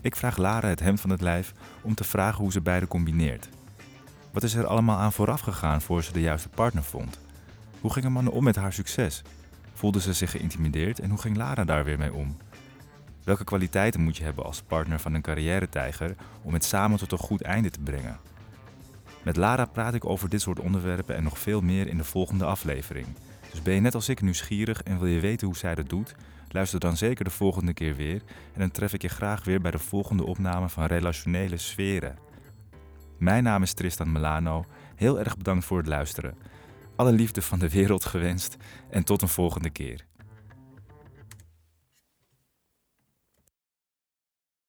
Ik 0.00 0.16
vraag 0.16 0.36
Lara 0.36 0.68
het 0.68 0.80
hemd 0.80 1.00
van 1.00 1.10
het 1.10 1.20
lijf 1.20 1.52
om 1.82 1.94
te 1.94 2.04
vragen 2.04 2.42
hoe 2.42 2.52
ze 2.52 2.60
beide 2.60 2.86
combineert. 2.86 3.48
Wat 4.32 4.42
is 4.42 4.54
er 4.54 4.66
allemaal 4.66 4.98
aan 4.98 5.12
vooraf 5.12 5.40
gegaan 5.40 5.80
voor 5.80 6.02
ze 6.02 6.12
de 6.12 6.20
juiste 6.20 6.48
partner 6.48 6.82
vond? 6.82 7.20
Hoe 7.80 7.92
gingen 7.92 8.12
mannen 8.12 8.32
om 8.32 8.44
met 8.44 8.56
haar 8.56 8.72
succes? 8.72 9.22
Voelde 9.78 10.00
ze 10.00 10.12
zich 10.12 10.30
geïntimideerd 10.30 10.98
en 11.00 11.10
hoe 11.10 11.18
ging 11.18 11.36
Lara 11.36 11.64
daar 11.64 11.84
weer 11.84 11.98
mee 11.98 12.12
om? 12.12 12.36
Welke 13.24 13.44
kwaliteiten 13.44 14.00
moet 14.00 14.16
je 14.16 14.24
hebben 14.24 14.44
als 14.44 14.62
partner 14.62 15.00
van 15.00 15.14
een 15.14 15.22
carrière-tijger 15.22 16.14
om 16.42 16.52
het 16.52 16.64
samen 16.64 16.98
tot 16.98 17.12
een 17.12 17.18
goed 17.18 17.42
einde 17.42 17.70
te 17.70 17.80
brengen? 17.80 18.18
Met 19.22 19.36
Lara 19.36 19.64
praat 19.64 19.94
ik 19.94 20.04
over 20.04 20.28
dit 20.28 20.40
soort 20.40 20.60
onderwerpen 20.60 21.16
en 21.16 21.22
nog 21.22 21.38
veel 21.38 21.60
meer 21.60 21.88
in 21.88 21.96
de 21.96 22.04
volgende 22.04 22.44
aflevering. 22.44 23.06
Dus 23.50 23.62
ben 23.62 23.74
je 23.74 23.80
net 23.80 23.94
als 23.94 24.08
ik 24.08 24.20
nieuwsgierig 24.20 24.82
en 24.82 24.98
wil 24.98 25.08
je 25.08 25.20
weten 25.20 25.46
hoe 25.46 25.56
zij 25.56 25.74
dat 25.74 25.88
doet? 25.88 26.14
Luister 26.48 26.80
dan 26.80 26.96
zeker 26.96 27.24
de 27.24 27.30
volgende 27.30 27.72
keer 27.72 27.96
weer 27.96 28.22
en 28.52 28.60
dan 28.60 28.70
tref 28.70 28.92
ik 28.92 29.02
je 29.02 29.08
graag 29.08 29.44
weer 29.44 29.60
bij 29.60 29.70
de 29.70 29.78
volgende 29.78 30.24
opname 30.24 30.68
van 30.68 30.84
Relationele 30.84 31.56
Sferen. 31.56 32.18
Mijn 33.18 33.42
naam 33.44 33.62
is 33.62 33.72
Tristan 33.72 34.12
Milano. 34.12 34.64
Heel 34.96 35.18
erg 35.18 35.36
bedankt 35.36 35.64
voor 35.64 35.78
het 35.78 35.86
luisteren. 35.86 36.34
Alle 36.98 37.12
liefde 37.12 37.42
van 37.42 37.58
de 37.58 37.68
wereld 37.68 38.04
gewenst 38.04 38.56
en 38.90 39.04
tot 39.04 39.22
een 39.22 39.28
volgende 39.28 39.70
keer. 39.70 40.07